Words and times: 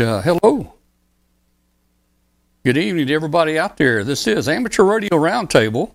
Uh, 0.00 0.22
hello. 0.22 0.74
Good 2.64 2.76
evening 2.76 3.08
to 3.08 3.14
everybody 3.14 3.58
out 3.58 3.78
there. 3.78 4.04
This 4.04 4.28
is 4.28 4.48
Amateur 4.48 4.84
Radio 4.84 5.18
Roundtable. 5.18 5.92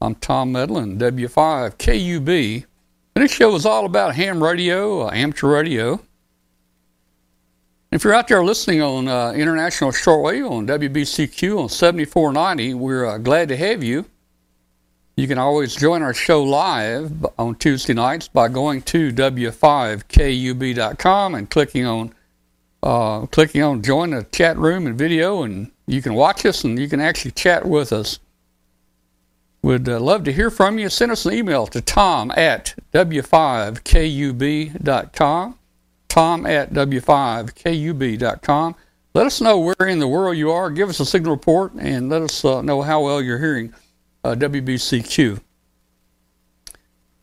I'm 0.00 0.16
Tom 0.16 0.50
Medlin, 0.50 0.98
W5KUB. 0.98 2.64
And 3.14 3.24
this 3.24 3.30
show 3.30 3.54
is 3.54 3.64
all 3.64 3.86
about 3.86 4.16
ham 4.16 4.42
radio, 4.42 5.02
uh, 5.02 5.12
amateur 5.12 5.46
radio. 5.46 6.00
If 7.92 8.02
you're 8.02 8.14
out 8.14 8.26
there 8.26 8.42
listening 8.42 8.82
on 8.82 9.06
uh, 9.06 9.30
international 9.30 9.92
shortwave 9.92 10.50
on 10.50 10.66
WBCQ 10.66 11.62
on 11.62 11.68
7490, 11.68 12.74
we're 12.74 13.06
uh, 13.06 13.18
glad 13.18 13.48
to 13.50 13.56
have 13.56 13.84
you. 13.84 14.06
You 15.16 15.28
can 15.28 15.38
always 15.38 15.76
join 15.76 16.02
our 16.02 16.14
show 16.14 16.42
live 16.42 17.12
on 17.38 17.54
Tuesday 17.54 17.94
nights 17.94 18.26
by 18.26 18.48
going 18.48 18.82
to 18.82 19.12
w5kub.com 19.12 21.34
and 21.36 21.48
clicking 21.48 21.86
on 21.86 22.12
uh, 22.84 23.26
clicking 23.26 23.62
on 23.62 23.82
join 23.82 24.10
the 24.10 24.22
chat 24.24 24.58
room 24.58 24.86
and 24.86 24.96
video, 24.96 25.42
and 25.42 25.72
you 25.86 26.02
can 26.02 26.14
watch 26.14 26.44
us 26.44 26.64
and 26.64 26.78
you 26.78 26.88
can 26.88 27.00
actually 27.00 27.30
chat 27.30 27.64
with 27.66 27.90
us. 27.92 28.18
Would 29.62 29.88
uh, 29.88 29.98
love 29.98 30.24
to 30.24 30.32
hear 30.32 30.50
from 30.50 30.78
you. 30.78 30.90
Send 30.90 31.10
us 31.10 31.24
an 31.24 31.32
email 31.32 31.66
to 31.68 31.80
tom 31.80 32.30
at 32.36 32.74
w5kub.com. 32.92 35.58
Tom 36.08 36.46
at 36.46 36.74
w5kub.com. 36.74 38.74
Let 39.14 39.26
us 39.26 39.40
know 39.40 39.58
where 39.58 39.88
in 39.88 40.00
the 40.00 40.08
world 40.08 40.36
you 40.36 40.50
are. 40.50 40.70
Give 40.70 40.90
us 40.90 41.00
a 41.00 41.06
signal 41.06 41.32
report 41.32 41.72
and 41.74 42.10
let 42.10 42.20
us 42.20 42.44
uh, 42.44 42.60
know 42.60 42.82
how 42.82 43.02
well 43.02 43.22
you're 43.22 43.38
hearing 43.38 43.72
uh, 44.22 44.34
WBCQ. 44.34 45.40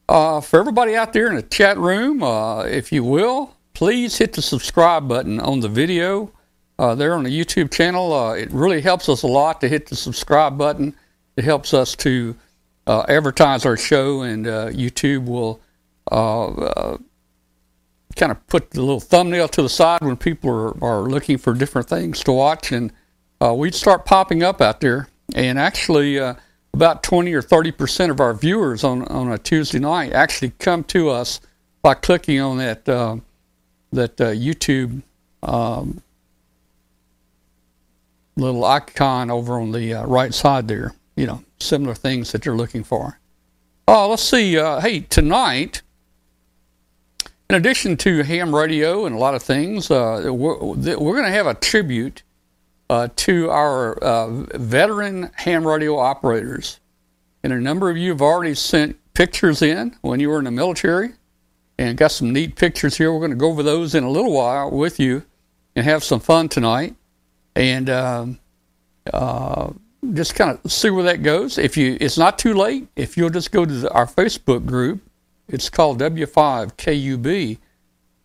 Uh, 0.09 0.41
for 0.41 0.59
everybody 0.59 0.96
out 0.96 1.13
there 1.13 1.28
in 1.28 1.36
the 1.36 1.44
chat 1.44 1.78
room, 1.78 2.24
uh, 2.24 2.63
if 2.63 2.91
you 2.91 3.03
will, 3.03 3.56
please 3.74 4.18
hit 4.18 4.34
the 4.34 4.42
subscribe 4.42 5.08
button 5.08 5.40
on 5.40 5.59
the 5.59 5.70
video 5.70 6.32
uh, 6.80 6.96
there 6.96 7.14
on 7.14 7.24
the 7.24 7.30
YouTube 7.30 7.72
channel. 7.72 8.14
Uh, 8.14 8.34
it 8.34 8.52
really 8.52 8.82
helps 8.82 9.09
us 9.09 9.24
a 9.24 9.28
lot 9.28 9.62
to 9.62 9.68
hit 9.68 9.88
the 9.88 9.96
subscribe 9.96 10.58
button. 10.58 10.96
It 11.36 11.44
helps 11.44 11.74
us 11.74 11.96
to 11.98 12.36
uh, 12.88 13.06
advertise 13.08 13.66
our 13.66 13.78
show, 13.78 14.22
and 14.22 14.46
YouTube 14.46 15.26
will 15.26 15.62
kind 16.10 17.02
of 18.31 18.48
put 18.48 18.72
the 18.72 18.81
little 18.81 19.00
thumbnail 19.00 19.48
to 19.48 19.62
the 19.62 19.70
side 19.70 20.02
when 20.02 20.18
people 20.18 20.50
are, 20.50 20.84
are 20.84 21.02
looking 21.04 21.38
for 21.38 21.54
different 21.54 21.88
things 21.88 22.24
to 22.24 22.31
watch, 22.31 22.72
and 22.72 22.92
we'd 23.40 23.76
start 23.76 24.06
popping 24.06 24.44
up 24.44 24.62
out 24.62 24.81
there. 24.81 25.08
And 25.34 25.58
actually, 25.58 26.20
about 26.74 27.04
20 27.04 27.34
or 27.34 27.42
30 27.42 27.72
percent 27.72 28.12
of 28.12 28.20
our 28.20 28.34
viewers 28.34 28.84
on, 28.84 29.04
on 29.08 29.31
a 29.31 29.38
Tuesday 29.38 29.80
night 29.80 30.14
actually 30.14 30.52
come 30.60 30.84
to 30.86 31.10
us 31.10 31.40
by 31.81 31.94
clicking 31.94 32.40
on 32.40 32.58
that 32.58 32.88
uh, 32.88 33.18
that 33.91 34.19
uh, 34.19 34.31
YouTube 34.31 35.02
um, 35.44 36.02
little 38.35 38.66
icon 38.66 39.29
over 39.29 39.59
on 39.59 39.72
the 39.72 39.94
uh, 39.94 40.06
right 40.06 40.34
side 40.34 40.68
there. 40.68 40.94
You 41.16 41.28
know, 41.28 41.44
similar 41.59 41.94
things 41.94 42.31
that 42.31 42.46
you're 42.46 42.56
looking 42.56 42.84
for. 42.84 43.19
Oh, 43.88 44.09
let's 44.09 44.24
see. 44.24 44.57
Uh, 44.57 44.80
hey, 44.80 45.01
tonight, 45.01 45.81
in 47.50 47.56
addition 47.56 47.97
to 47.97 48.24
ham 48.24 48.56
radio 48.56 49.06
and 49.06 49.16
a 49.16 49.19
lot 49.19 49.35
of 49.35 49.44
things, 49.44 49.91
uh, 49.91 50.22
we're, 50.28 50.57
we're 50.57 50.96
going 50.96 51.25
to 51.25 51.31
have 51.31 51.47
a 51.47 51.53
tribute 51.53 52.24
uh, 52.90 53.09
to 53.16 53.50
our 53.50 53.97
uh, 53.97 54.28
veteran 54.57 55.31
ham 55.35 55.68
radio 55.68 55.97
operators. 55.97 56.80
And 57.44 57.51
a 57.51 57.59
number 57.59 57.90
of 57.90 57.97
you 57.97 58.12
have 58.12 58.22
already 58.22 58.56
sent 58.56 58.97
pictures 59.13 59.62
in 59.62 59.97
when 60.01 60.19
you 60.19 60.30
were 60.30 60.40
in 60.40 60.46
the 60.46 60.51
military 60.51 61.12
and 61.78 61.98
got 61.98 62.12
some 62.12 62.32
neat 62.32 62.56
pictures 62.56 62.98
here. 62.98 63.12
We're 63.12 63.20
going 63.20 63.32
to 63.32 63.38
go 63.38 63.50
over 63.50 63.64
those 63.64 63.96
in 63.96 64.04
a 64.04 64.09
little 64.09 64.34
while 64.34 64.72
with 64.72 65.00
you 65.00 65.24
and 65.76 65.86
have 65.86 66.04
some 66.04 66.20
fun 66.20 66.50
tonight. 66.50 66.96
And 67.56 67.90
um, 67.90 68.40
uh, 69.14 69.72
just 70.14 70.36
kind 70.36 70.58
of 70.64 70.72
see 70.72 70.90
where 70.90 71.04
that 71.04 71.24
goes. 71.24 71.58
If 71.58 71.76
you, 71.78 71.98
it's 72.00 72.18
not 72.18 72.40
too 72.40 72.54
late. 72.54 72.88
If 72.96 73.18
you'll 73.18 73.30
just 73.30 73.52
go 73.52 73.66
to 73.66 73.74
the, 73.74 73.92
our 73.92 74.06
Facebook 74.06 74.66
group, 74.66 75.02
it's 75.48 75.70
called 75.70 76.00
W5KUB 76.00 77.58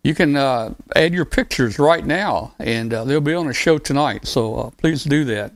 you 0.07 0.15
can 0.15 0.37
uh, 0.37 0.73
add 0.95 1.13
your 1.13 1.25
pictures 1.25 1.77
right 1.79 2.05
now, 2.05 2.53
and 2.59 2.93
uh, 2.93 3.03
they'll 3.03 3.19
be 3.19 3.33
on 3.33 3.47
the 3.47 3.53
show 3.53 3.77
tonight. 3.77 4.25
So 4.25 4.55
uh, 4.55 4.69
please 4.77 5.03
do 5.03 5.25
that. 5.25 5.51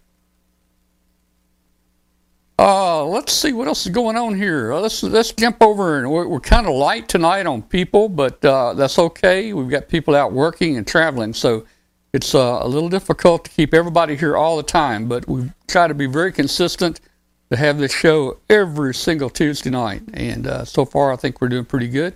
Uh, 2.61 3.03
let's 3.03 3.33
see 3.33 3.53
what 3.53 3.67
else 3.67 3.87
is 3.87 3.91
going 3.91 4.15
on 4.15 4.35
here. 4.35 4.71
Uh, 4.71 4.79
let's 4.79 5.01
let's 5.01 5.31
jump 5.31 5.57
over, 5.63 5.97
and 5.97 6.11
we're, 6.11 6.27
we're 6.27 6.39
kind 6.39 6.67
of 6.67 6.75
light 6.75 7.09
tonight 7.09 7.47
on 7.47 7.63
people, 7.63 8.07
but 8.07 8.45
uh, 8.45 8.75
that's 8.75 8.99
okay. 8.99 9.51
We've 9.51 9.67
got 9.67 9.89
people 9.89 10.13
out 10.13 10.31
working 10.31 10.77
and 10.77 10.85
traveling, 10.85 11.33
so 11.33 11.65
it's 12.13 12.35
a 12.35 12.63
little 12.67 12.87
difficult 12.87 13.45
to 13.45 13.49
keep 13.49 13.73
everybody 13.73 14.15
here 14.15 14.37
all 14.37 14.57
the 14.57 14.63
time. 14.63 15.07
But 15.07 15.27
we 15.27 15.51
try 15.67 15.87
to 15.87 15.95
be 15.95 16.05
very 16.05 16.31
consistent 16.31 17.01
to 17.49 17.57
have 17.57 17.79
this 17.79 17.91
show 17.91 18.37
every 18.47 18.93
single 18.93 19.31
Tuesday 19.31 19.71
night, 19.71 20.03
and 20.13 20.45
so 20.67 20.85
far 20.85 21.11
I 21.11 21.15
think 21.15 21.41
we're 21.41 21.49
doing 21.49 21.65
pretty 21.65 21.87
good. 21.87 22.13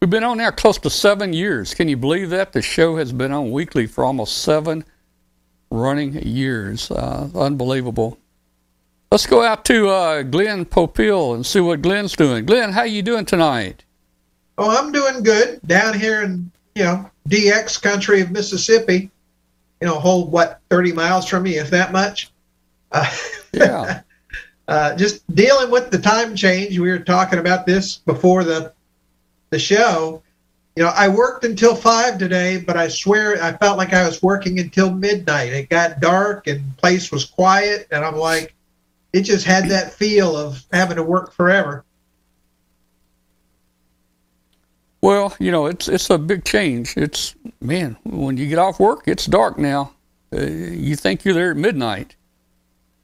We've 0.00 0.08
been 0.08 0.22
on 0.22 0.38
now 0.38 0.52
close 0.52 0.78
to 0.78 0.90
seven 0.90 1.32
years. 1.32 1.74
Can 1.74 1.88
you 1.88 1.96
believe 1.96 2.30
that? 2.30 2.52
The 2.52 2.62
show 2.62 2.94
has 2.94 3.12
been 3.12 3.32
on 3.32 3.50
weekly 3.50 3.88
for 3.88 4.04
almost 4.04 4.38
seven 4.38 4.84
running 5.68 6.12
years. 6.14 6.92
Uh, 6.92 7.28
unbelievable. 7.34 8.19
Let's 9.10 9.26
go 9.26 9.42
out 9.42 9.64
to 9.64 9.88
uh, 9.88 10.22
Glenn 10.22 10.64
Popeil 10.64 11.34
and 11.34 11.44
see 11.44 11.58
what 11.58 11.82
Glenn's 11.82 12.14
doing. 12.14 12.46
Glenn, 12.46 12.70
how 12.70 12.84
you 12.84 13.02
doing 13.02 13.24
tonight? 13.24 13.82
Oh, 14.56 14.70
I'm 14.70 14.92
doing 14.92 15.24
good 15.24 15.58
down 15.66 15.98
here 15.98 16.22
in 16.22 16.48
you 16.76 16.84
know 16.84 17.10
DX 17.28 17.82
country 17.82 18.20
of 18.20 18.30
Mississippi. 18.30 19.10
You 19.80 19.88
know, 19.88 19.98
hold 19.98 20.30
what 20.30 20.60
30 20.70 20.92
miles 20.92 21.26
from 21.26 21.42
me, 21.42 21.56
if 21.56 21.70
that 21.70 21.90
much. 21.90 22.30
Uh, 22.92 23.10
yeah. 23.52 24.02
uh, 24.68 24.94
just 24.94 25.28
dealing 25.34 25.72
with 25.72 25.90
the 25.90 25.98
time 25.98 26.36
change. 26.36 26.78
We 26.78 26.88
were 26.88 27.00
talking 27.00 27.40
about 27.40 27.66
this 27.66 27.96
before 27.96 28.44
the 28.44 28.72
the 29.50 29.58
show. 29.58 30.22
You 30.76 30.84
know, 30.84 30.92
I 30.94 31.08
worked 31.08 31.44
until 31.44 31.74
five 31.74 32.16
today, 32.16 32.58
but 32.58 32.76
I 32.76 32.86
swear 32.86 33.42
I 33.42 33.56
felt 33.56 33.76
like 33.76 33.92
I 33.92 34.06
was 34.06 34.22
working 34.22 34.60
until 34.60 34.92
midnight. 34.92 35.52
It 35.52 35.68
got 35.68 35.98
dark 35.98 36.46
and 36.46 36.76
place 36.76 37.10
was 37.10 37.24
quiet, 37.24 37.88
and 37.90 38.04
I'm 38.04 38.14
like, 38.14 38.54
it 39.12 39.22
just 39.22 39.44
had 39.44 39.68
that 39.68 39.92
feel 39.92 40.36
of 40.36 40.64
having 40.72 40.96
to 40.96 41.02
work 41.02 41.32
forever. 41.32 41.84
Well, 45.02 45.34
you 45.38 45.50
know, 45.50 45.66
it's 45.66 45.88
it's 45.88 46.10
a 46.10 46.18
big 46.18 46.44
change. 46.44 46.96
It's 46.96 47.34
man, 47.60 47.96
when 48.04 48.36
you 48.36 48.46
get 48.46 48.58
off 48.58 48.78
work, 48.78 49.04
it's 49.06 49.26
dark 49.26 49.58
now. 49.58 49.92
Uh, 50.32 50.42
you 50.42 50.94
think 50.94 51.24
you're 51.24 51.34
there 51.34 51.52
at 51.52 51.56
midnight. 51.56 52.16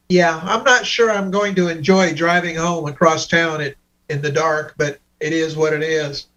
Yeah, 0.09 0.41
I'm 0.45 0.63
not 0.63 0.87
sure 0.87 1.11
I'm 1.11 1.31
going 1.31 1.55
to 1.57 1.69
enjoy 1.69 2.13
driving 2.15 2.55
home 2.55 2.87
across 2.87 3.27
town 3.27 3.61
at, 3.61 3.75
in 4.09 4.23
the 4.23 4.31
dark, 4.31 4.75
but 4.77 5.01
it 5.19 5.33
is 5.33 5.57
what 5.57 5.73
it 5.73 5.83
is. 5.83 6.29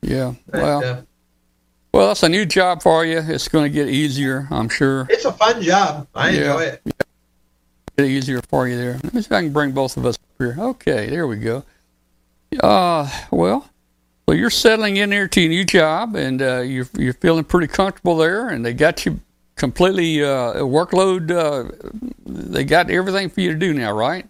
Yeah. 0.00 0.34
Well, 0.52 0.84
uh, 0.84 1.02
well, 1.92 2.08
that's 2.08 2.24
a 2.24 2.28
new 2.28 2.46
job 2.46 2.82
for 2.82 3.04
you. 3.04 3.18
It's 3.18 3.46
going 3.46 3.64
to 3.64 3.70
get 3.70 3.88
easier, 3.88 4.48
I'm 4.50 4.68
sure. 4.68 5.06
It's 5.08 5.24
a 5.24 5.32
fun 5.32 5.62
job. 5.62 6.08
I 6.14 6.30
yeah. 6.30 6.38
enjoy 6.38 6.62
it. 6.62 6.80
Yeah. 6.84 6.92
Get 8.02 8.10
easier 8.10 8.42
for 8.42 8.66
you 8.66 8.76
there. 8.76 8.98
Let 9.04 9.14
me 9.14 9.22
see 9.22 9.26
if 9.26 9.32
I 9.32 9.42
can 9.42 9.52
bring 9.52 9.70
both 9.70 9.96
of 9.96 10.04
us 10.04 10.16
up 10.16 10.22
here. 10.36 10.56
Okay, 10.58 11.08
there 11.08 11.28
we 11.28 11.36
go. 11.36 11.62
Uh, 12.58 13.08
well, 13.30 13.70
so 14.28 14.34
you're 14.34 14.50
settling 14.50 14.96
in 14.96 15.10
there 15.10 15.28
to 15.28 15.40
your 15.40 15.50
new 15.50 15.64
job, 15.64 16.16
and 16.16 16.42
uh, 16.42 16.62
you're 16.62 16.88
you're 16.98 17.12
feeling 17.12 17.44
pretty 17.44 17.68
comfortable 17.68 18.16
there, 18.16 18.48
and 18.48 18.64
they 18.64 18.74
got 18.74 19.06
you 19.06 19.20
completely 19.54 20.20
uh, 20.20 20.54
workload. 20.54 21.30
Uh, 21.30 21.70
they 22.26 22.64
got 22.64 22.90
everything 22.90 23.28
for 23.28 23.40
you 23.40 23.52
to 23.52 23.58
do 23.58 23.72
now, 23.72 23.92
right? 23.92 24.26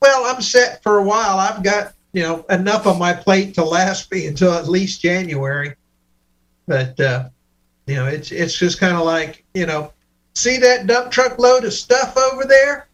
Well, 0.00 0.26
I'm 0.26 0.40
set 0.40 0.80
for 0.84 0.98
a 0.98 1.02
while. 1.02 1.38
I've 1.38 1.64
got 1.64 1.94
you 2.12 2.22
know 2.22 2.44
enough 2.48 2.86
on 2.86 2.96
my 2.96 3.12
plate 3.12 3.54
to 3.54 3.64
last 3.64 4.12
me 4.12 4.28
until 4.28 4.52
at 4.52 4.68
least 4.68 5.02
January. 5.02 5.74
But 6.68 7.00
uh, 7.00 7.28
you 7.88 7.96
know, 7.96 8.06
it's 8.06 8.30
it's 8.30 8.56
just 8.56 8.78
kind 8.78 8.96
of 8.96 9.04
like 9.04 9.44
you 9.52 9.66
know, 9.66 9.92
see 10.34 10.58
that 10.58 10.86
dump 10.86 11.10
truck 11.10 11.38
load 11.38 11.64
of 11.64 11.72
stuff 11.72 12.16
over 12.16 12.44
there? 12.44 12.88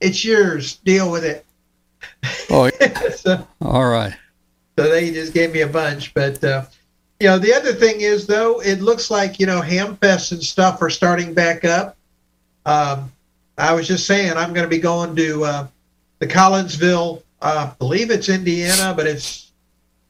It's 0.00 0.24
yours. 0.24 0.76
Deal 0.76 1.10
with 1.10 1.24
it. 1.24 1.44
Oh, 2.50 2.70
yeah. 2.80 3.08
so, 3.16 3.46
all 3.62 3.88
right. 3.88 4.14
So 4.76 4.88
they 4.88 5.12
just 5.12 5.32
gave 5.32 5.52
me 5.52 5.60
a 5.60 5.68
bunch, 5.68 6.12
but 6.14 6.42
uh, 6.42 6.64
you 7.20 7.28
know, 7.28 7.38
the 7.38 7.54
other 7.54 7.72
thing 7.72 8.00
is 8.00 8.26
though, 8.26 8.60
it 8.60 8.80
looks 8.80 9.10
like 9.10 9.38
you 9.38 9.46
know, 9.46 9.60
Hamfest 9.60 10.32
and 10.32 10.42
stuff 10.42 10.82
are 10.82 10.90
starting 10.90 11.32
back 11.32 11.64
up. 11.64 11.96
Um, 12.66 13.12
I 13.56 13.72
was 13.72 13.86
just 13.86 14.06
saying, 14.06 14.32
I'm 14.32 14.52
going 14.52 14.64
to 14.64 14.68
be 14.68 14.80
going 14.80 15.14
to 15.14 15.44
uh, 15.44 15.66
the 16.18 16.26
Collinsville 16.26 17.22
uh, 17.40 17.72
believe 17.78 18.10
it's 18.10 18.28
Indiana, 18.28 18.94
but 18.96 19.06
it's 19.06 19.52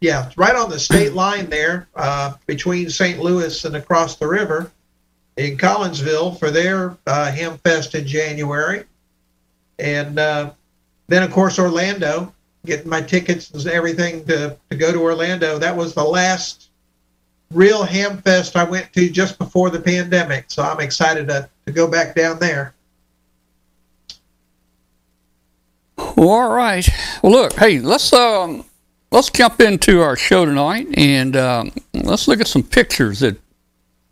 yeah, 0.00 0.26
it's 0.26 0.38
right 0.38 0.54
on 0.54 0.70
the 0.70 0.78
state 0.78 1.12
line 1.12 1.46
there 1.50 1.88
uh, 1.94 2.34
between 2.46 2.88
St. 2.90 3.20
Louis 3.20 3.64
and 3.64 3.76
across 3.76 4.16
the 4.16 4.26
river 4.26 4.70
in 5.36 5.56
Collinsville 5.56 6.38
for 6.38 6.50
their 6.50 6.96
uh, 7.06 7.30
Ham 7.30 7.58
Fest 7.58 7.94
in 7.94 8.06
January, 8.06 8.84
and 9.78 10.18
uh, 10.18 10.50
then 11.08 11.22
of 11.22 11.32
course 11.32 11.58
Orlando. 11.58 12.32
Getting 12.66 12.88
my 12.88 13.02
tickets 13.02 13.50
and 13.50 13.66
everything 13.66 14.24
to, 14.24 14.56
to 14.70 14.76
go 14.78 14.90
to 14.90 14.98
Orlando. 14.98 15.58
That 15.58 15.76
was 15.76 15.92
the 15.92 16.02
last 16.02 16.70
real 17.52 17.82
ham 17.82 18.22
fest 18.22 18.56
I 18.56 18.64
went 18.64 18.90
to 18.94 19.10
just 19.10 19.38
before 19.38 19.68
the 19.68 19.80
pandemic. 19.80 20.46
So 20.48 20.62
I'm 20.62 20.80
excited 20.80 21.28
to, 21.28 21.50
to 21.66 21.72
go 21.72 21.86
back 21.86 22.14
down 22.14 22.38
there. 22.38 22.74
All 25.98 26.48
right. 26.48 26.88
Well, 27.22 27.32
look, 27.32 27.52
hey, 27.52 27.80
let's 27.80 28.10
um, 28.14 28.64
let's 29.10 29.28
jump 29.28 29.60
into 29.60 30.00
our 30.00 30.16
show 30.16 30.46
tonight, 30.46 30.86
and 30.96 31.36
um, 31.36 31.72
let's 31.92 32.26
look 32.28 32.40
at 32.40 32.46
some 32.46 32.62
pictures 32.62 33.20
that 33.20 33.36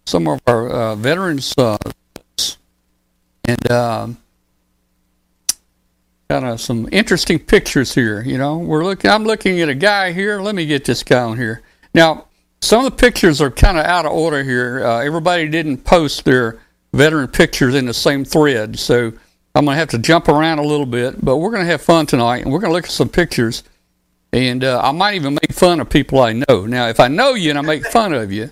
some 0.04 0.26
of 0.28 0.40
our 0.46 0.68
uh, 0.68 0.94
veterans 0.96 1.54
uh, 1.56 1.78
and 3.44 3.70
um, 3.70 4.16
kind 6.28 6.46
of 6.46 6.60
some 6.60 6.88
interesting 6.92 7.38
pictures 7.38 7.94
here. 7.94 8.22
You 8.22 8.38
know, 8.38 8.58
we're 8.58 8.84
looking. 8.84 9.10
I'm 9.10 9.24
looking 9.24 9.60
at 9.60 9.68
a 9.68 9.74
guy 9.74 10.12
here. 10.12 10.40
Let 10.40 10.54
me 10.54 10.66
get 10.66 10.84
this 10.84 11.02
guy 11.02 11.22
on 11.22 11.36
here. 11.36 11.62
Now, 11.94 12.26
some 12.60 12.84
of 12.84 12.90
the 12.90 12.96
pictures 12.96 13.40
are 13.40 13.50
kind 13.50 13.78
of 13.78 13.84
out 13.84 14.06
of 14.06 14.12
order 14.12 14.42
here. 14.42 14.84
Uh, 14.84 15.00
everybody 15.00 15.48
didn't 15.48 15.78
post 15.78 16.24
their 16.24 16.60
veteran 16.92 17.28
pictures 17.28 17.74
in 17.74 17.86
the 17.86 17.94
same 17.94 18.24
thread, 18.24 18.78
so 18.78 19.12
I'm 19.54 19.64
going 19.64 19.74
to 19.74 19.78
have 19.78 19.90
to 19.90 19.98
jump 19.98 20.28
around 20.28 20.58
a 20.58 20.62
little 20.62 20.86
bit. 20.86 21.22
But 21.24 21.38
we're 21.38 21.50
going 21.50 21.64
to 21.64 21.70
have 21.70 21.82
fun 21.82 22.06
tonight, 22.06 22.44
and 22.44 22.52
we're 22.52 22.60
going 22.60 22.70
to 22.70 22.74
look 22.74 22.84
at 22.84 22.90
some 22.90 23.08
pictures. 23.08 23.62
And 24.32 24.64
uh, 24.64 24.80
I 24.82 24.92
might 24.92 25.14
even 25.14 25.34
make 25.34 25.52
fun 25.52 25.80
of 25.80 25.90
people 25.90 26.20
I 26.20 26.32
know. 26.32 26.64
Now, 26.64 26.88
if 26.88 27.00
I 27.00 27.08
know 27.08 27.34
you 27.34 27.50
and 27.50 27.58
I 27.58 27.62
make 27.62 27.84
fun 27.84 28.14
of 28.14 28.32
you, 28.32 28.50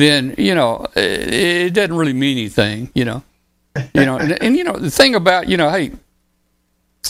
then 0.00 0.34
you 0.38 0.54
know 0.54 0.86
it, 0.94 1.34
it 1.34 1.74
doesn't 1.74 1.96
really 1.96 2.12
mean 2.12 2.38
anything. 2.38 2.90
You 2.94 3.04
know, 3.04 3.22
you 3.94 4.04
know, 4.04 4.18
and, 4.18 4.42
and 4.42 4.56
you 4.56 4.64
know 4.64 4.76
the 4.76 4.90
thing 4.90 5.14
about 5.14 5.48
you 5.48 5.56
know, 5.56 5.70
hey, 5.70 5.92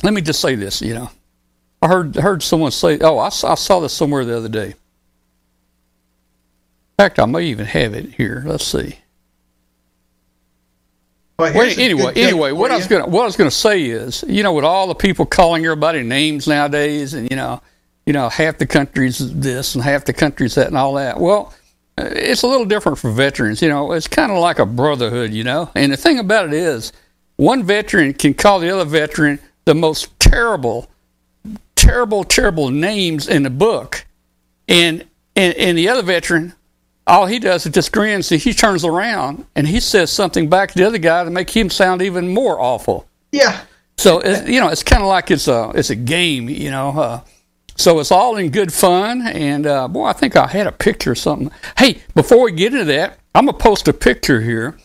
let 0.03 0.15
me 0.15 0.21
just 0.21 0.41
say 0.41 0.55
this. 0.55 0.81
You 0.81 0.94
know, 0.94 1.11
I 1.83 1.88
heard 1.88 2.17
heard 2.17 2.43
someone 2.43 2.71
say, 2.71 2.99
"Oh, 3.00 3.19
I 3.19 3.31
saw, 3.31 3.53
I 3.53 3.55
saw 3.56 3.81
this 3.81 3.93
somewhere 3.93 4.25
the 4.25 4.37
other 4.37 4.49
day." 4.49 4.69
In 4.69 4.75
fact, 7.05 7.19
I 7.19 7.27
may 7.27 7.44
even 7.44 7.67
have 7.67 7.93
it 7.93 8.15
here. 8.15 8.43
Let's 8.47 8.65
see. 8.65 8.99
Well, 11.38 11.55
a 11.55 11.71
anyway, 11.79 12.15
anyway, 12.17 12.53
what 12.53 12.71
I 12.71 12.77
was 12.77 12.87
gonna 12.87 13.06
what 13.06 13.23
I 13.23 13.27
was 13.27 13.37
gonna 13.37 13.50
say 13.50 13.85
is, 13.85 14.25
you 14.27 14.43
know, 14.43 14.55
with 14.55 14.65
all 14.65 14.87
the 14.87 14.94
people 14.94 15.27
calling 15.27 15.62
everybody 15.65 16.03
names 16.03 16.47
nowadays, 16.47 17.12
and 17.12 17.31
you 17.31 17.37
know, 17.37 17.61
you 18.06 18.15
know, 18.15 18.31
half 18.31 18.56
the 18.56 18.67
country's 18.67 19.19
this 19.35 19.75
and 19.75 19.85
half 19.85 20.06
the 20.06 20.15
country's 20.15 20.55
that 20.55 20.69
and 20.69 20.79
all 20.79 20.94
that. 20.94 21.21
Well, 21.21 21.53
it's 21.98 22.43
a 22.43 22.46
little 22.46 22.66
different 22.66 22.98
for 22.98 23.10
veterans. 23.10 23.62
You 23.62 23.69
know, 23.69 23.93
it's 23.93 24.08
kind 24.08 24.32
of 24.32 24.38
like 24.38 24.58
a 24.58 24.66
brotherhood. 24.66 25.32
You 25.32 25.44
know, 25.44 25.70
and 25.75 25.93
the 25.93 25.96
thing 25.96 26.19
about 26.19 26.46
it 26.46 26.54
is, 26.54 26.93
one 27.37 27.62
veteran 27.62 28.14
can 28.14 28.34
call 28.34 28.60
the 28.60 28.70
other 28.70 28.84
veteran 28.84 29.38
the 29.64 29.75
most 29.75 30.19
terrible, 30.20 30.90
terrible, 31.75 32.25
terrible 32.25 32.70
names 32.70 33.28
in 33.28 33.43
the 33.43 33.50
book, 33.50 34.06
and 34.69 35.04
and, 35.34 35.54
and 35.54 35.78
the 35.78 35.88
other 35.88 36.02
veteran 36.02 36.54
all 37.06 37.26
he 37.26 37.38
does 37.38 37.64
is 37.66 37.72
just 37.72 37.93
grins. 37.93 38.28
He 38.28 38.52
turns 38.52 38.84
around 38.84 39.46
and 39.54 39.66
he 39.69 39.81
says 39.81 40.10
something 40.10 40.49
back 40.49 40.72
to 40.72 40.78
the 40.78 40.87
other 40.87 40.99
guy 40.99 41.22
to 41.25 41.31
make 41.31 41.50
him 41.50 41.70
sound 41.70 42.02
even 42.02 42.34
more 42.34 42.60
awful. 42.60 43.06
Yeah. 43.31 43.60
So 43.96 44.19
it's, 44.19 44.49
you 44.49 44.60
know, 44.60 44.69
it's 44.69 44.82
kind 44.82 45.02
of 45.02 45.08
like 45.08 45.31
it's 45.31 45.49
a 45.49 45.70
it's 45.75 45.90
a 45.90 45.94
game, 45.94 46.49
you 46.49 46.70
know. 46.70 46.90
Uh, 46.90 47.20
so 47.76 47.99
it's 48.00 48.11
all 48.11 48.37
in 48.37 48.50
good 48.50 48.73
fun. 48.73 49.26
And 49.26 49.67
uh, 49.67 49.88
boy, 49.88 50.06
I 50.06 50.12
think 50.12 50.37
I 50.37 50.46
had 50.46 50.67
a 50.67 50.73
picture 50.73 51.12
or 51.12 51.14
something. 51.14 51.50
Hey, 51.78 52.02
before 52.14 52.44
we 52.44 52.52
get 52.52 52.73
into 52.73 52.84
that, 52.87 53.19
I'm 53.34 53.46
gonna 53.46 53.58
post 53.58 53.87
a 53.88 53.93
picture 53.93 54.40
here, 54.40 54.78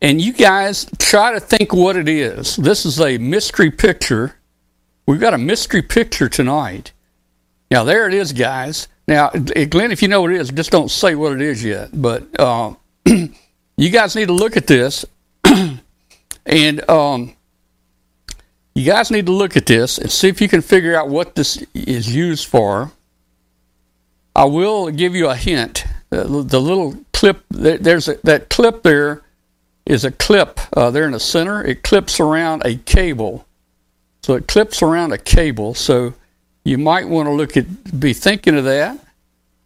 and 0.00 0.20
you 0.20 0.32
guys 0.32 0.86
try 0.98 1.32
to 1.32 1.40
think 1.40 1.72
what 1.72 1.96
it 1.96 2.08
is. 2.08 2.56
This 2.56 2.84
is 2.84 3.00
a 3.00 3.18
mystery 3.18 3.70
picture. 3.70 4.36
We've 5.06 5.20
got 5.20 5.34
a 5.34 5.38
mystery 5.38 5.82
picture 5.82 6.28
tonight. 6.28 6.92
Now 7.70 7.84
there 7.84 8.06
it 8.06 8.14
is, 8.14 8.32
guys. 8.32 8.88
Now, 9.08 9.30
eh, 9.56 9.64
Glenn, 9.64 9.92
if 9.92 10.02
you 10.02 10.08
know 10.08 10.22
what 10.22 10.32
it 10.32 10.40
is, 10.40 10.50
just 10.50 10.70
don't 10.70 10.90
say 10.90 11.14
what 11.14 11.32
it 11.32 11.40
is 11.40 11.64
yet. 11.64 11.90
But 11.92 12.28
uh, 12.38 12.74
you 13.06 13.90
guys 13.90 14.14
need 14.14 14.26
to 14.26 14.34
look 14.34 14.56
at 14.56 14.66
this, 14.66 15.04
and 16.46 16.90
um, 16.90 17.34
you 18.74 18.84
guys 18.84 19.10
need 19.10 19.26
to 19.26 19.32
look 19.32 19.56
at 19.56 19.66
this 19.66 19.98
and 19.98 20.10
see 20.10 20.28
if 20.28 20.40
you 20.40 20.48
can 20.48 20.62
figure 20.62 20.96
out 20.96 21.08
what 21.08 21.34
this 21.34 21.64
is 21.74 22.14
used 22.14 22.46
for. 22.46 22.92
I 24.34 24.44
will 24.44 24.90
give 24.90 25.14
you 25.14 25.28
a 25.28 25.36
hint. 25.36 25.84
The 26.10 26.24
little 26.24 26.96
clip, 27.12 27.44
there's 27.50 28.08
a, 28.08 28.18
that 28.24 28.48
clip 28.48 28.82
there 28.82 29.22
is 29.84 30.04
a 30.04 30.10
clip 30.10 30.60
uh, 30.76 30.90
there 30.90 31.04
in 31.04 31.12
the 31.12 31.20
center. 31.20 31.62
It 31.62 31.82
clips 31.82 32.18
around 32.20 32.62
a 32.64 32.76
cable. 32.76 33.46
So 34.22 34.34
it 34.34 34.46
clips 34.46 34.82
around 34.82 35.12
a 35.12 35.18
cable. 35.18 35.74
So 35.74 36.14
you 36.64 36.78
might 36.78 37.08
want 37.08 37.26
to 37.26 37.32
look 37.32 37.56
at, 37.56 37.98
be 37.98 38.12
thinking 38.12 38.56
of 38.56 38.64
that. 38.64 38.98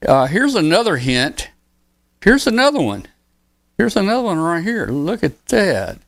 Uh, 0.06 0.26
here's 0.26 0.54
another 0.54 0.96
hint. 0.96 1.50
Here's 2.22 2.46
another 2.46 2.80
one. 2.80 3.06
Here's 3.78 3.96
another 3.96 4.22
one 4.22 4.38
right 4.38 4.64
here. 4.64 4.86
Look 4.86 5.22
at 5.22 5.46
that. 5.46 5.98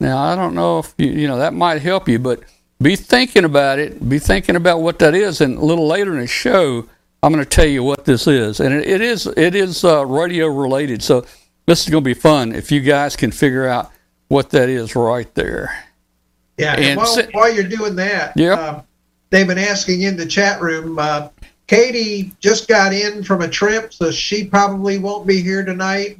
Now 0.00 0.18
I 0.18 0.34
don't 0.36 0.54
know 0.54 0.78
if 0.78 0.94
you, 0.98 1.08
you 1.08 1.28
know 1.28 1.38
that 1.38 1.54
might 1.54 1.82
help 1.82 2.08
you, 2.08 2.18
but 2.18 2.40
be 2.80 2.94
thinking 2.96 3.44
about 3.44 3.78
it. 3.78 4.08
Be 4.08 4.18
thinking 4.18 4.56
about 4.56 4.80
what 4.80 4.98
that 5.00 5.14
is, 5.14 5.40
and 5.40 5.58
a 5.58 5.64
little 5.64 5.86
later 5.86 6.12
in 6.14 6.20
the 6.20 6.26
show, 6.26 6.88
I'm 7.22 7.32
going 7.32 7.44
to 7.44 7.48
tell 7.50 7.66
you 7.66 7.82
what 7.82 8.04
this 8.04 8.26
is, 8.26 8.60
and 8.60 8.72
it, 8.74 8.86
it 8.86 9.00
is 9.00 9.26
it 9.26 9.54
is 9.54 9.84
uh, 9.84 10.06
radio 10.06 10.46
related. 10.46 11.02
So 11.02 11.24
this 11.66 11.82
is 11.84 11.90
going 11.90 12.04
to 12.04 12.08
be 12.08 12.14
fun 12.14 12.54
if 12.54 12.70
you 12.70 12.80
guys 12.80 13.16
can 13.16 13.32
figure 13.32 13.66
out 13.66 13.90
what 14.28 14.50
that 14.50 14.68
is 14.68 14.94
right 14.94 15.32
there. 15.34 15.84
Yeah, 16.58 16.74
and, 16.74 16.84
And 16.84 16.96
while, 16.98 17.06
si- 17.06 17.28
while 17.32 17.52
you're 17.52 17.64
doing 17.68 17.96
that, 17.96 18.32
Yeah. 18.36 18.52
um, 18.52 18.82
they've 19.30 19.46
been 19.46 19.58
asking 19.58 20.02
in 20.02 20.16
the 20.16 20.26
chat 20.26 20.60
room. 20.60 20.98
Uh, 20.98 21.28
Katie 21.66 22.32
just 22.40 22.66
got 22.66 22.92
in 22.94 23.22
from 23.22 23.42
a 23.42 23.48
trip, 23.48 23.92
so 23.92 24.10
she 24.10 24.44
probably 24.44 24.98
won't 24.98 25.26
be 25.26 25.42
here 25.42 25.64
tonight. 25.64 26.18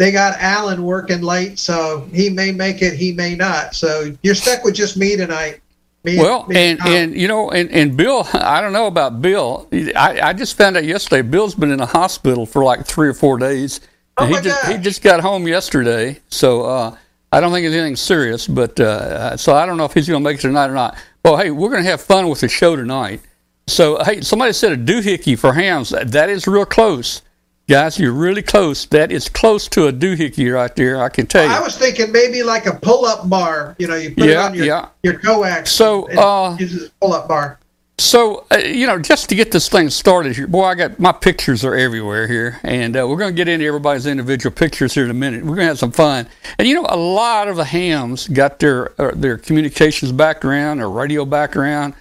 They 0.00 0.12
got 0.12 0.40
Alan 0.40 0.82
working 0.82 1.20
late, 1.20 1.58
so 1.58 2.08
he 2.10 2.30
may 2.30 2.52
make 2.52 2.80
it, 2.80 2.94
he 2.94 3.12
may 3.12 3.34
not. 3.34 3.74
So 3.74 4.16
you're 4.22 4.34
stuck 4.34 4.64
with 4.64 4.74
just 4.74 4.96
me 4.96 5.14
tonight. 5.14 5.60
Me, 6.04 6.16
Well, 6.16 6.46
me 6.46 6.56
and 6.56 6.80
and 6.86 7.14
you 7.14 7.28
know, 7.28 7.50
and 7.50 7.70
and 7.70 7.98
Bill, 7.98 8.26
I 8.32 8.62
don't 8.62 8.72
know 8.72 8.86
about 8.86 9.20
Bill. 9.20 9.68
I, 9.70 10.18
I 10.22 10.32
just 10.32 10.56
found 10.56 10.78
out 10.78 10.84
yesterday. 10.84 11.20
Bill's 11.20 11.54
been 11.54 11.70
in 11.70 11.76
the 11.76 11.84
hospital 11.84 12.46
for 12.46 12.64
like 12.64 12.86
three 12.86 13.08
or 13.08 13.12
four 13.12 13.36
days. 13.36 13.82
Oh, 14.16 14.24
he 14.24 14.40
just 14.40 14.66
he 14.68 14.78
just 14.78 15.02
got 15.02 15.20
home 15.20 15.46
yesterday, 15.46 16.18
so 16.30 16.62
uh, 16.62 16.96
I 17.30 17.40
don't 17.40 17.52
think 17.52 17.66
it's 17.66 17.74
anything 17.74 17.96
serious. 17.96 18.48
But 18.48 18.80
uh, 18.80 19.36
so 19.36 19.52
I 19.52 19.66
don't 19.66 19.76
know 19.76 19.84
if 19.84 19.92
he's 19.92 20.08
going 20.08 20.24
to 20.24 20.26
make 20.26 20.38
it 20.38 20.40
tonight 20.40 20.70
or 20.70 20.74
not. 20.74 20.96
Well, 21.26 21.36
hey, 21.36 21.50
we're 21.50 21.68
going 21.68 21.84
to 21.84 21.90
have 21.90 22.00
fun 22.00 22.26
with 22.30 22.40
the 22.40 22.48
show 22.48 22.74
tonight. 22.74 23.20
So 23.66 24.02
hey, 24.02 24.22
somebody 24.22 24.54
said 24.54 24.72
a 24.72 24.78
doohickey 24.78 25.38
for 25.38 25.52
hams. 25.52 25.90
That 25.90 26.30
is 26.30 26.46
real 26.46 26.64
close, 26.64 27.20
guys. 27.70 27.98
You're 27.98 28.12
really 28.12 28.42
close. 28.42 28.84
That 28.86 29.12
is 29.12 29.28
close 29.28 29.68
to 29.68 29.86
a 29.86 29.92
doohickey 29.92 30.52
right 30.52 30.74
there. 30.74 31.00
I 31.00 31.08
can 31.08 31.26
tell 31.26 31.44
you. 31.46 31.50
I 31.50 31.60
was 31.60 31.78
thinking 31.78 32.10
maybe 32.12 32.42
like 32.42 32.66
a 32.66 32.74
pull-up 32.74 33.30
bar. 33.30 33.76
You 33.78 33.86
know, 33.86 33.94
you 33.94 34.10
put 34.14 34.24
Yeah, 34.24 34.30
it 34.30 34.36
on 34.36 34.54
your 34.54 34.66
yeah. 34.66 34.88
your 35.02 35.18
coax. 35.18 35.70
So, 35.70 36.10
uh, 36.10 36.56
uses 36.58 36.88
a 36.88 36.90
pull-up 37.00 37.28
bar. 37.28 37.58
So, 37.98 38.46
uh, 38.50 38.56
you 38.56 38.86
know, 38.86 38.98
just 38.98 39.28
to 39.28 39.34
get 39.34 39.52
this 39.52 39.68
thing 39.68 39.90
started 39.90 40.34
here, 40.34 40.46
boy, 40.46 40.64
I 40.64 40.74
got 40.74 40.98
my 40.98 41.12
pictures 41.12 41.64
are 41.66 41.74
everywhere 41.74 42.26
here, 42.26 42.58
and 42.62 42.96
uh, 42.96 43.06
we're 43.06 43.18
going 43.18 43.32
to 43.32 43.36
get 43.36 43.46
into 43.46 43.66
everybody's 43.66 44.06
individual 44.06 44.54
pictures 44.54 44.94
here 44.94 45.04
in 45.04 45.10
a 45.10 45.14
minute. 45.14 45.42
We're 45.42 45.54
going 45.54 45.66
to 45.66 45.72
have 45.72 45.78
some 45.78 45.92
fun, 45.92 46.26
and 46.58 46.66
you 46.66 46.74
know, 46.74 46.86
a 46.88 46.96
lot 46.96 47.46
of 47.46 47.56
the 47.56 47.64
hams 47.64 48.26
got 48.26 48.58
their 48.58 49.00
uh, 49.00 49.12
their 49.14 49.36
communications 49.36 50.12
background, 50.12 50.80
or 50.80 50.90
radio 50.90 51.24
background 51.26 51.94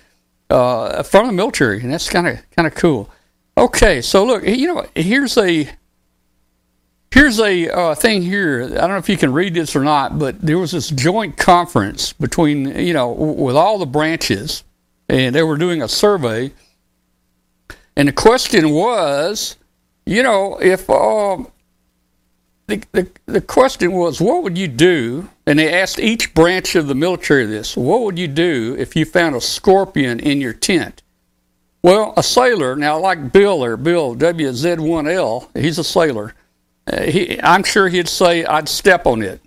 uh, 0.49 1.03
from 1.03 1.27
the 1.27 1.33
military, 1.33 1.81
and 1.81 1.91
that's 1.91 2.09
kind 2.09 2.27
of 2.27 2.39
kind 2.55 2.65
of 2.65 2.73
cool. 2.75 3.09
Okay, 3.60 4.01
so 4.01 4.24
look, 4.24 4.44
you 4.46 4.74
know, 4.74 4.86
here's 4.96 5.38
a 5.38 5.70
here's 7.12 7.42
a 7.42 7.70
uh, 7.70 7.94
thing 7.94 8.22
here. 8.22 8.63
I 8.63 8.68
don't 8.70 8.92
know 8.92 8.98
if 8.98 9.10
you 9.10 9.18
can 9.18 9.34
read 9.34 9.54
this 9.54 9.75
or 9.75 9.84
not, 9.84 10.18
but 10.18 10.39
there 10.39 10.58
was 10.58 10.72
this 10.72 10.89
joint 10.89 11.36
conference 11.36 12.13
between 12.13 12.80
you 12.80 12.94
know 12.94 13.12
with 13.12 13.58
all 13.58 13.78
the 13.78 13.86
branches 13.86 14.63
and 15.10 15.36
they 15.36 15.44
were 15.44 15.58
doing 15.58 15.82
a 15.82 15.89
survey. 15.89 16.54
And 17.98 18.08
the 18.08 18.13
question 18.13 18.70
was, 18.70 19.58
you 20.06 20.24
know, 20.24 20.58
if 20.62 20.89
um, 20.89 21.50
the, 22.68 22.82
the 22.94 23.10
the 23.25 23.42
question 23.42 23.92
was, 23.92 24.22
what 24.22 24.42
would 24.44 24.58
you 24.58 24.70
do? 24.70 25.28
And 25.46 25.60
they 25.60 25.74
asked 25.74 26.00
each 26.00 26.34
branch 26.34 26.75
of 26.75 26.88
the 26.88 26.96
military 26.96 27.46
this: 27.46 27.75
What 27.75 28.04
would 28.04 28.18
you 28.18 28.30
do 28.30 28.78
if 28.80 28.96
you 28.96 29.04
found 29.04 29.36
a 29.36 29.42
scorpion 29.42 30.22
in 30.22 30.39
your 30.39 30.54
tent? 30.54 31.04
Well, 31.81 32.13
a 32.17 32.24
sailor 32.24 32.75
now, 32.75 33.00
like 33.00 33.31
Bill 33.31 33.63
or 33.63 33.77
Bill 33.77 34.15
WZ1L, 34.15 35.57
he's 35.57 35.79
a 35.79 35.83
sailor. 35.83 36.33
Uh, 36.86 37.03
he, 37.03 37.41
I'm 37.41 37.63
sure 37.63 37.88
he'd 37.88 38.09
say, 38.09 38.43
"I'd 38.43 38.67
step 38.67 39.05
on 39.05 39.21
it." 39.21 39.41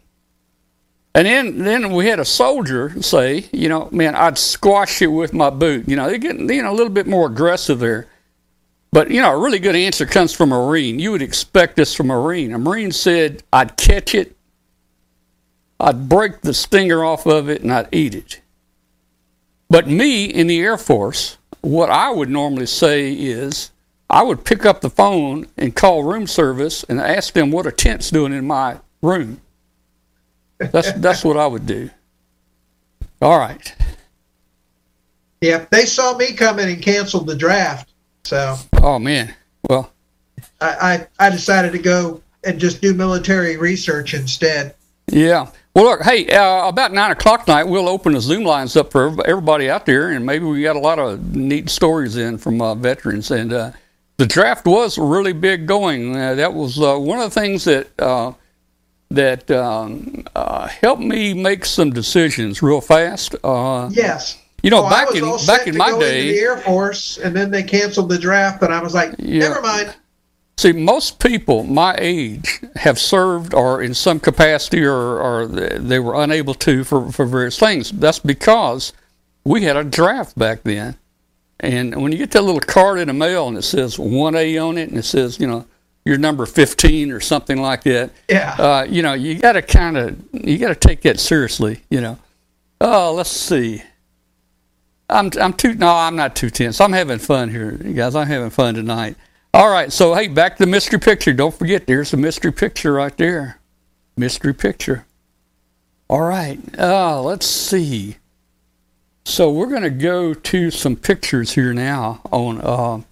And 1.14 1.26
then, 1.26 1.58
then 1.58 1.92
we 1.92 2.06
had 2.06 2.20
a 2.20 2.24
soldier 2.24 3.00
say, 3.02 3.46
you 3.52 3.68
know, 3.68 3.88
man, 3.92 4.14
I'd 4.14 4.38
squash 4.38 5.02
it 5.02 5.08
with 5.08 5.34
my 5.34 5.50
boot. 5.50 5.86
You 5.86 5.96
know, 5.96 6.08
they're 6.08 6.18
getting, 6.18 6.48
you 6.48 6.62
know, 6.62 6.72
a 6.72 6.74
little 6.74 6.92
bit 6.92 7.06
more 7.06 7.26
aggressive 7.26 7.80
there. 7.80 8.08
But, 8.92 9.10
you 9.10 9.20
know, 9.20 9.32
a 9.32 9.38
really 9.38 9.58
good 9.58 9.76
answer 9.76 10.06
comes 10.06 10.32
from 10.32 10.52
a 10.52 10.56
Marine. 10.56 10.98
You 10.98 11.12
would 11.12 11.22
expect 11.22 11.76
this 11.76 11.94
from 11.94 12.10
a 12.10 12.14
Marine. 12.14 12.54
A 12.54 12.58
Marine 12.58 12.92
said, 12.92 13.42
I'd 13.52 13.76
catch 13.76 14.14
it, 14.14 14.36
I'd 15.78 16.08
break 16.08 16.40
the 16.42 16.54
stinger 16.54 17.04
off 17.04 17.26
of 17.26 17.50
it, 17.50 17.62
and 17.62 17.72
I'd 17.72 17.88
eat 17.92 18.14
it. 18.14 18.40
But 19.68 19.88
me 19.88 20.24
in 20.26 20.46
the 20.46 20.60
Air 20.60 20.78
Force, 20.78 21.38
what 21.62 21.90
I 21.90 22.11
would 22.11 22.28
normally 22.28 22.66
say 22.66 23.12
is, 23.12 23.71
I 24.11 24.23
would 24.23 24.45
pick 24.45 24.66
up 24.66 24.83
the 24.83 24.90
phone 24.90 25.47
and 25.57 25.75
call 25.75 26.04
room 26.04 26.26
service 26.26 26.85
and 26.85 27.00
ask 27.00 27.33
them 27.33 27.50
what 27.50 27.66
a 27.66 27.73
tent's 27.73 28.11
doing 28.11 28.33
in 28.35 28.47
my 28.47 28.78
room. 29.00 29.40
That's 30.59 30.92
that's 30.97 31.25
what 31.25 31.38
I 31.38 31.47
would 31.47 31.66
do. 31.66 31.88
All 33.23 33.38
right. 33.38 33.75
Yeah, 35.40 35.66
they 35.71 35.87
saw 35.87 36.16
me 36.16 36.33
coming 36.35 36.69
and 36.69 36.83
canceled 36.83 37.26
the 37.26 37.35
draft. 37.35 37.90
So. 38.25 38.57
Oh 38.75 38.99
man. 38.99 39.35
Well. 39.69 39.92
I, 40.61 41.07
I, 41.19 41.26
I 41.26 41.31
decided 41.31 41.73
to 41.73 41.78
go 41.78 42.21
and 42.45 42.61
just 42.61 42.81
do 42.81 42.95
military 42.95 43.57
research 43.57 44.14
instead. 44.14 44.75
Yeah. 45.11 45.49
Well, 45.75 45.85
look, 45.85 46.02
hey, 46.02 46.28
uh, 46.28 46.68
about 46.68 46.92
nine 46.92 47.12
o'clock 47.12 47.47
tonight, 47.47 47.64
we'll 47.64 47.88
open 47.88 48.12
the 48.12 48.21
Zoom 48.21 48.44
lines 48.44 48.76
up 48.76 48.92
for 48.92 49.26
everybody 49.26 49.71
out 49.71 49.87
there, 49.87 50.11
and 50.11 50.26
maybe 50.26 50.44
we 50.44 50.62
got 50.62 50.76
a 50.76 50.80
lot 50.80 50.99
of 50.99 51.35
neat 51.35 51.71
stories 51.71 52.16
in 52.16 52.37
from 52.37 52.61
uh, 52.61 52.75
veterans. 52.75 53.30
And 53.30 53.52
uh, 53.52 53.73
the 54.18 54.26
draft 54.26 54.66
was 54.66 54.99
really 54.99 55.32
big 55.32 55.66
going. 55.66 56.14
Uh, 56.14 56.35
that 56.35 56.52
was 56.52 56.78
uh, 56.78 56.97
one 56.99 57.21
of 57.21 57.32
the 57.32 57.40
things 57.40 57.64
that 57.64 57.88
uh, 57.99 58.32
that 59.11 59.50
um, 59.50 60.25
helped 60.80 61.02
me 61.02 61.32
make 61.32 61.64
some 61.64 61.90
decisions 61.90 62.62
real 62.62 62.82
fast. 62.82 63.35
yes. 63.42 64.38
You 64.62 64.71
know, 64.71 64.88
back 64.88 65.12
in 65.14 65.25
back 65.47 65.66
in 65.66 65.76
my 65.76 65.99
day, 65.99 66.32
the 66.32 66.38
Air 66.38 66.56
Force, 66.59 67.18
and 67.18 67.35
then 67.35 67.50
they 67.50 67.64
canceled 67.64 68.11
the 68.11 68.18
draft, 68.18 68.62
and 68.62 68.73
I 68.73 68.80
was 68.80 68.94
like, 68.94 69.14
yeah. 69.18 69.40
never 69.40 69.61
mind. 69.61 69.92
See, 70.59 70.73
most 70.73 71.18
people 71.18 71.64
my 71.64 71.97
age 71.99 72.61
have 72.76 72.99
served 72.99 73.54
or 73.54 73.82
in 73.82 73.94
some 73.94 74.21
capacity 74.21 74.85
or, 74.85 75.21
or 75.21 75.47
they 75.47 75.99
were 75.99 76.23
unable 76.23 76.54
to 76.54 76.85
for, 76.85 77.11
for 77.11 77.26
various 77.26 77.59
things. 77.59 77.90
That's 77.90 78.18
because 78.18 78.92
we 79.44 79.62
had 79.62 79.76
a 79.76 79.85
draft 79.85 80.38
back 80.38 80.62
then. 80.62 80.97
And 81.59 82.02
when 82.02 82.12
you 82.12 82.18
get 82.18 82.32
that 82.32 82.42
little 82.42 82.61
card 82.61 82.99
in 82.99 83.09
the 83.09 83.14
mail 83.14 83.49
and 83.49 83.56
it 83.56 83.62
says 83.62 83.97
1A 83.97 84.68
on 84.68 84.78
it 84.78 84.88
and 84.88 84.99
it 84.99 85.04
says, 85.04 85.38
you 85.38 85.47
know, 85.47 85.64
you're 86.04 86.18
number 86.18 86.44
15 86.47 87.12
or 87.12 87.21
something 87.21 87.61
like 87.61 87.85
that, 87.85 88.11
yeah. 88.28 88.56
Uh, 88.59 88.87
you 88.88 89.02
know, 89.02 89.12
you 89.12 89.38
got 89.38 89.52
to 89.52 89.62
kind 89.62 89.97
of, 89.97 90.18
you 90.32 90.59
got 90.59 90.68
to 90.68 90.75
take 90.75 91.02
that 91.02 91.21
seriously, 91.21 91.80
you 91.90 92.00
know. 92.00 92.18
Oh, 92.80 93.14
let's 93.14 93.30
see. 93.30 93.82
I'm, 95.09 95.30
I'm 95.40 95.52
too, 95.52 95.75
no, 95.75 95.88
I'm 95.88 96.16
not 96.16 96.35
too 96.35 96.50
tense. 96.50 96.80
I'm 96.80 96.92
having 96.92 97.18
fun 97.18 97.49
here, 97.50 97.80
you 97.85 97.92
guys. 97.92 98.16
I'm 98.16 98.26
having 98.26 98.50
fun 98.50 98.75
tonight. 98.75 99.16
All 99.54 99.68
right, 99.68 99.92
so 99.92 100.14
hey, 100.14 100.28
back 100.28 100.56
to 100.56 100.64
the 100.64 100.71
mystery 100.71 100.99
picture. 100.99 101.35
Don't 101.35 101.54
forget, 101.54 101.87
there's 101.87 102.11
the 102.11 102.16
mystery 102.16 102.52
picture 102.52 102.94
right 102.94 103.14
there. 103.18 103.61
Mystery 104.16 104.54
picture. 104.54 105.04
All 106.09 106.23
right, 106.23 106.59
uh, 106.78 107.21
let's 107.21 107.47
see. 107.47 108.16
So 109.26 109.50
we're 109.50 109.66
going 109.66 109.82
to 109.82 109.90
go 109.90 110.32
to 110.32 110.71
some 110.71 110.97
pictures 110.97 111.52
here 111.52 111.75
now 111.75 112.23
on. 112.32 112.61
Uh, 112.62 113.02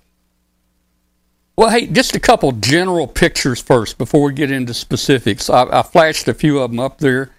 well, 1.57 1.69
hey, 1.69 1.87
just 1.89 2.17
a 2.17 2.21
couple 2.21 2.53
general 2.53 3.07
pictures 3.07 3.61
first 3.61 3.99
before 3.99 4.23
we 4.23 4.33
get 4.33 4.51
into 4.51 4.73
specifics. 4.73 5.51
I, 5.51 5.65
I 5.65 5.83
flashed 5.83 6.27
a 6.27 6.33
few 6.33 6.59
of 6.61 6.71
them 6.71 6.81
up 6.81 6.99
there. 6.99 7.31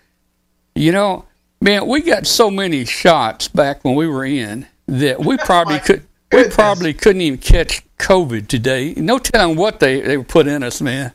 You 0.75 0.91
know, 0.91 1.25
man, 1.59 1.87
we 1.87 2.01
got 2.01 2.27
so 2.27 2.51
many 2.51 2.85
shots 2.85 3.47
back 3.47 3.83
when 3.83 3.95
we 3.95 4.07
were 4.07 4.25
in 4.25 4.67
that 4.85 5.19
we 5.19 5.37
probably 5.37 5.79
could 5.79 6.05
we 6.31 6.49
probably 6.49 6.93
couldn't 6.93 7.21
even 7.21 7.39
catch 7.39 7.83
COVID 7.97 8.47
today. 8.47 8.93
No 8.95 9.19
telling 9.19 9.57
what 9.57 9.79
they 9.79 10.01
they 10.01 10.17
put 10.17 10.47
in 10.47 10.63
us, 10.63 10.81
man. 10.81 11.13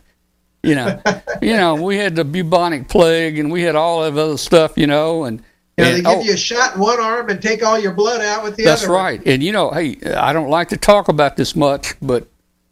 You 0.62 0.74
know, 0.74 1.00
you 1.42 1.56
know, 1.56 1.74
we 1.82 1.96
had 1.96 2.16
the 2.16 2.24
bubonic 2.24 2.88
plague 2.88 3.38
and 3.38 3.50
we 3.50 3.62
had 3.62 3.76
all 3.76 4.04
of 4.04 4.16
other 4.16 4.38
stuff, 4.38 4.72
you 4.76 4.86
know, 4.86 5.24
and. 5.24 5.42
Yeah, 5.78 5.88
and, 5.88 5.96
they 5.96 6.10
give 6.10 6.20
oh, 6.20 6.22
you 6.22 6.32
a 6.32 6.38
shot 6.38 6.74
in 6.74 6.80
one 6.80 6.98
arm 6.98 7.28
and 7.28 7.42
take 7.42 7.62
all 7.62 7.78
your 7.78 7.92
blood 7.92 8.22
out 8.22 8.42
with 8.42 8.56
the 8.56 8.64
that's 8.64 8.84
other. 8.84 8.92
That's 8.92 8.98
right. 8.98 9.22
And 9.26 9.42
you 9.42 9.52
know, 9.52 9.70
hey, 9.70 9.98
I 10.16 10.32
don't 10.32 10.48
like 10.48 10.70
to 10.70 10.78
talk 10.78 11.08
about 11.08 11.36
this 11.36 11.54
much, 11.54 11.92
but 12.00 12.26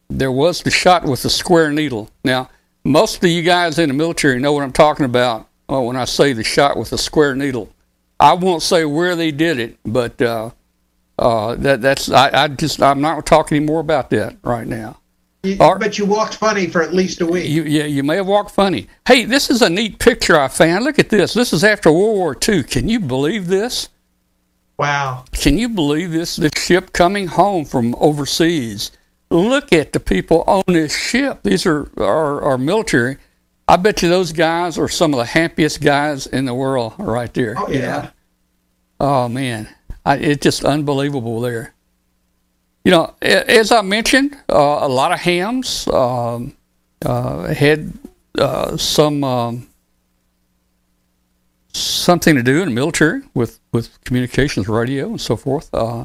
there 0.08 0.32
was 0.32 0.62
the 0.62 0.70
shot 0.70 1.04
with 1.04 1.22
the 1.22 1.28
square 1.28 1.70
needle. 1.70 2.08
Now, 2.24 2.48
most 2.82 3.22
of 3.22 3.28
you 3.28 3.42
guys 3.42 3.78
in 3.78 3.88
the 3.88 3.94
military 3.94 4.40
know 4.40 4.54
what 4.54 4.62
I'm 4.62 4.72
talking 4.72 5.04
about 5.04 5.48
uh, 5.70 5.80
when 5.80 5.96
I 5.96 6.04
say 6.04 6.32
the 6.32 6.44
shot 6.44 6.76
with 6.76 6.90
the 6.90 6.98
square 6.98 7.34
needle. 7.34 7.70
I 8.20 8.34
won't 8.34 8.62
say 8.62 8.84
where 8.84 9.16
they 9.16 9.30
did 9.30 9.58
it, 9.58 9.76
but 9.84 10.20
uh, 10.22 10.50
uh, 11.18 11.54
that 11.56 11.80
that's 11.80 12.10
I, 12.10 12.44
I 12.44 12.48
just 12.48 12.82
I'm 12.82 13.00
not 13.00 13.24
talking 13.26 13.56
anymore 13.56 13.80
about 13.80 14.10
that 14.10 14.36
right 14.42 14.66
now. 14.66 14.98
You, 15.44 15.58
or, 15.60 15.78
but 15.78 15.98
you 15.98 16.06
walked 16.06 16.36
funny 16.36 16.68
for 16.68 16.82
at 16.82 16.94
least 16.94 17.20
a 17.20 17.26
week. 17.26 17.48
You, 17.48 17.64
yeah, 17.64 17.84
you 17.84 18.02
may 18.02 18.16
have 18.16 18.26
walked 18.26 18.52
funny. 18.52 18.88
Hey, 19.06 19.26
this 19.26 19.50
is 19.50 19.60
a 19.60 19.68
neat 19.68 19.98
picture 19.98 20.40
I 20.40 20.48
found. 20.48 20.84
Look 20.84 20.98
at 20.98 21.10
this. 21.10 21.34
This 21.34 21.52
is 21.52 21.62
after 21.62 21.92
World 21.92 22.16
War 22.16 22.36
II. 22.48 22.64
Can 22.64 22.88
you 22.88 22.98
believe 22.98 23.46
this? 23.46 23.90
Wow. 24.78 25.24
Can 25.32 25.58
you 25.58 25.68
believe 25.68 26.12
this? 26.12 26.36
The 26.36 26.50
ship 26.56 26.94
coming 26.94 27.26
home 27.26 27.66
from 27.66 27.94
overseas. 27.96 28.90
Look 29.30 29.72
at 29.72 29.92
the 29.92 30.00
people 30.00 30.44
on 30.46 30.62
this 30.66 30.96
ship. 30.96 31.42
These 31.42 31.66
are 31.66 31.90
our, 31.98 32.42
our 32.42 32.58
military. 32.58 33.18
I 33.68 33.76
bet 33.76 34.02
you 34.02 34.08
those 34.08 34.32
guys 34.32 34.78
are 34.78 34.88
some 34.88 35.12
of 35.12 35.18
the 35.18 35.24
happiest 35.26 35.82
guys 35.82 36.26
in 36.26 36.46
the 36.46 36.54
world 36.54 36.94
right 36.98 37.32
there. 37.34 37.54
Oh, 37.56 37.68
yeah. 37.68 38.10
Oh, 38.98 39.28
man. 39.28 39.68
I, 40.04 40.16
it's 40.16 40.42
just 40.42 40.64
unbelievable 40.64 41.40
there. 41.40 41.74
You 42.84 42.90
know, 42.92 43.14
as 43.22 43.72
I 43.72 43.80
mentioned, 43.80 44.36
uh, 44.50 44.80
a 44.82 44.88
lot 44.88 45.12
of 45.12 45.18
hams 45.18 45.88
um, 45.88 46.54
uh, 47.04 47.54
had 47.54 47.92
uh, 48.38 48.76
some 48.76 49.24
um, 49.24 49.68
something 51.72 52.34
to 52.34 52.42
do 52.42 52.60
in 52.60 52.68
the 52.68 52.74
military 52.74 53.22
with, 53.32 53.58
with 53.72 54.02
communications, 54.04 54.68
radio, 54.68 55.06
and 55.08 55.20
so 55.20 55.36
forth. 55.36 55.70
Uh, 55.72 56.04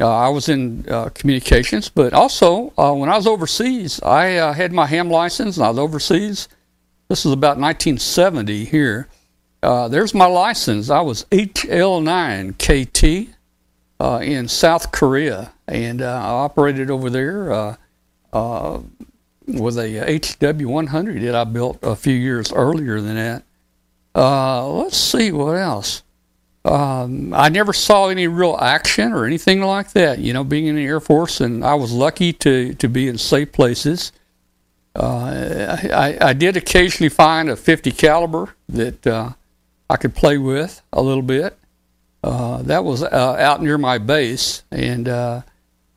uh, 0.00 0.08
I 0.16 0.28
was 0.28 0.48
in 0.48 0.84
uh, 0.88 1.08
communications, 1.10 1.88
but 1.88 2.12
also 2.12 2.70
when 2.76 3.08
I 3.08 3.16
was 3.16 3.26
overseas, 3.26 4.02
I 4.02 4.52
had 4.52 4.72
my 4.72 4.86
ham 4.86 5.08
license, 5.08 5.56
and 5.56 5.64
I 5.64 5.70
was 5.70 5.78
overseas. 5.78 6.48
This 7.08 7.24
is 7.24 7.32
about 7.32 7.58
1970 7.58 8.64
here. 8.64 9.08
Uh, 9.64 9.88
there's 9.88 10.12
my 10.12 10.26
license. 10.26 10.90
I 10.90 11.00
was 11.00 11.24
HL9KT 11.30 13.30
uh, 13.98 14.20
in 14.22 14.46
South 14.46 14.92
Korea, 14.92 15.52
and 15.66 16.02
uh, 16.02 16.20
I 16.22 16.28
operated 16.28 16.90
over 16.90 17.08
there 17.08 17.50
uh, 17.50 17.76
uh, 18.34 18.80
with 19.46 19.78
a 19.78 20.04
HW100 20.06 21.22
that 21.22 21.34
I 21.34 21.44
built 21.44 21.78
a 21.82 21.96
few 21.96 22.12
years 22.12 22.52
earlier 22.52 23.00
than 23.00 23.14
that. 23.14 23.42
let's 24.14 24.98
see 24.98 25.32
what 25.32 25.56
else. 25.56 26.02
Um, 26.66 27.32
I 27.32 27.48
never 27.48 27.72
saw 27.72 28.08
any 28.08 28.26
real 28.26 28.58
action 28.60 29.14
or 29.14 29.24
anything 29.24 29.62
like 29.62 29.92
that. 29.92 30.18
You 30.18 30.34
know, 30.34 30.44
being 30.44 30.66
in 30.66 30.76
the 30.76 30.84
Air 30.84 31.00
Force, 31.00 31.40
and 31.40 31.64
I 31.64 31.72
was 31.74 31.90
lucky 31.90 32.34
to 32.34 32.74
to 32.74 32.88
be 32.88 33.08
in 33.08 33.16
safe 33.16 33.52
places. 33.52 34.12
Uh, 34.96 35.76
I, 35.92 36.16
I, 36.20 36.32
did 36.34 36.56
occasionally 36.56 37.08
find 37.08 37.50
a 37.50 37.56
50 37.56 37.90
caliber 37.90 38.54
that 38.68 39.04
uh, 39.04 39.30
I 39.88 39.96
could 39.96 40.14
play 40.14 40.38
with 40.38 40.82
a 40.92 41.02
little 41.02 41.22
bit. 41.22 41.58
Uh, 42.22 42.62
that 42.62 42.84
was 42.84 43.02
uh, 43.02 43.36
out 43.38 43.62
near 43.62 43.76
my 43.76 43.98
base, 43.98 44.62
and 44.70 45.08
uh, 45.08 45.42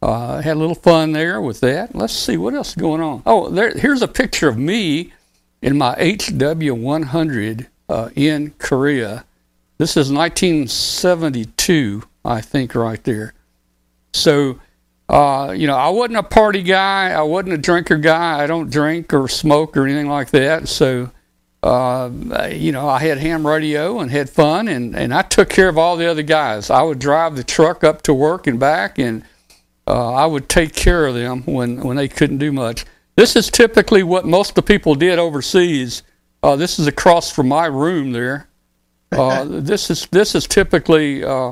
uh 0.01 0.41
had 0.41 0.57
a 0.57 0.59
little 0.59 0.75
fun 0.75 1.13
there 1.13 1.41
with 1.41 1.61
that. 1.61 1.95
Let's 1.95 2.13
see 2.13 2.35
what 2.37 2.53
else 2.53 2.69
is 2.69 2.75
going 2.75 3.01
on. 3.01 3.23
Oh, 3.25 3.49
there, 3.49 3.71
here's 3.77 4.01
a 4.01 4.07
picture 4.07 4.49
of 4.49 4.57
me 4.57 5.13
in 5.61 5.77
my 5.77 5.95
HW100 5.95 7.67
uh, 7.89 8.09
in 8.15 8.53
Korea. 8.57 9.25
This 9.77 9.91
is 9.91 10.11
1972, 10.11 12.03
I 12.25 12.41
think, 12.41 12.73
right 12.75 13.03
there. 13.03 13.33
So, 14.13 14.59
uh, 15.07 15.53
you 15.55 15.67
know, 15.67 15.75
I 15.75 15.89
wasn't 15.89 16.17
a 16.17 16.23
party 16.23 16.63
guy. 16.63 17.11
I 17.11 17.21
wasn't 17.21 17.53
a 17.53 17.57
drinker 17.57 17.97
guy. 17.97 18.43
I 18.43 18.47
don't 18.47 18.69
drink 18.69 19.13
or 19.13 19.27
smoke 19.27 19.77
or 19.77 19.85
anything 19.85 20.09
like 20.09 20.31
that. 20.31 20.67
So, 20.67 21.11
uh, 21.67 22.49
you 22.53 22.71
know, 22.71 22.87
I 22.87 22.99
had 22.99 23.17
ham 23.17 23.45
radio 23.45 23.99
and 23.99 24.09
had 24.09 24.29
fun, 24.29 24.69
and, 24.69 24.95
and 24.95 25.13
I 25.13 25.21
took 25.21 25.49
care 25.49 25.67
of 25.67 25.77
all 25.77 25.97
the 25.97 26.09
other 26.09 26.23
guys. 26.23 26.69
I 26.69 26.81
would 26.81 26.97
drive 26.97 27.35
the 27.35 27.43
truck 27.43 27.83
up 27.83 28.03
to 28.03 28.13
work 28.13 28.47
and 28.47 28.57
back, 28.57 28.97
and 28.97 29.23
uh, 29.85 30.13
I 30.13 30.25
would 30.25 30.47
take 30.47 30.73
care 30.73 31.05
of 31.05 31.13
them 31.13 31.43
when, 31.43 31.81
when 31.81 31.97
they 31.97 32.07
couldn't 32.07 32.37
do 32.37 32.53
much. 32.53 32.85
This 33.17 33.35
is 33.35 33.49
typically 33.49 34.01
what 34.01 34.25
most 34.25 34.51
of 34.51 34.55
the 34.55 34.61
people 34.61 34.95
did 34.95 35.19
overseas. 35.19 36.03
Uh, 36.41 36.55
this 36.55 36.79
is 36.79 36.87
across 36.87 37.31
from 37.31 37.49
my 37.49 37.65
room 37.65 38.13
there. 38.13 38.47
Uh, 39.11 39.43
this 39.47 39.89
is 39.89 40.07
this 40.11 40.35
is 40.35 40.47
typically 40.47 41.23
uh, 41.25 41.51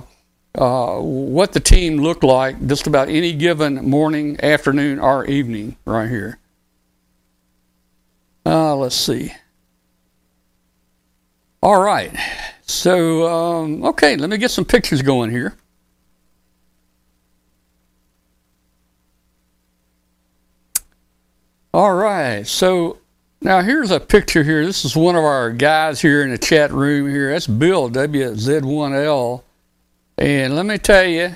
uh, 0.57 0.98
what 0.98 1.51
the 1.51 1.60
team 1.60 1.98
looked 1.98 2.24
like 2.24 2.65
just 2.67 2.88
about 2.88 3.10
any 3.10 3.34
given 3.34 3.75
morning, 3.89 4.39
afternoon, 4.41 5.00
or 5.00 5.25
evening 5.25 5.75
right 5.86 6.10
here. 6.10 6.38
let's 8.45 8.95
see. 8.95 9.34
All 11.65 11.81
right. 11.81 12.15
So, 12.67 13.25
um, 13.25 13.84
okay, 13.86 14.17
let 14.17 14.29
me 14.29 14.38
get 14.38 14.51
some 14.51 14.65
pictures 14.65 15.01
going 15.01 15.31
here. 15.31 15.55
All 21.74 21.95
right. 21.95 22.45
So, 22.45 23.00
now 23.41 23.63
here's 23.63 23.89
a 23.89 24.00
picture 24.00 24.43
here. 24.43 24.63
This 24.63 24.86
is 24.86 24.95
one 24.95 25.15
of 25.15 25.24
our 25.24 25.50
guys 25.50 26.00
here 26.00 26.22
in 26.22 26.29
the 26.29 26.38
chat 26.38 26.72
room 26.72 27.10
here. 27.10 27.31
That's 27.31 27.48
Bill, 27.48 27.89
WZ1L. 27.89 29.41
And 30.19 30.55
let 30.55 30.67
me 30.67 30.77
tell 30.77 31.05
you, 31.05 31.36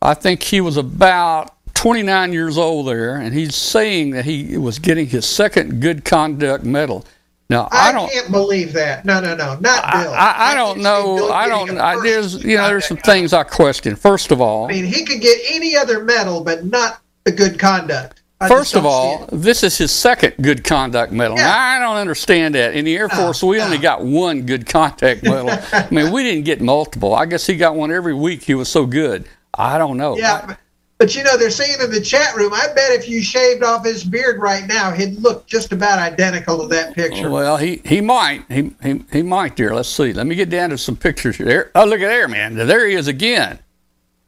I 0.00 0.14
think 0.14 0.44
he 0.44 0.60
was 0.60 0.76
about 0.76 1.56
29 1.74 2.32
years 2.32 2.56
old 2.56 2.86
there, 2.86 3.16
and 3.16 3.34
he's 3.34 3.56
saying 3.56 4.10
that 4.10 4.26
he 4.26 4.56
was 4.56 4.78
getting 4.78 5.08
his 5.08 5.26
second 5.26 5.80
Good 5.80 6.04
Conduct 6.04 6.62
Medal. 6.62 7.04
Now 7.50 7.68
I, 7.72 7.88
I, 7.88 7.92
don't. 7.92 8.10
can't 8.10 8.30
believe 8.30 8.72
that. 8.74 9.04
No, 9.04 9.20
no, 9.20 9.34
no, 9.34 9.58
not 9.58 9.84
I, 9.84 10.02
Bill. 10.04 10.14
I, 10.14 10.34
I 10.38 10.54
don't 10.54 10.78
know. 10.78 11.30
I 11.30 11.48
don't. 11.48 11.78
I, 11.78 12.00
there's 12.00 12.44
you 12.44 12.56
know 12.56 12.68
there's 12.68 12.86
some 12.86 12.96
things 13.04 13.32
I 13.32 13.42
question. 13.42 13.96
First 13.96 14.30
of 14.30 14.40
all, 14.40 14.66
I 14.66 14.68
mean, 14.68 14.84
he 14.84 15.04
could 15.04 15.20
get 15.20 15.36
any 15.50 15.76
other 15.76 16.04
medal, 16.04 16.44
but 16.44 16.64
not 16.64 17.00
the 17.24 17.32
good 17.32 17.58
conduct. 17.58 18.22
I 18.40 18.48
First 18.48 18.76
of 18.76 18.86
all, 18.86 19.26
this 19.32 19.64
is 19.64 19.76
his 19.76 19.90
second 19.90 20.34
good 20.40 20.62
conduct 20.62 21.12
medal. 21.12 21.36
Yeah. 21.36 21.42
Now, 21.42 21.58
I 21.58 21.78
don't 21.80 21.96
understand 21.96 22.54
that. 22.54 22.74
In 22.74 22.84
the 22.84 22.96
Air 22.96 23.08
No, 23.08 23.16
Force, 23.16 23.42
we 23.42 23.60
only 23.60 23.78
ah. 23.78 23.82
got 23.82 24.04
one 24.04 24.46
good 24.46 24.66
contact 24.66 25.22
medal. 25.24 25.50
I 25.50 25.88
mean, 25.90 26.12
we 26.12 26.22
didn't 26.22 26.44
get 26.44 26.60
multiple. 26.60 27.14
I 27.14 27.26
guess 27.26 27.46
he 27.46 27.56
got 27.56 27.74
one 27.74 27.90
every 27.90 28.14
week. 28.14 28.44
He 28.44 28.54
was 28.54 28.68
so 28.68 28.86
good. 28.86 29.26
I 29.52 29.76
don't 29.76 29.96
know. 29.96 30.16
yeah, 30.16 30.46
but, 30.46 30.58
but 31.00 31.16
you 31.16 31.24
know, 31.24 31.36
they're 31.38 31.50
saying 31.50 31.78
in 31.80 31.90
the 31.90 32.00
chat 32.00 32.36
room, 32.36 32.52
I 32.52 32.66
bet 32.74 32.92
if 32.92 33.08
you 33.08 33.22
shaved 33.22 33.64
off 33.64 33.84
his 33.86 34.04
beard 34.04 34.38
right 34.38 34.66
now, 34.66 34.92
he'd 34.92 35.18
look 35.18 35.46
just 35.46 35.72
about 35.72 35.98
identical 35.98 36.60
to 36.60 36.68
that 36.68 36.94
picture. 36.94 37.30
Well, 37.30 37.56
he, 37.56 37.80
he 37.86 38.02
might. 38.02 38.44
He, 38.50 38.70
he 38.82 39.02
he 39.10 39.22
might 39.22 39.56
there. 39.56 39.74
Let's 39.74 39.88
see. 39.88 40.12
Let 40.12 40.26
me 40.26 40.34
get 40.34 40.50
down 40.50 40.70
to 40.70 40.78
some 40.78 40.96
pictures 40.96 41.36
here. 41.36 41.70
Oh, 41.74 41.86
look 41.86 42.00
at 42.02 42.08
there, 42.08 42.28
man. 42.28 42.54
There 42.54 42.86
he 42.86 42.94
is 42.94 43.08
again. 43.08 43.58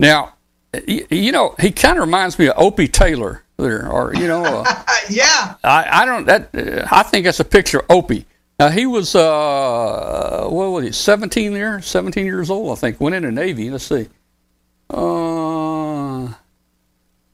Now, 0.01 0.33
y- 0.73 1.07
you 1.11 1.31
know, 1.31 1.55
he 1.61 1.71
kind 1.71 1.99
of 1.99 2.05
reminds 2.05 2.39
me 2.39 2.49
of 2.49 2.55
Opie 2.57 2.89
Taylor 2.89 3.45
there, 3.59 3.89
or 3.89 4.15
you 4.15 4.27
know, 4.27 4.43
uh, 4.43 4.65
Uh, 4.67 4.95
yeah, 5.11 5.55
I, 5.63 6.03
I 6.03 6.05
don't 6.07 6.25
that 6.25 6.49
uh, 6.55 6.89
I 6.91 7.03
think 7.03 7.27
that's 7.27 7.39
a 7.41 7.45
picture 7.45 7.81
of 7.81 7.87
Opie. 7.91 8.25
Now 8.59 8.69
he 8.71 8.87
was 8.87 9.15
uh 9.15 10.47
what 10.49 10.67
was 10.71 10.85
he 10.85 10.93
17 10.93 11.53
there 11.53 11.81
17 11.83 12.25
years 12.25 12.49
old 12.49 12.79
I 12.79 12.81
think 12.81 13.01
went 13.01 13.17
in 13.17 13.25
the 13.25 13.33
Navy 13.33 13.71
let's 13.71 13.85
see 13.85 14.07
uh 14.89 15.62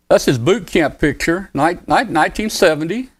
that's 0.08 0.24
his 0.24 0.38
boot 0.38 0.66
camp 0.66 0.98
picture 0.98 1.50
ni- 1.54 1.74
ni- 1.74 2.04
1970 2.12 3.10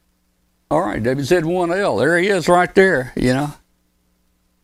all 0.70 0.80
right 0.82 1.02
WZ1L 1.02 1.98
there 1.98 2.18
he 2.18 2.28
is 2.28 2.48
right 2.48 2.74
there 2.74 3.12
you 3.16 3.32
know. 3.34 3.52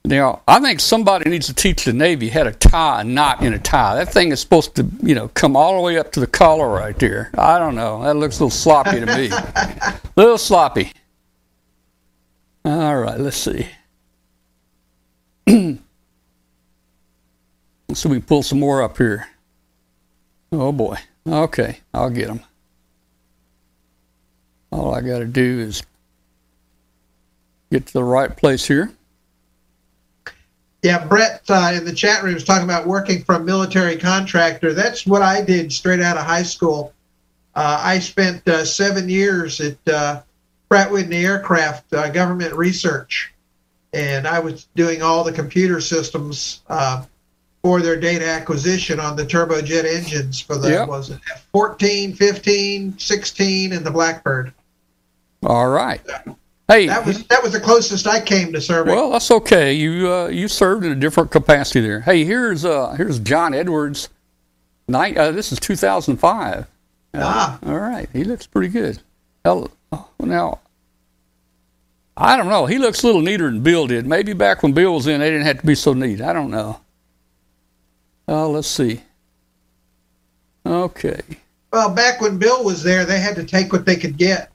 Now 0.06 0.42
I 0.46 0.60
think 0.60 0.80
somebody 0.80 1.30
needs 1.30 1.46
to 1.46 1.54
teach 1.54 1.86
the 1.86 1.94
Navy 1.94 2.28
how 2.28 2.42
to 2.44 2.52
tie 2.52 3.00
a 3.00 3.04
knot 3.04 3.42
in 3.42 3.54
a 3.54 3.58
tie. 3.58 3.94
That 3.94 4.12
thing 4.12 4.32
is 4.32 4.40
supposed 4.40 4.74
to 4.74 4.86
you 5.02 5.14
know 5.14 5.28
come 5.28 5.56
all 5.56 5.76
the 5.76 5.80
way 5.80 5.96
up 5.98 6.12
to 6.12 6.20
the 6.20 6.26
collar 6.26 6.68
right 6.68 6.98
there. 6.98 7.30
I 7.38 7.58
don't 7.58 7.74
know. 7.74 8.02
That 8.02 8.14
looks 8.16 8.38
a 8.38 8.44
little 8.44 8.50
sloppy 8.50 9.00
to 9.00 9.06
me. 9.06 9.30
A 9.30 10.00
little 10.16 10.36
sloppy. 10.36 10.92
All 12.66 12.96
right, 13.00 13.18
let's 13.18 13.38
see. 13.38 13.66
let's 15.46 15.78
see 15.78 15.78
if 17.88 18.04
we 18.04 18.18
can 18.18 18.22
pull 18.26 18.42
some 18.42 18.60
more 18.60 18.82
up 18.82 18.98
here. 18.98 19.26
Oh 20.52 20.70
boy. 20.70 20.98
Okay, 21.26 21.78
I'll 21.92 22.10
get 22.10 22.28
them. 22.28 22.40
All 24.70 24.94
I 24.94 25.00
got 25.00 25.20
to 25.20 25.26
do 25.26 25.60
is 25.60 25.82
get 27.70 27.86
to 27.86 27.92
the 27.92 28.04
right 28.04 28.36
place 28.36 28.66
here. 28.66 28.92
yeah. 30.82 31.04
Brett 31.06 31.42
uh, 31.48 31.72
in 31.74 31.84
the 31.84 31.94
chat 31.94 32.22
room 32.22 32.36
is 32.36 32.44
talking 32.44 32.64
about 32.64 32.86
working 32.86 33.24
for 33.24 33.36
a 33.36 33.40
military 33.40 33.96
contractor. 33.96 34.74
That's 34.74 35.06
what 35.06 35.22
I 35.22 35.40
did 35.40 35.72
straight 35.72 36.00
out 36.00 36.18
of 36.18 36.24
high 36.24 36.42
school. 36.42 36.92
Uh, 37.54 37.80
I 37.82 38.00
spent 38.00 38.46
uh, 38.48 38.64
seven 38.64 39.08
years 39.08 39.60
at 39.60 39.88
uh, 39.88 40.22
Pratt 40.68 40.90
Whitney 40.90 41.24
Aircraft 41.24 41.92
uh, 41.94 42.10
Government 42.10 42.52
Research, 42.54 43.32
and 43.92 44.26
I 44.26 44.40
was 44.40 44.66
doing 44.74 45.02
all 45.02 45.24
the 45.24 45.32
computer 45.32 45.80
systems 45.80 46.62
uh, 46.68 47.04
for 47.64 47.80
their 47.80 47.98
data 47.98 48.28
acquisition 48.28 49.00
on 49.00 49.16
the 49.16 49.24
turbojet 49.24 49.86
engines 49.86 50.38
for 50.38 50.58
the 50.58 50.68
Yep. 50.68 50.86
was 50.88 51.08
it 51.08 51.18
14, 51.50 52.12
15, 52.14 52.98
16, 52.98 53.72
and 53.72 53.86
the 53.86 53.90
Blackbird. 53.90 54.52
All 55.42 55.68
right. 55.68 56.02
Hey, 56.68 56.86
That 56.88 57.06
was 57.06 57.24
that 57.28 57.42
was 57.42 57.52
the 57.52 57.60
closest 57.60 58.06
I 58.06 58.20
came 58.20 58.52
to 58.52 58.60
serving. 58.60 58.94
well, 58.94 59.10
that's 59.10 59.30
okay. 59.30 59.72
You 59.72 60.12
uh, 60.12 60.26
you 60.28 60.46
served 60.46 60.84
in 60.84 60.92
a 60.92 60.94
different 60.94 61.30
capacity 61.30 61.80
there. 61.80 62.00
Hey, 62.00 62.24
here's 62.24 62.66
uh, 62.66 62.92
here's 62.92 63.18
John 63.18 63.54
Edwards. 63.54 64.10
Night. 64.86 65.16
Uh, 65.16 65.30
this 65.30 65.50
is 65.50 65.58
2005. 65.60 66.66
ah, 67.14 67.58
All 67.64 67.78
right, 67.78 68.08
he 68.12 68.24
looks 68.24 68.46
pretty 68.46 68.68
good. 68.68 69.00
Hell, 69.42 69.70
oh, 69.92 70.08
now, 70.20 70.60
I 72.14 72.36
don't 72.36 72.48
know. 72.50 72.66
He 72.66 72.76
looks 72.76 73.02
a 73.02 73.06
little 73.06 73.22
neater 73.22 73.50
than 73.50 73.62
Bill 73.62 73.86
did. 73.86 74.06
Maybe 74.06 74.34
back 74.34 74.62
when 74.62 74.72
Bill 74.72 74.92
was 74.94 75.06
in, 75.06 75.20
they 75.20 75.30
didn't 75.30 75.46
have 75.46 75.60
to 75.60 75.66
be 75.66 75.74
so 75.74 75.94
neat. 75.94 76.20
I 76.20 76.34
don't 76.34 76.50
know. 76.50 76.80
Uh, 78.26 78.48
let's 78.48 78.68
see. 78.68 79.02
Okay. 80.66 81.20
well, 81.72 81.94
back 81.94 82.20
when 82.20 82.38
Bill 82.38 82.64
was 82.64 82.82
there, 82.82 83.04
they 83.04 83.20
had 83.20 83.36
to 83.36 83.44
take 83.44 83.72
what 83.72 83.84
they 83.84 83.96
could 83.96 84.16
get. 84.16 84.50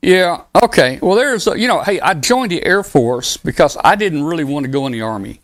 Yeah. 0.00 0.42
Okay. 0.62 0.98
Well, 1.02 1.16
there's, 1.16 1.46
a, 1.46 1.58
you 1.58 1.68
know, 1.68 1.82
hey, 1.82 2.00
I 2.00 2.14
joined 2.14 2.52
the 2.52 2.64
Air 2.64 2.82
Force 2.82 3.36
because 3.36 3.76
I 3.82 3.96
didn't 3.96 4.24
really 4.24 4.44
want 4.44 4.64
to 4.64 4.70
go 4.70 4.86
in 4.86 4.92
the 4.92 5.02
Army. 5.02 5.40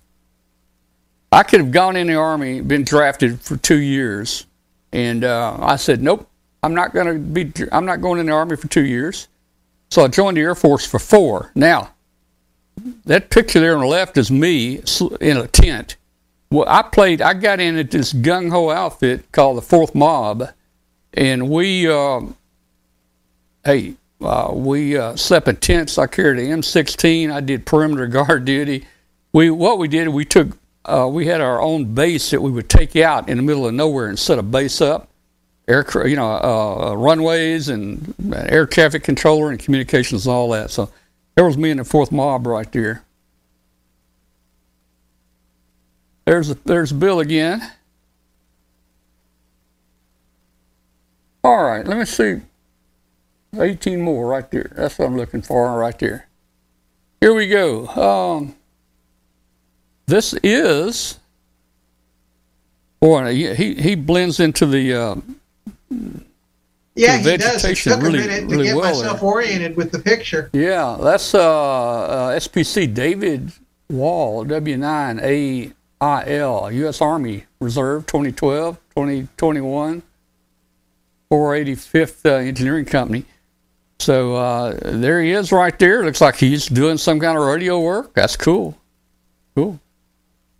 I 1.33 1.43
could 1.43 1.61
have 1.61 1.73
gone 1.73 1.97
in 1.97 2.07
the 2.07 2.15
Army, 2.15 2.61
been 2.61 2.85
drafted 2.85 3.41
for 3.41 3.57
two 3.57 3.79
years, 3.79 4.47
and 4.93 5.25
uh, 5.25 5.57
I 5.61 5.75
said, 5.75 6.01
nope, 6.01 6.29
I'm 6.63 6.75
not 6.75 6.95
going 6.95 7.07
to 7.09 7.19
be, 7.19 7.53
I'm 7.73 7.85
not 7.85 8.01
going 8.01 8.21
in 8.21 8.27
the 8.27 8.33
Army 8.33 8.57
for 8.57 8.69
two 8.69 8.85
years. 8.85 9.27
So 9.91 10.05
I 10.05 10.09
joined 10.09 10.37
the 10.37 10.43
Air 10.43 10.55
Force 10.55 10.87
for 10.87 11.01
four. 11.01 11.51
Now, 11.57 11.91
that 13.05 13.31
picture 13.31 13.61
there 13.61 13.75
on 13.75 13.81
the 13.81 13.87
left 13.87 14.17
is 14.17 14.31
me 14.31 14.81
in 15.21 15.37
a 15.37 15.49
tent. 15.49 15.97
Well, 16.55 16.69
I 16.69 16.83
played, 16.83 17.21
I 17.21 17.35
got 17.35 17.59
in 17.59 17.77
at 17.79 17.91
this 17.91 18.13
gung 18.13 18.49
ho 18.49 18.71
outfit 18.71 19.33
called 19.33 19.57
the 19.57 19.63
Fourth 19.63 19.93
Mob, 19.93 20.51
and 21.13 21.51
we, 21.51 21.91
um, 21.91 22.37
hey, 23.65 23.95
uh, 24.21 24.53
we 24.55 24.97
uh, 24.97 25.17
slept 25.17 25.49
in 25.49 25.57
tents. 25.57 25.99
I 25.99 26.07
carried 26.07 26.39
an 26.39 26.61
M16. 26.61 27.33
I 27.33 27.41
did 27.41 27.67
perimeter 27.67 28.07
guard 28.07 28.45
duty. 28.45 28.87
We 29.33 29.51
what 29.51 29.81
we 29.81 29.89
did, 29.89 30.07
we 30.11 30.25
took, 30.25 30.57
uh, 30.85 31.09
we 31.11 31.27
had 31.27 31.41
our 31.41 31.61
own 31.61 31.93
base 31.93 32.31
that 32.31 32.41
we 32.41 32.53
would 32.53 32.69
take 32.69 32.95
out 32.95 33.29
in 33.29 33.39
the 33.39 33.43
middle 33.43 33.67
of 33.67 33.75
nowhere 33.75 34.07
and 34.07 34.17
set 34.17 34.39
a 34.39 34.43
base 34.45 34.81
up, 34.81 35.09
air, 35.67 35.85
you 36.07 36.15
know, 36.15 36.37
uh, 36.37 36.95
runways 36.95 37.69
and 37.69 38.15
air 38.33 38.65
traffic 38.65 39.03
controller 39.03 39.51
and 39.51 39.59
communications 39.59 40.25
and 40.25 40.33
all 40.33 40.51
that. 40.51 40.71
So 40.71 40.89
there 41.35 41.47
was 41.47 41.59
me 41.59 41.73
and 41.73 41.81
the 41.81 41.85
fourth 41.85 42.13
mob 42.13 42.47
right 42.47 42.71
there. 42.71 43.04
There's 46.25 46.55
there's 46.65 46.93
Bill 46.93 47.21
again. 47.21 47.63
All 51.43 51.63
right, 51.63 51.87
let 51.87 51.99
me 51.99 52.05
see. 52.07 52.41
18 53.59 54.01
more 54.01 54.27
right 54.27 54.51
there. 54.51 54.73
That's 54.75 54.99
what 54.99 55.07
I'm 55.07 55.17
looking 55.17 55.43
for 55.43 55.79
right 55.79 55.97
there. 55.99 56.27
Here 57.21 57.35
we 57.35 57.49
go. 57.49 57.87
Um, 57.89 58.57
this 60.07 60.35
is, 60.43 61.19
boy, 63.01 63.33
he, 63.35 63.75
he 63.75 63.95
blends 63.95 64.41
into 64.41 64.67
the, 64.67 64.95
uh, 64.95 65.15
Yeah, 66.97 67.21
The 67.23 67.31
he 67.33 67.37
does. 67.37 67.65
It 67.65 67.77
took 67.77 68.01
really- 68.03 68.19
a 68.21 68.27
minute 68.27 68.41
to 68.41 68.47
really 68.49 68.65
get 68.65 68.77
well 68.77 68.95
myself 68.97 69.21
there. 69.21 69.29
oriented 69.31 69.77
with 69.77 69.93
the 69.93 69.99
picture. 69.99 70.51
yeah, 70.53 70.97
that's 71.01 71.35
uh, 71.35 71.41
uh, 71.41 72.37
SPC 72.39 72.93
David 72.93 73.53
Wall, 73.91 74.45
W9AIL, 76.05 76.75
U.S. 76.75 77.01
Army 77.01 77.45
Reserve, 77.61 78.07
2012, 78.07 78.77
2021, 78.91 80.03
485th 81.31 82.27
uh, 82.27 82.35
Engineering 82.35 82.85
Company. 82.85 83.25
So 83.99 84.35
uh, 84.35 84.79
there 84.83 85.23
he 85.23 85.31
is 85.31 85.51
right 85.51 85.77
there. 85.79 86.05
Looks 86.05 86.21
like 86.21 86.37
he's 86.37 86.67
doing 86.67 86.99
some 86.99 87.21
kind 87.21 87.39
of 87.39 87.45
radio 87.45 87.81
work. 87.81 88.13
That's 88.15 88.37
cool. 88.37 88.77
Cool. 89.55 89.81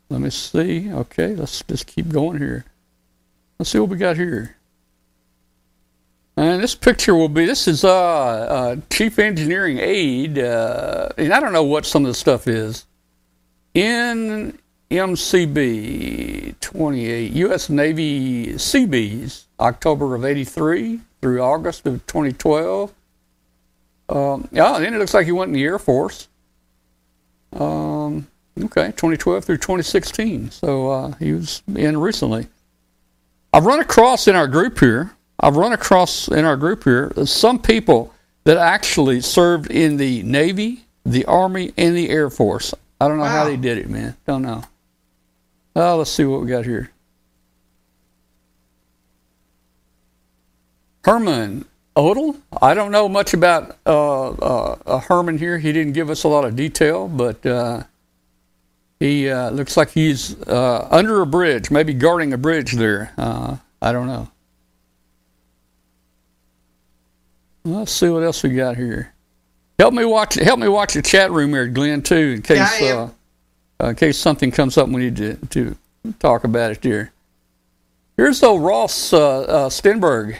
Let 0.09 0.21
me 0.21 0.31
see. 0.31 0.91
Okay, 0.93 1.35
let's 1.35 1.63
just 1.63 1.87
keep 1.87 2.09
going 2.09 2.39
here. 2.39 2.65
Let's 3.59 3.71
see 3.71 3.79
what 3.79 3.91
we 3.91 3.97
got 3.97 4.17
here. 4.17 4.57
And 6.37 6.63
this 6.63 6.75
picture 6.75 7.15
will 7.15 7.29
be 7.29 7.45
this 7.45 7.69
is 7.69 7.85
uh, 7.85 7.93
uh 7.95 8.77
chief 8.91 9.19
engineering 9.21 9.79
aide, 9.79 10.39
uh, 10.39 11.11
and 11.17 11.33
I 11.33 11.39
don't 11.39 11.53
know 11.53 11.63
what 11.63 11.87
some 11.87 12.05
of 12.05 12.09
the 12.09 12.15
stuff 12.15 12.49
is. 12.49 12.87
In 13.75 14.59
MCB 14.91 16.59
28, 16.61 17.33
U.S. 17.33 17.71
Navy 17.71 18.59
Seabees, 18.59 19.47
October 19.59 20.15
of 20.15 20.25
83 20.25 21.01
through 21.21 21.41
August 21.41 21.87
of 21.87 22.07
2012. 22.07 22.93
Um, 24.09 24.49
yeah, 24.53 24.79
then 24.79 24.95
it 24.95 24.99
looks 24.99 25.15
like 25.15 25.27
he 25.27 25.33
went 25.33 25.49
in 25.49 25.55
the 25.55 25.65
Air 25.65 25.79
Force. 25.79 26.29
Um, 27.53 28.27
okay, 28.59 28.89
2012 28.89 29.45
through 29.45 29.57
2016. 29.57 30.51
So 30.51 30.91
uh, 30.91 31.13
he 31.13 31.33
was 31.33 31.63
in 31.75 31.97
recently. 31.99 32.47
I've 33.53 33.67
run 33.67 33.81
across 33.81 34.29
in 34.29 34.37
our 34.37 34.49
group 34.49 34.79
here. 34.81 35.13
I've 35.41 35.57
run 35.57 35.73
across 35.73 36.29
in 36.29 36.45
our 36.45 36.57
group 36.57 36.85
here 36.85 37.13
some 37.25 37.59
people 37.59 38.13
that 38.45 38.57
actually 38.57 39.21
served 39.21 39.71
in 39.71 39.97
the 39.97 40.23
Navy, 40.23 40.85
the 41.05 41.25
Army, 41.25 41.73
and 41.77 41.97
the 41.97 42.11
Air 42.11 42.31
Force. 42.31 42.75
I 43.01 43.09
don't 43.09 43.19
know 43.19 43.25
how 43.25 43.45
they 43.45 43.57
did 43.57 43.79
it, 43.79 43.89
man. 43.89 44.17
Don't 44.27 44.43
know. 44.43 44.63
Oh, 45.77 45.97
let's 45.97 46.11
see 46.11 46.25
what 46.25 46.41
we 46.41 46.47
got 46.47 46.65
here. 46.65 46.91
Herman 51.05 51.65
Odell. 51.97 52.37
I 52.63 52.75
don't 52.75 52.93
know 52.93 53.09
much 53.09 53.35
about 53.35 53.77
uh, 53.85 54.31
uh, 54.31 55.01
Herman 55.01 55.39
here. 55.39 55.59
He 55.59 55.73
didn't 55.73 55.93
give 55.93 56.11
us 56.11 56.25
a 56.25 56.29
lot 56.29 56.45
of 56.45 56.57
detail, 56.57 57.09
but 57.09 57.45
uh, 57.45 57.83
he 59.01 59.29
uh, 59.29 59.51
looks 59.51 59.77
like 59.77 59.91
he's 59.91 60.41
uh, 60.43 60.89
under 60.91 61.21
a 61.21 61.27
bridge, 61.27 61.71
maybe 61.71 61.93
guarding 61.93 62.33
a 62.33 62.39
bridge 62.39 62.73
there. 62.73 63.13
Uh, 63.19 63.57
I 63.83 63.93
don't 63.93 64.07
know. 64.07 64.29
Let's 67.65 67.93
see 67.93 68.09
what 68.09 68.23
else 68.23 68.43
we 68.43 68.51
got 68.51 68.77
here. 68.77 69.13
Help 69.79 69.95
me 69.95 70.05
watch. 70.05 70.35
Help 70.35 70.61
me 70.61 70.69
watch 70.69 70.95
the 70.95 71.03
chat 71.03 71.31
room 71.31 71.51
here, 71.51 71.67
Glenn, 71.67 72.03
too, 72.03 72.35
in 72.37 72.43
case 72.43 72.81
Yeah, 72.81 73.09
in 73.89 73.97
case 73.97 74.19
something 74.19 74.51
comes 74.51 74.79
up. 74.79 74.89
We 74.89 75.03
need 75.03 75.17
to 75.17 75.37
to 75.51 75.77
talk 76.19 76.45
about 76.45 76.73
it 76.73 76.83
here. 76.83 77.13
Here's 78.17 78.43
old 78.43 78.63
Ross 78.63 79.11
Stenberg 79.11 80.37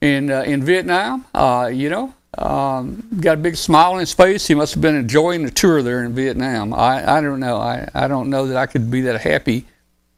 in 0.00 0.30
uh, 0.30 0.42
in 0.42 0.62
Vietnam. 0.62 1.24
Uh, 1.34 1.70
you 1.72 1.90
know, 1.90 2.14
um, 2.38 3.06
got 3.20 3.34
a 3.34 3.40
big 3.40 3.56
smile 3.56 3.92
on 3.92 4.00
his 4.00 4.12
face. 4.12 4.46
He 4.46 4.54
must 4.54 4.74
have 4.74 4.80
been 4.80 4.96
enjoying 4.96 5.44
the 5.44 5.50
tour 5.50 5.82
there 5.82 6.04
in 6.04 6.14
Vietnam. 6.14 6.74
I, 6.74 7.16
I 7.16 7.20
don't 7.20 7.40
know. 7.40 7.56
I, 7.56 7.88
I 7.94 8.08
don't 8.08 8.30
know 8.30 8.46
that 8.46 8.56
I 8.56 8.66
could 8.66 8.90
be 8.90 9.02
that 9.02 9.20
happy 9.20 9.66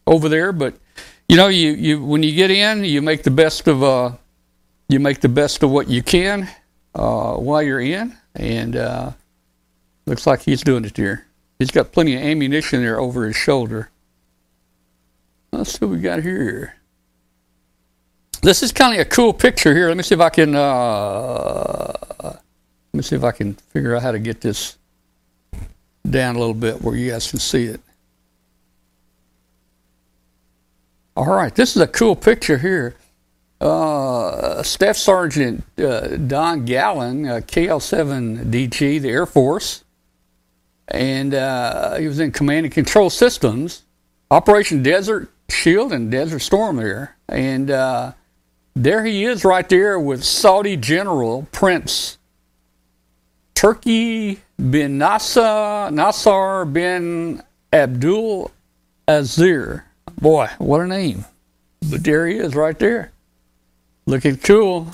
over 0.06 0.28
there, 0.28 0.52
but 0.52 0.74
you 1.28 1.36
know, 1.36 1.48
you, 1.48 1.72
you 1.72 2.04
when 2.04 2.22
you 2.22 2.32
get 2.32 2.50
in, 2.50 2.84
you 2.84 3.02
make 3.02 3.22
the 3.22 3.30
best 3.30 3.68
of 3.68 3.82
uh, 3.82 4.12
you 4.88 5.00
make 5.00 5.20
the 5.20 5.28
best 5.28 5.62
of 5.62 5.70
what 5.70 5.88
you 5.88 6.02
can 6.02 6.48
uh, 6.94 7.34
while 7.34 7.62
you're 7.62 7.80
in, 7.80 8.16
and 8.34 8.76
uh, 8.76 9.12
looks 10.06 10.26
like 10.26 10.42
he's 10.42 10.62
doing 10.62 10.84
it 10.84 10.94
there. 10.94 11.26
He's 11.58 11.70
got 11.70 11.92
plenty 11.92 12.14
of 12.14 12.22
ammunition 12.22 12.82
there 12.82 13.00
over 13.00 13.26
his 13.26 13.36
shoulder. 13.36 13.90
Let's 15.50 15.72
see 15.72 15.84
what 15.84 15.90
we 15.90 16.00
got 16.00 16.22
here. 16.22 16.74
This 18.42 18.62
is 18.62 18.70
kind 18.70 18.94
of 18.94 19.00
a 19.00 19.08
cool 19.08 19.32
picture 19.32 19.74
here. 19.74 19.88
Let 19.88 19.96
me 19.96 20.04
see 20.04 20.14
if 20.14 20.20
I 20.20 20.28
can. 20.30 20.54
Uh, 20.54 21.92
let 22.22 22.42
me 22.92 23.02
see 23.02 23.16
if 23.16 23.24
I 23.24 23.32
can 23.32 23.54
figure 23.54 23.96
out 23.96 24.02
how 24.02 24.12
to 24.12 24.18
get 24.20 24.40
this 24.40 24.78
down 26.08 26.36
a 26.36 26.38
little 26.38 26.54
bit 26.54 26.80
where 26.80 26.94
you 26.94 27.10
guys 27.10 27.28
can 27.28 27.40
see 27.40 27.64
it. 27.64 27.80
All 31.16 31.26
right, 31.26 31.52
this 31.52 31.74
is 31.74 31.82
a 31.82 31.88
cool 31.88 32.14
picture 32.14 32.58
here. 32.58 32.94
Uh, 33.60 34.62
Staff 34.62 34.96
Sergeant 34.96 35.64
uh, 35.78 36.16
Don 36.16 36.64
Gallen, 36.64 37.26
uh, 37.26 37.40
KL7DG, 37.40 39.00
the 39.00 39.08
Air 39.08 39.26
Force, 39.26 39.82
and 40.88 41.34
uh, 41.34 41.96
he 41.96 42.06
was 42.06 42.20
in 42.20 42.32
Command 42.32 42.66
and 42.66 42.74
Control 42.74 43.10
Systems, 43.10 43.84
Operation 44.30 44.82
Desert 44.82 45.30
Shield 45.50 45.92
and 45.92 46.10
Desert 46.10 46.40
Storm 46.40 46.76
there, 46.76 47.16
and 47.28 47.70
uh, 47.70 48.12
there 48.74 49.04
he 49.04 49.24
is 49.24 49.44
right 49.44 49.68
there 49.68 49.98
with 49.98 50.24
Saudi 50.24 50.76
General 50.76 51.46
Prince 51.52 52.18
Turki 53.58 54.38
bin 54.56 54.98
Nasser, 54.98 55.90
Nasser 55.90 56.64
bin 56.64 57.42
Abdul 57.72 58.52
Aziz. 59.08 59.80
Boy, 60.20 60.48
what 60.58 60.80
a 60.80 60.86
name. 60.86 61.24
But 61.90 62.04
there 62.04 62.28
he 62.28 62.36
is 62.36 62.54
right 62.54 62.78
there. 62.78 63.10
Looking 64.06 64.36
cool. 64.36 64.86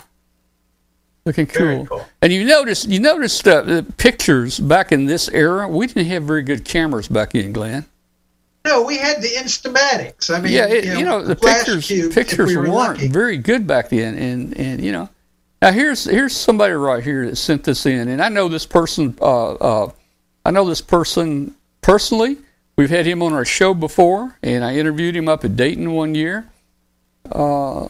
Looking 1.25 1.47
cool. 1.47 1.87
cool. 1.87 2.07
And 2.21 2.33
you 2.33 2.45
notice 2.45 2.87
you 2.87 3.01
noticed 3.01 3.49
uh, 3.49 3.63
the 3.63 3.83
pictures 3.97 4.61
back 4.61 4.93
in 4.93 5.07
this 5.07 5.29
era, 5.31 5.67
we 5.67 5.87
didn't 5.87 6.07
have 6.07 6.25
very 6.25 6.43
good 6.43 6.65
cameras 6.65 7.09
back 7.09 7.35
in, 7.35 7.53
Glenn. 7.53 7.87
No, 8.67 8.83
we 8.83 8.97
had 8.99 9.21
the 9.21 9.29
Instamatics. 9.29 10.35
I 10.35 10.41
mean, 10.41 10.53
yeah, 10.53 10.67
it, 10.67 10.85
you, 10.99 11.05
know, 11.05 11.23
the 11.23 11.37
pictures 11.37 11.87
cubes, 11.87 12.15
pictures 12.15 12.49
we 12.49 12.57
were 12.57 12.71
weren't 12.71 12.99
lucky. 12.99 13.09
very 13.09 13.37
good 13.37 13.67
back 13.67 13.91
then, 13.91 14.17
and 14.17 14.57
and 14.59 14.83
you 14.83 14.93
know, 14.93 15.09
now 15.61 15.73
here's 15.73 16.05
here's 16.05 16.35
somebody 16.35 16.73
right 16.73 17.03
here 17.03 17.29
that 17.29 17.37
sent 17.37 17.65
this 17.65 17.87
in, 17.87 18.09
and 18.09 18.23
I 18.23 18.29
know 18.29 18.49
this 18.49 18.67
person. 18.67 19.17
Uh, 19.21 19.55
uh, 19.55 19.91
I 20.45 20.51
know 20.51 20.67
this 20.67 20.81
person 20.81 21.55
personally. 21.81 22.39
We've 22.77 22.91
had 22.91 23.07
him 23.07 23.23
on 23.23 23.33
our 23.33 23.45
show 23.45 23.73
before, 23.73 24.37
and 24.43 24.65
I 24.65 24.77
interviewed 24.77 25.15
him 25.15 25.29
up 25.29 25.45
at 25.45 25.57
Dayton 25.57 25.93
one 25.93 26.15
year. 26.15 26.47
Uh, 27.31 27.89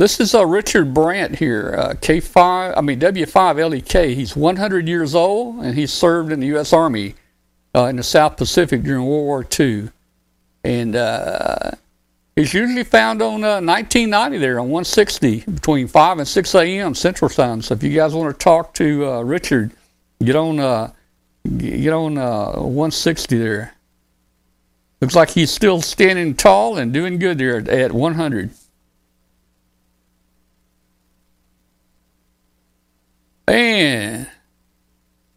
this 0.00 0.18
is 0.18 0.34
uh, 0.34 0.46
Richard 0.46 0.94
Brandt 0.94 1.36
here, 1.36 1.74
uh, 1.78 1.92
K5, 1.92 2.72
I 2.74 2.80
mean 2.80 2.98
W5LEK. 3.00 4.14
He's 4.14 4.34
100 4.34 4.88
years 4.88 5.14
old, 5.14 5.62
and 5.62 5.74
he 5.74 5.86
served 5.86 6.32
in 6.32 6.40
the 6.40 6.46
U.S. 6.46 6.72
Army 6.72 7.16
uh, 7.74 7.84
in 7.84 7.96
the 7.96 8.02
South 8.02 8.38
Pacific 8.38 8.82
during 8.82 9.04
World 9.04 9.26
War 9.26 9.46
II. 9.60 9.90
And 10.64 10.96
uh, 10.96 11.72
he's 12.34 12.54
usually 12.54 12.82
found 12.82 13.20
on 13.20 13.44
uh, 13.44 13.60
1990 13.60 14.38
there 14.38 14.58
on 14.58 14.70
160 14.70 15.40
between 15.40 15.86
5 15.86 16.18
and 16.20 16.26
6 16.26 16.54
a.m. 16.54 16.94
Central 16.94 17.28
Time. 17.28 17.60
So 17.60 17.74
if 17.74 17.82
you 17.82 17.94
guys 17.94 18.14
want 18.14 18.32
to 18.32 18.42
talk 18.42 18.72
to 18.74 19.06
uh, 19.06 19.20
Richard, 19.20 19.72
get 20.24 20.34
on 20.34 20.60
uh, 20.60 20.92
get 21.58 21.92
on 21.92 22.16
uh, 22.16 22.52
160 22.52 23.36
there. 23.36 23.74
Looks 25.02 25.14
like 25.14 25.28
he's 25.28 25.50
still 25.50 25.82
standing 25.82 26.34
tall 26.34 26.78
and 26.78 26.90
doing 26.90 27.18
good 27.18 27.36
there 27.36 27.58
at 27.58 27.92
100. 27.92 28.50
And 33.50 34.28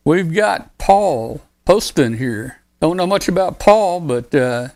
we've 0.05 0.31
got 0.31 0.77
Paul 0.77 1.41
Poston 1.65 2.15
here. 2.15 2.59
Don't 2.79 2.95
know 2.95 3.07
much 3.07 3.27
about 3.27 3.57
Paul, 3.57 4.01
but 4.01 4.35
uh, 4.35 4.67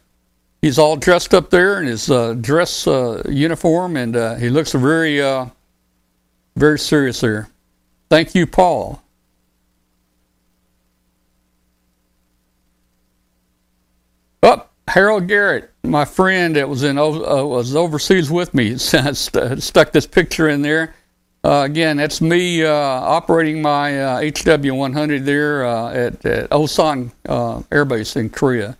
he's 0.60 0.80
all 0.80 0.96
dressed 0.96 1.36
up 1.36 1.52
there 1.52 1.80
in 1.80 1.86
his 1.86 2.10
uh, 2.10 2.34
dress 2.34 2.88
uh, 2.88 3.22
uniform, 3.30 3.96
and 3.96 4.16
uh, 4.16 4.36
he 4.36 4.50
looks 4.50 4.72
very, 4.72 5.22
uh, 5.22 5.46
very 6.56 6.80
serious 6.80 7.20
there. 7.20 7.48
Thank 8.10 8.34
you, 8.34 8.48
Paul. 8.48 9.04
Up, 14.42 14.74
oh, 14.88 14.92
Harold 14.92 15.28
Garrett, 15.28 15.72
my 15.84 16.06
friend 16.06 16.56
that 16.56 16.68
was 16.68 16.82
in 16.82 16.98
uh, 16.98 17.06
was 17.06 17.76
overseas 17.76 18.32
with 18.32 18.56
me, 18.56 18.78
stuck 18.80 19.92
this 19.92 20.08
picture 20.08 20.50
in 20.50 20.64
there. 20.64 20.96
Uh, 21.48 21.64
again, 21.64 21.96
that's 21.96 22.20
me 22.20 22.62
uh, 22.66 22.70
operating 22.74 23.62
my 23.62 23.98
uh, 24.02 24.20
HW100 24.20 25.24
there 25.24 25.66
uh, 25.66 25.94
at, 25.94 26.26
at 26.26 26.50
Osan 26.50 27.12
uh, 27.30 27.62
Air 27.72 27.86
Base 27.86 28.18
in 28.18 28.30
Korea. 28.30 28.78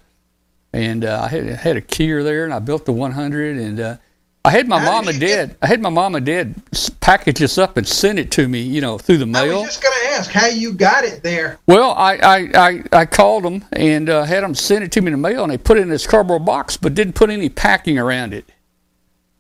And 0.74 1.06
uh, 1.06 1.22
I 1.24 1.30
had, 1.30 1.46
had 1.46 1.78
a 1.78 1.82
keyer 1.82 2.26
there, 2.26 2.44
and 2.44 2.54
I 2.54 2.60
built 2.60 2.84
the 2.86 2.92
100. 2.92 3.58
And 3.58 3.98
I 4.44 4.52
had 4.52 4.68
my 4.68 4.80
How 4.80 4.92
mom 4.92 5.06
did 5.06 5.12
and 5.14 5.22
dad. 5.22 5.48
get- 5.50 5.58
I 5.62 5.68
had 5.68 5.82
my 5.82 5.90
mom 5.90 6.16
and 6.16 6.26
dad 6.26 6.56
package 7.00 7.40
this 7.40 7.58
up 7.58 7.78
and 7.78 7.88
send 7.88 8.20
it 8.20 8.32
to 8.32 8.50
me, 8.50 8.60
you 8.64 8.82
know, 8.82 8.98
through 8.98 9.20
the 9.20 9.26
mail. 9.26 9.60
I 9.60 9.62
was 9.62 9.68
just 9.68 9.82
going 9.82 9.96
to 10.04 10.10
ask 10.10 10.30
how 10.30 10.48
you 10.48 10.74
got 10.74 11.06
it 11.06 11.24
there. 11.24 11.60
Well, 11.68 11.92
I 11.92 12.16
I, 12.18 12.38
I, 12.54 12.84
I 12.92 13.06
called 13.06 13.44
them 13.46 13.64
and 13.72 14.10
uh, 14.10 14.24
had 14.24 14.44
them 14.44 14.54
send 14.56 14.84
it 14.84 14.92
to 14.92 15.02
me 15.02 15.08
in 15.08 15.14
the 15.14 15.30
mail, 15.30 15.44
and 15.44 15.54
they 15.54 15.58
put 15.58 15.78
it 15.78 15.82
in 15.82 15.90
this 15.90 16.06
cardboard 16.06 16.46
box, 16.46 16.76
but 16.76 16.94
didn't 16.94 17.14
put 17.14 17.30
any 17.30 17.48
packing 17.48 17.98
around 17.98 18.34
it. 18.34 18.44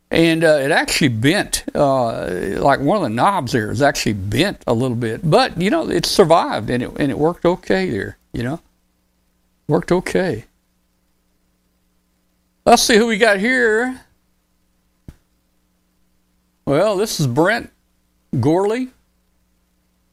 And 0.10 0.44
uh, 0.44 0.60
it 0.62 0.72
actually 0.72 1.10
bent, 1.10 1.66
uh, 1.76 2.60
like 2.60 2.80
one 2.80 2.98
of 2.98 3.04
the 3.04 3.10
knobs 3.10 3.52
there 3.52 3.72
is 3.72 3.82
actually 3.82 4.14
bent 4.14 4.64
a 4.66 4.74
little 4.74 4.96
bit, 4.96 5.30
but 5.30 5.60
you 5.60 5.70
know 5.70 5.90
it 5.90 6.06
survived 6.06 6.70
and 6.70 6.82
it 6.82 6.92
and 6.98 7.12
it 7.12 7.18
worked 7.18 7.46
okay 7.46 7.90
there. 7.90 8.18
You 8.32 8.44
know, 8.44 8.62
worked 9.68 9.92
okay. 9.92 10.46
Let's 12.66 12.84
see 12.84 12.96
who 12.96 13.08
we 13.08 13.18
got 13.18 13.40
here. 13.40 14.02
Well, 16.66 16.96
this 16.98 17.20
is 17.20 17.28
Brent 17.28 17.72
Gorley. 18.40 18.90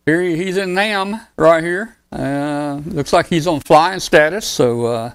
Here 0.06 0.22
he, 0.22 0.36
he's 0.36 0.56
in 0.56 0.74
Nam 0.74 1.20
right 1.36 1.62
here. 1.62 1.96
Uh, 2.12 2.80
looks 2.86 3.12
like 3.12 3.26
he's 3.26 3.46
on 3.46 3.60
flying 3.60 4.00
status. 4.00 4.46
So 4.46 5.14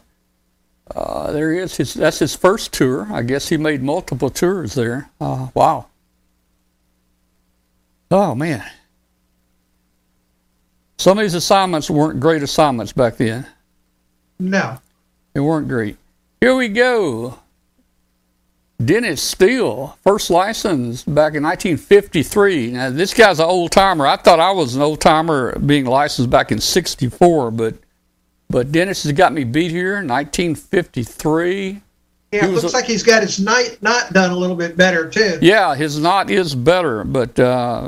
uh, 0.95 0.99
uh, 0.99 1.31
there 1.31 1.53
he 1.53 1.59
is. 1.59 1.77
His, 1.77 1.93
that's 1.93 2.19
his 2.19 2.35
first 2.35 2.73
tour. 2.73 3.07
I 3.11 3.21
guess 3.21 3.49
he 3.49 3.57
made 3.57 3.83
multiple 3.83 4.29
tours 4.29 4.73
there. 4.73 5.09
Uh, 5.19 5.47
wow. 5.53 5.87
Oh 8.11 8.35
man. 8.35 8.65
Some 10.97 11.17
of 11.17 11.23
these 11.23 11.33
assignments 11.33 11.89
weren't 11.89 12.19
great 12.19 12.43
assignments 12.43 12.91
back 12.91 13.17
then. 13.17 13.47
No. 14.37 14.79
They 15.33 15.39
weren't 15.39 15.67
great. 15.67 15.97
Here 16.41 16.55
we 16.55 16.67
go. 16.67 17.39
Dennis 18.83 19.21
Steele, 19.21 19.97
first 20.03 20.29
license 20.29 21.03
back 21.03 21.35
in 21.35 21.43
1953. 21.43 22.71
Now, 22.71 22.89
this 22.89 23.13
guy's 23.13 23.39
an 23.39 23.45
old 23.45 23.71
timer. 23.71 24.07
I 24.07 24.15
thought 24.15 24.39
I 24.39 24.51
was 24.51 24.75
an 24.75 24.81
old 24.81 25.01
timer 25.01 25.57
being 25.59 25.85
licensed 25.85 26.29
back 26.29 26.51
in 26.51 26.61
64, 26.61 27.51
but 27.51 27.75
but 28.49 28.71
Dennis 28.71 29.03
has 29.03 29.11
got 29.13 29.31
me 29.33 29.43
beat 29.43 29.71
here, 29.71 30.01
1953. 30.03 31.81
Yeah, 32.31 32.45
it 32.45 32.49
looks 32.51 32.73
a- 32.73 32.75
like 32.75 32.85
he's 32.85 33.01
got 33.03 33.23
his 33.23 33.39
night 33.39 33.77
knot 33.81 34.13
done 34.13 34.29
a 34.31 34.35
little 34.35 34.55
bit 34.55 34.77
better 34.77 35.09
too. 35.09 35.39
Yeah, 35.41 35.73
his 35.75 35.99
knot 35.99 36.29
is 36.29 36.53
better, 36.53 37.03
but 37.03 37.39
uh, 37.39 37.87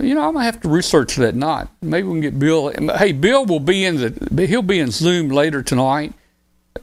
you 0.00 0.14
know 0.14 0.22
I'm 0.28 0.34
gonna 0.34 0.44
have 0.44 0.60
to 0.60 0.68
research 0.68 1.16
that 1.16 1.34
knot. 1.34 1.68
Maybe 1.82 2.06
we 2.06 2.14
can 2.14 2.20
get 2.20 2.38
Bill. 2.38 2.72
Hey, 2.96 3.10
Bill 3.12 3.44
will 3.46 3.58
be 3.60 3.84
in 3.84 3.96
the. 3.96 4.46
He'll 4.46 4.62
be 4.62 4.78
in 4.78 4.92
Zoom 4.92 5.28
later 5.30 5.60
tonight. 5.62 6.12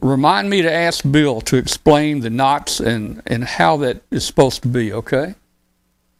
Remind 0.01 0.49
me 0.49 0.61
to 0.63 0.71
ask 0.71 1.09
Bill 1.09 1.39
to 1.41 1.55
explain 1.55 2.19
the 2.21 2.29
knots 2.29 2.81
and 2.81 3.21
and 3.25 3.45
how 3.45 3.77
that 3.77 4.01
is 4.11 4.25
supposed 4.25 4.61
to 4.63 4.67
be. 4.67 4.91
Okay. 4.91 5.35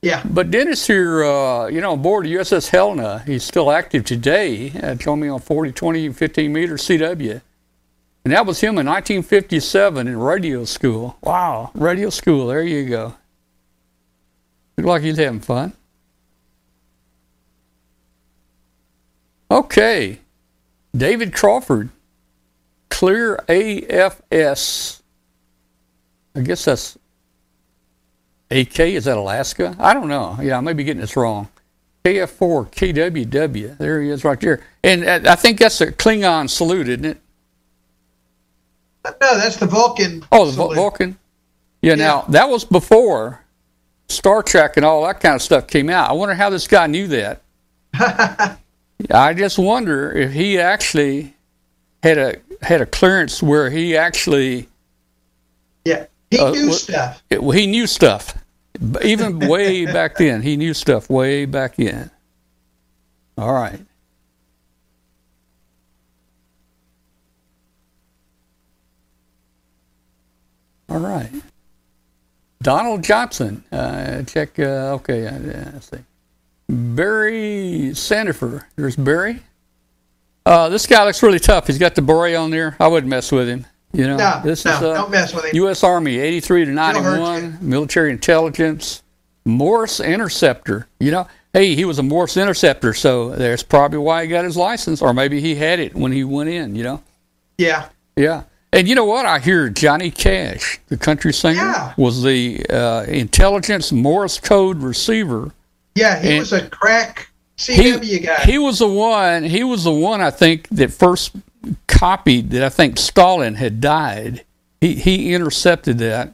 Yeah. 0.01 0.23
But 0.25 0.49
Dennis 0.49 0.87
here, 0.87 1.23
uh, 1.23 1.67
you 1.67 1.79
know, 1.79 1.93
aboard 1.93 2.25
the 2.25 2.33
USS 2.33 2.69
Helena, 2.69 3.19
he's 3.25 3.43
still 3.43 3.69
active 3.69 4.03
today. 4.03 4.71
Uh, 4.71 4.95
told 4.95 5.19
me 5.19 5.27
on 5.27 5.39
40, 5.39 5.71
20, 5.71 6.09
15 6.09 6.53
meter 6.53 6.75
CW. 6.75 7.41
And 8.23 8.33
that 8.33 8.45
was 8.45 8.61
him 8.61 8.77
in 8.77 8.85
1957 8.85 10.07
in 10.07 10.17
radio 10.17 10.65
school. 10.65 11.17
Wow, 11.21 11.71
radio 11.73 12.09
school. 12.09 12.47
There 12.47 12.63
you 12.63 12.87
go. 12.87 13.15
Looked 14.77 14.87
like 14.87 15.01
he's 15.01 15.17
having 15.17 15.39
fun. 15.39 15.73
Okay. 19.49 20.19
David 20.95 21.33
Crawford, 21.33 21.89
Clear 22.89 23.43
AFS. 23.47 25.01
I 26.35 26.41
guess 26.41 26.65
that's 26.65 26.97
AK. 28.51 28.79
Is 28.79 29.05
that 29.05 29.17
Alaska? 29.17 29.75
I 29.79 29.93
don't 29.93 30.07
know. 30.07 30.37
Yeah, 30.41 30.57
I 30.57 30.61
may 30.61 30.73
be 30.73 30.83
getting 30.83 31.01
this 31.01 31.15
wrong. 31.15 31.47
KF4 32.03 32.71
KWW. 32.71 33.77
There 33.77 34.01
he 34.01 34.09
is 34.09 34.23
right 34.23 34.39
there. 34.39 34.61
And 34.83 35.03
uh, 35.05 35.31
I 35.31 35.35
think 35.35 35.59
that's 35.59 35.79
a 35.81 35.91
Klingon 35.91 36.49
salute, 36.49 36.89
isn't 36.89 37.05
it? 37.05 37.17
No, 39.05 39.37
that's 39.37 39.57
the 39.57 39.67
Vulcan. 39.67 40.25
Oh, 40.31 40.45
the 40.45 40.53
salute. 40.53 40.75
Vulcan. 40.75 41.17
Yeah, 41.81 41.91
yeah, 41.91 41.95
Now 41.95 42.21
that 42.29 42.49
was 42.49 42.63
before 42.63 43.43
Star 44.07 44.43
Trek 44.43 44.77
and 44.77 44.85
all 44.85 45.03
that 45.05 45.19
kind 45.19 45.35
of 45.35 45.41
stuff 45.41 45.67
came 45.67 45.89
out. 45.89 46.09
I 46.09 46.13
wonder 46.13 46.35
how 46.35 46.49
this 46.49 46.67
guy 46.67 46.87
knew 46.87 47.07
that. 47.07 47.41
I 47.93 49.33
just 49.33 49.57
wonder 49.57 50.11
if 50.11 50.31
he 50.31 50.59
actually 50.59 51.35
had 52.03 52.17
a 52.17 52.35
had 52.61 52.81
a 52.81 52.85
clearance 52.85 53.41
where 53.41 53.69
he 53.69 53.97
actually. 53.97 54.67
Yeah, 55.85 56.05
he 56.29 56.39
uh, 56.39 56.51
knew 56.51 56.71
stuff. 56.73 57.23
It, 57.29 57.41
he 57.55 57.65
knew 57.65 57.87
stuff, 57.87 58.37
even 59.03 59.39
way 59.47 59.85
back 59.85 60.17
then. 60.17 60.41
He 60.41 60.57
knew 60.57 60.73
stuff 60.73 61.09
way 61.09 61.45
back 61.45 61.79
in. 61.79 62.09
All 63.37 63.53
right. 63.53 63.79
All 70.89 70.99
right. 70.99 71.31
Donald 72.61 73.03
Johnson. 73.03 73.63
Uh, 73.71 74.23
check. 74.23 74.59
Uh, 74.59 74.95
okay. 74.95 75.27
I, 75.27 75.37
let's 75.37 75.89
see. 75.89 75.97
Barry 76.69 77.91
Sandifer. 77.93 78.65
There's 78.75 78.95
Barry. 78.95 79.41
Uh, 80.45 80.69
this 80.69 80.87
guy 80.87 81.03
looks 81.05 81.21
really 81.23 81.39
tough. 81.39 81.67
He's 81.67 81.77
got 81.77 81.95
the 81.95 82.01
beret 82.01 82.35
on 82.35 82.51
there. 82.51 82.75
I 82.79 82.87
wouldn't 82.87 83.09
mess 83.09 83.31
with 83.31 83.47
him. 83.47 83.65
You 83.93 84.07
know, 84.07 84.17
no, 84.17 84.41
this 84.43 84.65
no, 84.65 84.71
is 84.71 84.81
uh, 84.81 84.93
don't 84.93 85.11
mess 85.11 85.33
with. 85.33 85.53
U.S. 85.53 85.83
Army, 85.83 86.17
83 86.17 86.65
to 86.65 86.71
91, 86.71 87.57
military 87.61 88.11
intelligence, 88.11 89.03
Morse 89.45 89.99
interceptor. 89.99 90.87
You 90.99 91.11
know, 91.11 91.27
hey, 91.53 91.75
he 91.75 91.85
was 91.85 91.99
a 91.99 92.03
Morse 92.03 92.37
interceptor, 92.37 92.93
so 92.93 93.29
there's 93.29 93.63
probably 93.63 93.99
why 93.99 94.23
he 94.23 94.29
got 94.29 94.45
his 94.45 94.55
license, 94.55 95.01
or 95.01 95.13
maybe 95.13 95.41
he 95.41 95.55
had 95.55 95.79
it 95.79 95.95
when 95.95 96.11
he 96.11 96.23
went 96.23 96.49
in. 96.49 96.75
You 96.75 96.83
know. 96.83 97.03
Yeah. 97.57 97.89
Yeah. 98.15 98.43
And 98.73 98.87
you 98.87 98.95
know 98.95 99.05
what? 99.05 99.25
I 99.25 99.39
hear 99.39 99.67
Johnny 99.67 100.11
Cash, 100.11 100.79
the 100.87 100.95
country 100.95 101.33
singer, 101.33 101.55
yeah. 101.55 101.93
was 101.97 102.23
the 102.23 102.65
uh, 102.69 103.03
intelligence 103.03 103.91
Morse 103.91 104.39
code 104.39 104.77
receiver 104.77 105.51
yeah, 105.95 106.19
he 106.21 106.29
and 106.29 106.39
was 106.39 106.53
a 106.53 106.69
crack 106.69 107.29
CW 107.57 108.03
he, 108.03 108.19
guy. 108.19 108.43
He 108.43 108.57
was 108.57 108.79
the 108.79 108.87
one. 108.87 109.43
He 109.43 109.63
was 109.63 109.83
the 109.83 109.91
one 109.91 110.21
I 110.21 110.31
think 110.31 110.67
that 110.69 110.91
first 110.91 111.35
copied 111.87 112.51
that 112.51 112.63
I 112.63 112.69
think 112.69 112.97
Stalin 112.97 113.55
had 113.55 113.81
died. 113.81 114.45
He 114.79 114.95
he 114.95 115.33
intercepted 115.33 115.97
that, 115.99 116.33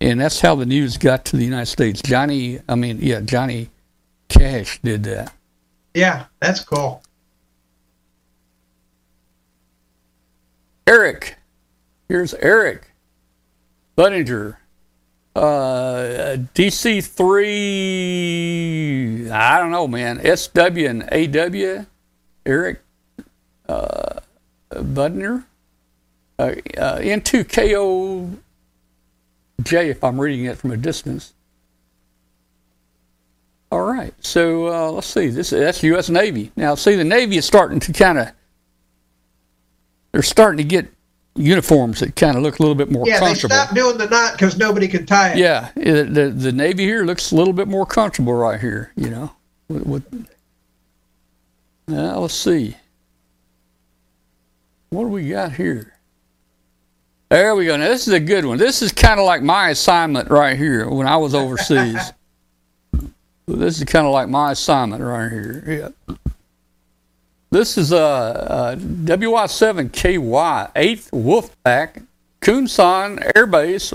and 0.00 0.20
that's 0.20 0.40
how 0.40 0.54
the 0.54 0.66
news 0.66 0.96
got 0.96 1.24
to 1.26 1.36
the 1.36 1.44
United 1.44 1.66
States. 1.66 2.02
Johnny, 2.02 2.60
I 2.68 2.74
mean, 2.74 2.98
yeah, 3.00 3.20
Johnny 3.20 3.70
Cash 4.28 4.80
did 4.82 5.04
that. 5.04 5.32
Yeah, 5.94 6.26
that's 6.40 6.60
cool. 6.64 7.02
Eric, 10.86 11.36
here's 12.08 12.34
Eric 12.34 12.90
Buttinger 13.96 14.56
uh, 15.36 16.36
DC 16.54 17.04
three. 17.04 17.50
I 19.30 19.58
don't 19.58 19.70
know, 19.72 19.88
man. 19.88 20.20
SW 20.36 20.86
and 20.86 21.02
AW. 21.04 21.84
Eric 22.46 22.80
uh, 23.68 24.20
Budner. 24.82 25.44
Uh, 26.38 26.54
uh, 26.76 26.98
N2 26.98 27.44
KOJ, 29.58 29.90
if 29.90 30.02
I'm 30.02 30.20
reading 30.20 30.46
it 30.46 30.58
from 30.58 30.72
a 30.72 30.76
distance. 30.76 31.32
All 33.70 33.82
right, 33.82 34.14
so 34.20 34.68
uh, 34.68 34.90
let's 34.90 35.06
see. 35.06 35.28
This 35.28 35.50
that's 35.50 35.82
U.S. 35.82 36.08
Navy. 36.08 36.52
Now, 36.56 36.74
see, 36.74 36.94
the 36.94 37.04
Navy 37.04 37.36
is 37.38 37.44
starting 37.44 37.80
to 37.80 37.92
kind 37.92 38.18
of 38.18 38.28
they're 40.12 40.22
starting 40.22 40.58
to 40.58 40.64
get 40.64 40.86
uniforms 41.36 41.98
that 41.98 42.14
kind 42.14 42.36
of 42.36 42.42
look 42.44 42.60
a 42.60 42.62
little 42.62 42.76
bit 42.76 42.90
more 42.90 43.04
yeah, 43.06 43.18
comfortable. 43.18 43.52
Yeah, 43.52 43.62
they 43.62 43.64
stopped 43.64 43.74
doing 43.74 43.98
the 43.98 44.06
knot 44.06 44.32
because 44.34 44.56
nobody 44.56 44.86
could 44.86 45.08
tie 45.08 45.32
it. 45.32 45.38
Yeah, 45.38 45.70
the 45.74 46.32
the 46.34 46.52
Navy 46.52 46.84
here 46.84 47.04
looks 47.04 47.32
a 47.32 47.36
little 47.36 47.52
bit 47.52 47.66
more 47.66 47.84
comfortable 47.84 48.34
right 48.34 48.60
here. 48.60 48.92
You 48.96 49.10
know, 49.10 49.32
with, 49.68 49.86
with 49.86 50.28
now 51.88 52.20
let's 52.20 52.34
see. 52.34 52.76
What 54.94 55.02
do 55.02 55.08
we 55.08 55.28
got 55.28 55.52
here? 55.52 55.92
There 57.28 57.56
we 57.56 57.66
go. 57.66 57.76
Now 57.76 57.88
this 57.88 58.06
is 58.06 58.14
a 58.14 58.20
good 58.20 58.44
one. 58.44 58.58
This 58.58 58.80
is 58.80 58.92
kind 58.92 59.18
of 59.18 59.26
like 59.26 59.42
my 59.42 59.70
assignment 59.70 60.30
right 60.30 60.56
here 60.56 60.88
when 60.88 61.08
I 61.08 61.16
was 61.16 61.34
overseas. 61.34 62.12
this 63.48 63.78
is 63.78 63.84
kind 63.84 64.06
of 64.06 64.12
like 64.12 64.28
my 64.28 64.52
assignment 64.52 65.02
right 65.02 65.28
here. 65.32 65.92
Yeah. 66.08 66.16
This 67.50 67.76
is 67.76 67.90
a, 67.90 67.96
a 67.96 68.76
WY7KY, 68.76 70.72
8th 70.74 71.10
Wolfpack, 71.10 72.06
Kunsan 72.40 73.32
Air 73.34 73.46
Base, 73.46 73.92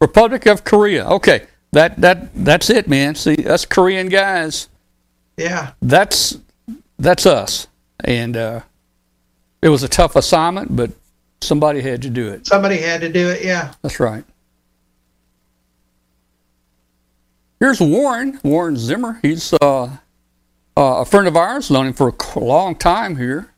Republic 0.00 0.46
of 0.46 0.64
Korea. 0.64 1.06
Okay, 1.10 1.46
that 1.70 2.00
that 2.00 2.34
that's 2.34 2.70
it, 2.70 2.88
man. 2.88 3.14
See, 3.14 3.46
us 3.46 3.64
Korean 3.64 4.08
guys. 4.08 4.68
Yeah. 5.36 5.74
That's 5.80 6.38
that's 6.98 7.24
us, 7.24 7.68
and 8.02 8.36
uh, 8.36 8.60
it 9.62 9.68
was 9.68 9.82
a 9.82 9.88
tough 9.88 10.16
assignment, 10.16 10.74
but 10.74 10.90
somebody 11.40 11.80
had 11.80 12.02
to 12.02 12.10
do 12.10 12.28
it. 12.28 12.46
Somebody 12.46 12.78
had 12.78 13.00
to 13.02 13.12
do 13.12 13.28
it. 13.28 13.44
Yeah. 13.44 13.72
That's 13.82 14.00
right. 14.00 14.24
Here's 17.58 17.80
Warren 17.80 18.40
Warren 18.42 18.76
Zimmer. 18.76 19.18
He's 19.20 19.52
uh, 19.52 19.84
uh, 19.84 19.90
a 20.76 21.04
friend 21.04 21.28
of 21.28 21.36
ours, 21.36 21.70
known 21.70 21.88
him 21.88 21.92
for 21.92 22.14
a 22.36 22.40
long 22.40 22.74
time 22.74 23.16
here. 23.16 23.52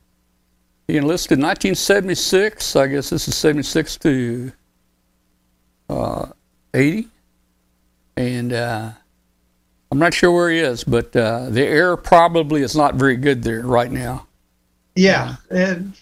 He 0.88 0.96
enlisted 0.96 1.38
in 1.38 1.44
1976. 1.44 2.74
I 2.74 2.88
guess 2.88 3.10
this 3.10 3.28
is 3.28 3.36
76 3.36 3.96
to 3.98 4.52
uh, 5.88 6.26
80. 6.74 7.08
And 8.16 8.52
uh, 8.52 8.90
I'm 9.92 9.98
not 9.98 10.14
sure 10.14 10.32
where 10.32 10.50
he 10.50 10.58
is, 10.58 10.82
but 10.82 11.14
uh, 11.14 11.48
the 11.50 11.64
air 11.64 11.96
probably 11.96 12.62
is 12.62 12.74
not 12.74 12.96
very 12.96 13.16
good 13.16 13.42
there 13.42 13.62
right 13.62 13.90
now. 13.90 14.26
Yeah. 14.94 15.36
And 15.50 15.94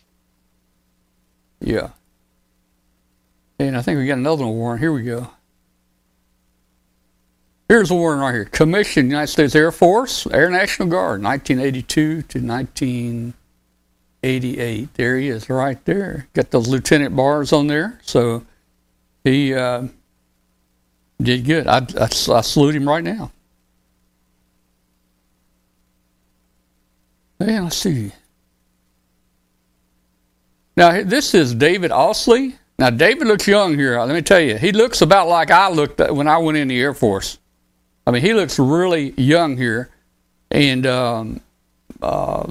yeah. 1.61 1.91
And 3.59 3.77
I 3.77 3.83
think 3.83 3.99
we 3.99 4.07
got 4.07 4.19
another 4.19 4.47
one, 4.47 4.55
Warren. 4.57 4.79
Here 4.79 4.93
we 4.93 5.03
go. 5.03 5.29
Here's 7.69 7.91
Warren 7.93 8.21
right 8.21 8.33
here. 8.35 8.47
Commissioned 8.47 9.11
United 9.11 9.27
States 9.29 9.55
Air 9.55 9.71
Force, 9.71 10.27
Air 10.27 10.51
National 10.51 10.89
Guard, 10.89 11.23
1982 11.23 12.23
to 12.23 12.41
1988. 12.41 14.95
There 14.95 15.19
he 15.19 15.29
is, 15.29 15.49
right 15.49 15.85
there. 15.85 16.27
Got 16.33 16.51
those 16.51 16.67
lieutenant 16.67 17.15
bars 17.15 17.53
on 17.53 17.69
there. 17.69 18.01
So 18.03 18.45
he 19.23 19.55
uh, 19.55 19.87
did 21.23 21.45
good. 21.45 21.69
I, 21.69 21.87
I, 21.97 22.05
I 22.05 22.41
salute 22.41 22.75
him 22.75 22.89
right 22.89 23.05
now. 23.05 23.31
Yeah, 27.41 27.63
let's 27.63 27.77
see. 27.77 28.13
Now, 30.81 31.03
this 31.03 31.35
is 31.35 31.55
David 31.55 31.91
Osley. 31.91 32.55
Now, 32.79 32.89
David 32.89 33.29
looks 33.29 33.47
young 33.47 33.75
here. 33.79 34.01
Let 34.01 34.15
me 34.15 34.23
tell 34.23 34.41
you, 34.41 34.57
he 34.57 34.73
looks 34.73 35.03
about 35.03 35.29
like 35.29 35.51
I 35.51 35.69
looked 35.69 36.01
when 36.01 36.27
I 36.27 36.39
went 36.39 36.57
in 36.57 36.69
the 36.69 36.81
Air 36.81 36.95
Force. 36.95 37.39
I 38.07 38.11
mean, 38.13 38.23
he 38.23 38.33
looks 38.33 38.59
really 38.59 39.11
young 39.19 39.59
here, 39.59 39.91
and 40.51 40.87
um, 40.87 41.43
uh, 42.01 42.51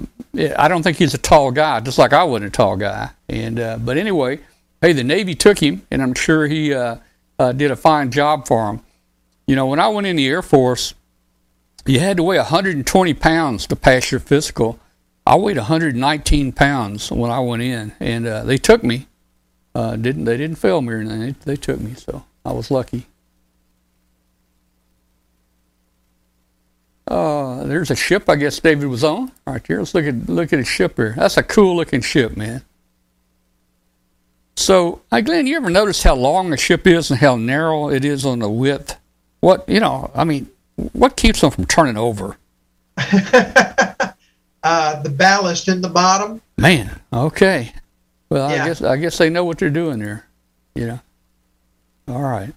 I 0.56 0.68
don't 0.68 0.84
think 0.84 0.98
he's 0.98 1.12
a 1.12 1.18
tall 1.18 1.50
guy, 1.50 1.80
just 1.80 1.98
like 1.98 2.12
I 2.12 2.22
wasn't 2.22 2.54
a 2.54 2.56
tall 2.56 2.76
guy. 2.76 3.10
And 3.28 3.58
uh, 3.58 3.78
but 3.78 3.98
anyway, 3.98 4.38
hey, 4.80 4.92
the 4.92 5.02
Navy 5.02 5.34
took 5.34 5.58
him, 5.58 5.84
and 5.90 6.00
I'm 6.00 6.14
sure 6.14 6.46
he 6.46 6.72
uh, 6.72 6.98
uh 7.36 7.50
did 7.50 7.72
a 7.72 7.76
fine 7.76 8.12
job 8.12 8.46
for 8.46 8.70
him. 8.70 8.80
You 9.48 9.56
know, 9.56 9.66
when 9.66 9.80
I 9.80 9.88
went 9.88 10.06
in 10.06 10.14
the 10.14 10.28
Air 10.28 10.42
Force, 10.42 10.94
you 11.84 11.98
had 11.98 12.18
to 12.18 12.22
weigh 12.22 12.36
120 12.36 13.12
pounds 13.14 13.66
to 13.66 13.74
pass 13.74 14.12
your 14.12 14.20
physical. 14.20 14.78
I 15.30 15.36
weighed 15.36 15.58
119 15.58 16.50
pounds 16.50 17.12
when 17.12 17.30
I 17.30 17.38
went 17.38 17.62
in, 17.62 17.92
and 18.00 18.26
uh, 18.26 18.42
they 18.42 18.58
took 18.58 18.82
me. 18.82 19.06
Uh, 19.76 19.94
didn't 19.94 20.24
they 20.24 20.36
didn't 20.36 20.58
fail 20.58 20.82
me 20.82 20.92
or 20.92 20.98
anything? 20.98 21.20
They, 21.20 21.52
they 21.52 21.56
took 21.56 21.78
me, 21.80 21.94
so 21.94 22.24
I 22.44 22.50
was 22.50 22.72
lucky. 22.72 23.06
Uh, 27.06 27.62
there's 27.62 27.92
a 27.92 27.94
ship 27.94 28.28
I 28.28 28.34
guess 28.34 28.58
David 28.58 28.88
was 28.88 29.04
on 29.04 29.30
right 29.46 29.64
here. 29.64 29.78
Let's 29.78 29.94
look 29.94 30.04
at 30.04 30.28
look 30.28 30.52
at 30.52 30.58
a 30.58 30.64
ship 30.64 30.96
here. 30.96 31.14
That's 31.16 31.36
a 31.36 31.44
cool 31.44 31.76
looking 31.76 32.00
ship, 32.00 32.36
man. 32.36 32.62
So, 34.56 35.02
hey, 35.12 35.22
Glenn, 35.22 35.46
you 35.46 35.56
ever 35.58 35.70
notice 35.70 36.02
how 36.02 36.16
long 36.16 36.52
a 36.52 36.56
ship 36.56 36.88
is 36.88 37.08
and 37.08 37.20
how 37.20 37.36
narrow 37.36 37.88
it 37.88 38.04
is 38.04 38.26
on 38.26 38.40
the 38.40 38.50
width? 38.50 38.96
What 39.38 39.68
you 39.68 39.78
know? 39.78 40.10
I 40.12 40.24
mean, 40.24 40.50
what 40.74 41.16
keeps 41.16 41.40
them 41.40 41.52
from 41.52 41.66
turning 41.66 41.96
over? 41.96 42.36
uh, 44.62 45.00
the 45.02 45.10
ballast 45.10 45.68
in 45.68 45.80
the 45.80 45.88
bottom. 45.88 46.40
Man, 46.56 47.00
okay. 47.12 47.72
Well, 48.28 48.50
yeah. 48.50 48.62
I 48.62 48.66
guess 48.66 48.82
I 48.82 48.96
guess 48.96 49.18
they 49.18 49.30
know 49.30 49.44
what 49.44 49.58
they're 49.58 49.70
doing 49.70 49.98
there. 49.98 50.26
You 50.74 50.86
know. 50.86 51.00
All 52.08 52.22
right. 52.22 52.52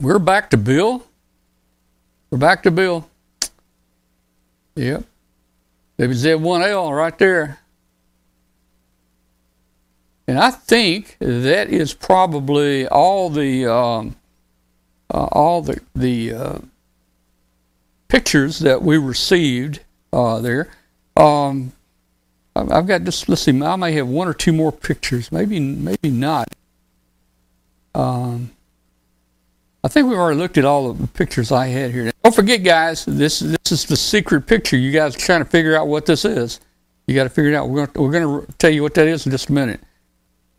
We're 0.00 0.18
back 0.18 0.50
to 0.50 0.56
Bill. 0.56 1.04
We're 2.30 2.38
back 2.38 2.62
to 2.64 2.70
Bill. 2.70 3.08
Yep. 4.76 5.04
WZ1L 5.98 6.96
right 6.96 7.18
there. 7.18 7.58
And 10.28 10.38
I 10.38 10.50
think 10.50 11.16
that 11.20 11.70
is 11.70 11.94
probably 11.94 12.86
all 12.86 13.30
the 13.30 13.66
um, 13.66 14.14
uh, 15.12 15.24
all 15.32 15.62
the 15.62 15.80
the 15.94 16.34
uh, 16.34 16.58
pictures 18.08 18.58
that 18.60 18.82
we 18.82 18.98
received 18.98 19.80
uh, 20.12 20.40
there. 20.40 20.68
Um, 21.16 21.72
I've 22.54 22.86
got 22.86 23.04
just 23.04 23.28
let's 23.28 23.42
see. 23.42 23.62
I 23.62 23.76
may 23.76 23.92
have 23.92 24.08
one 24.08 24.28
or 24.28 24.34
two 24.34 24.52
more 24.52 24.72
pictures. 24.72 25.30
Maybe 25.30 25.60
maybe 25.60 26.10
not. 26.10 26.48
Um, 27.94 28.52
I 29.84 29.88
think 29.88 30.08
we've 30.08 30.18
already 30.18 30.38
looked 30.38 30.58
at 30.58 30.64
all 30.64 30.92
the 30.92 31.06
pictures 31.06 31.52
I 31.52 31.68
had 31.68 31.92
here. 31.92 32.12
Don't 32.24 32.34
forget, 32.34 32.62
guys. 32.62 33.04
This 33.04 33.40
this 33.40 33.70
is 33.70 33.84
the 33.84 33.96
secret 33.96 34.46
picture. 34.46 34.76
You 34.76 34.90
guys 34.90 35.14
are 35.14 35.18
trying 35.18 35.44
to 35.44 35.48
figure 35.48 35.76
out 35.76 35.86
what 35.88 36.06
this 36.06 36.24
is. 36.24 36.60
You 37.06 37.14
got 37.14 37.24
to 37.24 37.30
figure 37.30 37.50
it 37.50 37.54
out. 37.54 37.68
We're 37.68 37.86
gonna, 37.86 38.06
we're 38.06 38.12
going 38.12 38.46
to 38.46 38.52
tell 38.58 38.70
you 38.70 38.82
what 38.82 38.94
that 38.94 39.06
is 39.06 39.24
in 39.24 39.32
just 39.32 39.48
a 39.48 39.52
minute. 39.52 39.80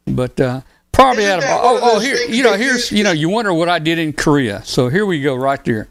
But 0.07 0.39
uh, 0.39 0.61
probably 0.91 1.23
Isn't 1.23 1.43
out 1.43 1.43
of 1.43 1.49
oh 1.49 1.79
oh 1.81 1.99
here 1.99 2.15
you 2.15 2.43
know 2.43 2.53
here's 2.53 2.91
you 2.91 3.03
know 3.03 3.11
you 3.11 3.29
wonder 3.29 3.53
what 3.53 3.69
I 3.69 3.79
did 3.79 3.99
in 3.99 4.13
Korea. 4.13 4.63
So 4.63 4.89
here 4.89 5.05
we 5.05 5.21
go 5.21 5.35
right 5.35 5.63
there. 5.63 5.89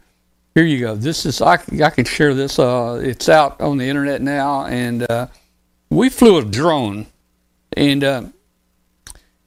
Here 0.59 0.67
you 0.67 0.81
go. 0.81 0.93
This 0.93 1.25
is 1.25 1.41
I 1.41 1.53
I 1.81 1.89
can 1.89 2.03
share 2.03 2.33
this. 2.33 2.59
Uh, 2.59 2.99
it's 3.01 3.29
out 3.29 3.61
on 3.61 3.77
the 3.77 3.85
internet 3.85 4.21
now, 4.21 4.65
and 4.65 5.09
uh, 5.09 5.27
we 5.89 6.09
flew 6.09 6.37
a 6.37 6.43
drone, 6.43 7.05
and 7.77 8.03
uh, 8.03 8.23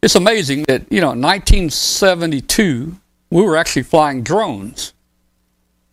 it's 0.01 0.15
amazing 0.15 0.63
that 0.69 0.91
you 0.91 1.03
know 1.03 1.09
1972 1.09 2.97
we 3.29 3.43
were 3.43 3.59
actually 3.59 3.83
flying 3.83 4.23
drones, 4.23 4.95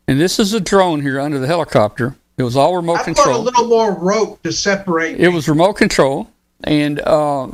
and 0.08 0.22
this 0.22 0.40
is 0.40 0.54
a 0.54 0.62
drone 0.62 1.02
here 1.02 1.20
under 1.20 1.38
the 1.38 1.48
helicopter. 1.48 2.16
It 2.38 2.44
was 2.44 2.56
all 2.56 2.78
remote 2.78 3.00
I 3.00 3.04
control. 3.04 3.42
a 3.42 3.44
little 3.44 3.68
more 3.68 3.92
rope 3.94 4.42
to 4.44 4.54
separate. 4.54 5.20
It 5.20 5.28
was 5.28 5.50
remote 5.50 5.74
control 5.74 6.30
and 6.64 7.02
uh, 7.02 7.46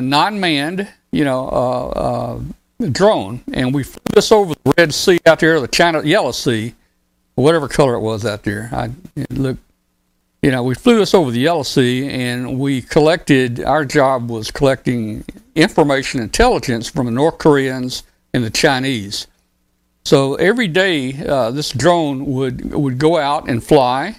non-manned, 0.00 0.88
you 1.12 1.24
know, 1.24 1.48
uh, 1.48 1.86
uh, 1.86 2.40
drone, 2.90 3.40
and 3.52 3.72
we 3.72 3.84
flew 3.84 4.02
this 4.12 4.32
over 4.32 4.54
the 4.64 4.74
Red 4.76 4.92
Sea 4.92 5.20
out 5.26 5.38
there, 5.38 5.60
the 5.60 5.68
China 5.68 6.02
Yellow 6.02 6.32
Sea, 6.32 6.74
whatever 7.34 7.68
color 7.68 7.94
it 7.94 8.00
was 8.00 8.24
out 8.24 8.42
there. 8.42 8.70
I 8.72 8.90
look, 9.30 9.58
you 10.42 10.50
know, 10.50 10.62
we 10.62 10.74
flew 10.74 10.98
this 10.98 11.14
over 11.14 11.30
the 11.30 11.40
Yellow 11.40 11.62
Sea, 11.62 12.08
and 12.08 12.58
we 12.58 12.82
collected. 12.82 13.62
Our 13.64 13.84
job 13.84 14.30
was 14.30 14.50
collecting 14.50 15.24
information, 15.54 16.20
intelligence 16.20 16.88
from 16.88 17.06
the 17.06 17.12
North 17.12 17.38
Koreans 17.38 18.02
and 18.32 18.44
the 18.44 18.50
Chinese. 18.50 19.26
So 20.04 20.34
every 20.34 20.68
day, 20.68 21.26
uh, 21.26 21.50
this 21.50 21.70
drone 21.70 22.26
would 22.26 22.74
would 22.74 22.98
go 22.98 23.16
out 23.16 23.48
and 23.48 23.64
fly 23.64 24.16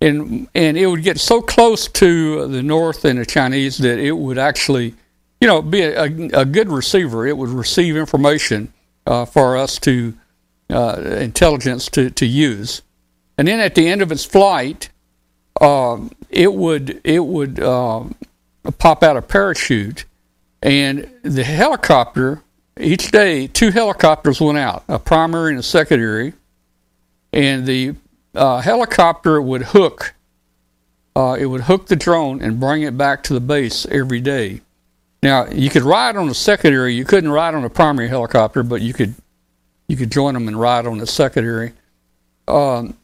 and 0.00 0.48
and 0.54 0.76
it 0.76 0.86
would 0.86 1.02
get 1.02 1.18
so 1.18 1.40
close 1.40 1.88
to 1.88 2.46
the 2.48 2.62
North 2.62 3.04
and 3.04 3.18
the 3.18 3.26
Chinese 3.26 3.78
that 3.78 3.98
it 3.98 4.12
would 4.12 4.38
actually, 4.38 4.94
you 5.40 5.48
know, 5.48 5.60
be 5.62 5.82
a, 5.82 6.04
a 6.04 6.44
good 6.44 6.68
receiver. 6.68 7.26
It 7.26 7.36
would 7.36 7.50
receive 7.50 7.96
information 7.96 8.72
uh, 9.06 9.24
for 9.24 9.56
us 9.56 9.78
to 9.80 10.14
uh, 10.70 11.00
intelligence 11.18 11.88
to 11.90 12.10
to 12.10 12.26
use, 12.26 12.82
and 13.36 13.48
then 13.48 13.60
at 13.60 13.74
the 13.74 13.88
end 13.88 14.02
of 14.02 14.12
its 14.12 14.24
flight, 14.24 14.90
uh, 15.60 15.98
it 16.30 16.52
would 16.52 17.00
it 17.04 17.24
would 17.24 17.60
um, 17.60 18.14
pop 18.78 19.02
out 19.02 19.16
a 19.16 19.22
parachute, 19.22 20.04
and 20.62 21.10
the 21.22 21.44
helicopter 21.44 22.42
each 22.80 23.10
day 23.10 23.46
two 23.46 23.70
helicopters 23.70 24.40
went 24.40 24.58
out, 24.58 24.84
a 24.88 24.98
primary 24.98 25.50
and 25.50 25.60
a 25.60 25.62
secondary, 25.62 26.32
and 27.32 27.66
the 27.66 27.94
uh, 28.34 28.60
helicopter 28.60 29.40
would 29.40 29.62
hook. 29.62 30.14
Uh, 31.16 31.36
it 31.38 31.46
would 31.46 31.62
hook 31.62 31.86
the 31.86 31.96
drone 31.96 32.40
and 32.40 32.60
bring 32.60 32.82
it 32.82 32.96
back 32.96 33.24
to 33.24 33.34
the 33.34 33.40
base 33.40 33.86
every 33.86 34.20
day. 34.20 34.60
Now 35.22 35.46
you 35.48 35.68
could 35.68 35.82
ride 35.82 36.16
on 36.16 36.28
the 36.28 36.34
secondary. 36.34 36.94
You 36.94 37.04
couldn't 37.04 37.30
ride 37.30 37.54
on 37.54 37.62
the 37.62 37.70
primary 37.70 38.08
helicopter, 38.08 38.62
but 38.62 38.82
you 38.82 38.92
could 38.92 39.14
you 39.88 39.96
could 39.96 40.12
join 40.12 40.34
them 40.34 40.48
and 40.48 40.58
ride 40.58 40.86
on 40.86 40.98
the 40.98 41.06
secondary. 41.06 41.72
Um, 42.46 42.94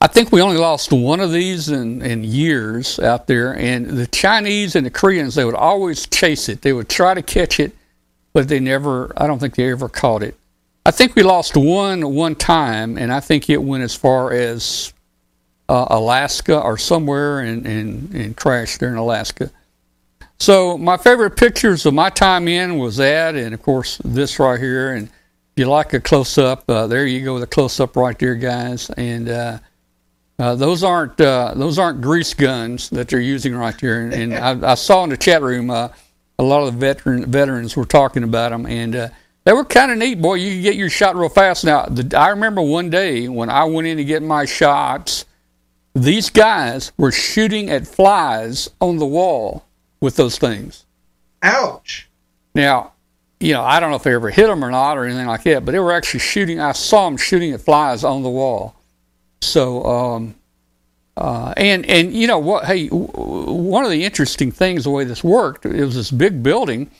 I 0.00 0.06
think 0.06 0.30
we 0.30 0.40
only 0.40 0.58
lost 0.58 0.92
one 0.92 1.20
of 1.20 1.32
these 1.32 1.68
in, 1.68 2.02
in 2.02 2.22
years 2.22 2.98
out 2.98 3.26
there, 3.26 3.56
and 3.56 3.86
the 3.86 4.06
Chinese 4.06 4.76
and 4.76 4.86
the 4.86 4.90
Koreans 4.90 5.34
they 5.34 5.44
would 5.44 5.54
always 5.54 6.06
chase 6.06 6.48
it. 6.48 6.62
They 6.62 6.72
would 6.72 6.88
try 6.88 7.14
to 7.14 7.22
catch 7.22 7.58
it, 7.58 7.74
but 8.32 8.48
they 8.48 8.60
never. 8.60 9.12
I 9.16 9.26
don't 9.26 9.38
think 9.38 9.56
they 9.56 9.70
ever 9.70 9.88
caught 9.88 10.22
it. 10.22 10.36
I 10.84 10.92
think 10.92 11.16
we 11.16 11.22
lost 11.22 11.56
one 11.56 12.14
one 12.14 12.34
time, 12.36 12.98
and 12.98 13.12
I 13.12 13.20
think 13.20 13.50
it 13.50 13.56
went 13.56 13.82
as 13.82 13.94
far 13.94 14.32
as 14.32 14.92
uh, 15.68 15.86
Alaska 15.90 16.60
or 16.60 16.78
somewhere 16.78 17.40
and, 17.40 17.66
and, 17.66 18.14
and 18.14 18.36
crashed 18.36 18.80
there 18.80 18.90
in 18.90 18.96
Alaska. 18.96 19.50
So 20.38 20.76
my 20.76 20.96
favorite 20.96 21.36
pictures 21.36 21.86
of 21.86 21.94
my 21.94 22.10
time 22.10 22.46
in 22.46 22.78
was 22.78 22.98
that, 22.98 23.34
and 23.34 23.54
of 23.54 23.62
course 23.62 23.98
this 24.04 24.38
right 24.38 24.60
here. 24.60 24.92
And 24.92 25.08
if 25.56 25.60
you 25.60 25.70
like 25.70 25.94
a 25.94 26.00
close 26.00 26.36
up, 26.36 26.68
uh, 26.68 26.86
there 26.86 27.06
you 27.06 27.24
go, 27.24 27.38
the 27.38 27.46
close 27.46 27.80
up 27.80 27.96
right 27.96 28.18
there, 28.18 28.34
guys. 28.34 28.90
And 28.90 29.26
uh, 29.26 29.58
uh, 30.38 30.54
those 30.54 30.84
aren't 30.84 31.18
uh, 31.18 31.54
those 31.56 31.78
aren't 31.78 32.02
grease 32.02 32.34
guns 32.34 32.90
that 32.90 33.08
they're 33.08 33.20
using 33.20 33.56
right 33.56 33.74
there. 33.80 34.02
And, 34.02 34.12
and 34.12 34.34
I, 34.34 34.72
I, 34.72 34.74
saw 34.74 35.02
in 35.04 35.08
the 35.08 35.16
chat 35.16 35.40
room 35.40 35.70
uh, 35.70 35.88
a 36.38 36.42
lot 36.42 36.66
of 36.66 36.74
the 36.74 36.78
veteran 36.78 37.24
veterans 37.24 37.74
were 37.74 37.86
talking 37.86 38.22
about 38.22 38.50
them, 38.50 38.66
and 38.66 38.94
uh, 38.94 39.08
they 39.44 39.54
were 39.54 39.64
kind 39.64 39.90
of 39.90 39.96
neat, 39.96 40.20
boy. 40.20 40.34
You 40.34 40.56
could 40.56 40.62
get 40.62 40.74
your 40.74 40.90
shot 40.90 41.16
real 41.16 41.30
fast. 41.30 41.64
Now, 41.64 41.86
the, 41.86 42.18
I 42.18 42.28
remember 42.28 42.60
one 42.60 42.90
day 42.90 43.26
when 43.26 43.48
I 43.48 43.64
went 43.64 43.88
in 43.88 43.96
to 43.96 44.04
get 44.04 44.22
my 44.22 44.44
shots, 44.44 45.24
these 45.94 46.28
guys 46.28 46.92
were 46.98 47.12
shooting 47.12 47.70
at 47.70 47.86
flies 47.86 48.68
on 48.78 48.98
the 48.98 49.06
wall 49.06 49.64
with 50.02 50.16
those 50.16 50.36
things. 50.36 50.84
Ouch. 51.42 52.10
Now, 52.54 52.92
you 53.40 53.52
know, 53.52 53.62
I 53.62 53.80
don't 53.80 53.90
know 53.90 53.96
if 53.96 54.02
they 54.02 54.14
ever 54.14 54.30
hit 54.30 54.46
them 54.46 54.64
or 54.64 54.70
not 54.70 54.96
or 54.96 55.04
anything 55.04 55.26
like 55.26 55.42
that, 55.44 55.64
but 55.64 55.72
they 55.72 55.78
were 55.78 55.92
actually 55.92 56.20
shooting. 56.20 56.60
I 56.60 56.72
saw 56.72 57.06
them 57.06 57.16
shooting 57.16 57.52
at 57.52 57.60
flies 57.60 58.04
on 58.04 58.22
the 58.22 58.30
wall. 58.30 58.76
So, 59.42 59.84
um, 59.84 60.34
uh, 61.16 61.54
and 61.56 61.86
and 61.86 62.12
you 62.12 62.26
know 62.26 62.38
what? 62.38 62.64
Hey, 62.64 62.88
one 62.88 63.84
of 63.84 63.90
the 63.90 64.04
interesting 64.04 64.50
things 64.50 64.84
the 64.84 64.90
way 64.90 65.04
this 65.04 65.22
worked, 65.22 65.66
it 65.66 65.84
was 65.84 65.94
this 65.94 66.10
big 66.10 66.42
building 66.42 66.90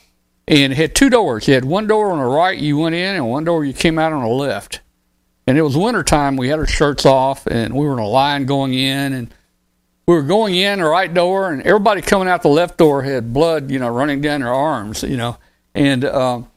and 0.47 0.71
it 0.71 0.77
had 0.77 0.95
two 0.95 1.09
doors. 1.09 1.47
You 1.47 1.53
had 1.55 1.65
one 1.65 1.87
door 1.87 2.11
on 2.11 2.19
the 2.19 2.25
right 2.25 2.57
you 2.57 2.77
went 2.77 2.95
in, 2.95 3.15
and 3.15 3.29
one 3.29 3.43
door 3.43 3.65
you 3.65 3.73
came 3.73 3.99
out 3.99 4.13
on 4.13 4.23
the 4.23 4.29
left. 4.29 4.79
And 5.45 5.57
it 5.57 5.61
was 5.61 5.77
wintertime. 5.77 6.37
We 6.37 6.49
had 6.49 6.59
our 6.59 6.67
shirts 6.67 7.05
off, 7.05 7.45
and 7.47 7.73
we 7.73 7.85
were 7.85 7.93
in 7.93 7.99
a 7.99 8.07
line 8.07 8.45
going 8.45 8.73
in, 8.73 9.13
and 9.13 9.33
we 10.07 10.15
were 10.15 10.23
going 10.23 10.55
in 10.55 10.79
the 10.79 10.85
right 10.85 11.13
door, 11.13 11.51
and 11.51 11.61
everybody 11.63 12.01
coming 12.01 12.27
out 12.27 12.43
the 12.43 12.49
left 12.49 12.77
door 12.77 13.03
had 13.03 13.33
blood, 13.33 13.69
you 13.69 13.79
know, 13.79 13.89
running 13.89 14.21
down 14.21 14.41
their 14.41 14.53
arms, 14.53 15.03
you 15.03 15.17
know. 15.17 15.37
And 15.77 16.05
um, 16.05 16.49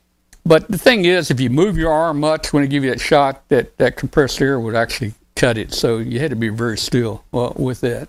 but 0.46 0.66
the 0.68 0.78
thing 0.78 1.04
is, 1.04 1.30
if 1.30 1.40
you 1.40 1.50
move 1.50 1.76
your 1.76 1.92
arm 1.92 2.20
much 2.20 2.54
when 2.54 2.62
they 2.62 2.68
give 2.68 2.84
you 2.84 2.90
that 2.90 3.00
shot, 3.00 3.46
that 3.50 3.76
that 3.76 3.96
compressed 3.96 4.40
air 4.40 4.58
would 4.58 4.74
actually 4.74 5.12
cut 5.36 5.58
it. 5.58 5.74
So 5.74 5.98
you 5.98 6.20
had 6.20 6.30
to 6.30 6.36
be 6.36 6.48
very 6.48 6.78
still 6.78 7.22
uh, 7.34 7.52
with 7.54 7.82
that. 7.82 8.08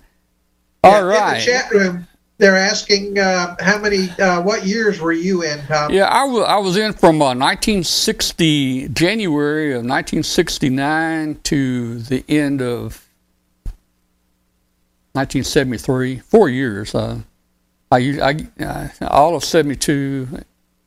Yeah, 0.85 0.89
All 0.89 1.03
right. 1.03 1.33
In 1.33 1.39
the 1.39 1.45
chat 1.45 1.71
room, 1.71 2.07
they're 2.37 2.55
asking 2.55 3.19
uh, 3.19 3.57
how 3.59 3.77
many, 3.77 4.09
uh, 4.11 4.41
what 4.41 4.65
years 4.65 5.01
were 5.01 5.11
you 5.11 5.43
in, 5.43 5.61
Tom? 5.67 5.91
Yeah, 5.91 6.07
I, 6.09 6.25
w- 6.25 6.43
I 6.43 6.57
was 6.57 6.77
in 6.77 6.93
from 6.93 7.21
uh, 7.21 7.35
1960, 7.35 8.87
January 8.89 9.71
of 9.73 9.79
1969 9.79 11.39
to 11.43 11.99
the 11.99 12.25
end 12.27 12.61
of 12.61 13.05
1973, 15.13 16.19
four 16.19 16.49
years. 16.49 16.95
Uh, 16.95 17.19
I, 17.91 18.47
I, 18.59 18.63
uh, 18.63 18.87
all 19.07 19.35
of 19.35 19.43
72, 19.43 20.39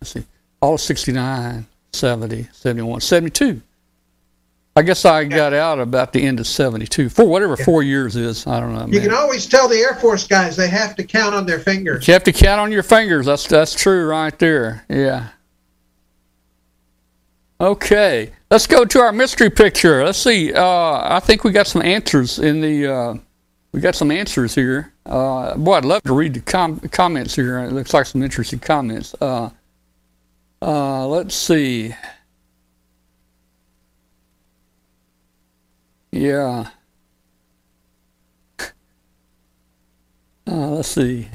let's 0.05 0.13
see, 0.13 0.25
all 0.61 0.75
of 0.75 0.81
69, 0.81 1.67
70, 1.93 2.49
71, 2.53 3.01
72. 3.01 3.63
I 4.77 4.83
guess 4.83 5.05
I 5.05 5.25
got 5.25 5.53
out 5.53 5.79
about 5.79 6.13
the 6.13 6.21
end 6.21 6.41
of 6.41 6.49
'72. 6.49 7.09
For 7.09 7.25
whatever 7.25 7.55
yeah. 7.57 7.65
four 7.65 7.85
years 7.85 8.17
is, 8.17 8.45
I 8.47 8.59
don't 8.59 8.75
know. 8.75 8.87
You 8.87 8.99
man. 8.99 9.03
can 9.03 9.15
always 9.15 9.47
tell 9.47 9.69
the 9.69 9.79
Air 9.79 9.95
Force 9.95 10.27
guys 10.27 10.57
they 10.57 10.69
have 10.69 10.97
to 10.97 11.05
count 11.05 11.33
on 11.33 11.47
their 11.47 11.61
fingers. 11.61 12.09
You 12.09 12.13
have 12.13 12.25
to 12.25 12.33
count 12.33 12.61
on 12.61 12.73
your 12.73 12.83
fingers. 12.83 13.27
That's 13.27 13.47
that's 13.47 13.73
true 13.73 14.05
right 14.07 14.37
there. 14.37 14.85
Yeah. 14.89 15.29
Okay, 17.61 18.33
let's 18.51 18.67
go 18.67 18.85
to 18.85 18.99
our 18.99 19.13
mystery 19.13 19.49
picture. 19.49 20.05
Let's 20.05 20.19
see. 20.19 20.53
Uh, 20.53 21.17
I 21.17 21.21
think 21.21 21.45
we 21.45 21.53
got 21.53 21.69
some 21.69 21.83
answers 21.83 22.41
in 22.41 22.61
the. 22.61 22.93
Uh, 22.93 23.15
we 23.71 23.81
got 23.81 23.95
some 23.95 24.11
answers 24.11 24.57
here. 24.57 24.93
Uh, 25.07 25.57
boy, 25.57 25.75
I'd 25.75 25.85
love 25.85 26.03
to 26.03 26.15
read 26.15 26.35
the 26.35 26.41
com- 26.41 26.81
comments 26.81 27.37
here. 27.37 27.61
It 27.61 27.73
looks 27.73 27.95
like 27.95 28.07
some 28.07 28.25
interesting 28.25 28.59
comments. 28.59 29.15
Uh, 30.65 31.07
let's 31.07 31.35
see. 31.35 31.95
Yeah. 36.11 36.71
Uh, 40.47 40.69
let's 40.71 40.89
see. 40.89 41.29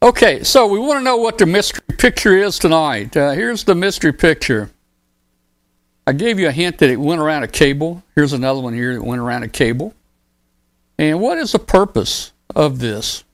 Okay, 0.00 0.44
so 0.44 0.68
we 0.68 0.78
want 0.78 1.00
to 1.00 1.02
know 1.02 1.16
what 1.16 1.38
the 1.38 1.46
mystery 1.46 1.82
picture 1.98 2.36
is 2.36 2.60
tonight. 2.60 3.16
Uh, 3.16 3.32
here's 3.32 3.64
the 3.64 3.74
mystery 3.74 4.12
picture. 4.12 4.70
I 6.06 6.12
gave 6.12 6.38
you 6.38 6.46
a 6.46 6.52
hint 6.52 6.78
that 6.78 6.90
it 6.90 7.00
went 7.00 7.20
around 7.20 7.42
a 7.42 7.48
cable. 7.48 8.04
Here's 8.14 8.32
another 8.32 8.60
one 8.60 8.74
here 8.74 8.94
that 8.94 9.02
went 9.02 9.20
around 9.20 9.42
a 9.42 9.48
cable. 9.48 9.92
And 11.00 11.20
what 11.20 11.36
is 11.36 11.50
the 11.50 11.58
purpose 11.58 12.30
of 12.54 12.78
this? 12.78 13.24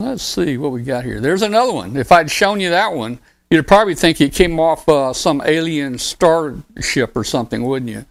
Let's 0.00 0.24
see 0.24 0.58
what 0.58 0.72
we 0.72 0.82
got 0.82 1.04
here. 1.04 1.20
There's 1.20 1.42
another 1.42 1.72
one. 1.72 1.96
If 1.96 2.10
I'd 2.10 2.28
shown 2.28 2.58
you 2.58 2.70
that 2.70 2.92
one, 2.92 3.20
you'd 3.50 3.66
probably 3.66 3.94
think 3.94 4.20
it 4.20 4.32
came 4.32 4.58
off 4.58 4.88
uh, 4.88 5.12
some 5.12 5.42
alien 5.44 5.98
starship 5.98 7.16
or 7.16 7.24
something, 7.24 7.62
wouldn't 7.62 7.90
you? 7.90 8.04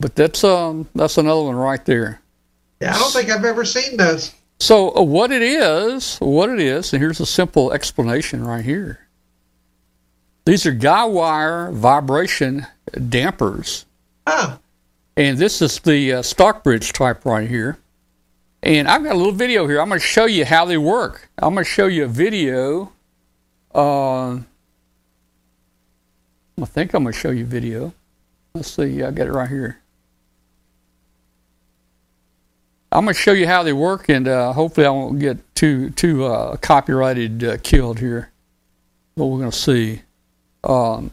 But 0.00 0.14
that's 0.14 0.44
um 0.44 0.88
that's 0.94 1.18
another 1.18 1.42
one 1.42 1.56
right 1.56 1.84
there. 1.84 2.20
Yeah, 2.80 2.94
I 2.94 2.98
don't 2.98 3.12
think 3.12 3.30
I've 3.30 3.44
ever 3.44 3.64
seen 3.64 3.96
those. 3.96 4.32
So 4.60 4.96
uh, 4.96 5.02
what 5.02 5.32
it 5.32 5.42
is, 5.42 6.18
what 6.18 6.50
it 6.50 6.60
is, 6.60 6.92
and 6.92 7.02
here's 7.02 7.20
a 7.20 7.26
simple 7.26 7.72
explanation 7.72 8.44
right 8.44 8.64
here. 8.64 9.08
These 10.44 10.66
are 10.66 10.72
guy 10.72 11.04
wire 11.04 11.70
vibration 11.72 12.66
dampers. 13.08 13.86
Oh. 14.26 14.58
And 15.16 15.36
this 15.36 15.60
is 15.60 15.80
the 15.80 16.14
uh, 16.14 16.22
Stockbridge 16.22 16.92
type 16.92 17.24
right 17.24 17.48
here. 17.48 17.78
And 18.62 18.88
I've 18.88 19.04
got 19.04 19.14
a 19.14 19.18
little 19.18 19.32
video 19.32 19.66
here. 19.66 19.80
I'm 19.80 19.88
going 19.88 20.00
to 20.00 20.06
show 20.06 20.26
you 20.26 20.44
how 20.44 20.64
they 20.64 20.78
work. 20.78 21.28
I'm 21.38 21.54
going 21.54 21.64
to 21.64 21.70
show 21.70 21.86
you 21.86 22.04
a 22.04 22.08
video. 22.08 22.92
Uh, 23.78 24.40
I 26.60 26.64
think 26.64 26.94
I'm 26.94 27.04
going 27.04 27.12
to 27.12 27.18
show 27.18 27.30
you 27.30 27.44
a 27.44 27.46
video. 27.46 27.94
Let's 28.52 28.72
see. 28.72 29.04
I 29.04 29.12
got 29.12 29.28
it 29.28 29.32
right 29.32 29.48
here. 29.48 29.80
I'm 32.90 33.04
going 33.04 33.14
to 33.14 33.20
show 33.20 33.30
you 33.30 33.46
how 33.46 33.62
they 33.62 33.72
work, 33.72 34.08
and 34.08 34.26
uh, 34.26 34.52
hopefully 34.52 34.84
I 34.84 34.90
won't 34.90 35.20
get 35.20 35.54
too 35.54 35.90
too 35.90 36.24
uh, 36.24 36.56
copyrighted 36.56 37.44
uh, 37.44 37.58
killed 37.62 38.00
here. 38.00 38.32
But 39.14 39.26
we're 39.26 39.38
going 39.38 39.52
to 39.52 39.56
see. 39.56 40.02
Um, 40.64 41.12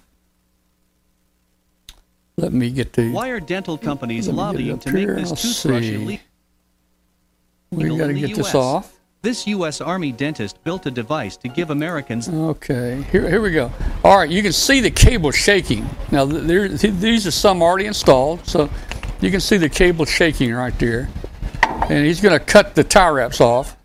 let 2.36 2.51
me 2.51 2.72
get 2.72 2.93
the. 2.93 3.11
Why 3.11 3.30
are 3.30 3.39
dental 3.39 3.78
companies 3.78 4.28
lobbying 4.28 4.80
to 4.80 4.91
make 4.91 5.07
this 5.07 5.30
Let's 5.30 5.61
toothbrush 5.61 5.84
illegal 5.84 6.20
We 7.70 7.95
got 7.95 8.07
to 8.07 8.13
get 8.16 8.36
this 8.36 8.55
off. 8.55 8.95
This 9.26 9.47
U.S. 9.47 9.82
Army 9.82 10.11
dentist 10.11 10.63
built 10.63 10.86
a 10.86 10.91
device 10.91 11.36
to 11.38 11.47
give 11.47 11.71
Americans 11.71 12.30
Okay, 12.30 13.01
here, 13.11 13.28
here 13.28 13.41
we 13.41 13.49
go. 13.49 13.71
All 14.03 14.19
right, 14.19 14.30
you 14.30 14.43
can 14.43 14.53
see 14.53 14.82
the 14.82 14.91
cable 14.91 15.32
shaking. 15.32 15.89
Now, 16.11 16.26
there, 16.26 16.67
th- 16.67 16.93
these 16.93 17.26
are 17.26 17.32
some 17.32 17.63
already 17.63 17.88
installed, 17.88 18.45
so 18.45 18.69
you 19.21 19.32
can 19.32 19.39
see 19.39 19.57
the 19.57 19.67
cable 19.67 20.05
shaking 20.05 20.53
right 20.53 20.78
there. 20.78 21.09
And 21.89 22.05
he's 22.05 22.21
going 22.21 22.38
to 22.38 22.45
cut 22.45 22.76
the 22.76 22.84
tie 22.84 23.09
wraps 23.09 23.41
off. 23.41 23.76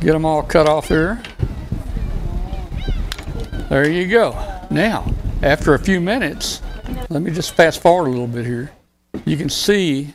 Get 0.00 0.12
them 0.12 0.24
all 0.24 0.42
cut 0.42 0.68
off 0.68 0.88
here. 0.88 1.22
There 3.68 3.88
you 3.88 4.08
go. 4.08 4.32
Now, 4.72 5.14
after 5.40 5.74
a 5.74 5.78
few 5.78 6.00
minutes, 6.00 6.62
let 7.10 7.22
me 7.22 7.30
just 7.30 7.54
fast 7.54 7.80
forward 7.80 8.08
a 8.08 8.10
little 8.10 8.26
bit 8.26 8.44
here. 8.44 8.72
You 9.28 9.36
can 9.36 9.50
see 9.50 10.14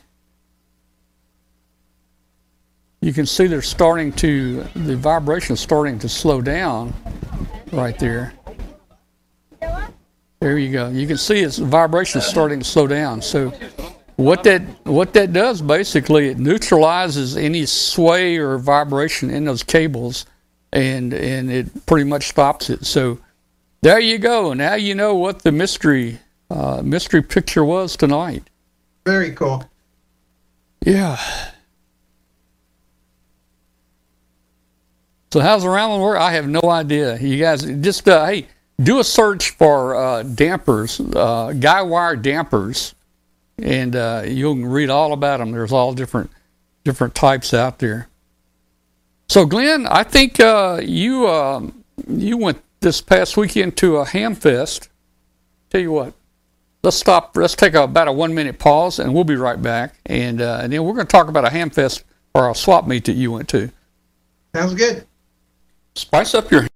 you 2.99 3.14
can 3.14 3.28
see 3.28 3.45
they're 3.45 3.61
starting 3.61 4.11
to 4.14 4.64
the 4.76 4.95
vibration 4.95 5.53
is 5.53 5.59
starting 5.59 5.99
to 5.99 6.09
slow 6.09 6.41
down 6.41 6.95
right 7.72 7.97
there. 7.99 8.34
There 10.39 10.57
you 10.57 10.72
go. 10.72 10.89
You 10.89 11.05
can 11.05 11.18
see 11.18 11.41
its 11.41 11.59
vibration 11.59 12.22
is 12.22 12.26
starting 12.26 12.61
to 12.61 12.66
slow 12.66 12.88
down. 12.88 13.22
So 13.22 13.49
what 14.16 14.43
that 14.45 14.64
what 14.84 15.14
that 15.14 15.32
does 15.32 15.61
basically 15.61 16.30
it 16.30 16.39
neutralizes 16.39 17.38
any 17.38 17.68
sway 17.68 18.38
or 18.38 18.57
vibration 18.57 19.30
in 19.30 19.45
those 19.45 19.61
cables 19.61 20.26
and 20.72 21.14
and 21.14 21.51
it 21.51 21.86
pretty 21.86 22.09
much 22.09 22.30
stops 22.30 22.72
it. 22.72 22.84
So 22.84 23.20
there 23.82 23.99
you 23.99 24.18
go. 24.18 24.53
Now 24.53 24.74
you 24.74 24.95
know 24.95 25.14
what 25.14 25.43
the 25.43 25.51
mystery 25.51 26.18
uh, 26.49 26.82
mystery 26.84 27.22
picture 27.22 27.64
was 27.64 27.95
tonight 27.95 28.49
Very 29.06 29.32
cool. 29.32 29.64
yeah. 30.86 31.18
So 35.32 35.39
how's 35.39 35.64
the 35.64 35.70
one 35.70 35.99
work? 35.99 36.20
I 36.20 36.34
have 36.34 36.47
no 36.47 36.62
idea. 36.66 37.18
You 37.18 37.39
guys 37.39 37.64
just 37.64 38.08
uh, 38.08 38.26
hey, 38.28 38.47
do 38.82 38.99
a 38.99 39.04
search 39.04 39.49
for 39.51 39.95
uh, 39.95 40.24
dampers, 40.24 40.99
uh, 40.99 41.54
guy 41.60 41.82
wire 41.82 42.16
dampers, 42.16 42.93
and 43.58 43.95
uh, 43.95 44.24
you 44.28 44.54
can 44.54 44.66
read 44.66 44.91
all 44.91 45.12
about 45.12 45.38
them. 45.39 45.51
There's 45.51 45.72
all 45.72 45.93
different 45.93 46.30
different 46.84 47.16
types 47.16 47.51
out 47.54 47.80
there. 47.80 48.08
So 49.28 49.47
Glenn, 49.47 49.88
I 49.88 50.04
think 50.04 50.39
uh, 50.39 50.80
you 50.84 51.28
um 51.28 51.84
you 52.08 52.38
went 52.38 52.62
this 52.82 53.01
past 53.01 53.36
weekend 53.36 53.76
to 53.78 53.97
a 53.97 54.06
ham 54.06 54.36
fest. 54.36 54.89
Tell 55.72 55.82
you 55.82 55.91
what, 55.91 56.14
let's 56.84 56.98
stop. 56.98 57.36
Let's 57.36 57.56
take 57.56 57.74
a, 57.74 57.84
about 57.84 58.08
a 58.08 58.12
one 58.12 58.34
minute 58.34 58.60
pause, 58.60 59.00
and 59.00 59.14
we'll 59.14 59.24
be 59.24 59.36
right 59.36 59.62
back. 59.62 59.96
And 60.06 60.42
uh, 60.42 60.60
and 60.62 60.72
then 60.72 60.84
we're 60.84 60.94
going 60.94 61.08
to 61.08 61.12
talk 61.12 61.28
about 61.28 61.46
a 61.46 61.50
ham 61.50 61.70
fest 61.70 62.04
or 62.34 62.50
a 62.50 62.56
swap 62.56 62.88
meet 62.88 63.06
that 63.06 63.14
you 63.14 63.32
went 63.32 63.50
to. 63.50 63.72
Sounds 64.56 64.74
good. 64.74 65.06
Spice 65.96 66.36
up 66.36 66.52
your. 66.52 66.68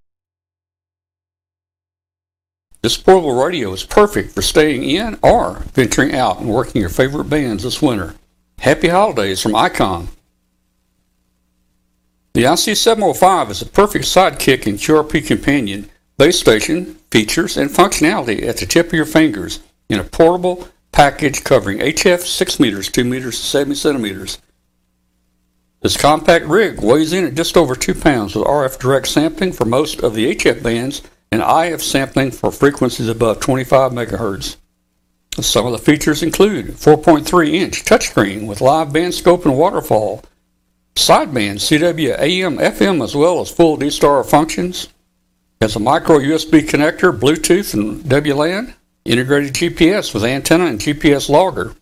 This 2.81 2.95
portable 2.95 3.43
radio 3.43 3.73
is 3.73 3.83
perfect 3.83 4.33
for 4.33 4.41
staying 4.41 4.83
in 4.83 5.19
or 5.21 5.55
venturing 5.73 6.13
out 6.13 6.39
and 6.39 6.49
working 6.49 6.79
your 6.79 6.89
favorite 6.89 7.25
bands 7.25 7.63
this 7.63 7.81
winter. 7.81 8.15
Happy 8.59 8.87
holidays 8.87 9.41
from 9.41 9.53
ICOM. 9.53 10.07
The 12.33 12.43
IC705 12.43 13.49
is 13.49 13.61
a 13.63 13.65
perfect 13.65 14.05
sidekick 14.05 14.67
and 14.67 14.77
QRP 14.77 15.25
companion, 15.25 15.89
base 16.17 16.39
station, 16.39 16.99
features, 17.09 17.57
and 17.57 17.69
functionality 17.69 18.43
at 18.43 18.57
the 18.57 18.67
tip 18.67 18.87
of 18.87 18.93
your 18.93 19.05
fingers 19.05 19.59
in 19.89 19.99
a 19.99 20.03
portable 20.03 20.67
package 20.91 21.43
covering 21.43 21.79
HF 21.79 22.21
6 22.21 22.59
meters, 22.59 22.89
2 22.89 23.03
meters, 23.03 23.37
70 23.37 23.75
centimeters. 23.75 24.39
This 25.81 25.95
compact 25.95 26.45
rig 26.45 26.81
weighs 26.81 27.13
in 27.13 27.25
at 27.25 27.35
just 27.35 27.55
over 27.55 27.75
2 27.75 27.93
pounds 27.93 28.35
with 28.35 28.45
RF 28.45 28.79
direct 28.79 29.07
sampling 29.07 29.53
for 29.53 29.65
most 29.65 30.01
of 30.01 30.15
the 30.15 30.35
HF 30.35 30.63
bands 30.63 31.03
and 31.31 31.41
IF 31.41 31.83
sampling 31.83 32.31
for 32.31 32.51
frequencies 32.51 33.07
above 33.07 33.39
25 33.39 33.91
megahertz. 33.91 34.55
Some 35.39 35.67
of 35.67 35.71
the 35.71 35.77
features 35.77 36.23
include 36.23 36.67
4.3 36.67 37.53
inch 37.53 37.85
touchscreen 37.85 38.47
with 38.47 38.59
live 38.59 38.91
band 38.91 39.13
scope 39.13 39.45
and 39.45 39.55
waterfall, 39.55 40.23
sideband 40.95 41.59
CW 41.59 42.19
AM 42.19 42.57
FM 42.57 43.03
as 43.03 43.15
well 43.15 43.39
as 43.39 43.51
full 43.51 43.77
D-Star 43.77 44.23
functions, 44.23 44.87
has 45.61 45.75
a 45.75 45.79
micro 45.79 46.17
USB 46.17 46.61
connector, 46.61 47.17
Bluetooth 47.17 47.75
and 47.75 48.03
WLAN, 48.03 48.73
integrated 49.07 49.53
GPS 49.53 50.13
with 50.13 50.23
antenna 50.23 50.65
and 50.65 50.79
GPS 50.79 51.29
logger. 51.29 51.75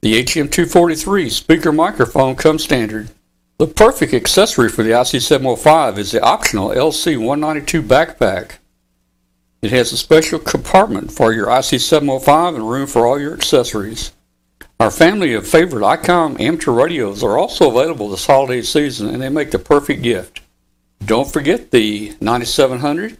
The 0.00 0.22
HM243 0.22 1.30
speaker 1.30 1.72
microphone 1.72 2.36
comes 2.36 2.64
standard. 2.64 3.10
The 3.58 3.66
perfect 3.66 4.14
accessory 4.14 4.68
for 4.68 4.84
the 4.84 4.90
IC705 4.90 5.98
is 5.98 6.12
the 6.12 6.22
optional 6.22 6.68
LC192 6.68 7.82
backpack. 7.82 8.58
It 9.60 9.72
has 9.72 9.90
a 9.92 9.96
special 9.96 10.38
compartment 10.38 11.10
for 11.10 11.32
your 11.32 11.48
IC705 11.48 12.54
and 12.54 12.70
room 12.70 12.86
for 12.86 13.04
all 13.04 13.18
your 13.18 13.34
accessories. 13.34 14.12
Our 14.78 14.92
family 14.92 15.34
of 15.34 15.48
favorite 15.48 15.82
ICOM 15.82 16.40
amateur 16.40 16.70
radios 16.70 17.24
are 17.24 17.36
also 17.36 17.68
available 17.68 18.08
this 18.08 18.26
holiday 18.26 18.62
season 18.62 19.08
and 19.08 19.20
they 19.20 19.28
make 19.28 19.50
the 19.50 19.58
perfect 19.58 20.02
gift. 20.02 20.40
Don't 21.04 21.30
forget 21.32 21.72
the 21.72 22.14
9700, 22.20 23.18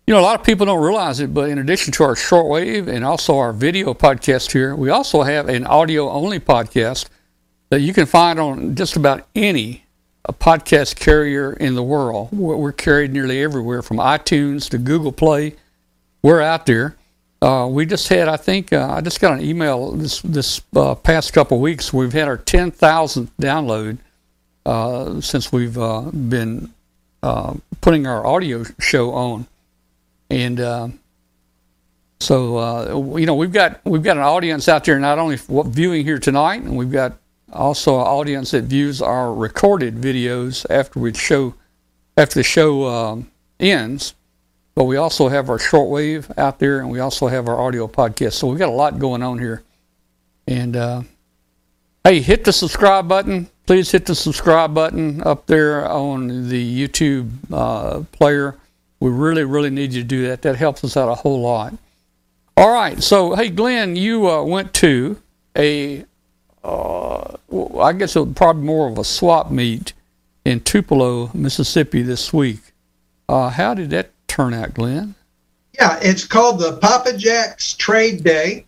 You 0.07 0.15
know, 0.15 0.21
a 0.21 0.23
lot 0.23 0.41
of 0.41 0.47
people 0.47 0.65
don't 0.65 0.83
realize 0.83 1.21
it, 1.21 1.35
but 1.35 1.51
in 1.51 1.59
addition 1.59 1.93
to 1.93 2.05
our 2.05 2.15
shortwave 2.15 2.89
and 2.89 3.05
also 3.05 3.37
our 3.37 3.53
video 3.53 3.93
podcast 3.93 4.53
here, 4.53 4.75
we 4.75 4.89
also 4.89 5.21
have 5.21 5.51
an 5.51 5.67
audio 5.67 6.09
only 6.09 6.41
podcast 6.41 7.11
that 7.69 7.83
you 7.83 7.93
can 7.93 8.07
find 8.07 8.41
on 8.41 8.75
just 8.75 8.97
about 8.97 9.29
any 9.35 9.85
a 10.25 10.33
podcast 10.33 10.97
carrier 10.97 11.53
in 11.53 11.75
the 11.75 11.83
world. 11.83 12.29
We're, 12.33 12.73
carried 12.73 13.13
nearly 13.13 13.43
everywhere 13.43 13.83
from 13.83 13.97
iTunes 13.99 14.69
to 14.71 14.79
Google 14.79 15.13
Play. 15.13 15.57
We're 16.23 16.41
out 16.41 16.67
there. 16.67 16.97
Uh, 17.43 17.67
we 17.71 17.87
just 17.87 18.09
had, 18.09 18.29
I 18.29 18.37
think, 18.37 18.73
uh, 18.73 18.89
I 18.91 19.01
just 19.01 19.21
got 19.21 19.33
an 19.33 19.45
email 19.45 19.93
this 19.93 20.21
this 20.21 20.61
uh, 20.77 20.95
past 20.95 21.33
couple 21.33 21.57
of 21.57 21.63
weeks. 21.63 21.91
We've 21.91 22.13
had 22.13 22.29
our 22.29 22.37
10,000th 22.37 23.31
download 23.41 23.99
uh, 24.67 25.23
since 25.23 25.51
we've 25.51 25.79
uh, 25.79 26.03
been 26.03 26.71
uh, 27.23 27.55
putting 27.81 28.07
our 28.07 28.27
audio 28.27 28.65
show 28.79 29.13
on, 29.13 29.47
and 30.29 31.01
so 32.21 33.17
you 33.17 33.25
know 33.25 33.35
we've 33.35 33.53
got 33.53 33.81
we've 33.85 34.03
got 34.03 34.19
an 34.19 34.23
audience 34.23 34.69
out 34.69 34.85
there 34.85 34.99
not 34.99 35.19
only 35.19 35.39
viewing 35.39 36.05
here 36.05 36.19
tonight, 36.19 36.61
and 36.61 36.77
we've 36.77 36.93
got 36.93 37.15
also 37.53 38.01
an 38.01 38.07
audience 38.07 38.53
that 38.53 38.65
views 38.65 39.03
our 39.03 39.33
recorded 39.35 39.97
videos 39.97 40.67
after 40.71 40.99
we 40.99 41.15
show 41.15 41.55
after 42.17 42.35
the 42.35 42.43
show 42.45 42.87
um, 42.87 43.31
ends. 43.59 44.15
But 44.75 44.85
we 44.85 44.97
also 44.97 45.29
have 45.29 45.51
our 45.51 45.59
shortwave 45.59 46.37
out 46.39 46.59
there, 46.59 46.81
and 46.81 46.91
we 46.91 47.01
also 47.01 47.27
have 47.27 47.49
our 47.49 47.59
audio 47.59 47.89
podcast. 47.89 48.35
So 48.35 48.47
we've 48.47 48.59
got 48.59 48.69
a 48.69 48.73
lot 48.73 48.99
going 48.99 49.23
on 49.23 49.39
here. 49.39 49.63
And 50.47 50.77
uh, 50.77 51.03
hey, 52.05 52.21
hit 52.21 52.45
the 52.45 52.53
subscribe 52.53 53.09
button. 53.09 53.49
Please 53.67 53.91
hit 53.91 54.07
the 54.07 54.15
subscribe 54.15 54.75
button 54.75 55.23
up 55.23 55.47
there 55.47 55.89
on 55.89 56.49
the 56.49 56.89
YouTube 56.89 57.31
uh, 57.53 58.03
player. 58.13 58.57
We 59.01 59.11
really, 59.11 59.45
really 59.45 59.71
need 59.71 59.93
you 59.93 60.03
to 60.03 60.09
do 60.09 60.27
that. 60.29 60.43
That 60.43 60.57
helps 60.57 60.85
us 60.85 60.97
out 60.97 61.09
a 61.09 61.15
whole 61.15 61.41
lot. 61.41 61.75
All 62.57 62.73
right. 62.73 63.03
So, 63.03 63.35
hey, 63.35 63.49
Glenn, 63.49 63.97
you 63.97 64.29
uh, 64.29 64.43
went 64.43 64.75
to 64.75 65.21
a 65.57 66.05
uh, 66.65 67.37
I 67.79 67.93
guess 67.93 68.17
it 68.17 68.21
was 68.21 68.35
probably 68.35 68.63
more 68.63 68.89
of 68.89 68.99
a 68.99 69.05
swap 69.05 69.51
meet 69.51 69.93
in 70.45 70.61
Tupelo, 70.61 71.31
Mississippi 71.35 72.03
this 72.03 72.33
week. 72.33 72.61
Uh, 73.29 73.49
how 73.49 73.75
did 73.75 73.91
that 73.91 74.11
turn 74.29 74.55
out, 74.55 74.75
Glenn? 74.75 75.15
Yeah, 75.75 75.99
it's 76.03 76.25
called 76.25 76.59
the 76.59 76.77
Papa 76.79 77.17
Jack's 77.17 77.75
Trade 77.75 78.25
Day. 78.25 78.67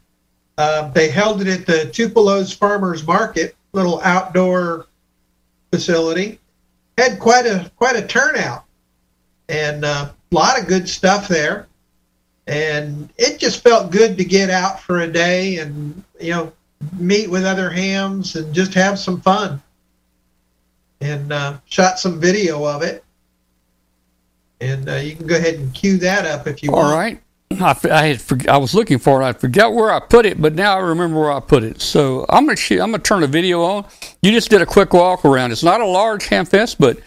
Uh, 0.56 0.90
they 0.90 1.08
held 1.08 1.40
it 1.40 1.48
at 1.48 1.66
the 1.66 1.90
Tupelo's 1.92 2.52
Farmers 2.52 3.06
Market, 3.06 3.56
little 3.72 4.00
outdoor 4.02 4.86
facility. 5.72 6.38
Had 6.98 7.18
quite 7.18 7.46
a 7.46 7.70
quite 7.76 7.96
a 7.96 8.06
turnout, 8.06 8.64
and 9.48 9.84
a 9.84 9.88
uh, 9.88 10.08
lot 10.30 10.60
of 10.60 10.66
good 10.66 10.88
stuff 10.88 11.26
there. 11.26 11.66
And 12.46 13.08
it 13.18 13.38
just 13.38 13.62
felt 13.62 13.90
good 13.90 14.16
to 14.18 14.24
get 14.24 14.50
out 14.50 14.80
for 14.80 15.00
a 15.00 15.06
day 15.10 15.58
and 15.58 16.02
you 16.20 16.32
know 16.32 16.52
meet 16.98 17.30
with 17.30 17.44
other 17.44 17.70
hams 17.70 18.36
and 18.36 18.54
just 18.54 18.74
have 18.74 18.98
some 18.98 19.20
fun. 19.20 19.62
And 21.00 21.32
uh, 21.32 21.58
shot 21.64 21.98
some 21.98 22.20
video 22.20 22.64
of 22.64 22.82
it. 22.82 23.04
And 24.60 24.88
uh, 24.88 24.94
you 24.94 25.16
can 25.16 25.26
go 25.26 25.36
ahead 25.36 25.54
and 25.54 25.74
cue 25.74 25.96
that 25.98 26.24
up 26.24 26.46
if 26.46 26.62
you 26.62 26.70
All 26.70 26.76
want. 26.76 26.86
All 26.86 26.98
right. 26.98 27.20
I, 27.60 27.76
I 27.90 28.06
had 28.06 28.48
I 28.48 28.56
was 28.56 28.74
looking 28.74 28.98
for 28.98 29.20
it. 29.20 29.24
I 29.24 29.32
forgot 29.32 29.74
where 29.74 29.92
I 29.92 30.00
put 30.00 30.26
it, 30.26 30.40
but 30.40 30.54
now 30.54 30.76
I 30.76 30.80
remember 30.80 31.20
where 31.20 31.32
I 31.32 31.40
put 31.40 31.64
it. 31.64 31.80
So 31.80 32.24
I'm 32.28 32.46
gonna 32.46 32.58
I'm 32.70 32.90
gonna 32.90 32.98
turn 32.98 33.20
the 33.20 33.26
video 33.26 33.62
on. 33.62 33.84
You 34.22 34.30
just 34.30 34.50
did 34.50 34.62
a 34.62 34.66
quick 34.66 34.92
walk 34.92 35.24
around. 35.24 35.52
It's 35.52 35.62
not 35.62 35.80
a 35.80 35.86
large 35.86 36.26
ham 36.26 36.46
fest, 36.46 36.78
but 36.78 36.98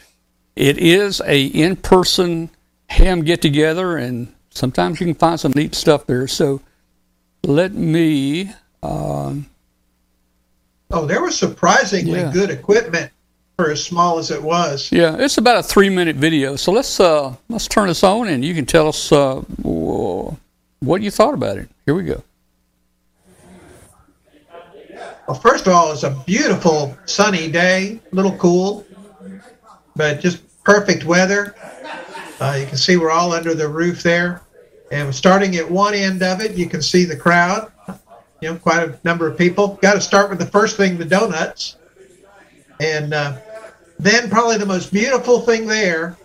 it 0.56 0.78
is 0.78 1.22
a 1.26 1.46
in 1.46 1.76
person 1.76 2.50
ham 2.90 3.22
get 3.22 3.42
together, 3.42 3.98
and 3.98 4.34
sometimes 4.50 5.00
you 5.00 5.08
can 5.08 5.16
find 5.16 5.40
some 5.40 5.54
neat 5.56 5.76
stuff 5.76 6.06
there. 6.06 6.28
So 6.28 6.62
let 7.44 7.74
me 7.74 8.52
um, 8.84 9.48
Oh, 10.96 11.06
there 11.06 11.22
was 11.22 11.38
surprisingly 11.38 12.20
yeah. 12.22 12.32
good 12.32 12.50
equipment 12.50 13.12
for 13.58 13.70
as 13.70 13.84
small 13.84 14.18
as 14.18 14.32
it 14.32 14.42
was. 14.42 14.90
Yeah, 14.94 15.18
it's 15.20 15.38
about 15.38 15.58
a 15.58 15.64
three 15.64 15.90
minute 15.90 16.16
video. 16.16 16.56
So 16.56 16.72
let's 16.72 17.02
uh, 17.02 17.36
let's 17.50 17.68
turn 17.68 17.90
this 17.90 18.02
on, 18.02 18.30
and 18.30 18.46
you 18.46 18.56
can 18.56 18.66
tell 18.66 18.88
us 18.88 19.12
uh, 19.12 19.42
what 20.80 21.02
you 21.02 21.12
thought 21.12 21.34
about 21.34 21.58
it. 21.58 21.68
Here 21.86 21.94
we 21.94 22.04
go. 22.04 22.24
Well, 25.28 25.38
first 25.38 25.68
of 25.68 25.74
all, 25.74 25.92
it's 25.92 26.04
a 26.04 26.18
beautiful 26.26 26.98
sunny 27.04 27.52
day, 27.52 28.00
a 28.14 28.16
little 28.16 28.38
cool, 28.38 28.86
but 29.98 30.22
just 30.22 30.44
perfect 30.64 31.04
weather. 31.04 31.56
Uh, 32.40 32.58
you 32.58 32.68
can 32.68 32.78
see 32.78 32.96
we're 32.96 33.12
all 33.12 33.34
under 33.34 33.54
the 33.54 33.68
roof 33.68 34.02
there. 34.02 34.42
And 34.92 35.14
starting 35.14 35.58
at 35.58 35.70
one 35.70 35.94
end 35.94 36.24
of 36.24 36.40
it, 36.40 36.52
you 36.52 36.70
can 36.70 36.82
see 36.82 37.04
the 37.04 37.18
crowd 37.18 37.70
you 38.42 38.50
know, 38.50 38.58
quite 38.58 38.90
a 38.90 39.00
number 39.04 39.28
of 39.28 39.38
people. 39.38 39.80
Got 39.82 39.94
to 39.94 40.02
start 40.02 40.30
with 40.30 40.40
the 40.40 40.46
first 40.46 40.78
thing, 40.78 40.98
the 40.98 41.06
donuts. 41.06 41.78
And 42.80 43.14
uh, 43.14 43.38
then 43.98 44.30
probably 44.30 44.58
the 44.58 44.66
most 44.66 44.92
beautiful 44.92 45.42
thing 45.42 45.68
there 45.68 46.18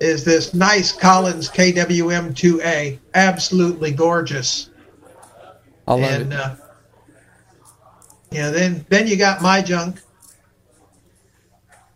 is 0.00 0.24
this 0.24 0.54
nice 0.54 0.92
Collins 0.92 1.50
KWM2A. 1.50 2.98
Absolutely 3.14 3.92
gorgeous. 3.92 4.70
I 5.88 5.94
love 5.94 6.10
and, 6.10 6.32
it. 6.32 6.38
Uh, 6.38 6.56
yeah, 8.30 8.50
then 8.50 8.84
then 8.88 9.06
you 9.06 9.16
got 9.16 9.40
my 9.40 9.62
junk. 9.62 10.00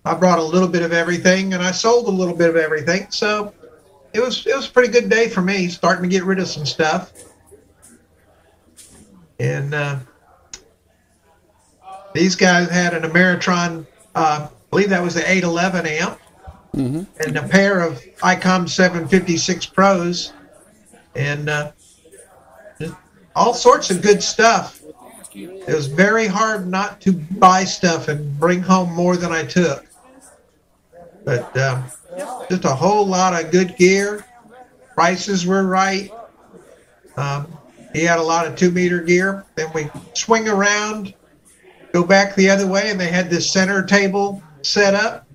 I 0.05 0.15
brought 0.15 0.39
a 0.39 0.43
little 0.43 0.69
bit 0.69 0.83
of 0.83 0.93
everything, 0.93 1.55
and 1.55 1.63
I 1.63 1.73
sold 1.73 2.07
a 2.07 2.11
little 2.11 2.35
bit 2.35 2.49
of 2.49 2.57
everything. 2.57 3.11
So 3.11 3.53
it 4.15 4.21
was 4.21 4.47
it 4.47 4.57
was 4.57 4.69
a 4.69 4.71
pretty 4.71 4.93
good 4.93 5.11
day 5.11 5.29
for 5.29 5.43
me, 5.43 5.69
starting 5.69 6.05
to 6.05 6.09
get 6.09 6.25
rid 6.25 6.39
of 6.39 6.49
some 6.49 6.65
stuff 6.65 7.13
and 9.41 9.75
uh, 9.75 9.99
these 12.13 12.37
guys 12.37 12.69
had 12.69 12.93
an 12.93 13.11
Ameritron, 13.11 13.87
uh, 14.15 14.47
I 14.47 14.51
believe 14.71 14.91
that 14.91 15.03
was 15.03 15.15
the 15.15 15.23
811 15.23 15.87
amp, 15.87 16.21
mm-hmm. 16.75 17.27
and 17.27 17.37
a 17.39 17.49
pair 17.49 17.81
of 17.81 18.03
ICOM 18.19 18.69
756 18.69 19.67
Pros, 19.67 20.35
and 21.17 21.49
uh, 21.49 21.73
all 23.35 23.55
sorts 23.55 23.91
of 23.91 24.03
good 24.03 24.23
stuff. 24.23 24.83
It 25.33 25.75
was 25.75 25.87
very 25.87 26.27
hard 26.27 26.69
not 26.69 27.01
to 27.03 27.13
buy 27.13 27.65
stuff 27.65 28.09
and 28.09 28.39
bring 28.39 28.61
home 28.61 28.93
more 28.93 29.17
than 29.17 29.33
I 29.33 29.45
took. 29.45 29.87
But 31.25 31.57
um, 31.57 31.85
just 32.51 32.65
a 32.65 32.75
whole 32.75 33.07
lot 33.07 33.43
of 33.43 33.53
good 33.53 33.77
gear. 33.77 34.27
Prices 34.95 35.47
were 35.47 35.65
right. 35.65 36.11
Um, 37.17 37.60
he 37.93 38.03
had 38.03 38.19
a 38.19 38.23
lot 38.23 38.47
of 38.47 38.57
two 38.57 38.71
meter 38.71 39.01
gear. 39.01 39.45
Then 39.57 39.71
we 39.75 39.91
swing 40.15 40.49
around, 40.49 41.15
go 41.93 42.05
back 42.05 42.35
the 42.35 42.51
other 42.51 42.67
way, 42.67 42.91
and 42.91 43.01
they 43.01 43.09
had 43.09 43.31
this 43.31 43.51
center 43.51 43.85
table 43.85 44.43
set 44.63 44.95
up. 44.95 45.27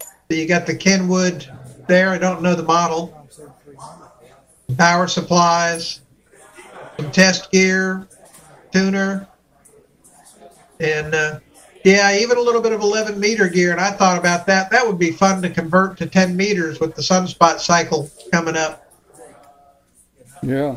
So 0.00 0.36
you 0.36 0.48
got 0.48 0.66
the 0.66 0.74
Kenwood 0.74 1.48
there. 1.86 2.10
I 2.10 2.18
don't 2.18 2.42
know 2.42 2.54
the 2.54 2.62
model. 2.62 3.28
power 4.76 5.06
supplies, 5.06 6.00
some 6.98 7.10
test 7.10 7.50
gear, 7.50 8.08
tuner, 8.72 9.28
and 10.80 11.14
uh, 11.14 11.38
yeah, 11.84 12.16
even 12.16 12.38
a 12.38 12.40
little 12.40 12.62
bit 12.62 12.72
of 12.72 12.80
11 12.80 13.20
meter 13.20 13.48
gear. 13.48 13.70
And 13.70 13.80
I 13.80 13.90
thought 13.90 14.18
about 14.18 14.46
that. 14.46 14.70
That 14.70 14.86
would 14.86 14.98
be 14.98 15.12
fun 15.12 15.42
to 15.42 15.50
convert 15.50 15.98
to 15.98 16.06
10 16.06 16.34
meters 16.34 16.80
with 16.80 16.94
the 16.94 17.02
sunspot 17.02 17.58
cycle 17.60 18.10
coming 18.32 18.56
up. 18.56 18.90
Yeah. 20.42 20.76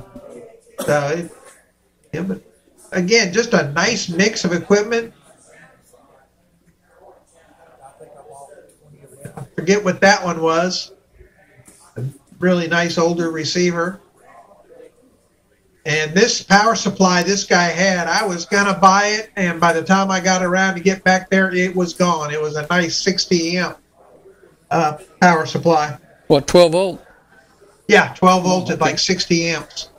So, 0.85 1.29
yeah, 2.13 2.21
but 2.21 2.41
again, 2.91 3.33
just 3.33 3.53
a 3.53 3.71
nice 3.71 4.09
mix 4.09 4.45
of 4.45 4.53
equipment. 4.53 5.13
I 9.35 9.43
forget 9.55 9.83
what 9.83 10.01
that 10.01 10.23
one 10.23 10.41
was. 10.41 10.93
A 11.95 12.03
really 12.39 12.67
nice 12.67 12.97
older 12.97 13.31
receiver. 13.31 13.99
And 15.85 16.13
this 16.13 16.43
power 16.43 16.75
supply 16.75 17.23
this 17.23 17.45
guy 17.45 17.67
had, 17.67 18.07
I 18.07 18.25
was 18.25 18.45
going 18.45 18.65
to 18.65 18.73
buy 18.73 19.07
it. 19.07 19.31
And 19.37 19.59
by 19.59 19.71
the 19.71 19.81
time 19.81 20.11
I 20.11 20.19
got 20.19 20.43
around 20.43 20.73
to 20.73 20.81
get 20.81 21.01
back 21.05 21.29
there, 21.29 21.53
it 21.53 21.73
was 21.73 21.93
gone. 21.93 22.33
It 22.33 22.41
was 22.41 22.57
a 22.57 22.67
nice 22.67 22.97
60 22.97 23.57
amp 23.57 23.77
uh, 24.69 24.97
power 25.21 25.45
supply. 25.45 25.97
What, 26.27 26.45
12 26.45 26.71
volt? 26.73 27.05
Yeah, 27.87 28.13
12 28.15 28.43
volts 28.43 28.71
at 28.71 28.81
like 28.81 28.99
60 28.99 29.45
amps. 29.47 29.89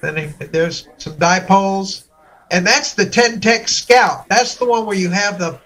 Then 0.00 0.34
there's 0.52 0.88
some 0.98 1.14
dipoles. 1.14 2.04
And 2.50 2.66
that's 2.66 2.94
the 2.94 3.06
Ten-Tec 3.06 3.68
Scout. 3.68 4.28
That's 4.28 4.56
the 4.56 4.64
one 4.64 4.86
where 4.86 4.96
you 4.96 5.10
have 5.10 5.38
the 5.38 5.60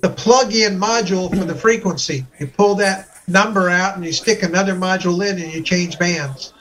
the 0.00 0.10
plug-in 0.10 0.78
module 0.78 1.28
for 1.28 1.44
the 1.44 1.54
frequency. 1.54 2.24
You 2.38 2.46
pull 2.46 2.76
that 2.76 3.08
number 3.26 3.68
out 3.68 3.96
and 3.96 4.04
you 4.04 4.12
stick 4.12 4.42
another 4.44 4.74
module 4.74 5.28
in 5.28 5.42
and 5.42 5.52
you 5.52 5.62
change 5.62 5.98
bands. 5.98 6.52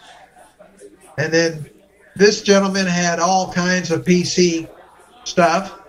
And 1.17 1.32
then 1.32 1.69
this 2.15 2.41
gentleman 2.41 2.88
had 2.88 3.19
all 3.19 3.51
kinds 3.51 3.91
of 3.91 4.03
PC 4.03 4.67
stuff, 5.23 5.80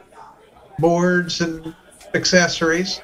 boards 0.78 1.40
and 1.40 1.74
accessories. 2.14 3.00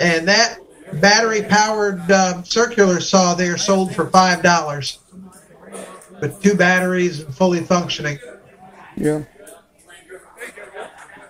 And 0.00 0.28
that 0.28 0.58
battery 1.00 1.42
powered 1.42 2.08
uh, 2.10 2.42
circular 2.44 3.00
saw 3.00 3.34
there 3.34 3.56
sold 3.56 3.94
for 3.94 4.06
$5 4.06 4.98
with 6.20 6.42
two 6.42 6.54
batteries 6.54 7.20
and 7.20 7.34
fully 7.34 7.60
functioning. 7.60 8.18
Yeah. 8.96 9.22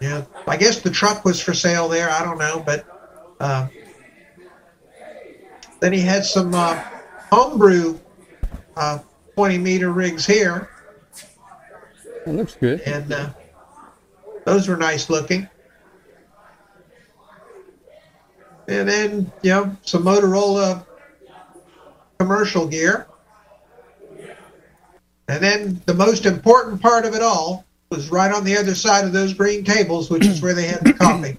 Yeah, 0.01 0.25
I 0.47 0.57
guess 0.57 0.81
the 0.81 0.91
truck 0.91 1.25
was 1.25 1.41
for 1.41 1.53
sale 1.53 1.89
there. 1.89 2.09
I 2.09 2.23
don't 2.25 2.39
know, 2.39 2.63
but 2.65 2.87
uh, 3.41 3.67
then 5.81 5.93
he 5.93 6.01
had 6.01 6.25
some 6.25 6.55
uh, 6.55 6.81
homebrew 7.33 7.99
uh, 8.77 8.99
20 9.35 9.59
meter 9.59 9.91
rigs 9.91 10.25
here, 10.25 10.71
That 12.25 12.33
looks 12.35 12.55
good. 12.55 12.81
and 12.83 13.13
uh, 13.13 13.31
those 14.45 14.69
were 14.69 14.77
nice 14.77 15.11
looking. 15.11 15.49
And 18.69 18.89
then 18.89 19.33
you 19.43 19.51
know 19.51 19.77
some 19.83 20.05
Motorola 20.05 20.87
commercial 22.21 22.69
gear, 22.69 23.09
and 25.29 25.43
then 25.43 25.81
the 25.87 25.95
most 25.95 26.27
important 26.27 26.81
part 26.83 27.05
of 27.05 27.15
it 27.15 27.23
all 27.23 27.65
was 27.91 28.11
right 28.11 28.33
on 28.33 28.45
the 28.45 28.57
other 28.57 28.75
side 28.75 29.05
of 29.05 29.13
those 29.13 29.33
green 29.33 29.65
tables, 29.65 30.11
which 30.11 30.27
is 30.27 30.43
where 30.43 30.55
they 30.55 30.67
had 30.67 30.81
the 30.85 30.93
coffee. 30.93 31.39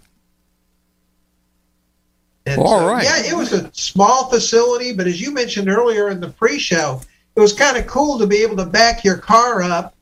And 2.46 2.60
All 2.60 2.80
so, 2.80 2.88
right. 2.88 3.04
Yeah, 3.04 3.32
it 3.32 3.36
was 3.36 3.54
a 3.54 3.70
small 3.74 4.30
facility, 4.30 4.94
but 4.94 5.06
as 5.08 5.22
you 5.22 5.32
mentioned 5.32 5.70
earlier 5.70 6.10
in 6.10 6.20
the 6.20 6.30
pre-show, 6.30 7.02
it 7.36 7.40
was 7.40 7.54
kind 7.54 7.78
of 7.78 7.86
cool 7.86 8.18
to 8.18 8.26
be 8.26 8.38
able 8.38 8.56
to 8.58 8.66
back 8.66 9.04
your 9.04 9.18
car 9.18 9.62
up. 9.62 9.94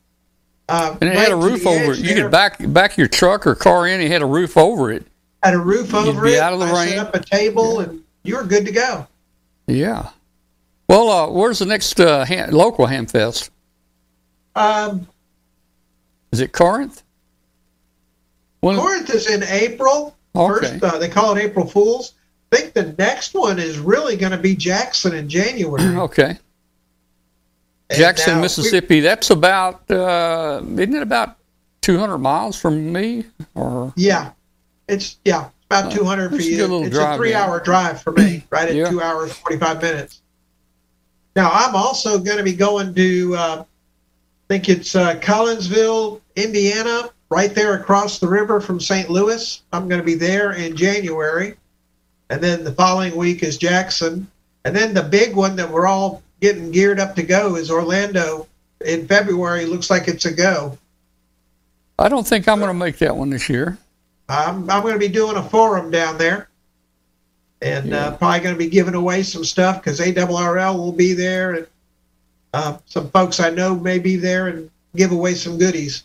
Uh, 0.68 0.96
And 1.00 1.10
it 1.10 1.14
right 1.14 1.18
had 1.18 1.32
a 1.32 1.36
roof 1.36 1.66
over 1.66 1.92
it. 1.92 1.98
You 1.98 2.14
there. 2.14 2.24
could 2.24 2.30
back 2.30 2.56
back 2.72 2.96
your 2.96 3.08
truck 3.08 3.46
or 3.46 3.54
car 3.54 3.86
in. 3.86 4.00
It 4.00 4.10
had 4.10 4.22
a 4.22 4.26
roof 4.26 4.56
over 4.56 4.90
it. 4.92 5.06
had 5.42 5.54
a 5.54 5.58
roof 5.58 5.94
over 5.94 6.22
be 6.22 6.34
it. 6.34 6.40
out 6.40 6.52
of 6.52 6.58
the 6.60 6.66
I 6.66 6.72
rain. 6.84 6.88
set 6.90 6.98
up 6.98 7.14
a 7.14 7.20
table, 7.20 7.80
and 7.80 8.02
you 8.22 8.36
were 8.36 8.44
good 8.44 8.64
to 8.66 8.72
go. 8.72 9.06
Yeah. 9.66 10.10
Well, 10.88 11.10
uh, 11.10 11.28
where's 11.30 11.58
the 11.58 11.66
next 11.66 12.00
uh, 12.00 12.24
ham, 12.24 12.50
local 12.50 12.86
ham 12.86 13.06
fest? 13.06 13.50
Um, 14.58 15.06
Is 16.32 16.40
it 16.40 16.52
Corinth? 16.52 17.02
When, 18.60 18.76
Corinth 18.76 19.10
is 19.10 19.30
in 19.30 19.42
April. 19.44 20.16
Okay. 20.34 20.78
First, 20.78 20.84
uh, 20.84 20.98
they 20.98 21.08
call 21.08 21.36
it 21.36 21.40
April 21.42 21.66
Fools. 21.66 22.14
I 22.52 22.56
think 22.56 22.74
the 22.74 22.94
next 22.98 23.34
one 23.34 23.58
is 23.58 23.78
really 23.78 24.16
going 24.16 24.32
to 24.32 24.38
be 24.38 24.56
Jackson 24.56 25.14
in 25.14 25.28
January. 25.28 25.82
okay. 25.96 26.38
And 27.90 27.98
Jackson, 27.98 28.34
now, 28.36 28.40
Mississippi. 28.42 29.00
That's 29.00 29.30
about 29.30 29.88
uh, 29.90 30.60
isn't 30.62 30.94
it 30.94 31.02
about 31.02 31.36
200 31.82 32.18
miles 32.18 32.60
from 32.60 32.92
me? 32.92 33.24
Or 33.54 33.92
yeah, 33.96 34.32
it's 34.88 35.18
yeah, 35.24 35.48
about 35.70 35.86
Uh, 35.92 35.96
200 35.96 36.30
for 36.30 36.36
a 36.36 36.42
you. 36.42 36.56
good 36.66 36.86
It's 36.88 36.96
a 36.96 37.16
three-hour 37.16 37.60
drive 37.60 38.02
for 38.02 38.12
me, 38.12 38.44
right 38.50 38.68
at 38.68 38.74
Yeah. 38.74 38.90
two 38.90 39.00
hours 39.00 39.32
45 39.32 39.80
minutes. 39.80 40.20
Now 41.36 41.50
I'm 41.52 41.74
also 41.74 42.18
going 42.18 42.38
to 42.38 42.44
be 42.44 42.52
going 42.54 42.94
to, 42.94 43.36
uh, 43.36 43.64
think 44.48 44.68
it's 44.68 44.94
uh, 44.94 45.14
Collinsville, 45.16 46.20
Indiana, 46.36 47.10
right 47.30 47.54
there 47.54 47.74
across 47.74 48.18
the 48.18 48.28
river 48.28 48.60
from 48.60 48.80
St. 48.80 49.10
Louis. 49.10 49.62
I'm 49.72 49.88
going 49.88 50.00
to 50.00 50.06
be 50.06 50.14
there 50.14 50.52
in 50.52 50.74
January, 50.74 51.56
and 52.30 52.42
then 52.42 52.64
the 52.64 52.72
following 52.72 53.14
week 53.14 53.42
is 53.42 53.58
Jackson, 53.58 54.26
and 54.64 54.74
then 54.74 54.94
the 54.94 55.02
big 55.02 55.36
one 55.36 55.56
that 55.56 55.70
we're 55.70 55.86
all 55.86 56.22
getting 56.40 56.70
geared 56.70 56.98
up 56.98 57.14
to 57.16 57.22
go 57.22 57.56
is 57.56 57.70
Orlando 57.70 58.46
in 58.84 59.06
February. 59.06 59.66
Looks 59.66 59.90
like 59.90 60.08
it's 60.08 60.24
a 60.24 60.32
go. 60.32 60.78
I 61.98 62.08
don't 62.08 62.26
think 62.26 62.48
I'm 62.48 62.58
going 62.58 62.68
to 62.70 62.74
make 62.74 62.98
that 62.98 63.16
one 63.16 63.30
this 63.30 63.48
year. 63.48 63.76
I'm, 64.28 64.70
I'm 64.70 64.82
going 64.82 64.94
to 64.94 65.00
be 65.00 65.08
doing 65.08 65.36
a 65.36 65.42
forum 65.42 65.90
down 65.90 66.16
there 66.16 66.48
and 67.60 67.92
uh, 67.92 68.16
probably 68.16 68.40
going 68.40 68.54
to 68.54 68.58
be 68.58 68.68
giving 68.68 68.94
away 68.94 69.22
some 69.22 69.44
stuff 69.44 69.82
because 69.82 70.00
ARRL 70.00 70.76
will 70.76 70.92
be 70.92 71.12
there 71.12 71.54
and 71.54 71.66
uh, 72.52 72.78
some 72.86 73.10
folks 73.10 73.40
I 73.40 73.50
know 73.50 73.74
may 73.74 73.98
be 73.98 74.16
there 74.16 74.48
and 74.48 74.70
give 74.96 75.12
away 75.12 75.34
some 75.34 75.58
goodies. 75.58 76.04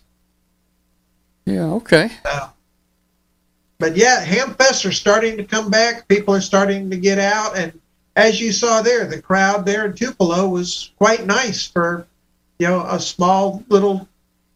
Yeah. 1.45 1.65
Okay. 1.73 2.11
But 3.79 3.97
yeah, 3.97 4.23
Hamfests 4.23 4.85
are 4.87 4.93
starting 4.93 5.35
to 5.37 5.43
come 5.43 5.69
back. 5.69 6.07
People 6.07 6.33
are 6.33 6.41
starting 6.41 6.89
to 6.89 6.97
get 6.97 7.19
out. 7.19 7.57
And 7.57 7.79
as 8.15 8.39
you 8.39 8.51
saw 8.51 8.81
there, 8.81 9.05
the 9.05 9.21
crowd 9.21 9.65
there 9.65 9.85
in 9.85 9.93
Tupelo 9.93 10.47
was 10.47 10.91
quite 10.97 11.25
nice 11.25 11.67
for, 11.67 12.07
you 12.59 12.67
know, 12.67 12.85
a 12.85 12.99
small 12.99 13.63
little 13.67 14.07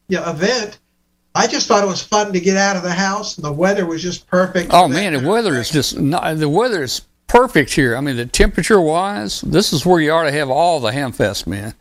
you 0.08 0.18
know, 0.18 0.30
event. 0.30 0.80
I 1.36 1.48
just 1.48 1.68
thought 1.68 1.84
it 1.84 1.88
was 1.88 2.02
fun 2.02 2.34
to 2.34 2.40
get 2.40 2.58
out 2.58 2.78
of 2.78 2.84
the 2.84 2.94
house 2.94 3.36
and 3.36 3.46
the 3.46 3.52
weather 3.52 3.86
was 3.86 4.02
just 4.02 4.28
perfect. 4.28 4.72
Oh 4.74 4.88
man, 4.88 5.14
the 5.14 5.28
weather 5.28 5.56
is 5.56 5.70
just 5.70 6.00
not, 6.00 6.38
the 6.38 6.50
weather 6.50 6.84
is 6.84 7.02
perfect 7.28 7.74
here. 7.74 7.96
I 7.96 8.02
mean, 8.02 8.16
the 8.16 8.26
temperature 8.26 8.82
wise, 8.82 9.42
this 9.42 9.74
is 9.74 9.86
where 9.86 10.00
you 10.02 10.12
ought 10.12 10.24
to 10.24 10.32
have 10.32 10.50
all 10.50 10.80
the 10.80 10.92
hamfest, 10.92 11.46
man. 11.48 11.74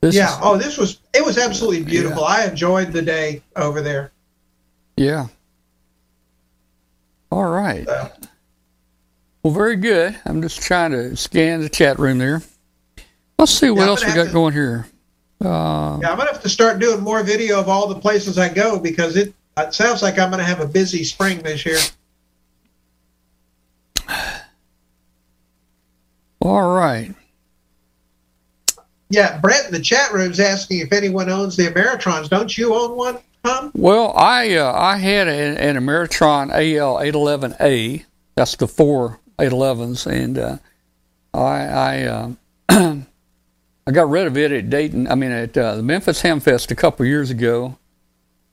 This 0.00 0.14
Yeah. 0.14 0.30
Is, 0.32 0.38
Oh, 0.42 0.56
this 0.56 0.76
was 0.78 0.98
it 1.12 1.24
was 1.24 1.38
absolutely 1.38 1.82
beautiful. 1.84 2.24
I 2.24 2.44
enjoyed 2.44 2.92
the 2.92 3.02
day 3.02 3.42
over 3.56 3.80
there. 3.80 4.12
yeah. 4.96 5.26
All 7.32 7.44
right. 7.46 7.86
So, 7.86 8.10
Well, 9.42 9.52
very 9.52 9.76
good. 9.76 10.16
I'm 10.24 10.40
just 10.40 10.62
trying 10.62 10.92
to 10.92 11.16
scan 11.16 11.60
the 11.62 11.68
chat 11.68 11.98
room 11.98 12.18
there. 12.18 12.42
Let's 13.38 13.52
see 13.52 13.70
what 13.70 13.80
Yeah, 13.82 13.86
else 13.88 14.04
we 14.04 14.12
got 14.12 14.26
to- 14.28 14.32
going 14.32 14.52
here. 14.54 14.86
Uh, 15.44 15.98
yeah, 16.00 16.10
I'm 16.10 16.16
gonna 16.16 16.32
have 16.32 16.42
to 16.42 16.48
start 16.48 16.78
doing 16.78 17.00
more 17.00 17.22
video 17.22 17.58
of 17.60 17.68
all 17.68 17.86
the 17.88 17.96
places 17.98 18.38
I 18.38 18.48
go 18.48 18.78
because 18.78 19.16
it 19.16 19.34
it 19.58 19.74
sounds 19.74 20.00
like 20.02 20.18
I'm 20.18 20.30
gonna 20.30 20.44
have 20.44 20.60
a 20.60 20.66
busy 20.66 21.04
spring 21.04 21.38
this 21.42 21.66
year. 21.66 21.78
All 26.44 26.74
right. 26.74 27.14
Yeah, 29.10 29.38
Brett 29.38 29.66
in 29.66 29.72
the 29.72 29.80
chat 29.80 30.12
room's 30.12 30.40
asking 30.40 30.80
if 30.80 30.92
anyone 30.92 31.28
owns 31.30 31.56
the 31.56 31.66
Ameritrons. 31.66 32.28
Don't 32.28 32.56
you 32.56 32.74
own 32.74 32.96
one, 32.96 33.18
Tom? 33.44 33.70
Well, 33.74 34.12
I 34.16 34.56
uh, 34.56 34.72
I 34.72 34.96
had 34.96 35.28
an, 35.28 35.56
an 35.56 35.76
Ameritron 35.76 36.50
AL 36.50 36.96
811A. 36.96 38.04
That's 38.34 38.56
the 38.56 38.66
four 38.66 39.20
811s, 39.38 40.06
and 40.06 40.38
uh, 40.38 40.56
I 41.32 41.64
I 41.64 42.04
um 42.06 42.38
I 43.86 43.90
got 43.92 44.08
rid 44.08 44.26
of 44.26 44.36
it 44.36 44.50
at 44.50 44.70
Dayton. 44.70 45.06
I 45.08 45.14
mean, 45.14 45.30
at 45.30 45.56
uh, 45.56 45.76
the 45.76 45.82
Memphis 45.82 46.22
Hamfest 46.22 46.70
a 46.70 46.74
couple 46.74 47.04
years 47.06 47.30
ago. 47.30 47.78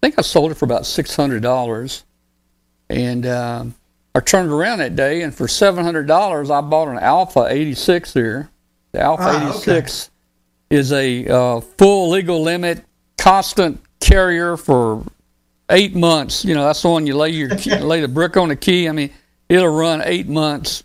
I 0.03 0.07
think 0.07 0.15
I 0.17 0.23
sold 0.23 0.51
it 0.51 0.55
for 0.55 0.65
about 0.65 0.85
six 0.85 1.15
hundred 1.15 1.41
dollars, 1.41 2.03
and 2.89 3.25
um, 3.25 3.75
I 4.13 4.19
turned 4.19 4.51
around 4.51 4.79
that 4.79 4.95
day, 4.95 5.21
and 5.21 5.33
for 5.33 5.47
seven 5.47 5.83
hundred 5.85 6.07
dollars, 6.07 6.49
I 6.49 6.61
bought 6.61 6.89
an 6.89 6.99
Alpha 6.99 7.47
86 7.49 8.13
there. 8.13 8.49
The 8.91 8.99
Alpha 9.01 9.23
Ah, 9.25 9.49
okay. 9.49 9.77
86 9.77 10.09
is 10.69 10.91
a 10.91 11.27
uh, 11.27 11.59
full 11.61 12.09
legal 12.09 12.41
limit, 12.41 12.83
constant 13.17 13.81
carrier 14.01 14.57
for 14.57 15.05
eight 15.69 15.95
months. 15.95 16.43
You 16.43 16.55
know, 16.55 16.65
that's 16.65 16.81
the 16.81 16.89
one 16.89 17.07
you 17.07 17.15
lay 17.15 17.29
your 17.29 17.55
key, 17.55 17.77
lay 17.79 18.01
the 18.01 18.07
brick 18.09 18.35
on 18.35 18.49
the 18.49 18.55
key. 18.57 18.89
I 18.89 18.91
mean, 18.91 19.11
it'll 19.47 19.73
run 19.73 20.01
eight 20.03 20.27
months, 20.27 20.83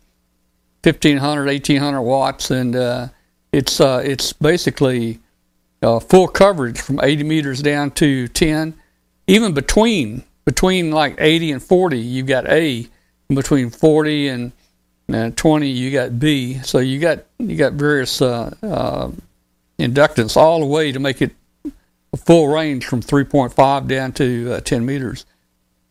1500, 0.85 1.47
1800 1.47 2.03
watts, 2.03 2.51
and 2.53 2.77
uh, 2.77 3.09
It's 3.53 3.81
uh, 3.81 4.03
it's 4.05 4.33
basically 4.35 5.19
uh, 5.83 5.99
full 5.99 6.29
coverage 6.29 6.81
from 6.81 7.01
80 7.03 7.25
meters 7.25 7.61
down 7.63 7.91
to 7.93 8.29
10. 8.29 8.75
Even 9.27 9.53
between 9.53 10.23
between 10.45 10.93
like 10.93 11.17
80 11.19 11.53
and 11.53 11.63
40, 11.63 11.99
you've 11.99 12.27
got 12.29 12.47
A. 12.49 12.87
Between 13.29 13.71
40 13.71 14.29
and 14.29 14.53
uh, 15.13 15.31
20, 15.35 15.69
you 15.69 15.91
got 15.91 16.19
B. 16.19 16.59
So 16.59 16.79
you 16.79 16.99
got 17.01 17.25
you 17.39 17.57
got 17.57 17.73
various 17.73 18.23
uh, 18.23 18.55
uh, 18.63 19.11
inductance 19.79 20.37
all 20.37 20.61
the 20.61 20.67
way 20.67 20.93
to 20.93 20.99
make 20.99 21.21
it 21.23 21.33
a 22.13 22.17
full 22.17 22.49
range 22.49 22.87
from 22.87 23.01
3.5 23.03 23.89
down 23.89 24.13
to 24.13 24.55
uh, 24.55 24.61
10 24.61 24.87
meters. 24.87 25.27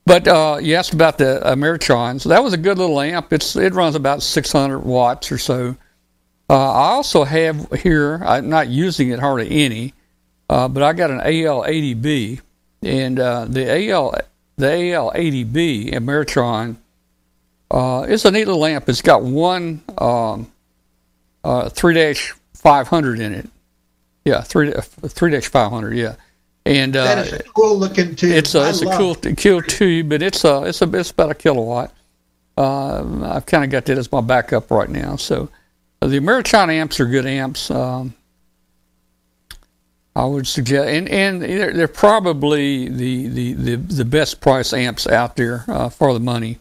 But 0.06 0.28
uh, 0.28 0.60
you 0.62 0.76
asked 0.76 0.94
about 0.94 1.18
the 1.18 1.42
Ameritrons. 1.46 2.26
That 2.26 2.44
was 2.44 2.54
a 2.54 2.58
good 2.58 2.78
little 2.78 3.00
amp. 3.02 3.34
It's 3.34 3.56
it 3.56 3.74
runs 3.74 3.96
about 3.96 4.22
600 4.22 4.80
watts 4.80 5.32
or 5.32 5.38
so. 5.38 5.76
Uh, 6.48 6.72
I 6.72 6.92
also 6.92 7.24
have 7.24 7.72
here. 7.82 8.22
I'm 8.24 8.50
not 8.50 8.68
using 8.68 9.10
it 9.10 9.20
hardly 9.20 9.50
any, 9.50 9.96
uh, 10.48 10.68
but 10.68 10.84
I 10.84 10.94
got 10.94 11.10
an 11.10 11.22
AL80B, 11.22 12.40
and 12.84 13.20
uh, 13.20 13.46
the 13.46 13.90
AL 13.90 14.16
the 14.58 14.68
AL80B 14.68 15.94
Ameritron 15.94 16.78
uh, 17.72 18.06
is 18.08 18.26
a 18.26 18.32
neat 18.32 18.46
little 18.46 18.66
amp. 18.66 18.88
It's 18.90 19.02
got 19.02 19.24
one 19.24 19.84
um, 19.98 20.52
uh, 21.44 21.70
three 21.70 21.94
dash 21.94 22.34
500 22.54 23.20
in 23.20 23.34
it. 23.34 23.50
Yeah, 24.24 24.42
three 24.42 24.72
three 24.72 25.32
dash 25.32 25.48
500. 25.48 25.96
Yeah. 25.96 26.16
And 26.66 26.96
uh, 26.96 27.04
that 27.04 27.28
is 27.28 27.34
a 27.34 27.44
cool 27.44 27.78
looking 27.78 28.16
tube. 28.16 28.32
It's 28.32 28.56
a 28.56 28.70
it's 28.70 28.82
a 28.82 28.98
cool 28.98 29.16
cool 29.16 29.62
tube, 29.62 30.10
but 30.10 30.24
it's 30.24 30.44
a 30.44 30.64
it's 30.64 30.82
a 30.82 30.96
it's 30.96 31.12
about 31.12 31.32
a 31.32 31.36
kilowatt. 31.36 31.94
Uh, 32.58 33.04
I've 33.24 33.46
kind 33.46 33.64
of 33.64 33.70
got 33.70 33.86
that 33.86 33.98
as 33.98 34.12
my 34.12 34.22
backup 34.22 34.72
right 34.72 34.90
now. 34.90 35.16
So 35.18 35.50
uh, 36.02 36.08
the 36.08 36.20
Ameritron 36.20 36.70
amps 36.70 37.00
are 37.00 37.06
good 37.06 37.26
amps. 37.28 37.70
Um, 37.70 38.16
I 40.16 40.26
would 40.26 40.48
suggest, 40.48 40.88
and 40.88 41.10
and 41.10 41.42
they're, 41.42 41.74
they're 41.74 41.88
probably 41.88 42.88
the, 42.88 43.28
the, 43.28 43.54
the, 43.54 43.76
the 43.76 44.06
best 44.06 44.40
price 44.40 44.72
amps 44.72 45.08
out 45.08 45.36
there 45.36 45.66
uh, 45.68 45.90
for 45.90 46.14
the 46.14 46.22
money. 46.22 46.60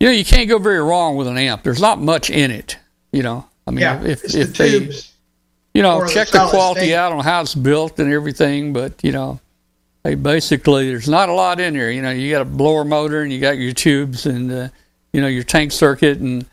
You 0.00 0.08
know, 0.08 0.12
you 0.12 0.24
can't 0.24 0.48
go 0.48 0.58
very 0.58 0.80
wrong 0.80 1.16
with 1.16 1.26
an 1.26 1.36
amp. 1.38 1.62
There's 1.62 1.80
not 1.80 2.00
much 2.00 2.30
in 2.30 2.50
it. 2.50 2.76
You 3.12 3.22
know, 3.22 3.48
I 3.66 3.70
mean, 3.70 3.80
yeah, 3.80 4.02
if 4.02 4.24
if 4.24 4.56
the 4.56 4.62
they 4.62 4.78
tubes 4.78 5.12
you 5.74 5.82
know, 5.82 5.98
Or 5.98 6.06
the 6.06 6.12
check 6.12 6.28
the 6.28 6.46
quality 6.50 6.80
state. 6.80 6.94
out 6.94 7.12
on 7.12 7.22
how 7.22 7.40
it's 7.40 7.54
built 7.54 8.00
and 8.00 8.12
everything. 8.12 8.72
But 8.72 9.02
you 9.04 9.12
know, 9.12 9.38
basically 10.02 10.88
there's 10.88 11.08
not 11.08 11.28
a 11.28 11.32
lot 11.32 11.60
in 11.60 11.74
there. 11.74 11.90
You 11.90 12.02
know, 12.02 12.10
you 12.10 12.32
got 12.32 12.42
a 12.42 12.46
blower 12.46 12.84
motor 12.84 13.22
and 13.22 13.32
you 13.32 13.40
got 13.40 13.58
your 13.58 13.72
tubes 13.72 14.26
and 14.26 14.50
uh, 14.50 14.68
you 15.12 15.20
know 15.20 15.28
your 15.28 15.44
tank 15.44 15.72
circuit 15.72 16.18
and 16.18 16.44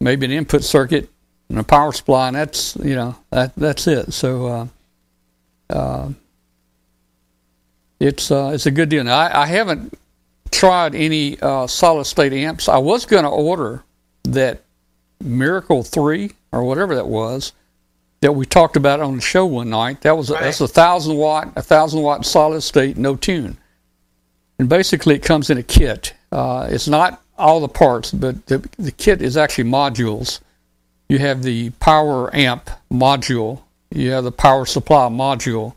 maybe 0.00 0.24
an 0.24 0.32
input 0.32 0.64
circuit 0.64 1.10
and 1.48 1.58
a 1.58 1.64
power 1.64 1.92
supply, 1.92 2.28
and 2.28 2.36
that's 2.36 2.76
you 2.76 2.94
know 2.94 3.16
that 3.30 3.54
that's 3.56 3.86
it. 3.86 4.12
So. 4.12 4.46
Uh, 4.46 4.66
uh, 5.68 6.10
it's 7.98 8.30
uh, 8.30 8.52
it's 8.54 8.66
a 8.66 8.70
good 8.70 8.88
deal. 8.90 9.04
Now, 9.04 9.18
I, 9.18 9.42
I 9.42 9.46
haven't 9.46 9.98
tried 10.50 10.94
any 10.94 11.38
uh, 11.40 11.66
solid 11.66 12.04
state 12.04 12.32
amps. 12.32 12.68
I 12.68 12.78
was 12.78 13.06
going 13.06 13.24
to 13.24 13.30
order 13.30 13.82
that 14.24 14.62
Miracle 15.20 15.82
Three 15.82 16.32
or 16.52 16.64
whatever 16.64 16.94
that 16.94 17.08
was 17.08 17.52
that 18.20 18.32
we 18.32 18.46
talked 18.46 18.76
about 18.76 19.00
on 19.00 19.16
the 19.16 19.20
show 19.20 19.46
one 19.46 19.70
night. 19.70 20.00
That 20.02 20.16
was 20.16 20.30
a, 20.30 20.34
that's 20.34 20.60
a 20.60 20.68
thousand 20.68 21.16
watt, 21.16 21.52
a 21.56 21.62
thousand 21.62 22.02
watt 22.02 22.24
solid 22.24 22.62
state, 22.62 22.96
no 22.96 23.16
tune, 23.16 23.56
and 24.58 24.68
basically 24.68 25.14
it 25.14 25.22
comes 25.22 25.50
in 25.50 25.58
a 25.58 25.62
kit. 25.62 26.14
Uh, 26.32 26.66
it's 26.70 26.88
not 26.88 27.22
all 27.38 27.60
the 27.60 27.68
parts, 27.68 28.10
but 28.10 28.46
the 28.46 28.68
the 28.78 28.92
kit 28.92 29.22
is 29.22 29.36
actually 29.36 29.70
modules. 29.70 30.40
You 31.08 31.18
have 31.18 31.42
the 31.42 31.70
power 31.70 32.34
amp 32.34 32.68
module. 32.90 33.62
You 33.90 34.10
have 34.10 34.24
the 34.24 34.32
power 34.32 34.66
supply 34.66 35.08
module. 35.08 35.74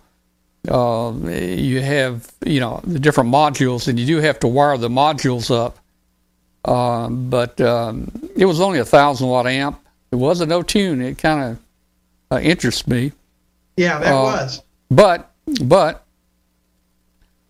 Uh, 0.70 1.13
you 1.30 1.82
have 1.82 2.32
you 2.45 2.59
know 2.59 2.82
the 2.84 2.99
different 2.99 3.30
modules, 3.32 3.88
and 3.88 3.99
you 3.99 4.05
do 4.05 4.17
have 4.17 4.39
to 4.39 4.47
wire 4.47 4.78
the 4.78 4.89
modules 4.89 5.49
up. 5.53 5.78
Um, 6.70 7.30
but 7.30 7.59
um, 7.61 8.11
it 8.36 8.45
was 8.45 8.59
only 8.61 8.80
a 8.80 8.86
thousand 8.86 9.28
watt 9.28 9.47
amp. 9.47 9.80
It 10.11 10.17
was 10.17 10.41
a 10.41 10.45
no 10.45 10.61
tune. 10.61 11.01
It 11.01 11.17
kind 11.17 11.41
of 12.32 12.38
uh, 12.38 12.39
interests 12.41 12.88
me. 12.88 13.11
Yeah, 13.78 13.99
that 13.99 14.11
Uh, 14.13 14.24
was. 14.24 14.61
But 14.91 15.32
but 15.63 16.03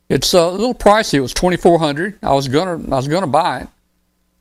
it's 0.09 0.33
a 0.33 0.49
little 0.49 0.75
pricey. 0.75 1.15
It 1.15 1.21
was 1.21 1.33
twenty 1.33 1.57
four 1.57 1.79
hundred. 1.79 2.17
I 2.23 2.33
was 2.33 2.47
gonna 2.47 2.83
I 2.93 2.97
was 2.97 3.07
gonna 3.07 3.27
buy 3.27 3.61
it. 3.61 3.67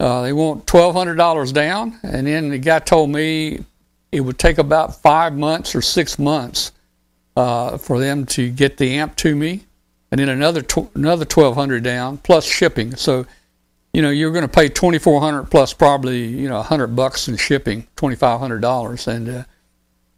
Uh, 0.01 0.23
they 0.23 0.33
want 0.33 0.67
twelve 0.67 0.95
hundred 0.95 1.17
dollars 1.17 1.51
down, 1.53 1.99
and 2.03 2.27
then 2.27 2.51
the 2.51 2.59
guy 2.59 2.79
told 2.79 3.11
me 3.11 3.65
it 4.13 4.21
would 4.21 4.39
take 4.39 4.59
about 4.59 5.01
five 5.03 5.35
months 5.37 5.75
or 5.75 5.83
six 5.83 6.19
months 6.19 6.73
uh, 7.39 7.79
for 7.79 8.01
them 8.01 8.27
to 8.27 8.51
get 8.51 8.79
the 8.79 8.97
amp 8.97 9.15
to 9.15 9.37
me, 9.37 9.65
and 10.11 10.19
then 10.19 10.29
another 10.29 10.61
tw- 10.61 10.91
another 10.97 11.25
twelve 11.25 11.55
hundred 11.55 11.85
down 11.85 12.19
plus 12.19 12.45
shipping. 12.45 12.97
So 12.97 13.27
you 13.93 14.03
know 14.03 14.11
you're 14.11 14.33
going 14.33 14.43
to 14.43 14.49
pay 14.49 14.69
twenty 14.69 14.99
four 14.99 15.21
hundred 15.21 15.45
plus 15.45 15.73
probably 15.73 16.25
you 16.25 16.49
know 16.49 16.61
hundred 16.63 16.97
bucks 16.97 17.29
in 17.29 17.37
shipping, 17.37 17.87
twenty 17.95 18.17
five 18.17 18.41
hundred 18.41 18.61
dollars, 18.61 19.07
and 19.07 19.29
uh, 19.29 19.45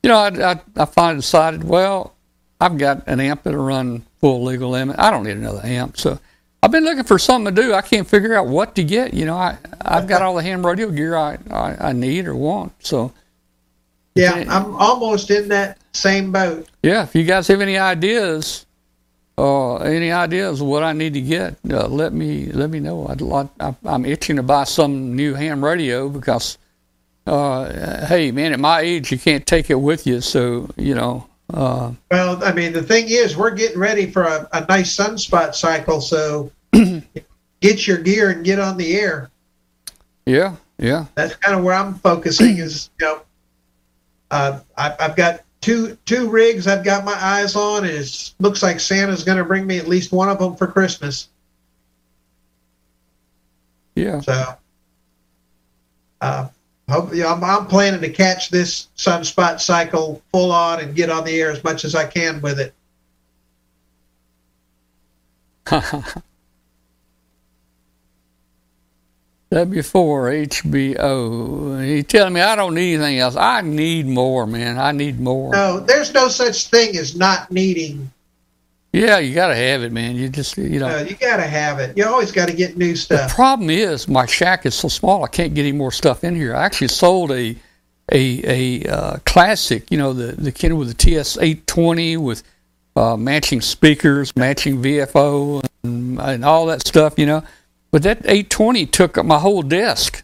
you 0.02 0.08
know 0.08 0.16
I, 0.16 0.52
I 0.52 0.60
I 0.76 0.84
finally 0.86 1.16
decided 1.20 1.62
well 1.62 2.14
I've 2.58 2.78
got 2.78 3.06
an 3.06 3.20
amp 3.20 3.42
that'll 3.42 3.62
run 3.62 4.06
full 4.18 4.42
legal 4.42 4.70
limit. 4.70 4.96
I 4.98 5.10
don't 5.10 5.24
need 5.24 5.36
another 5.36 5.60
amp, 5.62 5.98
so. 5.98 6.18
I've 6.62 6.70
been 6.70 6.84
looking 6.84 7.04
for 7.04 7.18
something 7.18 7.54
to 7.54 7.62
do. 7.62 7.72
I 7.72 7.80
can't 7.80 8.06
figure 8.06 8.34
out 8.34 8.46
what 8.46 8.74
to 8.74 8.84
get. 8.84 9.14
You 9.14 9.24
know, 9.24 9.34
I 9.34 9.56
I've 9.80 10.06
got 10.06 10.20
all 10.20 10.34
the 10.34 10.42
ham 10.42 10.64
radio 10.64 10.90
gear 10.90 11.16
I, 11.16 11.38
I, 11.50 11.88
I 11.88 11.92
need 11.94 12.26
or 12.26 12.36
want. 12.36 12.74
So 12.84 13.14
Yeah, 14.14 14.34
I'm 14.46 14.76
almost 14.76 15.30
in 15.30 15.48
that 15.48 15.79
same 15.92 16.32
boat. 16.32 16.68
yeah, 16.82 17.02
if 17.02 17.14
you 17.14 17.24
guys 17.24 17.48
have 17.48 17.60
any 17.60 17.76
ideas, 17.78 18.66
uh, 19.38 19.76
any 19.78 20.12
ideas 20.12 20.60
of 20.60 20.66
what 20.66 20.82
I 20.82 20.92
need 20.92 21.14
to 21.14 21.20
get, 21.20 21.56
uh, 21.70 21.86
let 21.88 22.12
me 22.12 22.46
let 22.46 22.70
me 22.70 22.78
know. 22.80 23.06
I'd 23.08 23.20
like, 23.20 23.48
I, 23.58 23.74
I'm 23.84 24.04
itching 24.04 24.36
to 24.36 24.42
buy 24.42 24.64
some 24.64 25.16
new 25.16 25.34
ham 25.34 25.64
radio 25.64 26.08
because, 26.08 26.58
uh, 27.26 28.06
hey 28.06 28.30
man, 28.32 28.52
at 28.52 28.60
my 28.60 28.80
age 28.80 29.10
you 29.10 29.18
can't 29.18 29.46
take 29.46 29.70
it 29.70 29.80
with 29.80 30.06
you. 30.06 30.20
So 30.20 30.68
you 30.76 30.94
know, 30.94 31.26
uh, 31.52 31.92
Well, 32.10 32.42
I 32.44 32.52
mean, 32.52 32.72
the 32.72 32.82
thing 32.82 33.06
is, 33.08 33.36
we're 33.36 33.50
getting 33.50 33.78
ready 33.78 34.10
for 34.10 34.22
a, 34.22 34.48
a 34.52 34.64
nice 34.66 34.96
sunspot 34.96 35.54
cycle, 35.54 36.00
so 36.00 36.50
get 37.60 37.86
your 37.86 37.98
gear 37.98 38.30
and 38.30 38.44
get 38.44 38.58
on 38.58 38.76
the 38.76 38.98
air. 38.98 39.30
yeah, 40.26 40.56
yeah, 40.78 41.06
That's 41.14 41.34
kind 41.36 41.58
of 41.58 41.64
where 41.64 41.74
I'm 41.74 41.94
focusing. 41.94 42.58
Is 42.58 42.90
you 43.00 43.06
know, 43.06 43.22
uh, 44.30 44.60
I, 44.76 44.94
I've 45.00 45.16
got 45.16 45.40
two 45.60 45.96
two 46.06 46.28
rigs 46.30 46.66
I've 46.66 46.84
got 46.84 47.04
my 47.04 47.14
eyes 47.14 47.56
on, 47.56 47.84
and 47.84 47.92
it 47.92 48.32
looks 48.38 48.62
like 48.62 48.80
Santa's 48.80 49.24
going 49.24 49.38
to 49.38 49.44
bring 49.44 49.66
me 49.66 49.78
at 49.78 49.88
least 49.88 50.12
one 50.12 50.28
of 50.28 50.38
them 50.38 50.56
for 50.56 50.66
Christmas. 50.66 51.28
yeah. 53.94 54.20
So, 54.20 54.54
uh, 56.20 56.48
hope, 56.88 57.14
you 57.14 57.22
know, 57.22 57.34
I'm, 57.34 57.44
I'm 57.44 57.66
planning 57.66 58.00
to 58.00 58.10
catch 58.10 58.50
this 58.50 58.88
sunspot 58.96 59.60
cycle 59.60 60.22
full 60.32 60.52
on 60.52 60.80
and 60.80 60.94
get 60.94 61.10
on 61.10 61.24
the 61.24 61.40
air 61.40 61.50
as 61.50 61.62
much 61.64 61.84
as 61.84 61.94
I 61.94 62.06
can 62.06 62.40
with 62.40 62.60
it. 62.60 62.74
W4 69.52 70.46
HBO. 70.46 71.84
He 71.84 72.04
telling 72.04 72.34
me 72.34 72.40
I 72.40 72.54
don't 72.54 72.74
need 72.74 72.94
anything 72.94 73.18
else. 73.18 73.34
I 73.34 73.62
need 73.62 74.06
more, 74.06 74.46
man. 74.46 74.78
I 74.78 74.92
need 74.92 75.18
more. 75.18 75.50
No, 75.52 75.80
there's 75.80 76.14
no 76.14 76.28
such 76.28 76.68
thing 76.68 76.96
as 76.96 77.16
not 77.16 77.50
needing. 77.50 78.12
Yeah, 78.92 79.18
you 79.18 79.34
got 79.34 79.48
to 79.48 79.56
have 79.56 79.82
it, 79.82 79.92
man. 79.92 80.16
You 80.16 80.28
just, 80.28 80.56
you 80.56 80.78
know. 80.80 80.88
Uh, 80.88 81.02
you 81.02 81.16
got 81.16 81.36
to 81.36 81.46
have 81.46 81.78
it. 81.78 81.96
You 81.96 82.06
always 82.06 82.30
got 82.30 82.48
to 82.48 82.54
get 82.54 82.76
new 82.76 82.94
stuff. 82.94 83.30
The 83.30 83.34
problem 83.34 83.70
is 83.70 84.08
my 84.08 84.26
shack 84.26 84.66
is 84.66 84.74
so 84.74 84.88
small 84.88 85.24
I 85.24 85.28
can't 85.28 85.54
get 85.54 85.62
any 85.62 85.72
more 85.72 85.92
stuff 85.92 86.22
in 86.22 86.34
here. 86.34 86.54
I 86.54 86.64
actually 86.64 86.88
sold 86.88 87.30
a 87.32 87.56
a 88.12 88.82
a 88.82 88.90
uh, 88.90 89.16
classic, 89.24 89.90
you 89.90 89.98
know, 89.98 90.12
the 90.12 90.32
the 90.32 90.50
kid 90.52 90.72
with 90.72 90.88
the 90.88 90.94
TS 90.94 91.38
eight 91.38 91.66
twenty 91.68 92.16
with 92.16 92.42
uh, 92.96 93.16
matching 93.16 93.60
speakers, 93.60 94.34
matching 94.36 94.82
VFO, 94.82 95.64
and, 95.84 96.20
and 96.20 96.44
all 96.44 96.66
that 96.66 96.86
stuff, 96.86 97.18
you 97.18 97.26
know. 97.26 97.44
But 97.90 98.02
that 98.04 98.20
eight 98.26 98.50
twenty 98.50 98.86
took 98.86 99.18
up 99.18 99.26
my 99.26 99.38
whole 99.38 99.62
desk. 99.62 100.22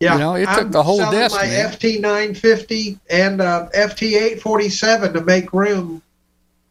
Yeah, 0.00 0.14
You 0.14 0.18
know, 0.20 0.34
it 0.34 0.46
took 0.46 0.58
I'm 0.58 0.70
the 0.72 0.82
whole 0.82 0.98
selling 0.98 1.18
desk, 1.18 1.36
My 1.36 1.46
man. 1.46 1.70
FT 1.70 2.00
950 2.00 2.98
and 3.10 3.40
uh, 3.40 3.68
FT 3.74 4.16
847 4.16 5.12
to 5.14 5.20
make 5.22 5.52
room 5.52 6.02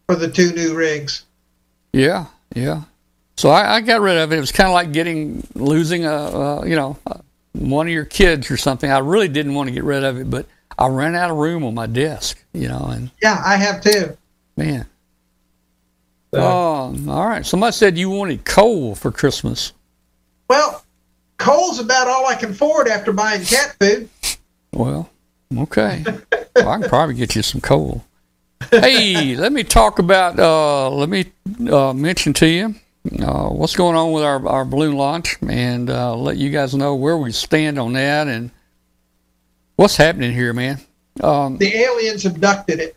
for 0.08 0.16
the 0.16 0.28
two 0.30 0.52
new 0.52 0.76
rigs. 0.76 1.24
Yeah, 1.94 2.26
yeah. 2.54 2.82
So 3.38 3.50
I, 3.50 3.76
I 3.76 3.82
got 3.82 4.02
rid 4.02 4.18
of 4.18 4.32
it. 4.34 4.38
It 4.38 4.40
was 4.42 4.52
kind 4.52 4.68
of 4.68 4.74
like 4.74 4.92
getting 4.92 5.48
losing 5.56 6.06
a, 6.06 6.14
uh, 6.14 6.64
you 6.66 6.76
know, 6.76 6.98
uh, 7.08 7.20
one 7.54 7.88
of 7.88 7.94
your 7.94 8.06
kids 8.06 8.52
or 8.52 8.58
something. 8.58 8.92
I 8.92 9.00
really 9.00 9.30
didn't 9.30 9.54
want 9.56 9.70
to 9.70 9.74
get 9.74 9.84
rid 9.86 10.04
of 10.04 10.20
it, 10.20 10.30
but 10.30 10.46
I 10.78 10.88
ran 10.88 11.16
out 11.16 11.32
of 11.32 11.38
room 11.38 11.64
on 11.64 11.74
my 11.74 11.86
desk, 11.88 12.44
you 12.52 12.68
know, 12.68 12.88
and 12.92 13.10
Yeah, 13.22 13.42
I 13.44 13.56
have 13.56 13.82
too. 13.82 14.18
man. 14.58 14.86
So- 16.34 16.42
Oh, 16.42 16.96
all 17.10 17.28
right. 17.28 17.46
Somebody 17.46 17.72
said 17.72 17.98
you 17.98 18.10
wanted 18.10 18.44
coal 18.44 18.96
for 18.96 19.12
Christmas. 19.12 19.72
Well, 20.54 20.86
coal's 21.40 21.80
about 21.80 22.08
all 22.08 22.28
I 22.28 22.36
can 22.36 22.52
afford 22.52 22.88
after 22.88 23.12
buying 23.12 23.44
cat 23.44 23.76
food. 23.80 24.08
Well, 24.72 25.10
okay. 25.58 26.04
well, 26.56 26.70
I 26.70 26.80
can 26.80 26.90
probably 26.90 27.16
get 27.16 27.36
you 27.36 27.42
some 27.42 27.60
coal. 27.60 28.04
Hey, 28.70 29.36
let 29.36 29.52
me 29.52 29.64
talk 29.64 29.98
about. 29.98 30.38
Uh, 30.38 30.92
let 30.92 31.10
me 31.10 31.32
uh, 31.72 31.94
mention 31.94 32.34
to 32.34 32.48
you 32.48 32.76
uh, 33.20 33.50
what's 33.50 33.76
going 33.76 33.96
on 33.96 34.12
with 34.12 34.24
our, 34.24 34.48
our 34.48 34.64
balloon 34.64 34.96
launch, 34.96 35.38
and 35.42 35.90
uh, 35.90 36.16
let 36.16 36.38
you 36.38 36.52
guys 36.52 36.76
know 36.76 36.94
where 36.94 37.18
we 37.18 37.32
stand 37.32 37.80
on 37.80 37.94
that 37.94 38.28
and 38.28 38.52
what's 39.76 39.98
happening 39.98 40.34
here, 40.34 40.54
man. 40.54 40.80
Um, 41.22 41.58
the 41.58 41.76
aliens 41.78 42.28
abducted 42.28 42.80
it. 42.80 42.96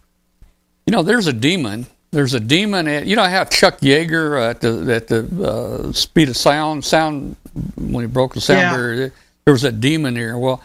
You 0.86 0.92
know, 0.92 1.02
there's 1.02 1.26
a 1.26 1.32
demon. 1.32 1.86
There's 2.10 2.34
a 2.34 2.40
demon. 2.40 2.86
At, 2.86 3.06
you 3.06 3.16
know 3.16 3.24
how 3.24 3.44
Chuck 3.44 3.80
Yeager 3.80 4.40
at 4.40 4.60
the 4.60 4.94
at 4.94 5.08
the 5.08 5.24
uh, 5.42 5.92
speed 5.92 6.28
of 6.28 6.36
sound, 6.36 6.84
sound 6.84 7.36
when 7.76 8.04
he 8.04 8.08
broke 8.08 8.34
the 8.34 8.40
sound 8.40 8.60
yeah. 8.60 8.76
barrier, 8.76 9.12
there 9.44 9.52
was 9.52 9.64
a 9.64 9.72
demon 9.72 10.14
there. 10.14 10.38
Well, 10.38 10.62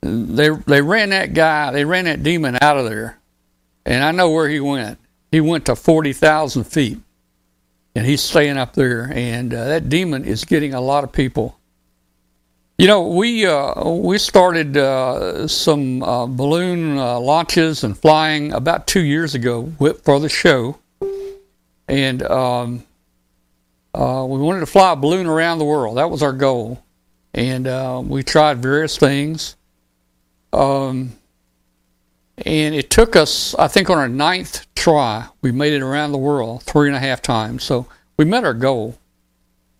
they 0.00 0.50
they 0.50 0.82
ran 0.82 1.10
that 1.10 1.34
guy, 1.34 1.70
they 1.70 1.84
ran 1.84 2.04
that 2.06 2.22
demon 2.22 2.58
out 2.60 2.76
of 2.76 2.84
there, 2.84 3.18
and 3.86 4.02
I 4.02 4.10
know 4.12 4.30
where 4.30 4.48
he 4.48 4.60
went. 4.60 4.98
He 5.30 5.40
went 5.40 5.66
to 5.66 5.76
forty 5.76 6.12
thousand 6.12 6.64
feet, 6.64 6.98
and 7.94 8.06
he's 8.06 8.22
staying 8.22 8.58
up 8.58 8.74
there. 8.74 9.10
And 9.12 9.54
uh, 9.54 9.64
that 9.66 9.88
demon 9.88 10.24
is 10.24 10.44
getting 10.44 10.74
a 10.74 10.80
lot 10.80 11.04
of 11.04 11.12
people 11.12 11.58
you 12.82 12.88
know, 12.88 13.06
we 13.06 13.46
uh, 13.46 13.88
we 13.90 14.18
started 14.18 14.76
uh, 14.76 15.46
some 15.46 16.02
uh, 16.02 16.26
balloon 16.26 16.98
uh, 16.98 17.20
launches 17.20 17.84
and 17.84 17.96
flying 17.96 18.52
about 18.52 18.88
two 18.88 19.02
years 19.02 19.36
ago 19.36 19.70
for 20.02 20.18
the 20.18 20.28
show, 20.28 20.78
and 21.86 22.24
um, 22.24 22.82
uh, 23.94 24.26
we 24.28 24.38
wanted 24.38 24.60
to 24.60 24.66
fly 24.66 24.92
a 24.92 24.96
balloon 24.96 25.26
around 25.26 25.58
the 25.58 25.64
world. 25.64 25.98
That 25.98 26.10
was 26.10 26.22
our 26.22 26.32
goal, 26.32 26.82
and 27.34 27.66
uh, 27.66 28.02
we 28.04 28.22
tried 28.22 28.58
various 28.58 28.96
things. 28.96 29.56
Um, 30.52 31.12
and 32.38 32.74
it 32.74 32.90
took 32.90 33.14
us, 33.16 33.54
I 33.54 33.68
think, 33.68 33.90
on 33.90 33.98
our 33.98 34.08
ninth 34.08 34.66
try, 34.74 35.28
we 35.42 35.52
made 35.52 35.72
it 35.72 35.82
around 35.82 36.12
the 36.12 36.18
world 36.18 36.62
three 36.62 36.88
and 36.88 36.96
a 36.96 37.00
half 37.00 37.22
times. 37.22 37.62
So 37.62 37.86
we 38.16 38.24
met 38.24 38.44
our 38.44 38.54
goal 38.54 38.98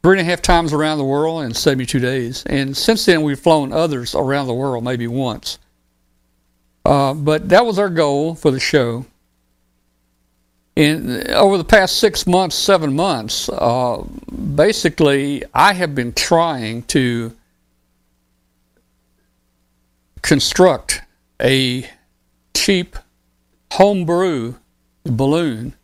three 0.02 0.18
and 0.18 0.26
a 0.26 0.30
half 0.30 0.42
times 0.42 0.72
around 0.72 0.98
the 0.98 1.04
world 1.04 1.44
in 1.44 1.54
72 1.54 1.98
days. 1.98 2.42
And 2.46 2.76
since 2.76 3.06
then, 3.06 3.22
we've 3.22 3.38
flown 3.38 3.72
others 3.72 4.14
around 4.14 4.46
the 4.46 4.54
world, 4.54 4.84
maybe 4.84 5.06
once. 5.06 5.58
Uh, 6.84 7.14
but 7.14 7.48
that 7.48 7.64
was 7.64 7.78
our 7.78 7.88
goal 7.88 8.34
for 8.34 8.50
the 8.50 8.60
show. 8.60 9.06
And 10.76 11.28
over 11.28 11.58
the 11.58 11.64
past 11.64 11.98
six 11.98 12.26
months, 12.26 12.56
seven 12.56 12.96
months, 12.96 13.48
uh, 13.50 14.02
basically, 14.54 15.44
I 15.52 15.74
have 15.74 15.94
been 15.94 16.14
trying 16.14 16.82
to 16.84 17.32
construct 20.22 21.02
a 21.40 21.88
cheap 22.54 22.96
homebrew 23.72 24.54
balloon 25.04 25.74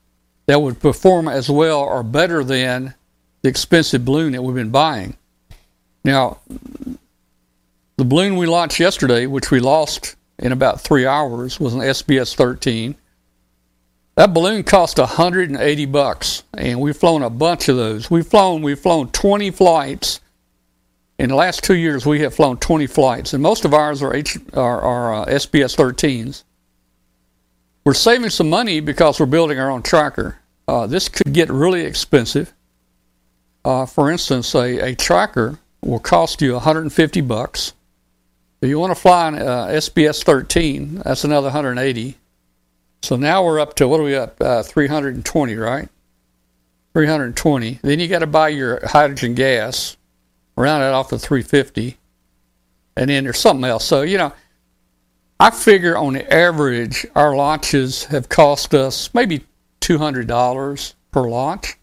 that 0.47 0.63
would 0.63 0.81
perform 0.81 1.29
as 1.29 1.51
well 1.51 1.81
or 1.81 2.03
better 2.03 2.43
than 2.43 2.95
the 3.43 3.49
expensive 3.49 4.05
balloon 4.05 4.33
that 4.33 4.43
we've 4.43 4.55
been 4.55 4.71
buying. 4.71 5.17
Now, 6.05 6.39
the 7.97 8.05
balloon 8.05 8.37
we 8.37 8.47
launched 8.47 8.81
yesterday, 8.81 9.27
which 9.27 9.51
we 9.51 9.61
lost 9.61 10.17
in 10.39 10.53
about 10.53 10.81
three 10.81 11.05
hours, 11.05 11.61
was 11.61 11.75
an 11.75 11.81
SBS 11.81 12.35
13. 12.35 12.95
That 14.19 14.35
balloon 14.35 14.65
cost 14.65 14.99
180 14.99 15.87
bucks, 15.87 16.43
and 16.53 16.81
we've 16.81 16.97
flown 16.97 17.23
a 17.23 17.31
bunch 17.31 17.69
of 17.69 17.77
those. 17.77 18.11
We've 18.11 18.27
flown 18.27 18.63
we've 18.63 18.77
flown 18.77 19.11
20 19.11 19.53
flights. 19.53 20.21
In 21.21 21.29
the 21.29 21.37
last 21.37 21.63
two 21.63 21.77
years, 21.77 22.05
we 22.05 22.19
have 22.23 22.35
flown 22.35 22.57
20 22.57 22.89
flights, 22.89 23.33
and 23.33 23.41
most 23.41 23.65
of 23.65 23.73
ours 23.73 24.03
are, 24.03 24.13
H, 24.13 24.37
are, 24.55 24.81
are 24.81 25.15
uh, 25.15 25.27
SBS 25.27 25.77
13s. 25.77 26.43
We're 27.85 27.95
saving 27.95 28.31
some 28.31 28.51
money 28.51 28.81
because 28.81 29.21
we're 29.21 29.27
building 29.27 29.61
our 29.61 29.71
own 29.71 29.85
tracker. 29.85 30.41
Uh, 30.67 30.89
this 30.89 31.09
could 31.09 31.33
get 31.33 31.49
really 31.49 31.83
expensive. 31.83 32.53
Uh, 33.65 33.87
for 33.87 34.11
instance, 34.11 34.53
a, 34.57 34.81
a 34.81 34.95
tracker 34.97 35.61
will 35.81 36.01
cost 36.01 36.43
you 36.43 36.55
150 36.55 37.21
bucks. 37.21 37.73
If 38.63 38.69
you 38.69 38.81
want 38.81 38.91
to 38.91 39.01
fly 39.01 39.29
an 39.29 39.35
uh, 39.37 39.67
SBS 39.69 40.25
13, 40.25 41.03
that's 41.05 41.23
another 41.23 41.47
180. 41.47 42.17
So 43.03 43.17
now 43.17 43.45
we're 43.45 43.61
up 43.61 43.75
to 43.75 43.89
what 43.89 44.01
are 44.01 44.05
we 44.05 44.17
up? 44.17 44.41
Uh, 44.41 44.63
320, 44.63 45.55
right? 45.57 45.89
320. 46.95 47.79
Then 47.83 48.01
you 48.01 48.09
got 48.09 48.21
to 48.21 48.27
buy 48.27 48.49
your 48.49 48.81
hydrogen 48.87 49.35
gas, 49.35 49.97
round 50.57 50.83
it 50.83 50.87
off 50.87 51.09
to 51.11 51.19
350, 51.19 51.97
and 52.97 53.09
then 53.11 53.25
there's 53.25 53.39
something 53.39 53.65
else. 53.65 53.85
So 53.85 54.03
you 54.03 54.19
know, 54.19 54.33
I 55.41 55.51
figure 55.51 55.97
on 55.97 56.15
the 56.15 56.33
average, 56.33 57.07
our 57.15 57.37
launches 57.37 58.05
have 58.07 58.29
cost 58.29 58.75
us 58.75 59.15
maybe 59.15 59.45
$200 59.81 60.95
per 61.13 61.29
launch 61.29 61.77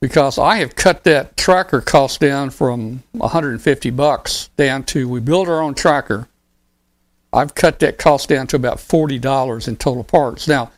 because 0.00 0.38
I 0.38 0.56
have 0.56 0.74
cut 0.74 1.04
that 1.04 1.36
tracker 1.36 1.80
cost 1.80 2.20
down 2.20 2.50
from 2.50 3.02
150 3.12 3.90
bucks 3.90 4.50
down 4.56 4.82
to 4.84 5.08
we 5.08 5.20
build 5.20 5.48
our 5.48 5.60
own 5.60 5.74
tracker. 5.74 6.28
I've 7.32 7.54
cut 7.54 7.78
that 7.80 7.98
cost 7.98 8.28
down 8.28 8.46
to 8.48 8.56
about 8.56 8.76
$40 8.76 9.68
in 9.68 9.76
total 9.76 10.04
parts. 10.04 10.46
Now, 10.46 10.70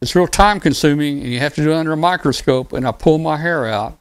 it's 0.00 0.14
real 0.14 0.26
time 0.26 0.58
consuming 0.58 1.20
and 1.20 1.28
you 1.28 1.38
have 1.38 1.54
to 1.54 1.62
do 1.62 1.70
it 1.70 1.74
under 1.74 1.92
a 1.92 1.96
microscope 1.96 2.72
and 2.72 2.86
I 2.86 2.92
pull 2.92 3.18
my 3.18 3.36
hair 3.36 3.66
out. 3.66 3.98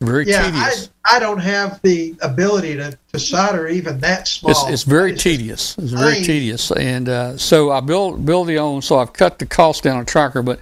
Very 0.00 0.26
yeah, 0.26 0.44
tedious. 0.44 0.90
I, 1.04 1.16
I 1.16 1.18
don't 1.18 1.40
have 1.40 1.80
the 1.82 2.14
ability 2.22 2.76
to, 2.76 2.96
to 3.12 3.18
solder 3.18 3.66
even 3.66 3.98
that 4.00 4.28
small. 4.28 4.52
It's, 4.52 4.68
it's 4.68 4.82
very 4.84 5.12
it's 5.12 5.22
tedious. 5.22 5.76
It's 5.76 5.90
very 5.90 6.22
tedious. 6.22 6.70
And 6.70 7.08
uh, 7.08 7.36
so 7.36 7.72
I 7.72 7.80
build 7.80 8.24
build 8.24 8.46
the 8.46 8.58
own, 8.58 8.80
so 8.80 8.98
I've 8.98 9.12
cut 9.12 9.40
the 9.40 9.46
cost 9.46 9.82
down 9.82 9.96
on 9.96 10.06
tracker, 10.06 10.42
but 10.42 10.60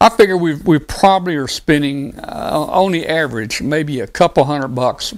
I 0.00 0.08
figure 0.08 0.36
we 0.36 0.54
we 0.54 0.78
probably 0.78 1.34
are 1.34 1.48
spending 1.48 2.16
uh, 2.20 2.66
on 2.68 2.92
the 2.92 3.08
average 3.08 3.60
maybe 3.60 3.98
a 4.00 4.06
couple 4.06 4.44
hundred 4.44 4.68
bucks 4.68 5.14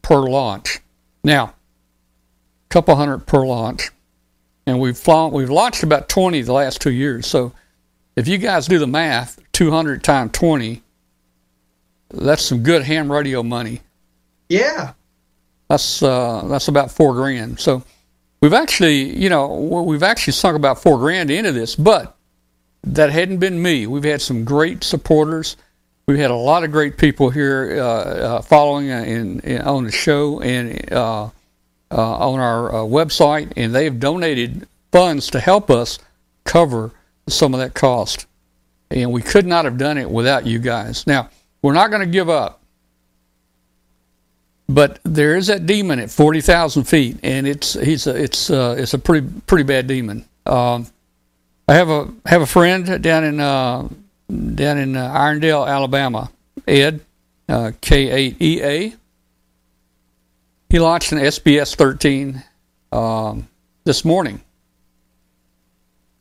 per 0.00 0.20
launch. 0.20 0.78
Now, 1.22 1.44
a 1.44 2.68
couple 2.70 2.96
hundred 2.96 3.26
per 3.26 3.44
launch, 3.44 3.90
and 4.70 4.78
we've 4.78 4.96
flown 4.96 5.32
we've 5.32 5.50
launched 5.50 5.82
about 5.82 6.08
twenty 6.08 6.42
the 6.42 6.52
last 6.52 6.80
two 6.80 6.92
years. 6.92 7.26
So, 7.26 7.52
if 8.14 8.28
you 8.28 8.38
guys 8.38 8.68
do 8.68 8.78
the 8.78 8.86
math, 8.86 9.40
two 9.52 9.70
hundred 9.70 10.04
times 10.04 10.30
twenty, 10.32 10.82
that's 12.08 12.44
some 12.44 12.62
good 12.62 12.82
ham 12.82 13.10
radio 13.10 13.42
money. 13.42 13.80
Yeah, 14.48 14.92
that's 15.68 16.02
uh, 16.02 16.44
that's 16.46 16.68
about 16.68 16.92
four 16.92 17.14
grand. 17.14 17.58
So, 17.58 17.82
we've 18.40 18.52
actually 18.52 19.18
you 19.18 19.28
know 19.28 19.48
we've 19.84 20.04
actually 20.04 20.34
sunk 20.34 20.56
about 20.56 20.80
four 20.80 20.98
grand 20.98 21.32
into 21.32 21.50
this, 21.50 21.74
but 21.74 22.16
that 22.84 23.10
hadn't 23.10 23.38
been 23.38 23.60
me. 23.60 23.88
We've 23.88 24.04
had 24.04 24.22
some 24.22 24.44
great 24.44 24.84
supporters. 24.84 25.56
We've 26.06 26.18
had 26.18 26.30
a 26.30 26.36
lot 26.36 26.62
of 26.62 26.70
great 26.70 26.96
people 26.96 27.30
here 27.30 27.76
uh, 27.80 27.84
uh, 27.84 28.42
following 28.42 28.86
in, 28.86 29.40
in, 29.40 29.60
on 29.62 29.84
the 29.84 29.92
show 29.92 30.40
and 30.40 30.92
uh, 31.90 32.30
on 32.30 32.38
our 32.38 32.70
uh, 32.70 32.78
website, 32.78 33.52
and 33.56 33.74
they've 33.74 33.98
donated 33.98 34.66
funds 34.92 35.28
to 35.30 35.40
help 35.40 35.70
us 35.70 35.98
cover 36.44 36.92
some 37.28 37.54
of 37.54 37.60
that 37.60 37.74
cost. 37.74 38.26
And 38.90 39.12
we 39.12 39.22
could 39.22 39.46
not 39.46 39.64
have 39.64 39.78
done 39.78 39.98
it 39.98 40.10
without 40.10 40.46
you 40.46 40.58
guys. 40.58 41.06
Now, 41.06 41.30
we're 41.62 41.74
not 41.74 41.90
going 41.90 42.00
to 42.00 42.10
give 42.10 42.28
up. 42.28 42.60
But 44.68 45.00
there 45.02 45.36
is 45.36 45.48
that 45.48 45.66
demon 45.66 45.98
at 45.98 46.10
forty 46.10 46.40
thousand 46.40 46.84
feet, 46.84 47.18
and 47.24 47.44
it's 47.44 47.72
he's 47.72 48.06
a, 48.06 48.14
it's 48.14 48.50
uh, 48.50 48.76
it's 48.78 48.94
a 48.94 49.00
pretty 49.00 49.26
pretty 49.46 49.64
bad 49.64 49.88
demon. 49.88 50.24
Um, 50.46 50.86
I 51.66 51.74
have 51.74 51.90
a 51.90 52.08
have 52.26 52.42
a 52.42 52.46
friend 52.46 53.02
down 53.02 53.24
in 53.24 53.40
uh, 53.40 53.88
down 54.28 54.78
in 54.78 54.96
uh, 54.96 55.12
Irondale, 55.12 55.66
Alabama. 55.66 56.30
Ed, 56.68 57.00
uh, 57.48 57.72
K8EA. 57.82 58.94
He 60.70 60.78
launched 60.78 61.10
an 61.10 61.18
SBS 61.18 61.74
13 61.74 62.44
um, 62.92 63.48
this 63.82 64.04
morning. 64.04 64.40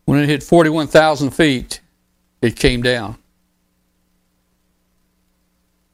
When 0.05 0.19
it 0.19 0.25
hit 0.25 0.41
41,000 0.41 1.29
feet, 1.29 1.81
it 2.41 2.55
came 2.55 2.81
down. 2.81 3.17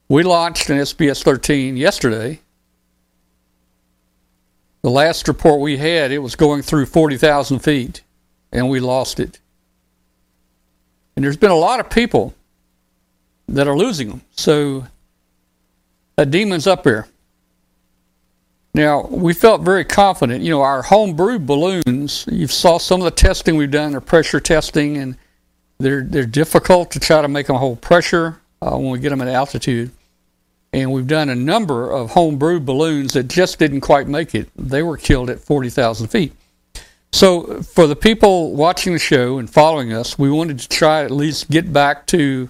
We 0.07 0.23
launched 0.23 0.69
an 0.69 0.77
SBS 0.77 1.21
13 1.21 1.75
yesterday. 1.75 2.39
The 4.83 4.89
last 4.89 5.27
report 5.27 5.59
we 5.59 5.75
had, 5.75 6.11
it 6.11 6.19
was 6.19 6.37
going 6.37 6.61
through 6.61 6.85
40,000 6.85 7.59
feet, 7.59 8.03
and 8.53 8.69
we 8.69 8.79
lost 8.79 9.19
it. 9.19 9.39
And 11.17 11.25
there's 11.25 11.35
been 11.35 11.51
a 11.51 11.55
lot 11.55 11.81
of 11.81 11.89
people 11.89 12.33
that 13.49 13.67
are 13.67 13.75
losing 13.75 14.07
them. 14.07 14.21
So 14.31 14.85
that 16.15 16.31
demon's 16.31 16.67
up 16.67 16.83
there. 16.83 17.07
Now, 18.75 19.07
we 19.09 19.33
felt 19.33 19.61
very 19.61 19.85
confident. 19.85 20.43
You 20.43 20.51
know, 20.51 20.61
our 20.61 20.81
homebrew 20.81 21.39
balloons, 21.39 22.25
you 22.29 22.45
saw 22.47 22.77
some 22.77 22.99
of 22.99 23.05
the 23.05 23.11
testing 23.11 23.55
we've 23.55 23.71
done, 23.71 23.91
they're 23.91 24.01
pressure 24.01 24.41
testing, 24.41 24.97
and 24.97 25.17
they're, 25.79 26.01
they're 26.01 26.25
difficult 26.25 26.91
to 26.91 26.99
try 26.99 27.21
to 27.21 27.29
make 27.29 27.47
them 27.47 27.55
hold 27.55 27.79
pressure 27.79 28.41
uh, 28.61 28.71
when 28.71 28.89
we 28.89 28.99
get 28.99 29.11
them 29.11 29.21
at 29.21 29.29
altitude. 29.29 29.91
And 30.73 30.91
we've 30.91 31.07
done 31.07 31.29
a 31.29 31.35
number 31.35 31.89
of 31.89 32.11
homebrew 32.11 32.59
balloons 32.59 33.13
that 33.13 33.29
just 33.29 33.59
didn't 33.59 33.79
quite 33.79 34.09
make 34.09 34.35
it. 34.35 34.49
They 34.57 34.83
were 34.83 34.97
killed 34.97 35.29
at 35.29 35.39
40,000 35.39 36.07
feet. 36.07 36.33
So 37.13 37.61
for 37.61 37.87
the 37.87 37.95
people 37.95 38.55
watching 38.55 38.91
the 38.91 38.99
show 38.99 39.37
and 39.37 39.49
following 39.49 39.93
us, 39.93 40.19
we 40.19 40.29
wanted 40.29 40.59
to 40.59 40.67
try 40.67 41.05
at 41.05 41.11
least 41.11 41.49
get 41.49 41.71
back 41.71 42.07
to 42.07 42.49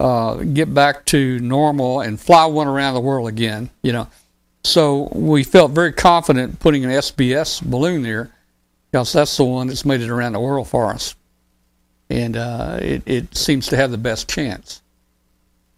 uh, 0.00 0.36
get 0.36 0.72
back 0.72 1.04
to 1.06 1.38
normal 1.38 2.00
and 2.00 2.18
fly 2.18 2.46
one 2.46 2.66
around 2.66 2.94
the 2.94 3.00
world 3.00 3.28
again. 3.28 3.68
You 3.82 3.92
know, 3.92 4.08
so 4.64 5.10
we 5.12 5.44
felt 5.44 5.72
very 5.72 5.92
confident 5.92 6.58
putting 6.58 6.84
an 6.84 6.90
SBS 6.90 7.62
balloon 7.62 8.02
there 8.02 8.30
because 8.90 9.12
that's 9.12 9.36
the 9.36 9.44
one 9.44 9.66
that's 9.66 9.84
made 9.84 10.00
it 10.00 10.08
around 10.08 10.32
the 10.32 10.40
world 10.40 10.68
for 10.68 10.86
us, 10.86 11.14
and 12.08 12.36
uh, 12.36 12.78
it, 12.80 13.02
it 13.06 13.36
seems 13.36 13.66
to 13.68 13.76
have 13.76 13.90
the 13.90 13.98
best 13.98 14.28
chance, 14.28 14.82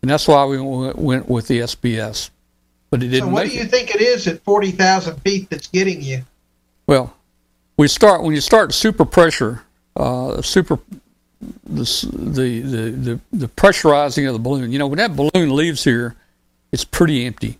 and 0.02 0.10
that's 0.10 0.28
why 0.28 0.44
we 0.44 0.60
went 0.60 1.28
with 1.28 1.48
the 1.48 1.60
SBS. 1.60 2.30
But 2.90 3.02
it 3.02 3.08
didn't. 3.08 3.28
So 3.28 3.32
what 3.32 3.46
do 3.46 3.52
you 3.52 3.62
it. 3.62 3.70
think 3.70 3.92
it 3.92 4.00
is 4.00 4.28
at 4.28 4.42
forty 4.44 4.70
thousand 4.70 5.16
feet 5.22 5.50
that's 5.50 5.66
getting 5.66 6.00
you? 6.00 6.22
Well, 6.86 7.12
we 7.76 7.88
start 7.88 8.22
when 8.22 8.34
you 8.36 8.40
start 8.40 8.72
super 8.72 9.04
pressure, 9.04 9.62
uh, 9.96 10.40
super 10.42 10.78
the, 11.64 11.82
the 12.12 12.60
the 12.60 12.90
the 12.90 13.20
the 13.32 13.48
pressurizing 13.48 14.28
of 14.28 14.32
the 14.34 14.38
balloon. 14.38 14.70
You 14.70 14.78
know, 14.78 14.86
when 14.86 14.98
that 14.98 15.16
balloon 15.16 15.56
leaves 15.56 15.82
here, 15.82 16.14
it's 16.70 16.84
pretty 16.84 17.26
empty 17.26 17.58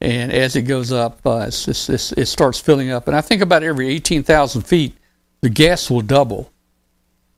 and 0.00 0.32
as 0.32 0.54
it 0.54 0.62
goes 0.62 0.92
up, 0.92 1.20
uh, 1.26 1.44
it's, 1.48 1.66
it's, 1.66 1.88
it's, 1.88 2.12
it 2.12 2.26
starts 2.26 2.60
filling 2.60 2.90
up. 2.90 3.08
And 3.08 3.16
I 3.16 3.20
think 3.20 3.42
about 3.42 3.62
every 3.62 3.88
18,000 3.88 4.62
feet, 4.62 4.96
the 5.40 5.48
gas 5.48 5.90
will 5.90 6.02
double. 6.02 6.52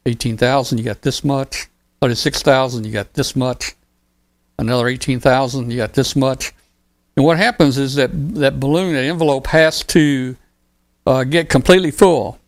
18,000, 0.06 0.78
you 0.78 0.84
got 0.84 1.02
this 1.02 1.24
much. 1.24 1.68
36,000, 2.02 2.84
you 2.84 2.92
got 2.92 3.12
this 3.14 3.34
much. 3.34 3.74
Another 4.58 4.88
18,000, 4.88 5.70
you 5.70 5.76
got 5.78 5.94
this 5.94 6.14
much. 6.14 6.52
And 7.16 7.24
what 7.24 7.38
happens 7.38 7.76
is 7.78 7.96
that 7.96 8.11
that 8.36 8.61
balloon, 8.61 8.94
that 8.94 9.04
envelope, 9.04 9.46
has 9.48 9.82
to 9.84 10.36
uh, 11.06 11.24
get 11.24 11.48
completely 11.48 11.90
full, 11.90 12.38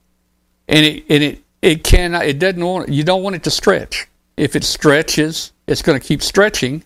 and 0.68 0.86
it 0.86 1.04
and 1.10 1.22
it 1.22 1.42
it 1.60 1.84
cannot. 1.84 2.24
It 2.24 2.38
doesn't 2.38 2.64
want. 2.64 2.88
You 2.88 3.02
don't 3.02 3.22
want 3.22 3.36
it 3.36 3.42
to 3.44 3.50
stretch. 3.50 4.08
If 4.36 4.56
it 4.56 4.64
stretches, 4.64 5.52
it's 5.66 5.82
going 5.82 6.00
to 6.00 6.06
keep 6.06 6.22
stretching. 6.22 6.84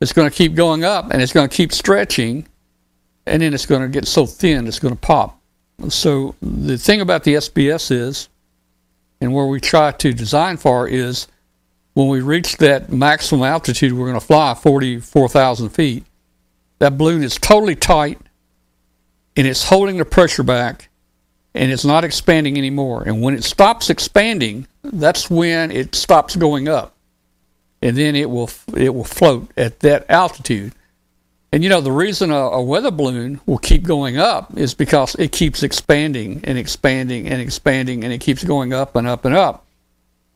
It's 0.00 0.12
going 0.12 0.30
to 0.30 0.34
keep 0.34 0.54
going 0.54 0.84
up, 0.84 1.10
and 1.10 1.20
it's 1.20 1.32
going 1.32 1.48
to 1.48 1.54
keep 1.54 1.72
stretching 1.72 2.46
and 3.26 3.42
then 3.42 3.52
it's 3.54 3.66
going 3.66 3.82
to 3.82 3.88
get 3.88 4.06
so 4.06 4.26
thin 4.26 4.66
it's 4.66 4.78
going 4.78 4.94
to 4.94 5.00
pop. 5.00 5.40
So 5.88 6.34
the 6.40 6.78
thing 6.78 7.00
about 7.00 7.24
the 7.24 7.34
SBS 7.34 7.90
is, 7.90 8.28
and 9.20 9.32
where 9.32 9.46
we 9.46 9.60
try 9.60 9.92
to 9.92 10.12
design 10.12 10.56
for 10.56 10.88
is, 10.88 11.26
when 11.94 12.08
we 12.08 12.20
reach 12.20 12.58
that 12.58 12.92
maximum 12.92 13.42
altitude, 13.42 13.92
we're 13.92 14.06
going 14.06 14.20
to 14.20 14.26
fly 14.26 14.54
44,000 14.54 15.70
feet. 15.70 16.04
That 16.78 16.98
balloon 16.98 17.22
is 17.22 17.36
totally 17.36 17.74
tight, 17.74 18.20
and 19.34 19.46
it's 19.46 19.68
holding 19.68 19.96
the 19.96 20.04
pressure 20.04 20.42
back, 20.42 20.90
and 21.54 21.72
it's 21.72 21.86
not 21.86 22.04
expanding 22.04 22.58
anymore. 22.58 23.02
And 23.06 23.22
when 23.22 23.34
it 23.34 23.44
stops 23.44 23.88
expanding, 23.88 24.66
that's 24.82 25.30
when 25.30 25.70
it 25.70 25.94
stops 25.94 26.36
going 26.36 26.68
up, 26.68 26.94
and 27.80 27.96
then 27.96 28.14
it 28.14 28.28
will 28.28 28.50
it 28.76 28.94
will 28.94 29.04
float 29.04 29.50
at 29.56 29.80
that 29.80 30.04
altitude. 30.10 30.74
And 31.52 31.62
you 31.62 31.70
know, 31.70 31.80
the 31.80 31.92
reason 31.92 32.30
a, 32.30 32.36
a, 32.36 32.62
weather 32.62 32.90
balloon 32.90 33.40
will 33.46 33.58
keep 33.58 33.84
going 33.84 34.18
up 34.18 34.56
is 34.58 34.74
because 34.74 35.14
it 35.14 35.32
keeps 35.32 35.62
expanding 35.62 36.40
and 36.44 36.58
expanding 36.58 37.28
and 37.28 37.40
expanding 37.40 38.04
and 38.04 38.12
it 38.12 38.20
keeps 38.20 38.44
going 38.44 38.72
up 38.72 38.96
and 38.96 39.06
up 39.06 39.24
and 39.24 39.34
up. 39.34 39.64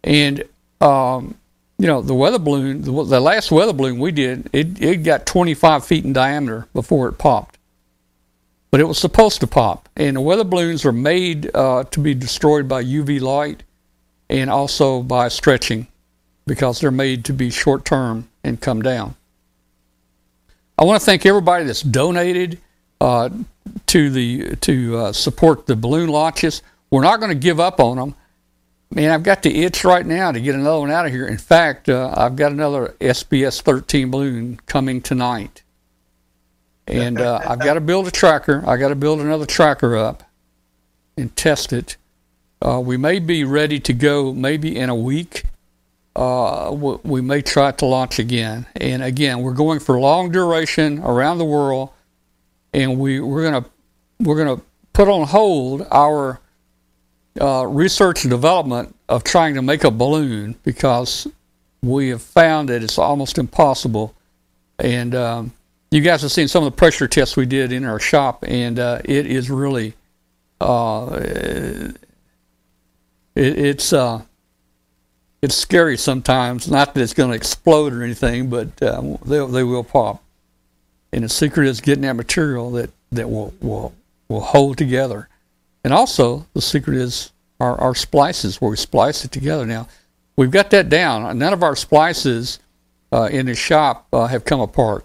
And, 0.05 0.45
um, 0.81 1.37
you 1.79 1.87
know, 1.87 2.01
the 2.01 2.15
weather 2.15 2.39
balloon, 2.39 2.83
the, 2.83 2.93
the, 3.05 3.21
last 3.21 3.51
weather 3.51 3.73
balloon 3.73 3.99
we 3.99 4.13
did, 4.13 4.49
it, 4.53 4.81
it 4.81 4.97
got 4.99 5.27
25 5.27 5.85
feet 5.85 6.05
in 6.05 6.13
diameter 6.13 6.69
before 6.73 7.09
it 7.09 7.19
popped. 7.19 7.59
But 8.71 8.81
it 8.81 8.85
was 8.85 8.99
supposed 8.99 9.41
to 9.41 9.47
pop. 9.47 9.89
And 9.97 10.17
the 10.17 10.21
weather 10.21 10.45
balloons 10.45 10.85
are 10.85 10.93
made 10.93 11.55
uh, 11.55 11.85
to 11.85 12.01
be 12.01 12.15
destroyed 12.15 12.69
by 12.69 12.85
UV 12.85 13.21
light 13.21 13.65
and 14.29 14.49
also 14.49 15.03
by 15.03 15.29
stretching 15.29 15.89
because 16.47 16.81
they're 16.81 16.91
made 16.91 17.25
to 17.25 17.33
be 17.33 17.51
short 17.51 17.85
term 17.85 18.29
and 18.45 18.61
come 18.61 18.81
down. 18.81 19.17
I 20.81 20.85
want 20.85 20.99
to 20.99 21.05
thank 21.05 21.27
everybody 21.27 21.65
that's 21.65 21.83
donated 21.83 22.59
uh, 23.03 23.29
to 23.87 24.11
the 24.11 24.57
to 24.57 24.97
uh, 24.97 25.13
support 25.13 25.67
the 25.67 25.77
balloon 25.77 26.09
launches. 26.09 26.63
We're 26.91 27.03
not 27.03 27.21
going 27.21 27.29
to 27.29 27.39
give 27.39 27.61
up 27.61 27.81
on 27.81 27.99
them. 27.99 28.15
Man, 28.91 29.11
I've 29.11 29.23
got 29.23 29.43
the 29.43 29.63
itch 29.63 29.85
right 29.85 30.05
now 30.05 30.33
to 30.33 30.41
get 30.41 30.55
another 30.55 30.81
one 30.81 30.91
out 30.91 31.05
of 31.05 31.13
here. 31.13 31.27
In 31.27 31.37
fact, 31.37 31.91
uh, 31.91 32.13
I've 32.17 32.35
got 32.35 32.51
another 32.51 32.97
SBS 32.99 33.61
13 33.61 34.11
balloon 34.11 34.59
coming 34.65 35.03
tonight, 35.03 35.63
and 36.87 37.21
uh, 37.21 37.41
I've 37.47 37.61
got 37.61 37.75
to 37.75 37.83
build 37.83 38.09
a 38.09 38.11
tracker. 38.11 38.65
I 38.67 38.79
got 38.79 38.89
to 38.89 38.97
build 38.97 39.21
another 39.21 39.47
tracker 39.47 39.99
up 39.99 40.23
and 41.19 41.37
test 41.37 41.75
it. 41.75 41.99
Uh, 42.63 42.81
we 42.81 42.97
may 42.97 43.19
be 43.19 43.45
ready 43.45 43.81
to 43.81 43.93
go 43.93 44.33
maybe 44.33 44.77
in 44.77 44.89
a 44.89 44.95
week 44.95 45.45
uh, 46.17 46.71
we 46.73 47.21
may 47.21 47.41
try 47.41 47.71
to 47.73 47.87
launch 47.87 48.19
again. 48.19 48.67
And 48.77 49.03
again, 49.03 49.43
we're 49.43 49.55
going 49.55 49.81
for 49.81 49.99
long 49.99 50.31
duration 50.31 50.99
around 51.01 51.39
the 51.39 51.45
world, 51.45 51.91
and 52.73 52.99
we 52.99 53.21
we're 53.21 53.45
gonna 53.45 53.65
we're 54.19 54.37
gonna 54.37 54.61
put 54.93 55.09
on 55.09 55.27
hold 55.27 55.87
our 55.91 56.41
uh, 57.41 57.67
research 57.67 58.25
and 58.25 58.31
development 58.31 58.95
of 59.09 59.25
trying 59.25 59.55
to 59.55 59.63
make 59.63 59.85
a 59.85 59.91
balloon 59.91 60.57
because 60.65 61.27
we 61.83 62.09
have 62.09 62.23
found 62.23 62.69
that 62.69 62.83
it's 62.83 62.99
almost 62.99 63.39
impossible. 63.39 64.15
And 64.79 65.15
um, 65.15 65.53
you 65.91 66.01
guys 66.01 66.23
have 66.23 66.33
seen 66.33 66.49
some 66.49 66.65
of 66.65 66.73
the 66.73 66.77
pressure 66.77 67.07
tests 67.09 67.37
we 67.37 67.47
did 67.47 67.73
in 67.73 67.85
our 67.85 68.01
shop, 68.01 68.45
and 68.47 68.79
uh, 68.79 69.01
it 69.05 69.27
is 69.27 69.51
really 69.51 69.95
uh, 70.61 71.09
it, 71.13 71.99
it's 73.35 73.93
uh, 73.93 74.23
it's 75.43 75.55
scary 75.55 75.97
sometimes. 75.97 76.71
Not 76.71 76.95
that 76.95 77.01
it's 77.01 77.15
going 77.15 77.31
to 77.31 77.37
explode 77.37 77.93
or 77.93 78.03
anything, 78.03 78.51
but 78.51 78.83
uh, 78.83 79.17
they 79.25 79.45
they 79.47 79.65
will 79.65 79.85
pop. 79.85 80.23
And 81.13 81.25
the 81.25 81.29
secret 81.29 81.67
is 81.67 81.81
getting 81.81 82.03
that 82.03 82.17
material 82.17 82.71
that 82.73 82.91
that 83.13 83.29
will 83.29 83.55
will 83.61 83.95
will 84.29 84.41
hold 84.41 84.79
together. 84.79 85.29
And 85.83 85.93
also 85.93 86.47
the 86.55 86.61
secret 86.61 86.97
is 86.97 87.33
our 87.59 87.79
our 87.81 87.95
splices 87.95 88.61
where 88.61 88.71
we 88.71 88.77
splice 88.77 89.25
it 89.25 89.33
together. 89.33 89.67
Now 89.67 89.89
we've 90.37 90.51
got 90.51 90.71
that 90.71 90.89
down. 90.89 91.39
None 91.39 91.53
of 91.53 91.63
our 91.63 91.77
splices 91.77 92.59
uh, 93.13 93.29
in 93.31 93.47
the 93.47 93.55
shop 93.55 94.07
uh, 94.13 94.27
have 94.27 94.45
come 94.45 94.61
apart. 94.61 95.05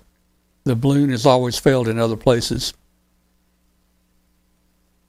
The 0.66 0.76
balloon 0.76 1.12
has 1.12 1.26
always 1.26 1.58
failed 1.58 1.88
in 1.88 2.00
other 2.00 2.18
places. 2.18 2.74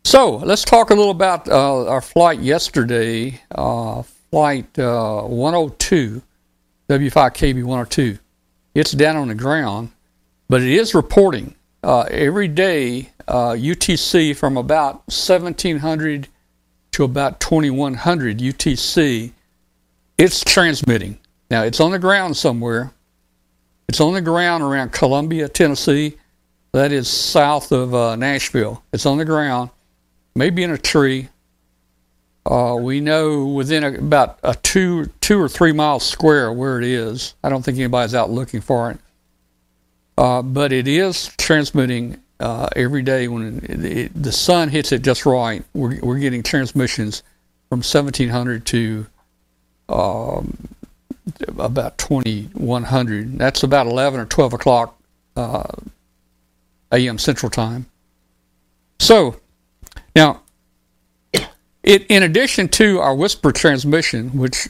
So 0.05 0.37
let's 0.37 0.63
talk 0.63 0.91
a 0.91 0.95
little 0.95 1.11
about 1.11 1.49
uh, 1.49 1.89
our 1.89 2.01
flight 2.01 2.39
yesterday 2.39 3.41
Flight 4.37 4.79
uh, 4.79 5.23
102, 5.23 6.21
W5KB 6.91 7.65
102. 7.65 8.19
It's 8.75 8.93
down 8.93 9.17
on 9.17 9.29
the 9.29 9.35
ground, 9.35 9.93
but 10.51 10.61
it 10.61 10.69
is 10.69 10.95
reporting 10.95 11.55
uh, 11.83 12.03
every 12.11 12.47
day 12.47 13.13
uh, 13.27 13.53
UTC 13.53 14.37
from 14.37 14.59
about 14.59 14.97
1700 15.07 16.29
to 16.93 17.05
about 17.05 17.41
2100 17.41 18.37
UTC. 18.41 19.33
It's 20.19 20.45
transmitting. 20.45 21.19
Now, 21.51 21.63
it's 21.63 21.81
on 21.81 21.93
the 21.93 21.99
ground 21.99 22.37
somewhere. 22.37 22.93
It's 23.89 24.03
on 24.03 24.13
the 24.13 24.21
ground 24.21 24.63
around 24.63 24.93
Columbia, 24.93 25.49
Tennessee. 25.49 26.19
That 26.73 26.93
is 26.93 27.09
south 27.09 27.73
of 27.73 27.95
uh, 27.95 28.17
Nashville. 28.17 28.83
It's 28.93 29.07
on 29.07 29.17
the 29.17 29.25
ground, 29.25 29.71
maybe 30.35 30.63
in 30.63 30.73
a 30.73 30.77
tree. 30.77 31.31
Uh, 32.47 32.77
we 32.77 33.01
know 33.01 33.45
within 33.45 33.83
a, 33.83 33.93
about 33.95 34.39
a 34.45 34.55
two 34.55 35.07
two 35.21 35.41
or 35.41 35.49
three 35.49 35.73
mile 35.73 35.99
square 35.99 36.53
where 36.53 36.79
it 36.79 36.85
is. 36.85 37.35
I 37.43 37.49
don't 37.49 37.65
think 37.65 37.77
anybody's 37.77 38.15
out 38.15 38.31
looking 38.31 38.61
for 38.61 38.93
it, 38.93 38.99
uh, 40.17 40.43
but 40.43 40.73
it 40.73 40.87
is 40.87 41.27
transmitting 41.39 42.23
uh, 42.39 42.69
every 42.77 43.03
day 43.03 43.27
when 43.27 43.65
it, 43.65 43.85
it, 43.85 44.23
the 44.23 44.31
sun 44.31 44.69
hits 44.69 44.93
it 44.93 45.03
just 45.03 45.27
right. 45.27 45.65
We're 45.75 45.99
we're 46.01 46.21
getting 46.21 46.45
transmissions 46.45 47.25
from 47.69 47.79
1700 47.79 48.65
to 48.67 49.07
um, 49.89 50.69
about 51.59 51.99
2100. 51.99 53.39
That's 53.39 53.65
about 53.65 53.89
11 53.89 54.21
or 54.21 54.27
12 54.27 54.53
o'clock 54.53 54.97
uh, 55.35 55.65
a.m. 56.93 57.19
Central 57.19 57.51
Time. 57.51 57.87
So 59.01 59.41
now 60.15 60.43
it, 61.87 62.05
in 62.09 62.25
addition 62.25 62.69
to 62.71 62.99
our 62.99 63.15
WSPR 63.15 63.55
transmission, 63.55 64.31
which 64.37 64.69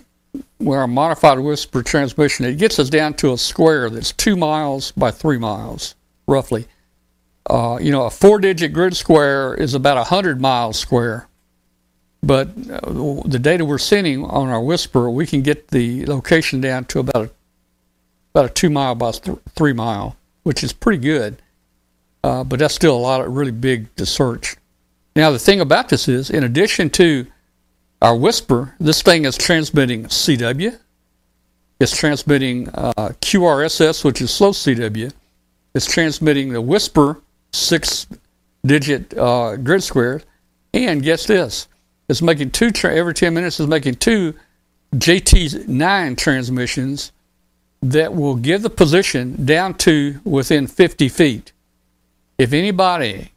where 0.59 0.81
our 0.81 0.87
modified 0.87 1.39
WSPR 1.39 1.85
transmission, 1.85 2.45
it 2.45 2.59
gets 2.59 2.79
us 2.79 2.91
down 2.91 3.15
to 3.15 3.33
a 3.33 3.39
square 3.39 3.89
that's 3.89 4.13
two 4.13 4.37
miles 4.37 4.93
by 4.93 5.11
three 5.11 5.39
miles, 5.39 5.95
roughly. 6.29 6.67
Uh, 7.49 7.79
you 7.81 7.91
know, 7.91 8.05
a 8.05 8.11
four-digit 8.11 8.73
grid 8.73 8.95
square 8.95 9.55
is 9.55 9.75
about 9.75 9.97
a 9.97 10.05
hundred 10.05 10.41
miles 10.41 10.79
square. 10.79 11.27
But 12.23 12.49
uh, 12.71 13.23
the 13.25 13.39
data 13.41 13.65
we're 13.65 13.79
sending 13.79 14.25
on 14.25 14.49
our 14.49 14.61
WSPR, 14.61 15.13
we 15.13 15.27
can 15.27 15.43
get 15.43 15.69
the 15.69 16.05
location 16.07 16.61
down 16.61 16.85
to 16.87 16.99
about 16.99 17.27
a, 17.27 17.31
about 18.35 18.51
a 18.51 18.53
two 18.53 18.69
mile 18.69 18.95
by 18.95 19.13
th- 19.13 19.39
three 19.55 19.73
mile, 19.73 20.17
which 20.43 20.63
is 20.63 20.73
pretty 20.73 20.99
good. 20.99 21.41
Uh, 22.25 22.43
but 22.45 22.59
that's 22.59 22.75
still 22.75 22.97
a 22.97 22.99
lot 22.99 23.21
of 23.21 23.33
really 23.33 23.53
big 23.53 23.95
to 23.97 24.05
search. 24.05 24.57
Now, 25.17 25.31
the 25.31 25.39
thing 25.39 25.63
about 25.63 25.89
this 25.89 26.09
is, 26.09 26.29
in 26.29 26.45
addition 26.45 26.91
to 26.91 27.27
our 28.03 28.13
WSPR, 28.13 28.75
this 28.79 29.01
thing 29.01 29.25
is 29.25 29.39
transmitting 29.39 30.05
CW. 30.05 30.79
It's 31.81 31.97
transmitting 31.97 32.69
uh, 32.69 32.93
QRSS, 33.23 34.05
which 34.05 34.21
is 34.21 34.31
slow 34.31 34.51
CW. 34.51 35.11
It's 35.75 35.87
transmitting 35.87 36.53
the 36.53 36.63
WSPR 36.63 37.23
six 37.55 38.07
digit 38.67 39.17
uh, 39.17 39.57
grid 39.57 39.83
squared. 39.83 40.27
And 40.75 41.03
guess 41.03 41.27
this 41.27 41.67
it's 42.11 42.21
making 42.21 42.51
two, 42.51 42.71
tra- 42.71 42.95
every 42.95 43.15
10 43.15 43.33
minutes, 43.33 43.59
it's 43.59 43.69
making 43.69 43.95
two 43.95 44.35
JT9 44.95 46.19
transmissions 46.19 47.13
that 47.81 48.15
will 48.15 48.37
give 48.37 48.61
the 48.61 48.71
position 48.71 49.47
down 49.47 49.75
to 49.79 50.21
within 50.25 50.67
50 50.67 51.09
feet. 51.09 51.53
If 52.37 52.53
anybody, 52.53 53.33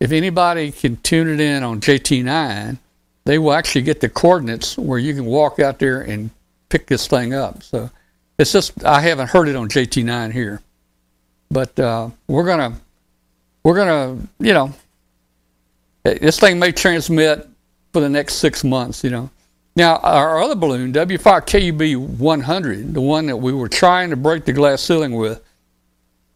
if 0.00 0.12
anybody 0.12 0.72
can 0.72 0.96
tune 0.96 1.28
it 1.28 1.40
in 1.40 1.62
on 1.62 1.80
JT9, 1.80 2.78
they 3.24 3.38
will 3.38 3.52
actually 3.52 3.82
get 3.82 4.00
the 4.00 4.08
coordinates 4.08 4.76
where 4.78 4.98
you 4.98 5.14
can 5.14 5.26
walk 5.26 5.60
out 5.60 5.78
there 5.78 6.00
and 6.00 6.30
pick 6.70 6.86
this 6.86 7.06
thing 7.06 7.34
up. 7.34 7.62
So 7.62 7.90
it's 8.38 8.52
just 8.52 8.84
I 8.84 9.00
haven't 9.00 9.28
heard 9.28 9.48
it 9.48 9.56
on 9.56 9.68
JT9 9.68 10.32
here, 10.32 10.62
but 11.50 11.78
uh, 11.78 12.08
we're 12.26 12.46
gonna 12.46 12.80
we're 13.62 13.76
gonna 13.76 14.18
you 14.38 14.54
know 14.54 14.72
this 16.02 16.40
thing 16.40 16.58
may 16.58 16.72
transmit 16.72 17.46
for 17.92 18.00
the 18.00 18.08
next 18.08 18.36
six 18.36 18.64
months. 18.64 19.04
You 19.04 19.10
know. 19.10 19.30
Now 19.76 19.96
our 19.98 20.42
other 20.42 20.56
balloon 20.56 20.92
W5 20.92 21.46
KUB 21.46 22.18
100, 22.18 22.92
the 22.94 23.00
one 23.00 23.26
that 23.26 23.36
we 23.36 23.52
were 23.52 23.68
trying 23.68 24.10
to 24.10 24.16
break 24.16 24.44
the 24.44 24.52
glass 24.52 24.82
ceiling 24.82 25.14
with, 25.14 25.44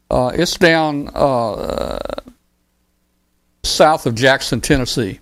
uh, 0.09 0.31
it's 0.35 0.57
down 0.57 1.09
uh, 1.15 1.99
south 3.67 4.07
of 4.07 4.15
Jackson, 4.15 4.61
Tennessee. 4.61 5.21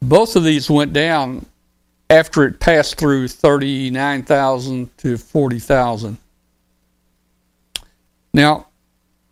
Both 0.00 0.36
of 0.36 0.44
these 0.44 0.70
went 0.70 0.92
down 0.92 1.46
after 2.08 2.44
it 2.44 2.58
passed 2.58 2.96
through 2.96 3.28
39,000 3.28 4.96
to 4.98 5.16
40,000. 5.16 6.18
Now, 8.32 8.66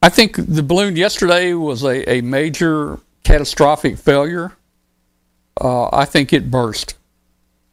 I 0.03 0.09
think 0.09 0.37
the 0.37 0.62
balloon 0.62 0.97
yesterday 0.97 1.55
was 1.55 1.83
a, 1.83 2.09
a 2.09 2.21
major 2.21 3.01
catastrophic 3.25 3.99
failure. 3.99 4.53
Uh, 5.61 5.89
I 5.93 6.05
think 6.05 6.33
it 6.33 6.51
burst, 6.51 6.95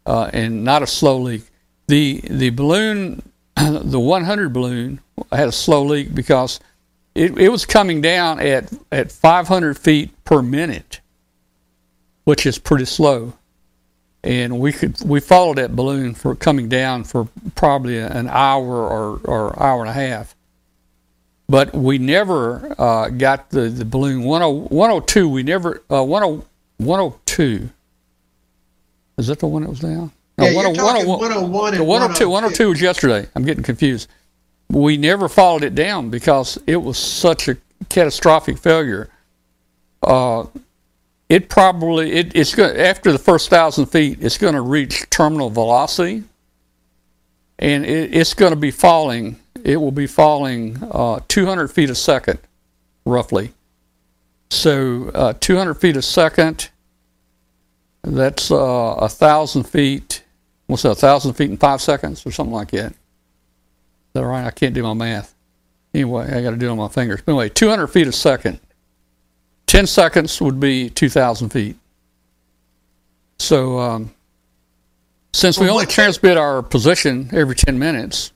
uh, 0.06 0.30
and 0.34 0.64
not 0.64 0.82
a 0.82 0.88
slow 0.88 1.20
leak. 1.20 1.44
The 1.88 2.22
the 2.28 2.50
balloon, 2.50 3.22
the 3.56 4.00
100 4.00 4.52
balloon, 4.52 5.02
had 5.32 5.48
a 5.48 5.52
slow 5.52 5.84
leak 5.86 6.16
because 6.16 6.60
it, 7.16 7.38
it 7.38 7.50
was 7.50 7.66
coming 7.66 8.02
down 8.02 8.40
at, 8.42 8.72
at 8.92 9.12
500 9.12 9.78
feet 9.78 10.12
per 10.26 10.42
minute, 10.42 11.00
which 12.26 12.46
is 12.46 12.60
pretty 12.60 12.86
slow. 12.86 13.34
And 14.24 14.60
we 14.60 14.74
could 14.74 15.00
we 15.06 15.20
followed 15.20 15.58
that 15.58 15.76
balloon 15.76 16.16
for 16.16 16.36
coming 16.36 16.68
down 16.68 17.04
for 17.04 17.28
probably 17.54 18.00
an 18.00 18.28
hour 18.28 18.66
or, 18.66 19.20
or 19.24 19.62
hour 19.62 19.82
and 19.82 19.90
a 19.90 19.94
half. 19.94 20.36
But 21.48 21.76
we 21.76 22.00
never 22.00 22.74
uh, 22.80 23.10
got 23.10 23.52
the, 23.52 23.70
the 23.70 23.86
balloon 23.86 24.24
10, 24.24 24.70
102. 24.70 25.30
We 25.30 25.44
never 25.44 25.84
uh, 25.92 26.04
10, 26.04 26.44
102. 26.78 27.70
Is 29.20 29.28
that 29.28 29.38
the 29.38 29.48
one 29.48 29.62
that 29.62 29.70
was 29.70 29.80
down? 29.80 30.12
No, 30.40 30.46
yeah, 30.46 30.52
you're 30.52 30.74
talking 30.74 31.08
101 31.08 31.76
and 31.76 31.88
102. 31.88 32.28
102 32.28 32.70
was 32.70 32.82
yesterday. 32.82 33.30
I'm 33.36 33.46
getting 33.46 33.64
confused 33.64 34.10
we 34.70 34.98
never 34.98 35.30
followed 35.30 35.64
it 35.64 35.76
down 35.76 36.10
because 36.10 36.58
it 36.68 36.78
was 36.78 36.98
such 36.98 37.48
a 37.48 37.58
catastrophic 37.90 38.58
failure. 38.58 39.10
Uh, 40.02 40.46
it 41.30 41.50
probably 41.50 42.12
it, 42.12 42.36
it's 42.36 42.54
going 42.54 42.78
after 42.78 43.12
the 43.12 43.18
first 43.20 43.50
thousand 43.50 43.88
feet, 43.88 44.20
it's 44.22 44.38
going 44.38 44.54
to 44.54 44.62
reach 44.62 45.10
terminal 45.10 45.50
velocity, 45.50 46.24
and 47.58 47.86
it, 47.86 48.14
it's 48.16 48.34
going 48.34 48.52
to 48.52 48.60
be 48.60 48.72
falling. 48.72 49.40
It 49.64 49.78
will 49.78 49.92
be 49.92 50.08
falling 50.08 50.78
uh, 50.92 51.22
200 51.28 51.70
feet 51.70 51.90
a 51.90 51.96
second, 51.96 52.40
roughly. 53.06 53.52
So 54.52 55.10
uh, 55.16 55.34
200 55.40 55.74
feet 55.76 55.98
a 55.98 56.02
second. 56.04 56.70
That's 58.04 58.52
uh, 58.52 58.96
a 59.00 59.10
thousand 59.10 59.64
feet. 59.64 60.24
What's 60.68 60.84
that? 60.84 60.92
A 60.92 60.96
thousand 60.96 61.34
feet 61.34 61.50
in 61.50 61.58
five 61.58 61.82
seconds, 61.82 62.24
or 62.24 62.32
something 62.32 62.54
like 62.54 62.70
that 62.72 62.94
that 64.16 64.26
right? 64.26 64.46
I 64.46 64.52
can't 64.52 64.74
do 64.74 64.82
my 64.82 64.94
math. 64.94 65.36
Anyway, 65.94 66.26
I 66.26 66.42
got 66.42 66.52
to 66.52 66.58
do 66.58 66.68
it 66.68 66.72
on 66.72 66.78
my 66.78 66.88
fingers. 66.88 67.22
Anyway, 67.28 67.50
200 67.50 67.88
feet 67.88 68.08
a 68.08 68.12
second. 68.12 68.60
10 69.68 69.88
seconds 69.88 70.42
would 70.42 70.60
be 70.60 70.90
2,000 70.90 71.50
feet. 71.50 71.76
So, 73.40 73.80
um, 73.80 74.14
since 75.34 75.60
we 75.60 75.70
only 75.70 75.86
transmit 75.86 76.38
our 76.38 76.62
position 76.62 77.30
every 77.34 77.56
10 77.56 77.78
minutes, 77.78 78.32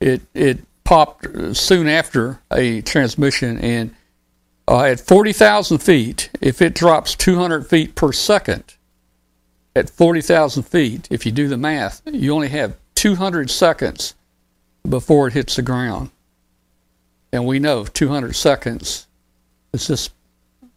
it 0.00 0.20
it 0.34 0.58
popped 0.84 1.26
soon 1.56 1.88
after 1.88 2.40
a 2.50 2.82
transmission, 2.82 3.58
and 3.58 3.94
uh, 4.68 4.82
at 4.82 5.00
40,000 5.00 5.78
feet, 5.78 6.28
if 6.40 6.60
it 6.60 6.74
drops 6.74 7.14
200 7.14 7.66
feet 7.66 7.94
per 7.94 8.12
second, 8.12 8.76
at 9.74 9.88
40,000 9.88 10.64
feet, 10.64 11.08
if 11.10 11.24
you 11.24 11.32
do 11.32 11.48
the 11.48 11.56
math, 11.56 12.02
you 12.04 12.34
only 12.34 12.48
have 12.48 12.76
200 12.94 13.50
seconds 13.50 14.14
before 14.88 15.28
it 15.28 15.34
hits 15.34 15.56
the 15.56 15.62
ground. 15.62 16.10
And 17.32 17.46
we 17.46 17.58
know 17.58 17.84
200 17.84 18.34
seconds 18.34 19.06
is 19.72 19.86
just 19.86 20.12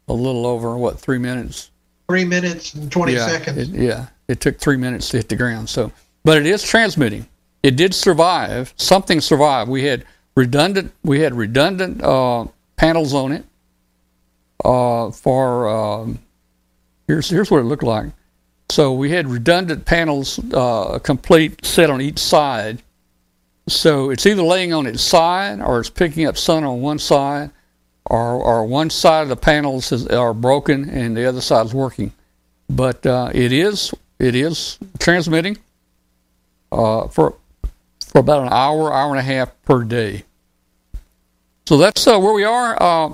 a 0.07 0.13
little 0.13 0.45
over, 0.45 0.77
what, 0.77 0.99
three 0.99 1.17
minutes? 1.17 1.71
Three 2.07 2.25
minutes 2.25 2.73
and 2.75 2.91
20 2.91 3.13
yeah, 3.13 3.27
seconds. 3.27 3.57
It, 3.57 3.69
yeah, 3.69 4.07
it 4.27 4.39
took 4.39 4.59
three 4.59 4.77
minutes 4.77 5.09
to 5.09 5.17
hit 5.17 5.29
the 5.29 5.35
ground. 5.35 5.69
So, 5.69 5.91
But 6.23 6.37
it 6.37 6.45
is 6.45 6.63
transmitting. 6.63 7.27
It 7.63 7.75
did 7.75 7.93
survive. 7.93 8.73
Something 8.77 9.19
survived. 9.19 9.69
We 9.69 9.83
had 9.83 10.05
redundant, 10.35 10.93
we 11.03 11.19
had 11.19 11.33
redundant 11.33 12.01
uh, 12.03 12.45
panels 12.75 13.13
on 13.13 13.31
it 13.31 13.43
uh, 14.63 15.11
for, 15.11 15.67
um, 15.67 16.19
here's, 17.07 17.29
here's 17.29 17.49
what 17.49 17.59
it 17.59 17.63
looked 17.63 17.83
like. 17.83 18.11
So 18.69 18.93
we 18.93 19.11
had 19.11 19.27
redundant 19.27 19.85
panels, 19.85 20.39
uh, 20.53 20.99
complete 20.99 21.65
set 21.65 21.89
on 21.89 22.01
each 22.01 22.19
side 22.19 22.81
so 23.67 24.09
it's 24.11 24.25
either 24.25 24.43
laying 24.43 24.73
on 24.73 24.85
its 24.85 25.01
side 25.01 25.61
or 25.61 25.79
it's 25.79 25.89
picking 25.89 26.25
up 26.25 26.37
sun 26.37 26.63
on 26.63 26.81
one 26.81 26.99
side, 26.99 27.51
or, 28.05 28.33
or 28.33 28.65
one 28.65 28.89
side 28.89 29.23
of 29.23 29.29
the 29.29 29.35
panels 29.35 29.91
is, 29.91 30.07
are 30.07 30.33
broken 30.33 30.89
and 30.89 31.17
the 31.17 31.25
other 31.25 31.41
side 31.41 31.65
is 31.65 31.73
working. 31.73 32.11
But 32.69 33.05
uh, 33.05 33.31
it 33.33 33.51
is 33.51 33.93
it 34.19 34.35
is 34.35 34.77
transmitting 34.99 35.57
uh, 36.71 37.07
for 37.07 37.35
for 38.05 38.19
about 38.19 38.43
an 38.43 38.53
hour, 38.53 38.93
hour 38.93 39.11
and 39.11 39.19
a 39.19 39.23
half 39.23 39.51
per 39.63 39.83
day. 39.83 40.23
So 41.67 41.77
that's 41.77 42.05
uh, 42.07 42.19
where 42.19 42.33
we 42.33 42.43
are. 42.43 42.81
Uh, 42.81 43.13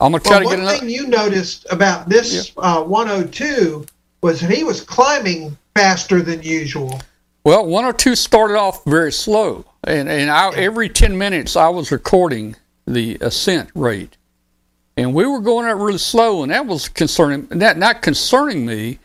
I'm 0.00 0.12
gonna 0.12 0.20
try 0.20 0.38
well, 0.38 0.40
to 0.40 0.44
get 0.44 0.58
another. 0.58 0.72
One 0.72 0.80
thing 0.80 0.88
you 0.90 1.06
noticed 1.06 1.66
about 1.70 2.08
this 2.08 2.52
yeah. 2.56 2.62
Uh, 2.62 2.84
102 2.84 3.86
was 4.22 4.40
that 4.40 4.50
he 4.50 4.64
was 4.64 4.80
climbing 4.80 5.56
faster 5.74 6.22
than 6.22 6.42
usual. 6.42 7.00
Well, 7.44 7.66
102 7.66 8.14
started 8.14 8.56
off 8.56 8.84
very 8.84 9.10
slow, 9.10 9.64
and 9.82 10.08
and 10.08 10.30
I, 10.30 10.54
every 10.54 10.88
10 10.88 11.18
minutes 11.18 11.56
I 11.56 11.68
was 11.70 11.90
recording 11.90 12.54
the 12.86 13.18
ascent 13.20 13.68
rate, 13.74 14.16
and 14.96 15.12
we 15.12 15.26
were 15.26 15.40
going 15.40 15.66
up 15.66 15.76
really 15.78 15.98
slow, 15.98 16.44
and 16.44 16.52
that 16.52 16.66
was 16.66 16.88
concerning. 16.88 17.46
That 17.46 17.78
not 17.78 18.00
concerning 18.00 18.64
me, 18.64 19.00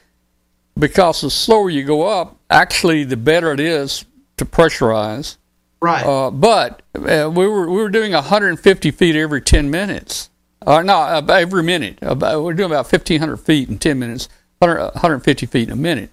because 0.78 1.22
the 1.22 1.32
slower 1.32 1.72
you 1.72 1.84
go 1.84 2.04
up, 2.04 2.38
actually, 2.50 3.04
the 3.06 3.18
better 3.18 3.52
it 3.54 3.60
is 3.60 4.06
to 4.38 4.46
pressurize. 4.46 5.38
Right. 5.82 6.06
Uh, 6.06 6.30
but 6.30 6.84
uh, 6.94 7.32
we 7.34 7.48
were 7.48 7.68
we 7.68 7.78
were 7.78 7.90
doing 7.90 8.12
150 8.14 8.92
feet 8.92 9.16
every 9.16 9.42
10 9.42 9.72
minutes. 9.72 10.30
Uh, 10.66 10.84
no, 10.84 10.94
uh, 10.96 11.26
every 11.30 11.64
minute. 11.64 11.98
About, 12.02 12.44
we're 12.44 12.54
doing 12.54 12.72
about 12.72 12.92
1,500 12.92 13.38
feet 13.38 13.70
in 13.70 13.80
10 13.80 13.98
minutes, 13.98 14.28
100, 14.60 14.80
150 14.94 15.46
feet 15.48 15.70
in 15.70 15.74
a 15.74 15.76
minute. 15.76 16.12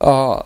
Uh, 0.00 0.42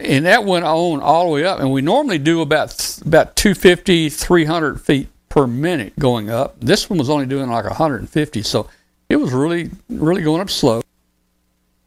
and 0.00 0.26
that 0.26 0.44
went 0.44 0.64
on 0.64 1.00
all 1.00 1.26
the 1.26 1.30
way 1.30 1.44
up. 1.44 1.60
And 1.60 1.72
we 1.72 1.82
normally 1.82 2.18
do 2.18 2.40
about 2.40 3.00
about 3.04 3.36
250, 3.36 4.08
300 4.08 4.80
feet 4.80 5.08
per 5.28 5.46
minute 5.46 5.98
going 5.98 6.30
up. 6.30 6.58
This 6.60 6.88
one 6.88 6.98
was 6.98 7.10
only 7.10 7.26
doing 7.26 7.50
like 7.50 7.64
150, 7.64 8.42
so 8.42 8.68
it 9.08 9.16
was 9.16 9.32
really, 9.32 9.70
really 9.88 10.22
going 10.22 10.40
up 10.40 10.50
slow, 10.50 10.82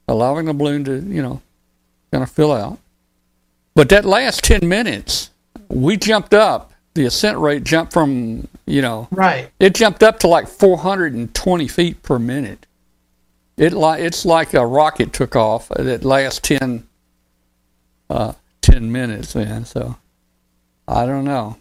allowing 0.08 0.46
the 0.46 0.54
balloon 0.54 0.84
to, 0.86 1.00
you 1.00 1.22
know, 1.22 1.42
kind 2.12 2.24
of 2.24 2.32
fill 2.32 2.52
out. 2.52 2.78
But 3.74 3.90
that 3.90 4.06
last 4.06 4.44
10 4.44 4.68
minutes, 4.68 5.30
we 5.70 5.98
jumped 5.98 6.34
up. 6.34 6.74
The 6.94 7.06
ascent 7.06 7.38
rate 7.38 7.64
jumped 7.64 7.94
from, 7.94 8.48
you 8.66 8.82
know, 8.82 9.08
right. 9.12 9.52
It 9.60 9.76
jumped 9.76 10.02
up 10.02 10.20
to 10.20 10.28
like 10.28 10.48
420 10.48 11.68
feet 11.68 12.02
per 12.02 12.18
minute. 12.18 12.66
It 13.56 13.72
like 13.72 14.02
it's 14.02 14.26
like 14.26 14.56
a 14.56 14.66
rocket 14.66 15.14
took 15.14 15.36
off. 15.36 15.70
That 15.70 16.04
last 16.04 16.44
10 16.44 16.88
uh, 18.10 18.34
10 18.62 18.92
minutes, 18.92 19.36
man. 19.36 19.66
So 19.66 19.96
I 20.88 21.06
don't 21.06 21.26
know. 21.26 21.58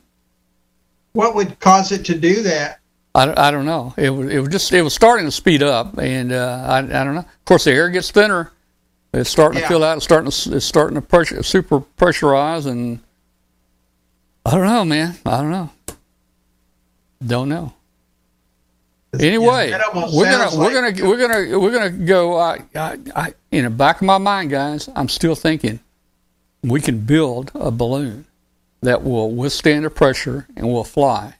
What 1.12 1.34
would 1.34 1.58
cause 1.60 1.92
it 1.92 2.04
to 2.06 2.18
do 2.18 2.42
that? 2.42 2.80
I, 3.14 3.48
I 3.48 3.50
don't 3.50 3.64
know. 3.64 3.94
It 3.96 4.10
was 4.10 4.30
it 4.30 4.38
was 4.40 4.50
just 4.50 4.72
it 4.72 4.82
was 4.82 4.92
starting 4.92 5.24
to 5.24 5.30
speed 5.32 5.62
up, 5.62 5.96
and 5.96 6.30
uh, 6.32 6.66
I 6.68 6.78
I 6.80 6.82
don't 7.04 7.14
know. 7.14 7.20
Of 7.20 7.44
course, 7.46 7.64
the 7.64 7.72
air 7.72 7.88
gets 7.88 8.10
thinner. 8.10 8.52
It's 9.14 9.30
starting 9.30 9.56
Yeah. 9.58 9.62
to 9.62 9.68
fill 9.68 9.84
out. 9.84 9.96
It's 9.96 10.04
starting 10.04 10.30
to 10.30 10.56
it's 10.56 10.66
starting 10.66 10.96
to 10.96 11.00
pressure, 11.00 11.42
super 11.42 11.80
pressurize, 11.80 12.66
and 12.66 12.98
I 14.44 14.50
don't 14.50 14.66
know, 14.66 14.84
man. 14.84 15.16
I 15.24 15.38
don't 15.40 15.50
know. 15.50 15.70
Don't 17.26 17.48
know. 17.48 17.72
Anyway, 19.18 19.70
Yeah, 19.70 19.80
we're 19.94 20.24
gonna 20.30 20.50
sounds 20.50 20.56
we're 20.58 20.74
gonna 20.74 21.08
we're 21.08 21.16
gonna 21.28 21.58
we're 21.58 21.72
gonna 21.72 21.90
go. 21.90 22.36
I, 22.38 22.58
I, 22.74 22.98
I, 23.14 23.34
in 23.50 23.64
the 23.64 23.70
back 23.70 23.96
of 23.96 24.02
my 24.02 24.18
mind, 24.18 24.50
guys, 24.50 24.90
I'm 24.94 25.08
still 25.08 25.34
thinking 25.34 25.80
we 26.66 26.80
can 26.80 27.00
build 27.00 27.52
a 27.54 27.70
balloon 27.70 28.26
that 28.82 29.02
will 29.02 29.30
withstand 29.30 29.84
the 29.84 29.90
pressure 29.90 30.46
and 30.56 30.66
will 30.66 30.84
fly. 30.84 31.34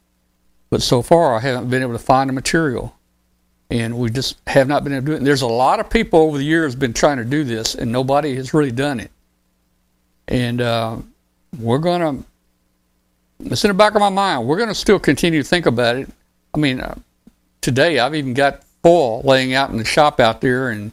But 0.70 0.82
so 0.82 1.02
far, 1.02 1.36
I 1.36 1.40
haven't 1.40 1.68
been 1.68 1.82
able 1.82 1.92
to 1.92 1.98
find 1.98 2.28
the 2.28 2.34
material, 2.34 2.96
and 3.70 3.98
we 3.98 4.10
just 4.10 4.36
have 4.46 4.68
not 4.68 4.84
been 4.84 4.92
able 4.92 5.02
to 5.02 5.06
do 5.06 5.12
it. 5.14 5.18
And 5.18 5.26
there's 5.26 5.42
a 5.42 5.46
lot 5.46 5.80
of 5.80 5.90
people 5.90 6.20
over 6.20 6.38
the 6.38 6.44
years 6.44 6.74
been 6.74 6.92
trying 6.92 7.18
to 7.18 7.24
do 7.24 7.44
this, 7.44 7.74
and 7.74 7.90
nobody 7.90 8.34
has 8.36 8.54
really 8.54 8.72
done 8.72 9.00
it. 9.00 9.10
And 10.28 10.60
uh, 10.60 10.98
we're 11.58 11.78
gonna. 11.78 12.22
It's 13.40 13.64
in 13.64 13.68
the 13.68 13.74
back 13.74 13.94
of 13.94 14.00
my 14.00 14.08
mind. 14.08 14.46
We're 14.46 14.58
gonna 14.58 14.74
still 14.74 14.98
continue 14.98 15.42
to 15.42 15.48
think 15.48 15.66
about 15.66 15.96
it. 15.96 16.08
I 16.54 16.58
mean, 16.58 16.80
uh, 16.80 16.96
today 17.60 17.98
I've 17.98 18.14
even 18.14 18.34
got 18.34 18.64
foil 18.82 19.22
laying 19.22 19.54
out 19.54 19.70
in 19.70 19.76
the 19.76 19.84
shop 19.84 20.20
out 20.20 20.40
there 20.40 20.70
and 20.70 20.90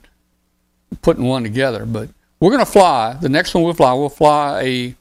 putting 1.01 1.25
one 1.25 1.43
together. 1.43 1.85
But 1.85 2.09
we're 2.43 2.51
gonna 2.51 2.65
fly. 2.65 3.13
The 3.13 3.29
next 3.29 3.53
one 3.53 3.63
we'll 3.63 3.73
fly. 3.73 3.93
We'll 3.93 4.09
fly 4.09 4.61
a 4.61 4.95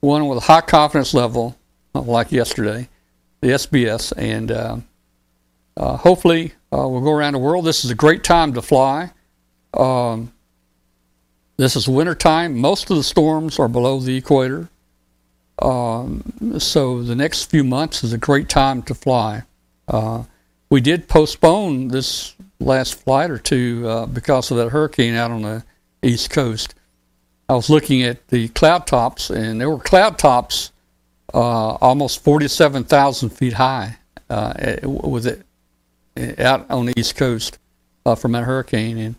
one 0.00 0.28
with 0.28 0.36
a 0.36 0.42
high 0.42 0.60
confidence 0.60 1.14
level, 1.14 1.56
like 1.94 2.30
yesterday, 2.30 2.90
the 3.40 3.48
SBS, 3.48 4.12
and 4.14 4.50
uh, 4.50 4.76
uh, 5.78 5.96
hopefully 5.96 6.52
uh, 6.70 6.86
we'll 6.86 7.00
go 7.00 7.12
around 7.12 7.32
the 7.32 7.38
world. 7.38 7.64
This 7.64 7.82
is 7.82 7.90
a 7.90 7.94
great 7.94 8.22
time 8.22 8.52
to 8.52 8.60
fly. 8.60 9.10
Um, 9.72 10.34
this 11.56 11.76
is 11.76 11.88
winter 11.88 12.14
time. 12.14 12.58
Most 12.58 12.90
of 12.90 12.98
the 12.98 13.02
storms 13.02 13.58
are 13.58 13.68
below 13.68 13.98
the 13.98 14.18
equator. 14.18 14.68
Um, 15.58 16.58
so 16.58 17.02
the 17.02 17.16
next 17.16 17.44
few 17.44 17.64
months 17.64 18.04
is 18.04 18.12
a 18.12 18.18
great 18.18 18.50
time 18.50 18.82
to 18.82 18.94
fly. 18.94 19.44
Uh, 19.88 20.24
we 20.68 20.82
did 20.82 21.08
postpone 21.08 21.88
this 21.88 22.34
last 22.60 23.02
flight 23.02 23.30
or 23.30 23.38
two 23.38 23.88
uh, 23.88 24.04
because 24.04 24.50
of 24.50 24.58
that 24.58 24.68
hurricane 24.68 25.14
out 25.14 25.30
on 25.30 25.40
the 25.40 25.64
east 26.06 26.30
coast. 26.30 26.74
I 27.48 27.54
was 27.54 27.70
looking 27.70 28.02
at 28.02 28.28
the 28.28 28.48
cloud 28.48 28.86
tops, 28.86 29.30
and 29.30 29.60
there 29.60 29.70
were 29.70 29.78
cloud 29.78 30.18
tops 30.18 30.72
uh, 31.34 31.74
almost 31.80 32.22
47,000 32.24 33.30
feet 33.30 33.54
high 33.54 33.98
uh, 34.30 34.54
with 34.82 35.26
it 35.26 35.42
eh, 36.16 36.42
out 36.42 36.68
on 36.70 36.86
the 36.86 36.98
east 36.98 37.16
coast 37.16 37.58
uh, 38.04 38.14
from 38.14 38.32
that 38.32 38.44
hurricane. 38.44 38.98
And 38.98 39.14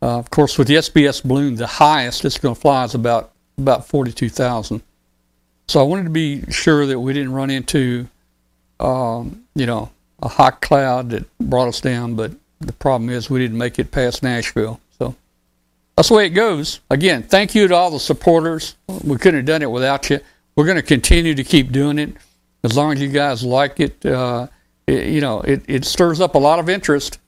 uh, 0.00 0.18
of 0.18 0.30
course, 0.30 0.58
with 0.58 0.68
the 0.68 0.76
SBS 0.76 1.22
balloon, 1.22 1.56
the 1.56 1.66
highest 1.66 2.24
it's 2.24 2.38
going 2.38 2.54
to 2.54 2.60
fly 2.60 2.84
is 2.84 2.94
about 2.94 3.30
about 3.58 3.86
42,000. 3.86 4.82
So 5.68 5.80
I 5.80 5.82
wanted 5.82 6.04
to 6.04 6.10
be 6.10 6.42
sure 6.50 6.86
that 6.86 6.98
we 6.98 7.12
didn't 7.12 7.32
run 7.32 7.50
into, 7.50 8.08
um, 8.80 9.44
you 9.54 9.66
know, 9.66 9.90
a 10.22 10.28
hot 10.28 10.60
cloud 10.60 11.10
that 11.10 11.24
brought 11.38 11.68
us 11.68 11.80
down. 11.80 12.14
But 12.14 12.32
the 12.60 12.72
problem 12.72 13.10
is 13.10 13.28
we 13.28 13.40
didn't 13.40 13.58
make 13.58 13.78
it 13.78 13.90
past 13.90 14.22
Nashville. 14.22 14.80
That's 15.96 16.08
the 16.08 16.14
way 16.14 16.26
it 16.26 16.30
goes. 16.30 16.80
Again, 16.90 17.22
thank 17.22 17.54
you 17.54 17.68
to 17.68 17.74
all 17.74 17.90
the 17.90 18.00
supporters. 18.00 18.76
We 19.04 19.16
couldn't 19.18 19.40
have 19.40 19.46
done 19.46 19.62
it 19.62 19.70
without 19.70 20.08
you. 20.10 20.20
We're 20.56 20.64
going 20.64 20.76
to 20.76 20.82
continue 20.82 21.34
to 21.34 21.44
keep 21.44 21.70
doing 21.70 21.98
it 21.98 22.16
as 22.64 22.76
long 22.76 22.92
as 22.92 23.00
you 23.00 23.08
guys 23.08 23.42
like 23.42 23.80
it. 23.80 24.04
Uh, 24.04 24.48
it 24.86 25.08
you 25.08 25.20
know, 25.20 25.40
it, 25.40 25.62
it 25.68 25.84
stirs 25.84 26.20
up 26.20 26.34
a 26.34 26.38
lot 26.38 26.58
of 26.58 26.68
interest. 26.68 27.18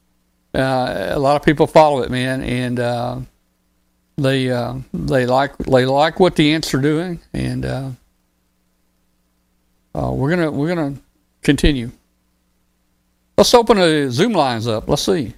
Uh, 0.55 1.09
a 1.11 1.19
lot 1.19 1.37
of 1.37 1.43
people 1.43 1.67
follow 1.67 2.03
it, 2.03 2.11
man, 2.11 2.43
and 2.43 2.79
uh, 2.79 3.19
they 4.17 4.51
uh, 4.51 4.75
they 4.93 5.27
like 5.27 5.57
they 5.59 5.85
like 5.85 6.21
what 6.21 6.37
the 6.37 6.53
ants 6.53 6.73
are 6.75 6.81
doing, 6.81 7.21
and 7.33 7.65
uh, 7.65 7.91
uh, 9.97 10.13
we're 10.13 10.31
gonna 10.31 10.51
we're 10.53 10.69
gonna 10.69 10.95
continue. 11.43 11.91
Let's 13.37 13.53
open 13.53 13.79
the 13.79 14.09
Zoom 14.11 14.33
lines 14.33 14.69
up. 14.69 14.89
Let's 14.89 15.03
see. 15.03 15.35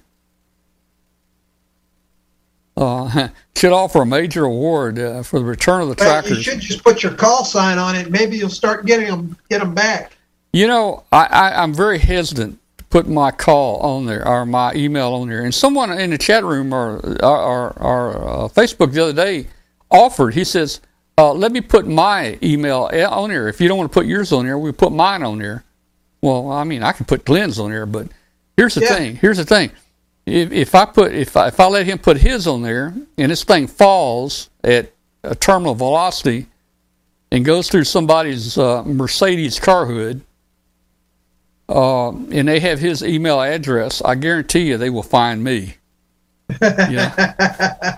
Uh, 2.77 3.29
should 3.57 3.73
offer 3.73 4.03
a 4.03 4.05
major 4.05 4.45
award 4.45 4.99
uh, 4.99 5.23
for 5.23 5.39
the 5.39 5.45
return 5.45 5.81
of 5.81 5.89
the 5.89 5.95
Well, 5.97 6.15
you 6.17 6.21
trackers. 6.21 6.43
should 6.43 6.59
just 6.59 6.83
put 6.83 7.01
your 7.01 7.13
call 7.13 7.43
sign 7.43 7.79
on 7.79 7.95
it. 7.95 8.11
Maybe 8.11 8.37
you'll 8.37 8.49
start 8.49 8.85
getting 8.85 9.07
them, 9.07 9.35
get 9.49 9.59
them 9.59 9.73
back. 9.73 10.15
You 10.53 10.67
know, 10.67 11.03
I, 11.11 11.25
I, 11.25 11.63
I'm 11.63 11.73
very 11.73 11.97
hesitant 11.97 12.59
to 12.77 12.83
put 12.85 13.07
my 13.07 13.31
call 13.31 13.77
on 13.79 14.05
there 14.05 14.25
or 14.27 14.45
my 14.45 14.73
email 14.75 15.13
on 15.15 15.27
there. 15.27 15.41
And 15.43 15.53
someone 15.53 15.91
in 15.91 16.11
the 16.11 16.17
chat 16.19 16.43
room 16.45 16.71
or 16.73 16.97
or, 17.23 17.73
or, 17.81 18.15
uh, 18.17 18.47
Facebook 18.49 18.93
the 18.93 19.03
other 19.03 19.13
day 19.13 19.47
offered. 19.91 20.33
He 20.35 20.43
says, 20.43 20.79
uh, 21.17 21.33
"Let 21.33 21.51
me 21.51 21.61
put 21.61 21.87
my 21.87 22.37
email 22.43 22.89
on 22.93 23.29
there. 23.29 23.47
If 23.47 23.59
you 23.59 23.67
don't 23.67 23.77
want 23.79 23.91
to 23.91 23.93
put 23.93 24.05
yours 24.05 24.31
on 24.31 24.45
there, 24.45 24.57
we 24.59 24.71
put 24.71 24.91
mine 24.93 25.23
on 25.23 25.39
there." 25.39 25.63
Well, 26.21 26.51
I 26.51 26.63
mean, 26.63 26.81
I 26.83 26.91
can 26.91 27.05
put 27.05 27.25
Glenn's 27.25 27.59
on 27.59 27.69
there, 27.71 27.85
but 27.85 28.07
here's 28.55 28.75
the 28.75 28.81
Yeah. 28.81 28.95
thing. 28.95 29.15
Here's 29.17 29.37
the 29.37 29.45
thing. 29.45 29.71
If, 30.27 30.51
if 30.51 30.75
I 30.75 30.83
put 30.83 31.13
if 31.13 31.37
I, 31.37 31.47
if 31.47 31.59
I 31.59 31.67
let 31.67 31.85
him 31.85 31.99
put 31.99 32.17
his 32.17 32.47
on 32.47 32.61
there 32.61 32.93
and 33.17 33.31
this 33.31 33.45
thing 33.45 33.65
falls 33.65 34.49
at 34.61 34.91
a 35.23 35.33
terminal 35.35 35.73
velocity 35.73 36.47
and 37.31 37.45
goes 37.45 37.69
through 37.69 37.85
somebody's 37.85 38.57
uh, 38.57 38.83
Mercedes 38.83 39.57
car 39.57 39.85
hood, 39.85 40.21
uh, 41.69 42.09
and 42.09 42.47
they 42.47 42.59
have 42.59 42.79
his 42.79 43.03
email 43.03 43.41
address, 43.41 44.01
I 44.03 44.15
guarantee 44.15 44.67
you 44.67 44.77
they 44.77 44.89
will 44.89 45.01
find 45.01 45.41
me. 45.43 45.75
yeah. 46.61 47.97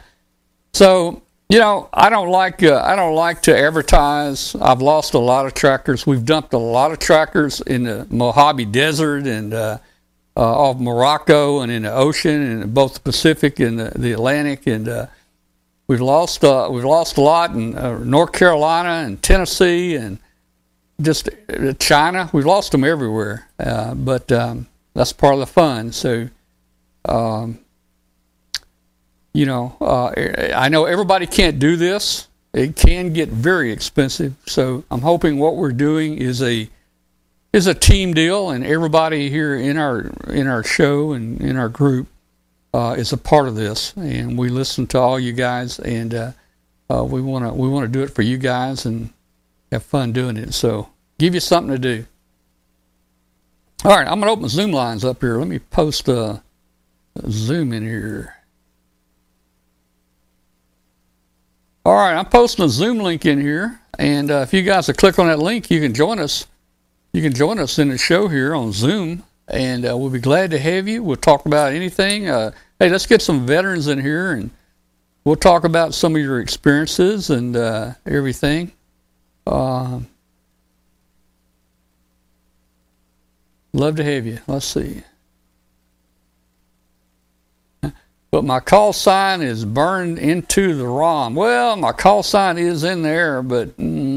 So 0.74 1.24
you 1.50 1.58
know, 1.58 1.90
I 1.92 2.12
don't 2.12 2.30
like 2.30 2.62
uh, 2.62 2.84
I 2.86 2.96
don't 2.96 3.16
like 3.16 3.42
to 3.44 3.58
advertise. 3.58 4.54
I've 4.54 4.84
lost 4.84 5.16
a 5.16 5.20
lot 5.20 5.48
of 5.48 5.56
trackers. 5.56 6.06
We've 6.06 6.24
dumped 6.24 6.54
a 6.54 6.60
lot 6.60 6.92
of 6.92 7.00
trackers 7.00 7.60
in 7.62 7.84
the 7.86 8.06
Mojave 8.12 8.66
Desert 8.66 9.26
and 9.26 9.52
uh, 10.36 10.42
off 10.42 10.80
Morocco 10.80 11.62
and 11.62 11.72
in 11.72 11.84
the 11.84 11.94
ocean 11.94 12.42
and 12.42 12.74
both 12.74 12.96
the 12.96 13.00
Pacific 13.00 13.60
and 13.60 13.80
the, 13.80 13.92
the 13.98 14.12
Atlantic 14.12 14.68
and 14.68 14.88
uh, 14.88 15.08
we've 15.88 16.02
lost 16.02 16.44
uh, 16.46 16.70
we've 16.72 16.86
lost 16.86 17.18
a 17.18 17.22
lot 17.22 17.52
in 17.52 17.76
uh, 17.78 17.98
North 18.00 18.32
Carolina 18.32 19.06
and 19.06 19.22
Tennessee 19.22 19.96
and 19.96 20.20
just 21.02 21.30
uh, 21.50 21.74
China. 21.74 22.30
We've 22.32 22.46
lost 22.46 22.72
them 22.72 22.84
everywhere, 22.84 23.50
uh, 23.60 23.96
but 23.96 24.32
um, 24.32 24.68
that's 24.94 25.12
part 25.12 25.34
of 25.34 25.40
the 25.40 25.48
fun. 25.48 25.92
So, 25.92 26.30
um, 27.06 27.60
you 29.34 29.46
know, 29.46 29.76
I 30.56 30.70
know 30.70 30.86
everybody 30.86 31.28
can't 31.28 31.60
do 31.60 31.76
this. 31.76 32.28
It 32.54 32.76
can 32.76 33.14
get 33.14 33.30
very 33.30 33.72
expensive. 33.72 34.34
So 34.48 34.84
I'm 34.90 35.02
hoping 35.02 35.38
what 35.38 35.56
we're 35.56 35.72
doing 35.72 36.18
is 36.18 36.42
a 36.42 36.70
is 37.52 37.68
a 37.68 37.74
team 37.74 38.14
deal, 38.14 38.50
and 38.52 38.66
everybody 38.66 39.30
here 39.30 39.56
in 39.56 39.78
our 39.78 40.12
in 40.28 40.48
our 40.48 40.64
show 40.64 41.14
and 41.14 41.42
in 41.42 41.58
our 41.58 41.70
group 41.70 42.08
uh, 42.74 42.96
is 42.98 43.12
a 43.14 43.18
part 43.18 43.48
of 43.48 43.56
this. 43.56 43.94
And 43.96 44.38
we 44.38 44.50
listen 44.50 44.88
to 44.88 45.00
all 45.00 45.20
you 45.20 45.34
guys, 45.34 45.80
and 45.80 46.14
uh, 46.14 46.32
uh, 46.90 47.04
we 47.04 47.22
want 47.22 47.46
to 47.46 47.54
we 47.54 47.68
want 47.68 47.86
to 47.86 47.92
do 47.92 48.04
it 48.04 48.12
for 48.12 48.22
you 48.22 48.38
guys 48.38 48.86
and 48.86 49.12
have 49.72 49.84
fun 49.84 50.12
doing 50.12 50.38
it. 50.38 50.54
So 50.54 50.90
give 51.18 51.34
you 51.34 51.40
something 51.40 51.74
to 51.74 51.80
do. 51.80 52.06
All 53.86 53.96
right, 53.96 54.08
I'm 54.08 54.20
gonna 54.20 54.32
open 54.32 54.50
Zoom 54.50 54.72
lines 54.72 55.06
up 55.06 55.22
here. 55.22 55.38
Let 55.38 55.48
me 55.48 55.60
post 55.60 56.08
a, 56.10 56.42
a 57.16 57.32
Zoom 57.32 57.72
in 57.74 57.84
here. 57.84 58.36
All 61.86 61.96
right, 61.96 62.14
I'm 62.14 62.26
posting 62.26 62.66
a 62.66 62.70
Zoom 62.70 63.00
link 63.00 63.26
in 63.26 63.40
here, 63.40 63.80
and 63.98 64.30
uh, 64.30 64.42
if 64.42 64.54
you 64.54 64.64
guys 64.64 64.88
will 64.88 64.96
click 64.96 65.18
on 65.18 65.28
that 65.28 65.40
link, 65.40 65.72
you 65.72 65.80
can 65.80 65.94
join 65.94 66.20
us. 66.20 66.46
You 67.12 67.24
can 67.24 67.34
join 67.34 67.58
us 67.58 67.80
in 67.80 67.90
the 67.90 67.98
show 67.98 68.28
here 68.28 68.54
on 68.54 68.72
Zoom, 68.72 69.24
and 69.48 69.84
uh, 69.84 69.98
we'll 69.98 70.12
be 70.12 70.20
glad 70.20 70.52
to 70.52 70.60
have 70.60 70.88
you. 70.88 71.02
We'll 71.02 71.16
talk 71.16 71.48
about 71.48 71.74
anything. 71.74 72.30
Uh, 72.30 72.52
hey, 72.78 72.90
let's 72.90 73.08
get 73.08 73.22
some 73.22 73.48
veterans 73.48 73.88
in 73.88 74.00
here, 74.00 74.32
and 74.32 74.52
we'll 75.24 75.36
talk 75.36 75.64
about 75.64 75.96
some 75.96 76.16
of 76.16 76.22
your 76.22 76.40
experiences 76.40 77.32
and 77.32 77.58
uh, 77.58 77.94
everything. 78.06 78.74
Uh, 79.48 80.02
love 83.74 83.96
to 83.96 84.04
have 84.04 84.28
you. 84.28 84.40
Let's 84.46 84.68
see. 84.68 85.02
But 88.32 88.44
my 88.44 88.60
call 88.60 88.94
sign 88.94 89.42
is 89.42 89.66
burned 89.66 90.20
into 90.20 90.76
the 90.76 90.86
ROM. 90.86 91.34
Well, 91.34 91.76
my 91.76 91.92
call 91.92 92.22
sign 92.22 92.60
is 92.60 92.84
in 92.84 93.02
there, 93.02 93.42
but 93.42 93.76
mm, 93.78 94.09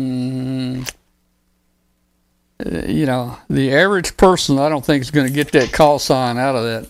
you 2.88 3.06
know, 3.06 3.36
the 3.48 3.74
average 3.74 4.16
person, 4.16 4.58
I 4.58 4.68
don't 4.68 4.84
think 4.84 5.02
is 5.02 5.10
going 5.10 5.26
to 5.26 5.32
get 5.32 5.52
that 5.52 5.72
call 5.72 5.98
sign 5.98 6.38
out 6.38 6.54
of 6.56 6.64
that. 6.64 6.88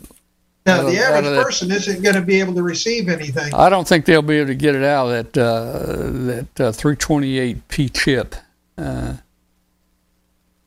Now, 0.65 0.81
Out 0.81 0.91
the 0.91 0.99
average 0.99 1.45
person 1.45 1.71
isn't 1.73 2.03
going 2.03 2.15
to 2.15 2.23
be 2.23 2.39
able 2.39 2.55
to 2.55 2.63
receive 2.63 3.09
anything. 3.09 3.53
I 3.53 3.69
don't 3.69 3.87
think 3.87 4.05
they'll 4.05 4.23
be 4.23 4.37
able 4.37 4.49
to 4.49 4.55
get 4.55 4.77
it 4.77 4.85
out 4.85 5.09
of 5.09 5.33
that 5.33 5.39
uh, 5.43 6.07
that 6.27 6.61
uh, 6.61 6.73
328p 6.73 7.93
chip. 7.93 8.37
Uh, 8.79 9.15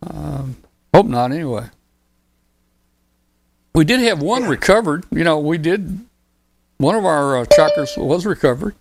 um, 0.05 0.57
hope 0.93 1.05
not, 1.05 1.31
anyway. 1.31 1.67
We 3.73 3.85
did 3.85 4.01
have 4.01 4.21
one 4.21 4.43
Yeah. 4.43 4.49
recovered. 4.49 5.05
You 5.11 5.23
know, 5.23 5.39
we 5.39 5.57
did. 5.57 6.01
One 6.77 6.95
of 6.95 7.05
our 7.05 7.37
uh, 7.37 7.45
was 7.97 8.25
recovered. 8.25 8.75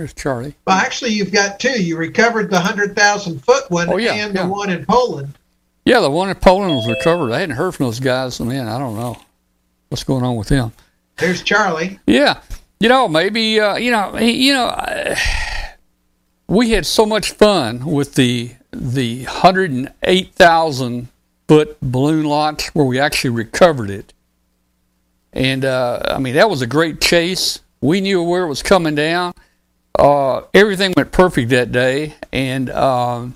There's 0.00 0.14
Charlie. 0.14 0.54
Well, 0.66 0.78
actually, 0.78 1.10
you've 1.10 1.30
got 1.30 1.60
two. 1.60 1.82
You 1.82 1.98
recovered 1.98 2.48
the 2.48 2.58
hundred 2.58 2.96
thousand 2.96 3.44
foot 3.44 3.70
one 3.70 3.90
Oh, 3.90 3.98
yeah, 3.98 4.14
and 4.14 4.34
yeah. 4.34 4.44
the 4.44 4.48
one 4.48 4.70
in 4.70 4.86
Poland. 4.86 5.36
Yeah, 5.84 6.00
the 6.00 6.10
one 6.10 6.30
in 6.30 6.36
Poland 6.36 6.74
was 6.74 6.88
recovered. 6.88 7.32
I 7.32 7.40
hadn't 7.40 7.56
heard 7.56 7.74
from 7.74 7.84
those 7.84 8.00
guys. 8.00 8.40
I 8.40 8.44
mean, 8.44 8.60
I 8.66 8.78
don't 8.78 8.96
know 8.96 9.18
what's 9.90 10.02
going 10.02 10.24
on 10.24 10.36
with 10.36 10.48
them. 10.48 10.72
There's 11.18 11.42
Charlie. 11.42 12.00
Yeah, 12.06 12.40
you 12.78 12.88
know, 12.88 13.08
maybe 13.08 13.60
uh, 13.60 13.76
you 13.76 13.90
know, 13.90 14.16
you 14.16 14.54
know, 14.54 14.68
uh, 14.68 15.16
we 16.48 16.70
had 16.70 16.86
so 16.86 17.04
much 17.04 17.32
fun 17.32 17.84
with 17.84 18.14
the 18.14 18.52
the 18.72 19.24
hundred 19.24 19.70
and 19.70 19.92
eight 20.04 20.32
thousand 20.32 21.08
foot 21.46 21.76
balloon 21.82 22.24
launch 22.24 22.68
where 22.68 22.86
we 22.86 22.98
actually 22.98 23.30
recovered 23.30 23.90
it, 23.90 24.14
and 25.34 25.62
uh, 25.66 26.00
I 26.06 26.18
mean 26.20 26.36
that 26.36 26.48
was 26.48 26.62
a 26.62 26.66
great 26.66 27.02
chase. 27.02 27.60
We 27.82 28.00
knew 28.00 28.22
where 28.22 28.44
it 28.44 28.48
was 28.48 28.62
coming 28.62 28.94
down. 28.94 29.34
Uh, 30.00 30.42
everything 30.54 30.94
went 30.96 31.12
perfect 31.12 31.50
that 31.50 31.72
day, 31.72 32.14
and 32.32 32.70
um, 32.70 33.34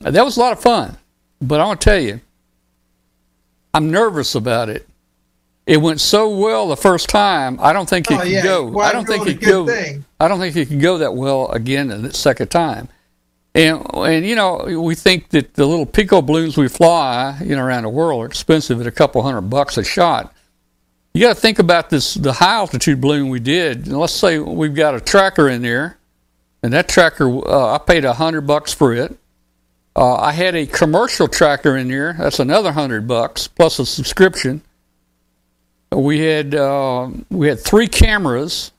that 0.00 0.24
was 0.24 0.36
a 0.36 0.40
lot 0.40 0.52
of 0.52 0.60
fun. 0.60 0.96
But 1.40 1.60
I 1.60 1.64
want 1.64 1.80
to 1.80 1.84
tell 1.84 1.98
you, 2.00 2.20
I'm 3.74 3.90
nervous 3.90 4.34
about 4.34 4.68
it. 4.68 4.88
It 5.66 5.78
went 5.78 6.00
so 6.00 6.36
well 6.36 6.68
the 6.68 6.76
first 6.76 7.08
time. 7.08 7.58
I 7.60 7.72
don't 7.72 7.88
think 7.88 8.10
it 8.10 8.14
Oh, 8.14 8.20
could 8.22 8.30
yeah, 8.30 8.42
go. 8.42 8.64
well, 8.66 8.86
I 8.86 8.92
don't 8.92 9.06
think 9.06 9.26
it 9.26 9.38
could 9.40 9.48
go. 9.48 9.66
thing. 9.66 10.04
I 10.20 10.28
don't 10.28 10.38
think 10.40 10.56
it 10.56 10.66
could 10.68 10.80
go 10.80 10.98
that 10.98 11.14
well 11.14 11.48
again 11.50 11.88
the 11.88 12.12
second 12.12 12.48
time. 12.48 12.88
And 13.54 13.84
and 13.94 14.24
you 14.26 14.34
know 14.34 14.64
we 14.80 14.94
think 14.94 15.28
that 15.30 15.54
the 15.54 15.66
little 15.66 15.84
pico 15.86 16.22
balloons 16.22 16.56
we 16.56 16.68
fly 16.68 17.38
you 17.44 17.54
know 17.54 17.62
around 17.62 17.82
the 17.82 17.90
world 17.90 18.22
are 18.22 18.26
expensive 18.26 18.80
at 18.80 18.86
a 18.86 18.90
couple 18.90 19.22
hundred 19.22 19.42
bucks 19.42 19.76
a 19.76 19.84
shot. 19.84 20.32
You 21.14 21.20
got 21.20 21.34
to 21.34 21.40
think 21.40 21.58
about 21.58 21.90
this 21.90 22.14
the 22.14 22.32
high 22.32 22.54
altitude 22.54 23.00
balloon 23.00 23.28
we 23.28 23.40
did. 23.40 23.88
Let's 23.88 24.14
say 24.14 24.38
we've 24.38 24.74
got 24.74 24.94
a 24.94 25.00
tracker 25.00 25.48
in 25.48 25.60
there, 25.62 25.98
and 26.62 26.72
that 26.72 26.88
tracker 26.88 27.28
uh, 27.46 27.74
I 27.74 27.78
paid 27.78 28.04
a 28.04 28.14
hundred 28.14 28.42
bucks 28.42 28.72
for 28.72 28.94
it. 28.94 29.16
Uh, 29.94 30.14
I 30.14 30.32
had 30.32 30.54
a 30.54 30.66
commercial 30.66 31.28
tracker 31.28 31.76
in 31.76 31.88
there. 31.88 32.14
That's 32.14 32.38
another 32.38 32.72
hundred 32.72 33.06
bucks 33.06 33.46
plus 33.46 33.78
a 33.78 33.84
subscription. 33.84 34.62
We 35.90 36.20
had 36.20 36.54
uh, 36.54 37.10
we 37.30 37.48
had 37.48 37.60
three 37.60 37.88
cameras 37.88 38.72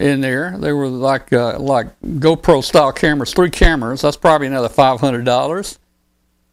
in 0.00 0.20
there. 0.20 0.58
They 0.58 0.72
were 0.72 0.88
like 0.88 1.32
uh, 1.32 1.60
like 1.60 1.98
GoPro 2.00 2.64
style 2.64 2.92
cameras, 2.92 3.32
three 3.32 3.50
cameras. 3.50 4.02
That's 4.02 4.16
probably 4.16 4.48
another 4.48 4.68
five 4.68 5.00
hundred 5.00 5.24
dollars. 5.24 5.78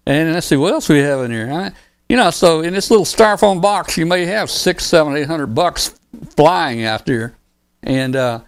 And 0.05 0.33
let's 0.33 0.45
see 0.45 0.57
what 0.57 0.73
else 0.73 0.89
we 0.89 0.99
have 0.99 1.21
in 1.21 1.31
here. 1.31 1.51
I, 1.51 1.71
you 2.13 2.17
know, 2.17 2.29
so 2.29 2.61
in 2.61 2.75
this 2.75 2.91
little 2.91 3.05
styrofoam 3.07 3.59
box, 3.59 3.97
you 3.97 4.05
may 4.05 4.27
have 4.27 4.51
six, 4.51 4.85
seven, 4.85 5.17
eight 5.17 5.25
hundred 5.25 5.47
bucks 5.47 5.99
flying 6.37 6.83
out 6.83 7.07
there. 7.07 7.33
And 7.81 8.15
uh, 8.15 8.41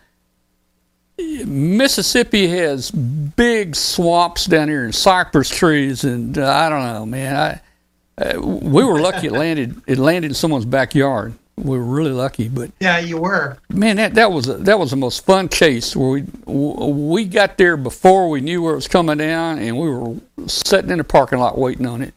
Mississippi 1.18 2.48
has 2.50 2.92
big 2.92 3.76
swamps 3.76 4.46
down 4.46 4.68
here 4.68 4.86
and 4.86 4.94
cypress 4.94 5.50
trees, 5.50 6.04
and 6.04 6.38
uh, 6.38 6.48
I 6.48 6.70
don't 6.70 6.84
know, 6.94 7.08
man. 7.08 7.36
I 7.36 8.24
uh, 8.24 8.40
we 8.40 8.84
were 8.84 9.02
lucky 9.02 9.26
it 9.26 9.32
landed 9.44 9.82
it 9.88 9.98
landed 9.98 10.30
in 10.30 10.36
someone's 10.36 10.66
backyard. 10.66 11.34
We 11.58 11.76
were 11.80 11.84
really 11.84 12.12
lucky, 12.12 12.50
but 12.50 12.70
Yeah, 12.80 13.00
you 13.00 13.18
were. 13.18 13.58
man, 13.72 13.96
that 13.96 14.14
that 14.14 14.32
was 14.32 14.48
a, 14.48 14.58
that 14.58 14.78
was 14.78 14.92
the 14.92 14.98
most 14.98 15.26
fun 15.26 15.50
chase 15.50 15.96
where 15.96 16.12
we 16.12 16.22
we 16.46 17.26
got 17.26 17.58
there 17.58 17.78
before 17.78 18.30
we 18.30 18.42
knew 18.42 18.62
where 18.62 18.74
it 18.74 18.76
was 18.76 18.88
coming 18.88 19.18
down, 19.18 19.58
and 19.58 19.76
we 19.76 19.90
were 19.90 20.18
sitting 20.46 20.92
in 20.92 21.00
the 21.00 21.04
parking 21.04 21.40
lot 21.40 21.58
waiting 21.58 21.88
on 21.88 22.04
it. 22.04 22.14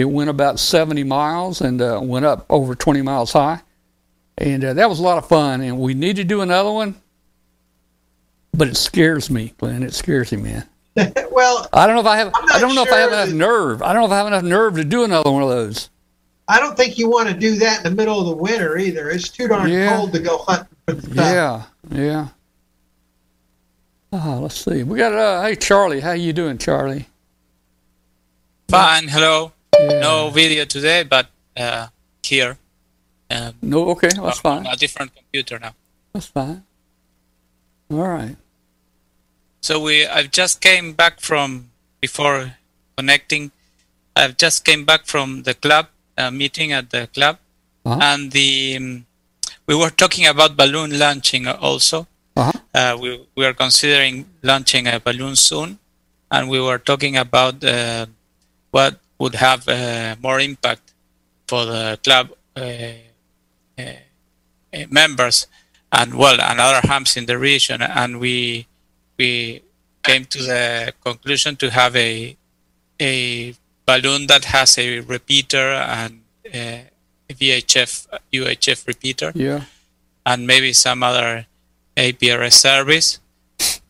It 0.00 0.08
went 0.08 0.30
about 0.30 0.58
seventy 0.58 1.04
miles 1.04 1.60
and 1.60 1.82
uh, 1.82 2.00
went 2.02 2.24
up 2.24 2.46
over 2.48 2.74
twenty 2.74 3.02
miles 3.02 3.32
high, 3.32 3.60
and 4.38 4.64
uh, 4.64 4.72
that 4.72 4.88
was 4.88 4.98
a 4.98 5.02
lot 5.02 5.18
of 5.18 5.28
fun. 5.28 5.60
And 5.60 5.78
we 5.78 5.92
need 5.92 6.16
to 6.16 6.24
do 6.24 6.40
another 6.40 6.72
one, 6.72 6.94
but 8.54 8.68
it 8.68 8.76
scares 8.78 9.28
me, 9.28 9.52
Glenn. 9.58 9.82
It 9.82 9.92
scares 9.92 10.32
me, 10.32 10.40
man. 10.40 10.66
well, 11.30 11.68
I 11.74 11.86
don't 11.86 11.96
know 11.96 12.00
if 12.00 12.06
I 12.06 12.16
have. 12.16 12.32
I'm 12.34 12.46
not 12.46 12.56
I 12.56 12.60
don't 12.60 12.74
know 12.74 12.82
if 12.82 12.90
I 12.92 12.96
have 12.96 13.10
sure 13.10 13.18
enough 13.22 13.34
nerve. 13.34 13.82
I 13.82 13.92
don't 13.92 14.00
know 14.00 14.06
if 14.06 14.12
I 14.12 14.16
have 14.16 14.26
enough 14.26 14.42
nerve 14.42 14.76
to 14.76 14.84
do 14.84 15.04
another 15.04 15.30
one 15.30 15.42
of 15.42 15.50
those. 15.50 15.90
I 16.48 16.58
don't 16.58 16.76
think 16.78 16.96
you 16.96 17.10
want 17.10 17.28
to 17.28 17.34
do 17.34 17.56
that 17.56 17.84
in 17.84 17.90
the 17.90 17.94
middle 17.94 18.18
of 18.20 18.26
the 18.26 18.42
winter 18.42 18.78
either. 18.78 19.10
It's 19.10 19.28
too 19.28 19.48
darn 19.48 19.70
Yeah. 19.70 19.96
cold 19.96 20.12
to 20.14 20.18
go 20.18 20.38
hunting 20.38 20.66
for 20.86 20.94
the 20.94 21.02
stuff. 21.02 21.14
Yeah, 21.16 21.62
yeah. 21.96 22.28
Ah, 24.14 24.38
let's 24.38 24.56
see. 24.64 24.82
We 24.82 24.96
got 24.98 25.12
uh, 25.12 25.42
hey 25.42 25.56
Charlie, 25.56 26.00
how 26.00 26.12
you 26.12 26.32
doing, 26.32 26.56
Charlie? 26.56 27.06
Fine, 28.68 29.08
hello. 29.08 29.52
Yeah. 29.80 30.00
No 30.00 30.30
video 30.30 30.64
today, 30.64 31.02
but 31.04 31.26
uh, 31.56 31.88
here. 32.22 32.58
Um, 33.30 33.54
No, 33.62 33.88
okay, 33.90 34.08
that's 34.08 34.40
on 34.44 34.64
fine. 34.64 34.66
a 34.66 34.76
different 34.76 35.14
computer 35.14 35.58
now. 35.58 35.74
That's 36.12 36.26
fine. 36.26 36.64
All 37.90 37.98
right. 38.08 38.36
So 39.60 39.80
we, 39.80 40.06
I've 40.06 40.30
just 40.30 40.60
came 40.60 40.92
back 40.92 41.20
from 41.20 41.70
before 42.00 42.54
connecting. 42.96 43.52
I've 44.16 44.36
just 44.36 44.64
came 44.64 44.84
back 44.84 45.06
from 45.06 45.42
the 45.44 45.54
club 45.54 45.86
uh, 46.18 46.30
meeting 46.30 46.72
at 46.72 46.90
the 46.90 47.06
club, 47.14 47.38
Uh-huh. 47.84 47.96
and 48.02 48.32
the 48.32 48.76
um, 48.76 49.06
we 49.66 49.74
were 49.74 49.88
talking 49.90 50.26
about 50.26 50.56
balloon 50.56 50.98
launching 50.98 51.46
also. 51.48 52.06
Uh-huh. 52.36 52.52
Uh, 52.74 52.94
we 53.00 53.08
we 53.36 53.42
are 53.48 53.54
considering 53.56 54.26
launching 54.42 54.84
a 54.86 55.00
balloon 55.00 55.34
soon, 55.36 55.78
and 56.30 56.50
we 56.52 56.60
were 56.60 56.76
talking 56.78 57.16
about 57.16 57.62
uh, 57.64 58.04
what 58.70 59.00
would 59.20 59.36
have 59.36 59.68
uh, 59.68 60.16
more 60.22 60.40
impact 60.40 60.92
for 61.46 61.64
the 61.66 61.98
club 62.02 62.26
uh, 62.56 62.60
uh, 63.78 63.82
uh, 64.74 64.86
members 64.90 65.46
and 65.92 66.14
well 66.14 66.40
and 66.40 66.58
other 66.60 66.80
hams 66.88 67.16
in 67.16 67.26
the 67.26 67.38
region, 67.38 67.82
and 67.82 68.18
we 68.18 68.66
we 69.18 69.62
came 70.02 70.24
to 70.24 70.38
the 70.42 70.92
conclusion 71.04 71.54
to 71.56 71.70
have 71.70 71.94
a 71.96 72.36
a 73.00 73.54
balloon 73.86 74.26
that 74.26 74.44
has 74.46 74.78
a 74.78 75.00
repeater 75.00 75.66
and 76.00 76.20
a 76.52 76.86
VHF 77.30 78.06
UHF 78.32 78.86
repeater 78.86 79.32
Yeah. 79.34 79.62
and 80.26 80.46
maybe 80.46 80.72
some 80.72 81.02
other 81.02 81.46
APRS 81.96 82.52
service, 82.54 83.18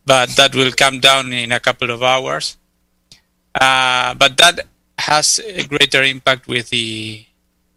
but 0.05 0.29
that 0.35 0.53
will 0.55 0.71
come 0.71 0.99
down 0.99 1.31
in 1.33 1.51
a 1.51 1.59
couple 1.59 1.89
of 1.91 2.01
hours. 2.03 2.57
Uh, 3.53 4.13
but 4.15 4.37
that 4.37 4.65
has 5.09 5.39
a 5.39 5.63
greater 5.67 6.03
impact 6.03 6.47
with 6.47 6.69
the 6.69 7.25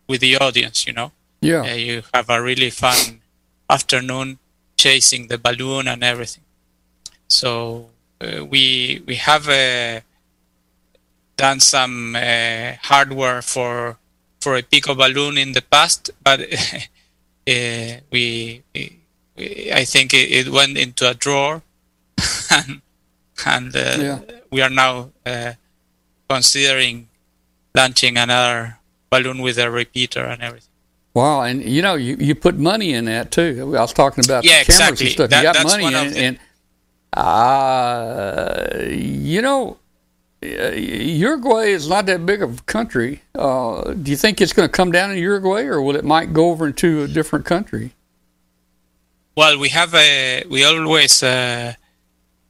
with 0.08 0.20
the 0.20 0.36
audience, 0.36 0.86
you 0.86 0.92
know. 0.92 1.12
Yeah. 1.40 1.62
Uh, 1.62 1.74
you 1.74 2.02
have 2.12 2.28
a 2.30 2.40
really 2.42 2.70
fun 2.70 3.20
afternoon 3.68 4.38
chasing 4.76 5.28
the 5.28 5.38
balloon 5.38 5.88
and 5.88 6.02
everything. 6.04 6.44
So 7.28 7.90
uh, 8.20 8.44
we 8.44 9.02
we 9.06 9.16
have 9.16 9.48
uh, 9.48 10.00
done 11.36 11.60
some 11.60 12.16
uh, 12.16 12.72
hardware 12.82 13.42
for 13.42 13.96
for 14.40 14.56
a 14.56 14.62
pico 14.62 14.94
balloon 14.94 15.38
in 15.38 15.52
the 15.52 15.62
past, 15.62 16.10
but 16.22 16.40
uh, 17.48 18.00
we, 18.12 18.62
we, 18.74 18.98
we 19.36 19.72
I 19.72 19.84
think 19.84 20.12
it, 20.12 20.30
it 20.30 20.48
went 20.52 20.76
into 20.76 21.08
a 21.08 21.14
drawer, 21.14 21.62
and 22.50 22.82
and 23.46 23.74
uh, 23.74 23.96
Yeah. 23.98 24.18
we 24.50 24.60
are 24.62 24.70
now 24.70 25.10
uh, 25.26 25.52
considering 26.28 27.08
launching 27.74 28.16
another 28.16 28.78
balloon 29.10 29.40
with 29.42 29.58
a 29.58 29.70
repeater 29.70 30.24
and 30.24 30.42
everything. 30.42 30.68
Wow, 31.12 31.42
and 31.42 31.62
you 31.62 31.82
know, 31.82 31.94
you, 31.94 32.16
you 32.18 32.34
put 32.34 32.56
money 32.56 32.92
in 32.92 33.04
that 33.04 33.30
too. 33.30 33.74
I 33.76 33.80
was 33.80 33.92
talking 33.92 34.24
about 34.24 34.44
Yeah, 34.44 34.64
the 34.64 34.72
cameras 34.72 35.00
exactly. 35.00 35.06
and 35.06 35.12
stuff. 35.12 35.30
That- 35.30 35.44
you 35.44 35.52
got 35.52 35.64
money 35.64 35.84
one 35.84 35.94
in 35.94 36.00
of 36.00 36.06
it, 36.08 36.14
the- 36.14 36.20
and 36.24 36.38
uh, 37.12 38.84
you 38.90 39.40
know, 39.40 39.78
uh, 40.42 40.70
Uruguay 40.72 41.66
is 41.68 41.88
not 41.88 42.06
that 42.06 42.26
big 42.26 42.42
of 42.42 42.58
a 42.58 42.62
country. 42.62 43.22
Uh, 43.34 43.92
do 43.94 44.10
you 44.10 44.16
think 44.16 44.40
it's 44.40 44.52
going 44.52 44.68
to 44.68 44.72
come 44.72 44.90
down 44.90 45.12
in 45.12 45.18
Uruguay, 45.18 45.62
or 45.62 45.80
will 45.80 45.94
it 45.96 46.04
might 46.04 46.32
go 46.32 46.50
over 46.50 46.66
into 46.66 47.04
a 47.04 47.08
different 47.08 47.44
country? 47.44 47.92
Well, 49.36 49.58
we 49.58 49.68
have 49.70 49.94
a 49.94 50.44
we 50.50 50.64
always 50.64 51.22
uh, 51.22 51.74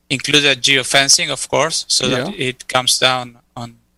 include 0.09 0.45
a 0.47 0.57
geofencing, 0.57 1.31
of 1.31 1.47
course, 1.49 1.85
so 1.89 2.09
that 2.09 2.35
it 2.35 2.67
comes 2.69 2.99
down. 2.99 3.39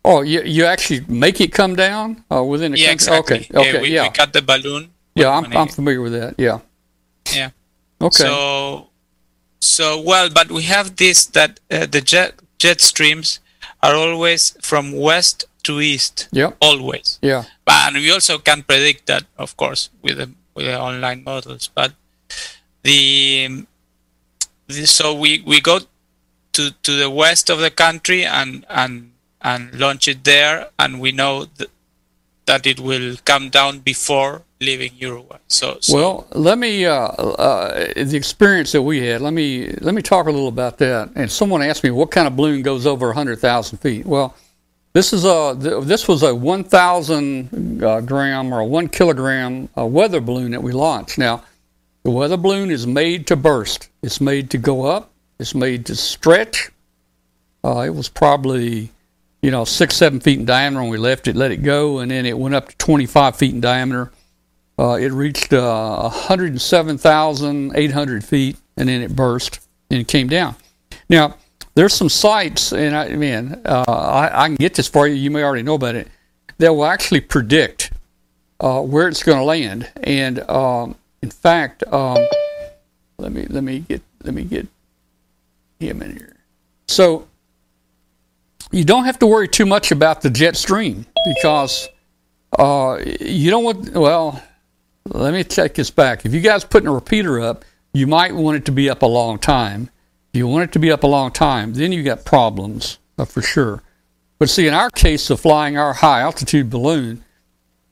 Oh, 0.09 0.23
you 0.23 0.41
you 0.43 0.65
actually 0.67 1.01
make 1.09 1.41
it 1.41 1.51
come 1.53 1.75
down 1.75 2.23
uh, 2.31 2.43
within 2.45 2.73
a 2.75 2.77
Yeah, 2.77 2.95
country? 2.95 2.95
exactly. 2.95 3.37
Okay, 3.51 3.59
okay, 3.61 3.79
Uh, 3.79 3.83
we, 3.83 3.89
yeah, 3.89 4.03
we 4.05 4.11
cut 4.11 4.33
the 4.33 4.43
balloon. 4.43 4.91
yeah. 5.17 5.31
I'm 5.37 5.47
I'm 5.57 5.69
familiar 5.69 6.01
with 6.01 6.13
that. 6.13 6.35
Yeah. 6.39 6.59
Yeah. 7.35 7.51
Okay. 8.01 8.23
So, 8.25 8.89
so 9.61 10.01
well, 10.01 10.29
but 10.31 10.47
we 10.53 10.63
have 10.63 10.95
this 10.97 11.27
that 11.27 11.59
uh, 11.71 11.87
the 11.91 12.01
jet 12.01 12.35
jet 12.59 12.81
streams 12.81 13.41
are 13.83 13.97
always 13.97 14.55
from 14.63 14.93
west 14.93 15.45
to 15.65 15.81
east, 15.81 16.29
Yeah. 16.33 16.53
always. 16.61 17.19
Yeah. 17.23 17.43
But, 17.65 17.75
and 17.89 17.97
we 17.97 18.13
also 18.13 18.39
can 18.39 18.63
predict 18.63 19.07
that, 19.07 19.25
of 19.37 19.57
course, 19.57 19.91
with 20.03 20.17
the 20.19 20.31
with 20.55 20.67
the 20.67 20.79
online 20.81 21.25
models. 21.25 21.69
But 21.75 21.93
the, 22.83 23.67
the 24.69 24.87
so 24.87 25.15
we 25.15 25.43
we 25.47 25.61
go 25.61 25.81
to 26.53 26.71
to 26.83 26.93
the 26.97 27.11
west 27.11 27.51
of 27.51 27.59
the 27.59 27.71
country 27.71 28.25
and 28.25 28.65
and 28.69 29.11
and 29.47 29.73
launch 29.79 30.09
it 30.09 30.25
there, 30.25 30.69
and 30.77 31.01
we 31.01 31.13
know 31.13 31.47
th- 31.57 31.71
that 32.47 32.67
it 32.67 32.81
will 32.81 33.17
come 33.25 33.49
down 33.49 33.79
before 33.79 34.43
leaving 34.61 34.93
Uruguay. 34.99 35.39
So, 35.47 35.79
so 35.81 35.95
well, 35.95 36.27
let 36.33 36.59
me 36.59 36.85
uh, 36.85 36.97
uh, 36.97 37.93
the 37.95 38.17
experience 38.17 38.73
that 38.73 38.83
we 38.83 39.07
had. 39.07 39.21
Let 39.21 39.33
me 39.33 39.71
let 39.81 39.95
me 39.95 40.03
talk 40.03 40.27
a 40.27 40.31
little 40.31 40.49
about 40.49 40.79
that. 40.79 41.11
And 41.15 41.31
someone 41.31 41.63
asked 41.63 41.85
me 41.85 41.91
what 41.91 42.11
kind 42.11 42.27
of 42.27 42.35
balloon 42.35 42.63
goes 42.63 42.87
over 42.87 43.13
hundred 43.13 43.39
thousand 43.39 43.79
feet. 43.79 44.05
Well, 44.05 44.35
this 44.95 45.13
is 45.13 45.25
a 45.25 45.55
this 45.85 46.09
was 46.09 46.25
a 46.25 46.35
one 46.35 46.65
thousand 46.65 47.85
uh, 47.85 48.01
gram 48.01 48.53
or 48.53 48.65
one 48.65 48.89
kilogram 48.89 49.69
uh, 49.79 49.87
weather 49.87 50.21
balloon 50.21 50.51
that 50.51 50.63
we 50.63 50.73
launched. 50.73 51.19
Now, 51.19 51.45
the 52.03 52.11
weather 52.11 52.37
balloon 52.37 52.73
is 52.73 52.85
made 52.85 53.29
to 53.29 53.37
burst. 53.37 53.91
It's 54.03 54.21
made 54.21 54.51
to 54.51 54.59
go 54.59 54.87
up. 54.87 55.13
It's 55.39 55.55
made 55.55 55.87
to 55.87 55.95
stretch. 55.95 56.71
Uh, 57.63 57.81
it 57.81 57.95
was 57.95 58.09
probably 58.09 58.91
you 59.43 59.51
know 59.51 59.65
six 59.65 59.97
seven 59.97 60.21
feet 60.21 60.39
in 60.39 60.45
diameter 60.45 60.83
when 60.83 60.91
we 60.91 60.99
left 60.99 61.29
it, 61.29 61.37
let 61.37 61.51
it 61.51 61.63
go, 61.63 61.99
and 61.99 62.11
then 62.11 62.27
it 62.27 62.39
went 62.39 62.55
up 62.55 62.69
to 62.69 62.77
twenty 62.77 63.07
five 63.07 63.37
feet 63.37 63.55
in 63.55 63.61
diameter 63.61 64.13
uh, 64.79 64.99
it 65.01 65.11
reached 65.13 65.55
uh, 65.55 66.03
107,800 66.03 68.25
feet, 68.25 68.57
and 68.77 68.89
then 68.89 69.03
it 69.03 69.17
burst 69.17 69.61
and 69.91 70.07
came 70.07 70.29
down. 70.29 70.55
Now, 71.09 71.35
there's 71.75 71.95
some 71.95 72.11
sites, 72.11 72.73
and 72.73 72.97
I 72.97 73.17
mean, 73.17 73.61
uh, 73.65 73.85
I, 73.89 74.45
I, 74.45 74.49
can 74.49 74.57
get 74.57 74.75
this 74.75 74.89
for 74.89 75.09
you. 75.09 75.15
You 75.15 75.31
may 75.31 75.43
already 75.43 75.63
know 75.63 75.75
about 75.75 75.95
it. 75.95 76.09
That 76.59 76.75
will 76.75 76.85
actually 76.85 77.21
predict 77.21 77.93
uh, 78.61 78.83
where 78.83 79.09
it's 79.09 79.23
going 79.23 79.39
to 79.39 79.45
land. 79.45 79.91
And 80.03 80.41
um, 80.49 80.97
in 81.23 81.31
fact, 81.31 81.83
um, 81.93 82.19
let 83.19 83.33
me 83.33 83.47
let 83.49 83.63
me 83.63 83.81
get 83.81 84.03
let 84.25 84.33
me 84.35 84.45
get 84.45 84.67
him 85.81 86.03
in 86.03 86.17
here. 86.17 86.37
So 86.89 87.27
you 88.73 88.85
don't 88.85 89.05
have 89.05 89.19
to 89.21 89.27
worry 89.27 89.49
too 89.49 89.67
much 89.67 89.91
about 89.91 90.23
the 90.23 90.31
jet 90.31 90.57
stream 90.57 91.07
because 91.25 91.89
uh, 92.59 92.99
you 93.21 93.51
don't 93.51 93.65
want 93.65 93.93
well 93.93 94.43
let 95.13 95.33
me 95.33 95.45
take 95.45 95.75
this 95.75 95.91
back. 95.91 96.25
If 96.27 96.35
you 96.35 96.41
guys 96.41 96.65
putting 96.65 96.89
a 96.89 96.93
repeater 96.93 97.41
up, 97.41 97.65
you 97.93 98.07
might 98.07 98.35
want 98.35 98.57
it 98.57 98.65
to 98.67 98.73
be 98.73 98.91
up 98.91 99.03
a 99.03 99.07
long 99.07 99.39
time. 99.39 99.91
If 100.33 100.39
you 100.39 100.47
want 100.49 100.65
it 100.65 100.73
to 100.73 100.79
be 100.79 100.91
up 100.91 101.05
a 101.05 101.07
long 101.07 101.31
time, 101.31 101.75
then 101.75 101.93
you 101.93 102.03
got 102.03 102.25
problems 102.25 102.99
uh, 103.19 103.25
for 103.25 103.41
sure. 103.41 103.83
But 104.39 104.51
see, 104.51 104.67
in 104.67 104.75
our 104.75 104.91
case 104.91 105.31
of 105.31 105.41
flying 105.41 105.79
our 105.79 105.95
high 105.95 106.21
altitude 106.21 106.69
balloon, 106.69 107.25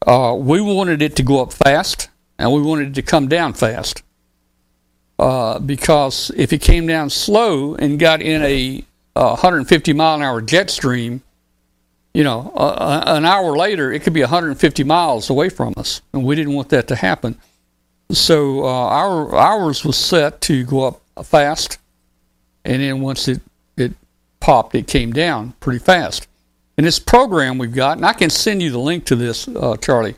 uh, 0.06 0.36
we 0.38 0.60
wanted 0.60 1.00
it 1.00 1.16
to 1.16 1.22
go 1.22 1.40
up 1.40 1.52
fast 1.52 2.08
and 2.38 2.52
we 2.52 2.60
wanted 2.60 2.88
it 2.88 2.94
to 2.94 3.02
come 3.02 3.28
down 3.28 3.54
fast. 3.54 4.02
Uh, 5.18 5.58
because 5.60 6.32
if 6.36 6.52
it 6.52 6.60
came 6.60 6.86
down 6.86 7.08
slow 7.08 7.76
and 7.76 7.98
got 7.98 8.20
in 8.20 8.42
a 8.42 8.84
150 9.22 9.92
mile 9.92 10.16
an 10.16 10.22
hour 10.22 10.40
jet 10.42 10.70
stream, 10.70 11.22
you 12.12 12.22
know, 12.22 12.52
uh, 12.54 13.02
an 13.06 13.24
hour 13.24 13.56
later, 13.56 13.92
it 13.92 14.02
could 14.02 14.12
be 14.12 14.20
150 14.20 14.84
miles 14.84 15.30
away 15.30 15.48
from 15.48 15.74
us, 15.76 16.00
and 16.12 16.24
we 16.24 16.36
didn't 16.36 16.54
want 16.54 16.68
that 16.70 16.88
to 16.88 16.96
happen. 16.96 17.38
So 18.10 18.64
uh, 18.64 18.68
our 18.68 19.34
ours 19.34 19.84
was 19.84 19.96
set 19.96 20.40
to 20.42 20.64
go 20.64 20.84
up 20.84 21.26
fast, 21.26 21.78
and 22.64 22.82
then 22.82 23.00
once 23.00 23.26
it 23.28 23.40
it 23.76 23.94
popped, 24.40 24.74
it 24.74 24.86
came 24.86 25.12
down 25.12 25.54
pretty 25.60 25.80
fast. 25.80 26.28
And 26.76 26.86
this 26.86 26.98
program 26.98 27.58
we've 27.58 27.74
got, 27.74 27.98
and 27.98 28.06
I 28.06 28.12
can 28.12 28.30
send 28.30 28.62
you 28.62 28.70
the 28.70 28.78
link 28.78 29.06
to 29.06 29.16
this, 29.16 29.48
uh, 29.48 29.76
Charlie. 29.76 30.16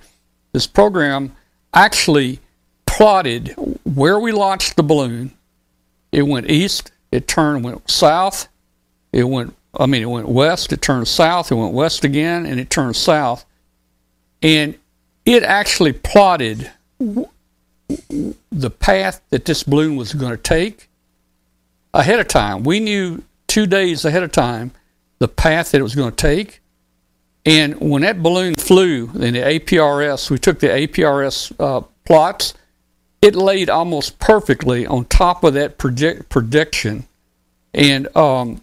This 0.52 0.66
program 0.66 1.36
actually 1.74 2.40
plotted 2.86 3.54
where 3.84 4.18
we 4.18 4.32
launched 4.32 4.76
the 4.76 4.82
balloon. 4.82 5.32
It 6.12 6.22
went 6.22 6.50
east, 6.50 6.92
it 7.12 7.28
turned, 7.28 7.62
went 7.62 7.90
south, 7.90 8.48
it 9.16 9.24
went 9.24 9.54
I 9.78 9.86
mean, 9.86 10.02
it 10.02 10.06
went 10.06 10.28
west, 10.28 10.72
it 10.72 10.80
turned 10.80 11.08
south, 11.08 11.52
it 11.52 11.54
went 11.54 11.74
west 11.74 12.04
again, 12.04 12.46
and 12.46 12.58
it 12.58 12.70
turned 12.70 12.96
south. 12.96 13.44
And 14.42 14.78
it 15.24 15.42
actually 15.42 15.92
plotted 15.92 16.70
the 16.98 18.70
path 18.70 19.20
that 19.30 19.44
this 19.44 19.62
balloon 19.62 19.96
was 19.96 20.14
going 20.14 20.32
to 20.32 20.38
take 20.42 20.88
ahead 21.92 22.20
of 22.20 22.28
time. 22.28 22.62
We 22.62 22.80
knew 22.80 23.22
two 23.46 23.66
days 23.66 24.04
ahead 24.04 24.22
of 24.22 24.32
time 24.32 24.72
the 25.18 25.28
path 25.28 25.72
that 25.72 25.78
it 25.78 25.82
was 25.82 25.94
going 25.94 26.10
to 26.10 26.16
take. 26.16 26.60
And 27.44 27.78
when 27.80 28.02
that 28.02 28.22
balloon 28.22 28.54
flew 28.54 29.10
in 29.14 29.34
the 29.34 29.40
APRS, 29.40 30.30
we 30.30 30.38
took 30.38 30.58
the 30.58 30.68
APRS 30.68 31.52
uh, 31.58 31.82
plots, 32.04 32.54
it 33.22 33.34
laid 33.34 33.70
almost 33.70 34.18
perfectly 34.18 34.86
on 34.86 35.04
top 35.06 35.44
of 35.44 35.54
that 35.54 35.78
prediction. 35.78 37.06
And 37.72 38.14
um, 38.16 38.62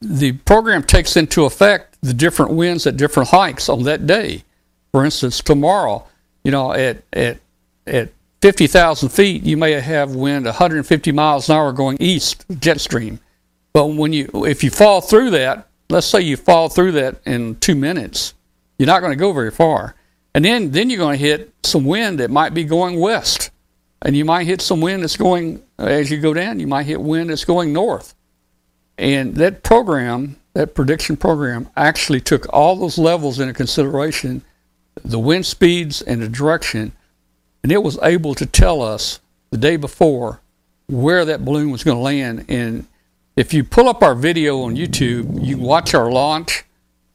the 0.00 0.32
program 0.32 0.82
takes 0.82 1.16
into 1.16 1.44
effect 1.44 1.96
the 2.02 2.14
different 2.14 2.52
winds 2.52 2.86
at 2.86 2.96
different 2.96 3.30
heights 3.30 3.68
on 3.68 3.82
that 3.84 4.06
day. 4.06 4.44
For 4.92 5.04
instance, 5.04 5.40
tomorrow, 5.40 6.06
you 6.44 6.50
know, 6.50 6.72
at 6.72 7.02
at 7.12 7.38
at 7.86 8.10
50,000 8.42 9.08
feet, 9.08 9.42
you 9.42 9.56
may 9.56 9.72
have 9.72 10.14
wind 10.14 10.44
150 10.44 11.12
miles 11.12 11.48
an 11.48 11.56
hour 11.56 11.72
going 11.72 11.96
east, 12.00 12.44
jet 12.58 12.80
stream. 12.80 13.20
But 13.72 13.86
when 13.88 14.12
you 14.12 14.28
if 14.46 14.62
you 14.62 14.70
fall 14.70 15.00
through 15.00 15.30
that, 15.30 15.68
let's 15.90 16.06
say 16.06 16.20
you 16.20 16.36
fall 16.36 16.68
through 16.68 16.92
that 16.92 17.20
in 17.24 17.56
two 17.56 17.74
minutes, 17.74 18.34
you're 18.78 18.86
not 18.86 19.00
going 19.00 19.12
to 19.12 19.16
go 19.16 19.32
very 19.32 19.50
far. 19.50 19.94
And 20.34 20.44
then 20.44 20.70
then 20.70 20.90
you're 20.90 20.98
going 20.98 21.18
to 21.18 21.24
hit 21.24 21.52
some 21.62 21.84
wind 21.84 22.20
that 22.20 22.30
might 22.30 22.54
be 22.54 22.64
going 22.64 23.00
west, 23.00 23.50
and 24.02 24.16
you 24.16 24.24
might 24.24 24.46
hit 24.46 24.60
some 24.60 24.80
wind 24.80 25.02
that's 25.02 25.16
going 25.16 25.62
as 25.78 26.10
you 26.10 26.20
go 26.20 26.34
down. 26.34 26.60
You 26.60 26.66
might 26.66 26.84
hit 26.84 27.00
wind 27.00 27.30
that's 27.30 27.44
going 27.44 27.72
north. 27.72 28.14
And 28.98 29.34
that 29.36 29.62
program, 29.62 30.36
that 30.54 30.74
prediction 30.74 31.16
program, 31.16 31.68
actually 31.76 32.20
took 32.20 32.46
all 32.52 32.76
those 32.76 32.98
levels 32.98 33.38
into 33.38 33.52
consideration 33.52 34.42
the 35.04 35.18
wind 35.18 35.44
speeds 35.44 36.02
and 36.02 36.22
the 36.22 36.28
direction, 36.28 36.92
and 37.62 37.70
it 37.70 37.82
was 37.82 37.98
able 38.02 38.34
to 38.34 38.46
tell 38.46 38.80
us 38.80 39.20
the 39.50 39.58
day 39.58 39.76
before 39.76 40.40
where 40.86 41.24
that 41.24 41.44
balloon 41.44 41.70
was 41.70 41.84
going 41.84 41.96
to 41.96 42.02
land. 42.02 42.44
And 42.48 42.86
if 43.34 43.52
you 43.52 43.64
pull 43.64 43.88
up 43.88 44.02
our 44.02 44.14
video 44.14 44.62
on 44.62 44.76
YouTube, 44.76 45.44
you 45.44 45.58
watch 45.58 45.94
our 45.94 46.10
launch 46.10 46.64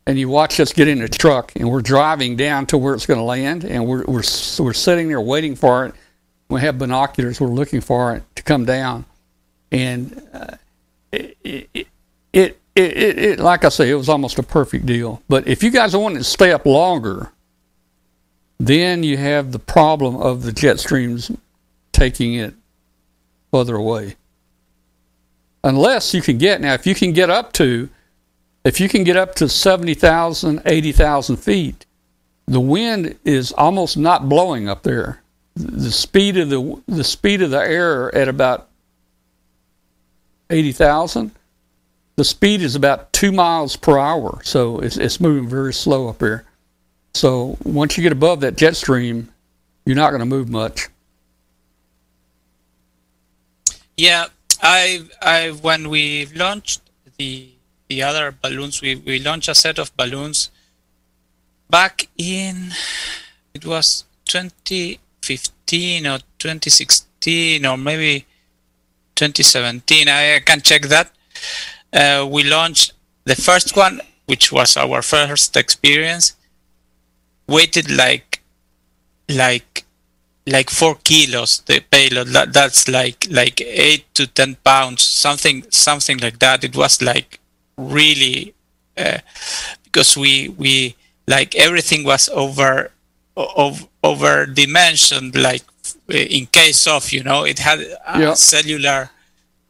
and 0.05 0.19
you 0.19 0.29
watch 0.29 0.59
us 0.59 0.73
get 0.73 0.87
in 0.87 0.99
the 0.99 1.07
truck 1.07 1.53
and 1.55 1.69
we're 1.69 1.81
driving 1.81 2.35
down 2.35 2.65
to 2.67 2.77
where 2.77 2.93
it's 2.93 3.05
going 3.05 3.19
to 3.19 3.23
land 3.23 3.63
and 3.63 3.85
we're, 3.85 4.03
we're, 4.05 4.23
we're 4.59 4.73
sitting 4.73 5.07
there 5.07 5.21
waiting 5.21 5.55
for 5.55 5.85
it. 5.85 5.95
We 6.49 6.61
have 6.61 6.77
binoculars, 6.77 7.39
we're 7.39 7.47
looking 7.47 7.81
for 7.81 8.15
it 8.15 8.23
to 8.35 8.43
come 8.43 8.65
down. 8.65 9.05
And 9.71 10.21
uh, 10.33 10.57
it, 11.11 11.38
it, 11.43 11.88
it, 12.33 12.59
it, 12.75 13.39
like 13.39 13.65
I 13.65 13.69
say, 13.69 13.89
it 13.89 13.95
was 13.95 14.09
almost 14.09 14.39
a 14.39 14.43
perfect 14.43 14.85
deal. 14.85 15.21
But 15.27 15.47
if 15.47 15.63
you 15.63 15.71
guys 15.71 15.95
want 15.95 16.15
to 16.15 16.23
stay 16.23 16.51
up 16.51 16.65
longer, 16.65 17.31
then 18.59 19.03
you 19.03 19.17
have 19.17 19.51
the 19.51 19.59
problem 19.59 20.15
of 20.15 20.43
the 20.43 20.51
jet 20.51 20.79
streams 20.79 21.31
taking 21.91 22.35
it 22.35 22.53
further 23.51 23.75
away. 23.75 24.15
Unless 25.63 26.13
you 26.13 26.21
can 26.21 26.38
get, 26.38 26.61
now, 26.61 26.73
if 26.73 26.88
you 26.88 26.95
can 26.95 27.11
get 27.11 27.29
up 27.29 27.53
to, 27.53 27.89
if 28.63 28.79
you 28.79 28.88
can 28.88 29.03
get 29.03 29.17
up 29.17 29.35
to 29.35 29.49
70,000, 29.49 30.61
80,000 30.65 31.35
feet, 31.38 31.85
the 32.47 32.59
wind 32.59 33.17
is 33.23 33.51
almost 33.53 33.97
not 33.97 34.27
blowing 34.29 34.67
up 34.67 34.83
there. 34.83 35.21
The 35.55 35.91
speed 35.91 36.38
of 36.38 36.49
the 36.49 36.81
the 36.88 37.03
speed 37.03 37.41
of 37.41 37.51
the 37.51 37.59
air 37.59 38.13
at 38.15 38.29
about 38.29 38.69
80,000. 40.51 41.31
The 42.15 42.23
speed 42.23 42.61
is 42.61 42.75
about 42.75 43.11
two 43.13 43.31
miles 43.31 43.75
per 43.75 43.97
hour, 43.97 44.41
so 44.43 44.79
it's, 44.79 44.97
it's 44.97 45.19
moving 45.19 45.47
very 45.47 45.73
slow 45.73 46.09
up 46.09 46.19
here. 46.19 46.45
So 47.13 47.57
once 47.63 47.97
you 47.97 48.03
get 48.03 48.11
above 48.11 48.41
that 48.41 48.57
jet 48.57 48.75
stream, 48.75 49.29
you're 49.85 49.95
not 49.95 50.11
going 50.11 50.19
to 50.19 50.25
move 50.25 50.49
much. 50.49 50.89
Yeah, 53.97 54.27
I, 54.61 55.03
I 55.21 55.49
when 55.61 55.89
we 55.89 56.27
launched 56.27 56.81
the 57.17 57.49
the 57.87 58.03
other 58.03 58.31
balloons, 58.31 58.81
we, 58.81 58.95
we 58.95 59.19
launched 59.19 59.49
a 59.49 59.55
set 59.55 59.77
of 59.77 59.95
balloons 59.97 60.49
back 61.69 62.07
in 62.17 62.71
it 63.53 63.65
was 63.65 64.05
2015 64.25 66.07
or 66.07 66.19
2016 66.39 67.65
or 67.65 67.77
maybe 67.77 68.25
2017. 69.22 70.07
I 70.07 70.39
can 70.39 70.61
check 70.61 70.84
that. 70.84 71.11
Uh, 71.93 72.27
we 72.27 72.43
launched 72.43 72.93
the 73.26 73.35
first 73.35 73.77
one, 73.77 74.02
which 74.26 74.52
was 74.52 74.76
our 74.76 75.03
first 75.03 75.56
experience. 75.56 76.34
Weighted 77.48 77.91
like, 77.91 78.41
like, 79.30 79.85
like 80.48 80.72
four 80.72 80.95
kilos. 81.03 81.60
The 81.68 81.81
payload. 81.81 82.30
That, 82.30 82.53
that's 82.53 82.88
like 82.88 83.27
like 83.30 83.61
eight 83.61 84.06
to 84.15 84.26
ten 84.26 84.56
pounds, 84.64 85.03
something 85.03 85.65
something 85.69 86.18
like 86.18 86.39
that. 86.39 86.64
It 86.64 86.76
was 86.76 87.02
like 87.02 87.39
really 87.77 88.56
uh, 88.98 89.19
because 89.84 90.18
we 90.18 90.49
we 90.49 90.95
like 91.27 91.53
everything 91.56 92.03
was 92.03 92.27
over 92.30 92.91
over, 93.38 93.85
over 94.03 94.45
dimensioned 94.45 95.35
like 95.35 95.64
in 96.11 96.45
case 96.47 96.88
of 96.88 97.11
you 97.11 97.23
know 97.23 97.45
it 97.45 97.59
had 97.59 97.79
a 97.79 98.19
yeah. 98.19 98.33
cellular 98.33 99.09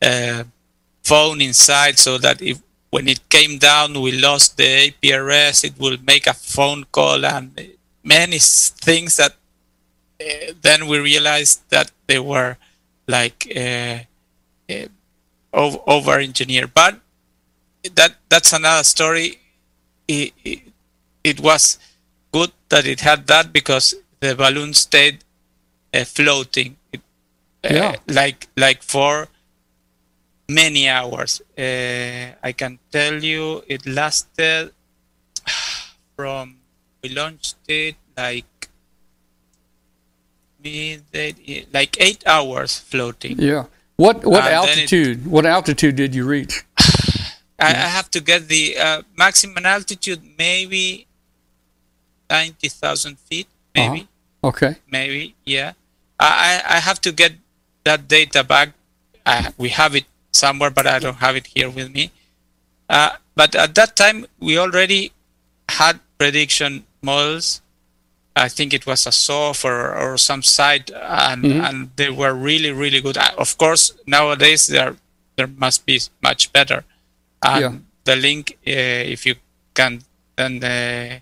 uh, 0.01 0.43
phone 1.03 1.41
inside 1.41 1.97
so 1.97 2.17
that 2.17 2.41
if 2.41 2.59
when 2.91 3.07
it 3.07 3.27
came 3.29 3.57
down, 3.57 3.99
we 3.99 4.11
lost 4.11 4.57
the 4.57 4.91
APRS. 4.91 5.63
It 5.63 5.79
will 5.79 5.97
make 6.05 6.27
a 6.27 6.33
phone 6.33 6.83
call 6.91 7.25
and 7.25 7.57
many 8.03 8.37
things 8.37 9.15
that 9.17 9.31
uh, 10.19 10.53
then 10.61 10.87
we 10.87 10.99
realized 10.99 11.61
that 11.69 11.91
they 12.07 12.19
were 12.19 12.57
like 13.07 13.47
uh, 13.55 13.99
uh, 14.69 14.87
over 15.53 16.19
engineered. 16.19 16.73
But 16.73 16.99
that 17.95 18.15
that's 18.29 18.53
another 18.53 18.83
story. 18.83 19.39
It, 20.07 20.33
it, 20.43 20.59
it, 21.23 21.39
was 21.39 21.79
good 22.33 22.51
that 22.67 22.85
it 22.85 22.99
had 22.99 23.27
that 23.27 23.53
because 23.53 23.95
the 24.19 24.35
balloon 24.35 24.73
stayed 24.73 25.23
uh, 25.93 26.03
floating, 26.05 26.77
uh, 26.93 26.97
yeah. 27.63 27.95
like 28.07 28.47
like 28.57 28.83
for 28.83 29.27
many 30.49 30.89
hours. 30.89 31.41
Uh, 31.57 32.35
I 32.43 32.51
can 32.55 32.79
tell 32.91 33.23
you 33.23 33.63
it 33.67 33.85
lasted 33.85 34.71
from 36.15 36.57
we 37.03 37.09
launched 37.09 37.57
it 37.67 37.95
like 38.17 38.69
midday, 40.63 41.65
like 41.73 41.99
eight 41.99 42.23
hours 42.25 42.79
floating. 42.79 43.39
Yeah. 43.39 43.65
What 43.97 44.25
what 44.25 44.43
altitude? 44.45 45.25
It, 45.25 45.29
what 45.29 45.45
altitude 45.45 45.95
did 45.95 46.15
you 46.15 46.25
reach? 46.25 46.63
I, 47.59 47.69
I 47.69 47.89
have 47.97 48.09
to 48.11 48.19
get 48.21 48.47
the 48.47 48.75
uh, 48.77 49.01
maximum 49.15 49.65
altitude, 49.65 50.21
maybe 50.37 51.05
ninety 52.29 52.69
thousand 52.69 53.19
feet, 53.19 53.47
maybe. 53.75 54.01
Uh-huh. 54.01 54.07
Okay. 54.49 54.75
Maybe, 54.89 55.35
yeah. 55.45 55.73
I 56.27 56.61
I 56.77 56.79
have 56.79 57.01
to 57.01 57.11
get 57.11 57.33
that 57.83 58.07
data 58.07 58.43
back. 58.43 58.73
Uh, 59.25 59.51
we 59.57 59.69
have 59.69 59.95
it 59.95 60.05
somewhere, 60.31 60.69
but 60.69 60.87
I 60.87 60.99
don't 60.99 61.17
have 61.17 61.35
it 61.35 61.47
here 61.47 61.69
with 61.69 61.91
me. 61.93 62.11
Uh, 62.89 63.11
but 63.35 63.55
at 63.55 63.75
that 63.75 63.95
time, 63.95 64.25
we 64.39 64.57
already 64.57 65.11
had 65.69 65.99
prediction 66.17 66.85
models. 67.01 67.61
I 68.35 68.47
think 68.47 68.73
it 68.73 68.85
was 68.85 69.05
a 69.05 69.11
SOF 69.11 69.65
or, 69.65 69.93
or 69.93 70.17
some 70.17 70.41
site, 70.41 70.89
and, 70.91 71.43
mm-hmm. 71.43 71.61
and 71.61 71.91
they 71.95 72.09
were 72.09 72.33
really, 72.33 72.71
really 72.71 73.01
good. 73.01 73.17
Uh, 73.17 73.31
of 73.37 73.57
course, 73.57 73.93
nowadays 74.07 74.67
there 74.67 74.95
there 75.35 75.47
must 75.47 75.85
be 75.85 75.99
much 76.21 76.53
better. 76.53 76.83
And 77.43 77.61
yeah. 77.61 77.73
the 78.03 78.15
link, 78.15 78.57
uh, 78.67 79.15
if 79.15 79.25
you 79.25 79.35
can, 79.73 80.01
then 80.35 80.63
uh, 80.63 81.19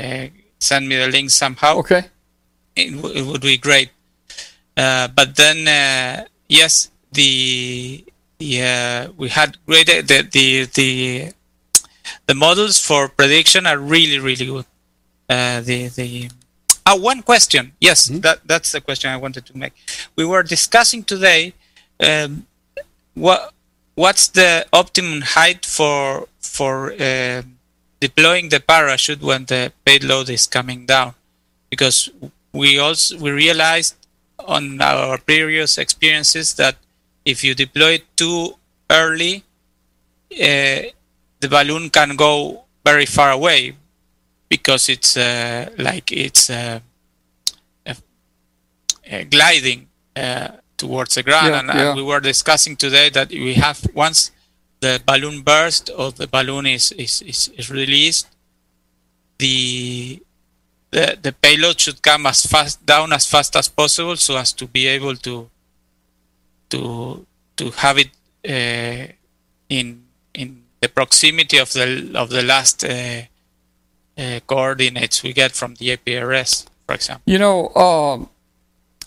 uh 0.00 0.28
send 0.58 0.88
me 0.88 0.96
the 0.96 1.08
link 1.08 1.30
somehow. 1.30 1.78
Okay. 1.78 2.04
It, 2.76 2.94
w- 2.94 3.14
it 3.14 3.26
would 3.26 3.42
be 3.42 3.58
great. 3.58 3.90
Uh, 4.78 5.08
but 5.08 5.34
then, 5.34 5.66
uh, 5.66 6.24
yes, 6.48 6.90
the 7.10 8.04
yeah, 8.38 9.08
we 9.16 9.28
had 9.28 9.56
great 9.66 9.88
the 9.88 10.22
the 10.22 10.64
the 10.66 11.32
the 12.26 12.34
models 12.34 12.78
for 12.78 13.08
prediction 13.08 13.66
are 13.66 13.78
really 13.78 14.20
really 14.20 14.46
good. 14.46 14.66
Uh, 15.28 15.60
the 15.60 15.88
the 15.88 16.30
uh, 16.86 16.96
one 16.96 17.22
question, 17.22 17.72
yes, 17.80 18.06
mm-hmm. 18.06 18.20
that 18.20 18.46
that's 18.46 18.70
the 18.70 18.80
question 18.80 19.10
I 19.10 19.16
wanted 19.16 19.46
to 19.46 19.58
make. 19.58 19.74
We 20.14 20.24
were 20.24 20.44
discussing 20.44 21.02
today 21.02 21.54
um, 21.98 22.46
what 23.14 23.52
what's 23.96 24.28
the 24.28 24.64
optimum 24.72 25.22
height 25.22 25.66
for 25.66 26.28
for 26.38 26.92
uh, 26.92 27.42
deploying 28.00 28.50
the 28.50 28.60
parachute 28.60 29.22
when 29.22 29.46
the 29.46 29.72
payload 29.84 30.30
is 30.30 30.46
coming 30.46 30.86
down, 30.86 31.14
because 31.68 32.10
we 32.52 32.78
also 32.78 33.18
we 33.18 33.32
realized 33.32 33.97
on 34.38 34.80
our 34.80 35.18
previous 35.18 35.78
experiences 35.78 36.54
that 36.54 36.76
if 37.24 37.44
you 37.44 37.54
deploy 37.54 37.92
it 38.00 38.16
too 38.16 38.54
early, 38.90 39.44
uh, 40.32 40.82
the 41.40 41.48
balloon 41.48 41.90
can 41.90 42.16
go 42.16 42.64
very 42.84 43.06
far 43.06 43.30
away 43.30 43.74
because 44.48 44.88
it's 44.88 45.16
uh, 45.16 45.68
like 45.78 46.10
it's 46.12 46.50
uh, 46.50 46.80
gliding 49.30 49.88
uh, 50.16 50.48
towards 50.76 51.14
the 51.14 51.22
ground. 51.22 51.48
Yeah, 51.48 51.60
and 51.60 51.68
yeah. 51.68 51.94
we 51.94 52.02
were 52.02 52.20
discussing 52.20 52.76
today 52.76 53.10
that 53.10 53.30
we 53.30 53.54
have 53.54 53.80
once 53.94 54.30
the 54.80 55.00
balloon 55.06 55.42
burst 55.42 55.90
or 55.96 56.12
the 56.12 56.26
balloon 56.26 56.66
is, 56.66 56.92
is, 56.92 57.22
is, 57.22 57.48
is 57.56 57.70
released, 57.70 58.28
the 59.38 60.22
the, 60.90 61.18
the 61.20 61.32
payload 61.32 61.80
should 61.80 62.00
come 62.02 62.26
as 62.26 62.46
fast 62.46 62.84
down 62.84 63.12
as 63.12 63.26
fast 63.26 63.56
as 63.56 63.68
possible 63.68 64.16
so 64.16 64.36
as 64.36 64.52
to 64.52 64.66
be 64.66 64.86
able 64.86 65.16
to 65.16 65.50
to 66.70 67.26
to 67.56 67.70
have 67.72 67.98
it 67.98 68.10
uh, 68.48 69.12
in 69.68 70.04
in 70.34 70.62
the 70.80 70.88
proximity 70.88 71.58
of 71.58 71.72
the 71.72 72.10
of 72.14 72.30
the 72.30 72.42
last 72.42 72.84
uh, 72.84 73.22
uh, 74.16 74.40
coordinates 74.46 75.22
we 75.22 75.32
get 75.32 75.52
from 75.52 75.74
the 75.74 75.96
APRS, 75.96 76.66
for 76.86 76.94
example. 76.94 77.22
You 77.26 77.38
know, 77.38 77.68
um, 77.74 78.28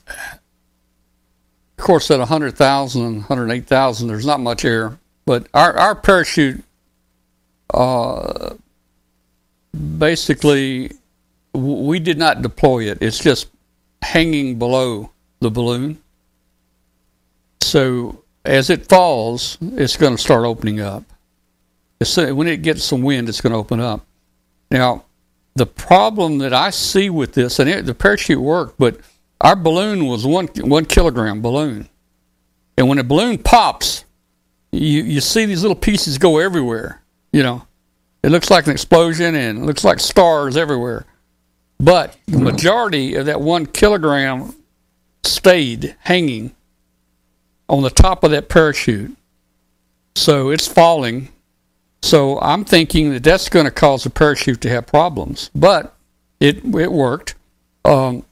of 0.08 1.84
course, 1.84 2.12
at 2.12 2.20
100,000, 2.20 3.02
and 3.02 3.16
108,000, 3.18 4.08
there's 4.08 4.26
not 4.26 4.40
much 4.40 4.66
air, 4.66 4.98
but 5.26 5.48
our 5.53 5.78
our 5.78 5.95
parachute 5.95 6.64
uh, 7.74 8.56
basically 9.98 10.91
we 11.53 11.99
did 11.99 12.18
not 12.18 12.41
deploy 12.41 12.90
it. 12.90 12.99
It's 13.02 13.19
just 13.19 13.49
hanging 14.02 14.57
below 14.57 15.11
the 15.40 15.52
balloon. 15.52 16.02
So 17.61 18.23
as 18.45 18.69
it 18.69 18.88
falls, 18.88 19.57
it's 19.61 19.98
going 19.98 20.15
to 20.15 20.22
start 20.22 20.45
opening 20.45 20.80
up. 20.80 21.03
When 22.15 22.48
it 22.48 22.64
gets 22.64 22.84
some 22.84 23.03
wind, 23.03 23.30
it's 23.30 23.41
going 23.41 23.53
to 23.53 23.60
open 23.60 23.80
up. 23.80 24.06
Now, 24.72 25.06
the 25.56 25.65
problem 25.65 26.40
that 26.40 26.53
I 26.53 26.69
see 26.69 27.10
with 27.10 27.34
this, 27.34 27.60
and 27.60 27.69
it, 27.69 27.86
the 27.86 27.94
parachute 27.94 28.41
worked, 28.41 28.80
but 28.80 28.99
our 29.41 29.56
balloon 29.56 30.06
was 30.06 30.26
one 30.26 30.48
one 30.61 30.86
kilogram 30.86 31.41
balloon, 31.41 31.90
and 32.78 32.88
when 32.88 32.99
a 32.99 33.03
balloon 33.03 33.38
pops, 33.38 34.06
you 34.72 35.03
you 35.03 35.19
see 35.22 35.45
these 35.45 35.61
little 35.61 35.76
pieces 35.76 36.18
go 36.18 36.40
everywhere. 36.40 37.02
You 37.34 37.44
know, 37.44 37.68
it 38.23 38.30
looks 38.30 38.49
like 38.49 38.65
an 38.65 38.72
explosion, 38.72 39.36
and 39.36 39.60
it 39.60 39.65
looks 39.65 39.84
like 39.84 39.99
stars 39.99 40.56
everywhere. 40.56 41.06
But 41.82 42.16
the 42.28 42.38
majority 42.38 43.16
of 43.16 43.26
that 43.26 43.41
one 43.41 43.66
kilogram 43.66 44.56
stayed 45.24 45.95
hanging 45.99 46.56
on 47.68 47.82
the 47.82 47.90
top 47.90 48.24
of 48.24 48.30
that 48.32 48.49
parachute. 48.49 49.18
So 50.16 50.52
it's 50.52 50.68
falling. 50.68 51.30
So 52.03 52.40
I'm 52.40 52.66
thinking 52.66 53.12
that 53.14 53.24
that's 53.24 53.49
going 53.49 53.66
to 53.66 53.72
cause 53.72 54.03
the 54.03 54.12
parachute 54.12 54.62
to 54.62 54.70
have 54.70 54.86
problems. 54.86 55.49
But 55.56 55.95
it 56.40 56.64
it 56.64 56.91
worked. 56.91 57.34
Um, 57.84 58.26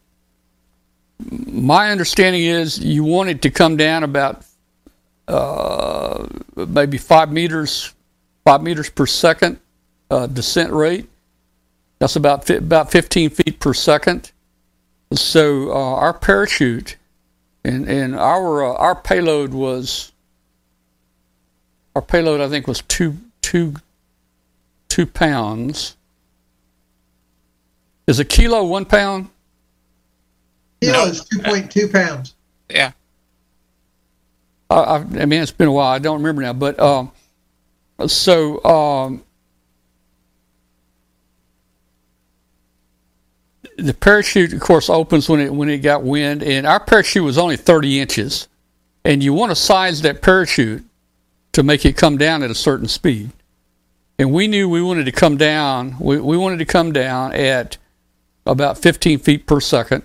my 1.19 1.89
understanding 1.91 2.43
is 2.43 2.77
you 2.77 3.03
want 3.03 3.29
it 3.29 3.41
to 3.41 3.49
come 3.49 3.77
down 3.77 4.03
about 4.03 4.45
uh, 5.27 6.27
maybe 6.55 6.99
five 6.99 7.31
meters, 7.31 7.93
five 8.45 8.61
meters 8.61 8.91
per 8.91 9.07
second 9.07 9.59
uh, 10.11 10.27
descent 10.27 10.71
rate. 10.71 11.07
That's 11.99 12.15
about 12.15 12.45
fi- 12.45 12.55
about 12.55 12.91
15 12.91 13.29
feet 13.29 13.59
per 13.59 13.73
second. 13.73 14.31
So 15.13 15.71
uh, 15.71 15.95
our 15.95 16.13
parachute 16.13 16.97
and 17.63 17.87
and 17.89 18.15
our 18.15 18.63
uh, 18.63 18.73
our 18.75 18.95
payload 18.95 19.53
was 19.53 20.11
our 21.95 22.01
payload 22.01 22.41
I 22.41 22.47
think 22.47 22.67
was 22.67 22.81
two 22.83 23.17
two 23.41 23.75
two 24.87 25.05
pounds. 25.05 25.97
Is 28.07 28.19
a 28.19 28.25
kilo 28.25 28.63
one 28.65 28.85
pound? 28.85 29.29
Kilo 30.81 30.93
no. 30.93 31.05
is 31.05 31.25
two 31.25 31.39
point 31.39 31.71
two 31.71 31.87
pounds. 31.87 32.35
Yeah. 32.69 32.91
I, 34.69 34.97
I, 34.97 35.25
mean, 35.25 35.41
it's 35.41 35.51
been 35.51 35.67
a 35.67 35.71
while. 35.71 35.87
I 35.87 35.97
don't 35.97 36.17
remember 36.17 36.43
now, 36.43 36.53
but 36.53 36.79
um, 36.79 37.11
so 38.05 38.63
um, 38.63 39.23
the 43.81 43.93
parachute, 43.93 44.53
of 44.53 44.59
course, 44.59 44.89
opens 44.89 45.29
when 45.29 45.39
it 45.39 45.53
when 45.53 45.69
it 45.69 45.79
got 45.79 46.03
wind, 46.03 46.43
and 46.43 46.65
our 46.67 46.79
parachute 46.79 47.23
was 47.23 47.37
only 47.37 47.57
30 47.57 47.99
inches, 47.99 48.47
and 49.03 49.23
you 49.23 49.33
want 49.33 49.51
to 49.51 49.55
size 49.55 50.01
that 50.01 50.21
parachute 50.21 50.83
to 51.53 51.63
make 51.63 51.85
it 51.85 51.97
come 51.97 52.17
down 52.17 52.43
at 52.43 52.51
a 52.51 52.55
certain 52.55 52.87
speed. 52.87 53.31
And 54.17 54.33
we 54.33 54.47
knew 54.47 54.69
we 54.69 54.81
wanted 54.81 55.05
to 55.05 55.11
come 55.11 55.37
down. 55.37 55.95
We, 55.99 56.19
we 56.19 56.37
wanted 56.37 56.59
to 56.59 56.65
come 56.65 56.91
down 56.91 57.33
at 57.33 57.77
about 58.45 58.77
15 58.77 59.19
feet 59.19 59.45
per 59.45 59.61
second. 59.61 60.03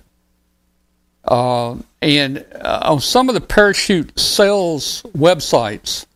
Uh, 1.25 1.77
and 2.01 2.45
uh, 2.61 2.81
on 2.85 3.01
some 3.01 3.29
of 3.29 3.35
the 3.35 3.41
parachute 3.41 4.19
sales 4.19 5.03
websites, 5.17 6.07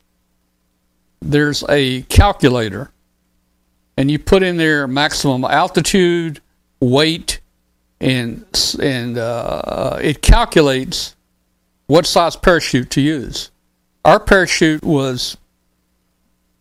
there's 1.20 1.64
a 1.68 2.02
calculator, 2.02 2.90
and 3.96 4.10
you 4.10 4.18
put 4.18 4.42
in 4.42 4.56
there 4.58 4.86
maximum 4.86 5.44
altitude, 5.44 6.40
weight, 6.80 7.40
and 8.00 8.44
and 8.80 9.18
uh, 9.18 9.98
it 10.00 10.22
calculates 10.22 11.16
what 11.86 12.06
size 12.06 12.36
parachute 12.36 12.90
to 12.90 13.00
use. 13.00 13.50
Our 14.04 14.20
parachute 14.20 14.84
was 14.84 15.36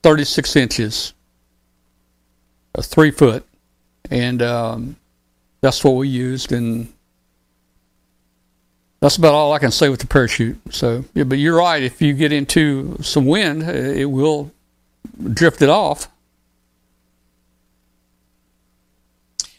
36 0.03 0.55
inches, 0.55 1.14
a 2.76 2.81
three 2.81 3.11
foot, 3.11 3.45
and 4.09 4.41
um, 4.41 4.95
that's 5.61 5.84
what 5.84 5.91
we 5.91 6.07
used. 6.07 6.51
And 6.51 6.91
that's 8.99 9.18
about 9.18 9.34
all 9.34 9.53
I 9.53 9.59
can 9.59 9.72
say 9.72 9.89
with 9.89 9.99
the 9.99 10.07
parachute. 10.07 10.59
So, 10.73 11.05
yeah, 11.14 11.23
but 11.23 11.38
you're 11.38 11.57
right. 11.57 11.84
If 11.84 12.01
you 12.01 12.14
get 12.14 12.31
into 12.31 12.97
some 13.01 13.26
wind, 13.26 13.64
uh, 13.64 13.72
it 13.72 14.05
will 14.05 14.51
drift 15.34 15.61
it 15.61 15.69
off. 15.69 16.09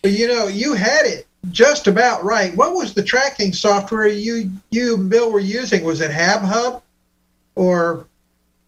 You 0.03 0.29
know, 0.29 0.49
you 0.49 0.75
had 0.75 1.07
it 1.07 1.28
just 1.51 1.87
about 1.87 2.25
right. 2.25 2.55
What 2.57 2.75
was 2.75 2.95
the 2.95 3.03
tracking 3.03 3.53
software 3.53 4.09
you 4.09 4.51
you 4.71 4.97
Bill 4.97 5.33
were 5.33 5.41
using? 5.41 5.85
Was 5.85 6.01
it 6.01 6.11
HabHub 6.11 6.83
or? 7.55 8.07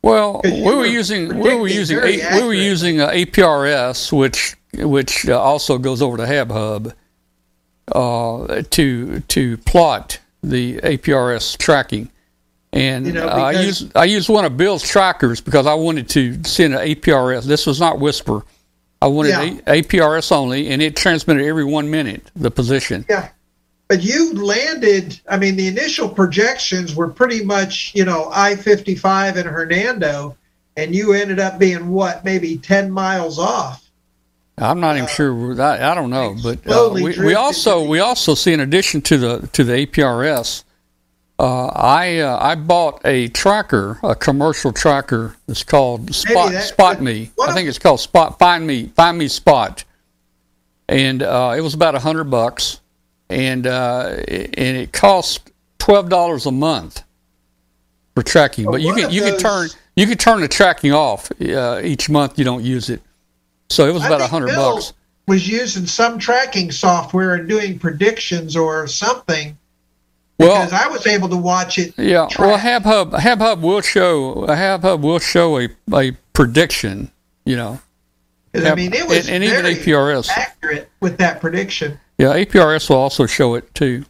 Well, 0.03 0.41
we 0.45 0.63
were 0.63 0.77
were 0.77 0.87
using 0.87 1.39
we 1.39 1.55
were 1.55 1.69
using 1.69 1.99
a, 1.99 2.37
we 2.37 2.43
were 2.43 2.55
using 2.55 3.01
uh, 3.01 3.11
APRS, 3.11 4.17
which 4.17 4.57
which 4.75 5.29
uh, 5.29 5.39
also 5.39 5.79
goes 5.79 6.01
over 6.01 6.17
to 6.17 6.23
HabHub 6.23 6.95
uh, 7.93 8.63
to 8.71 9.21
to 9.21 9.57
plot 9.59 10.19
the 10.43 10.79
APRS 10.79 11.59
tracking. 11.59 12.11
And 12.73 13.07
You 13.07 13.13
know, 13.13 13.27
I 13.27 13.51
used 13.53 13.95
I 13.97 14.05
used 14.05 14.29
one 14.29 14.45
of 14.45 14.57
Bill's 14.57 14.89
trackers 14.89 15.41
because 15.41 15.67
I 15.67 15.75
wanted 15.75 16.09
to 16.11 16.43
send 16.45 16.75
an 16.75 16.81
APRS. 16.81 17.45
This 17.45 17.67
was 17.67 17.81
not 17.81 17.97
WSPR. 17.97 18.45
I 19.03 19.07
wanted 19.07 19.31
Yeah. 19.31 19.43
a, 19.67 19.83
APRS 19.83 20.31
only, 20.33 20.69
and 20.69 20.83
it 20.83 20.97
transmitted 20.97 21.47
every 21.47 21.65
one 21.65 21.91
minute 21.91 22.31
the 22.37 22.51
position. 22.51 23.05
Yeah. 23.09 23.29
But 23.89 24.03
you 24.03 24.35
landed, 24.35 25.19
I 25.29 25.37
mean, 25.37 25.57
the 25.57 25.67
initial 25.67 26.09
projections 26.09 26.95
were 26.95 27.09
pretty 27.09 27.45
much, 27.45 27.93
you 27.95 28.05
know, 28.05 28.31
I 28.33 28.55
55 28.57 29.37
and 29.37 29.49
Hernando, 29.49 30.37
and 30.77 30.95
you 30.95 31.13
ended 31.13 31.41
up 31.41 31.59
being 31.59 31.91
what, 31.91 32.25
maybe 32.25 32.57
10 32.59 32.91
miles 32.91 33.39
off. 33.39 33.91
I'm 34.59 34.79
not 34.79 34.97
even 34.97 35.09
sure. 35.09 35.61
I, 35.61 35.91
I 35.91 35.95
don't 35.95 36.11
know, 36.11 36.37
but 36.43 36.59
uh, 36.71 36.91
we, 36.93 37.19
we 37.19 37.35
also 37.35 37.83
we 37.83 37.99
also 37.99 38.35
see 38.35 38.53
in 38.53 38.61
addition 38.61 39.01
to 39.03 39.17
the 39.17 39.49
to 39.55 39.65
the 39.65 39.87
APRS, 39.87 40.65
uh, 41.41 41.67
I 41.69 42.19
uh, 42.19 42.39
I 42.39 42.55
bought 42.55 43.01
a 43.07 43.29
tracker, 43.29 43.99
a 44.03 44.15
commercial 44.15 44.73
tracker. 44.73 45.37
It's 45.49 45.65
called 45.65 46.15
Spot 46.15 46.53
that- 46.53 46.65
Spot 46.65 47.01
Me. 47.01 47.31
I 47.43 47.53
think 47.53 47.67
it's 47.69 47.79
called 47.79 48.01
Spot 48.01 48.39
Find 48.39 48.67
Me 48.67 48.89
Find 48.95 49.17
Me 49.17 49.27
Spot, 49.27 49.83
and 50.89 51.23
uh, 51.23 51.55
it 51.57 51.63
was 51.63 51.73
about 51.73 51.95
a 51.95 51.99
hundred 51.99 52.25
bucks, 52.25 52.81
and 53.31 53.67
uh, 53.67 54.17
it- 54.29 54.55
and 54.59 54.77
it 54.77 54.93
cost 54.93 55.51
twelve 55.79 56.11
dollars 56.11 56.45
a 56.45 56.53
month 56.53 57.03
for 58.15 58.23
tracking. 58.23 58.67
But 58.67 58.83
you 58.83 58.93
can 58.95 59.11
you 59.11 59.23
can 59.23 59.39
turn 59.39 59.69
you 59.97 60.07
can 60.07 60.19
turn 60.19 60.43
the 60.43 60.49
tracking 60.49 60.93
off 60.93 61.33
uh, 61.41 61.81
each 61.83 62.11
month. 62.11 62.39
You 62.39 62.45
don't 62.45 62.65
use 62.65 62.91
it. 62.91 63.01
So 63.71 63.89
it 63.89 63.93
was 63.95 64.05
about 64.05 64.21
a 64.21 64.27
hundred 64.27 64.55
bucks. 64.55 64.93
Was 65.27 65.49
using 65.49 65.87
some 65.87 66.19
tracking 66.19 66.71
software 66.71 67.35
and 67.35 67.49
doing 67.49 67.79
predictions 67.79 68.57
or 68.57 68.87
something 68.89 69.57
Well, 70.47 70.65
because 70.67 70.73
I 70.73 70.89
was 70.89 71.07
able 71.07 71.29
to 71.29 71.37
watch 71.37 71.79
it. 71.79 71.95
Yeah, 71.99 72.29
well, 72.39 72.59
track. 72.59 72.83
HabHub 72.83 73.13
HabHub 73.13 73.61
will 73.61 73.81
show 73.81 74.47
HabHub 74.49 75.01
will 75.01 75.19
show 75.19 75.59
a, 75.61 75.69
a 75.95 76.13
prediction. 76.33 77.11
You 77.45 77.57
know, 77.57 77.81
'Cause, 78.55 78.65
I 78.65 78.75
mean, 78.75 78.93
it 78.95 79.07
was 79.07 79.29
and, 79.29 79.43
and 79.43 79.45
even 79.45 79.65
APRS. 79.65 80.29
accurate 80.31 80.89
with 81.01 81.19
that 81.19 81.41
prediction. 81.41 81.99
Yeah, 82.19 82.35
APRS 82.37 82.89
will 82.91 82.97
also 82.97 83.27
show 83.27 83.55
it 83.55 83.75
too. 83.75 84.05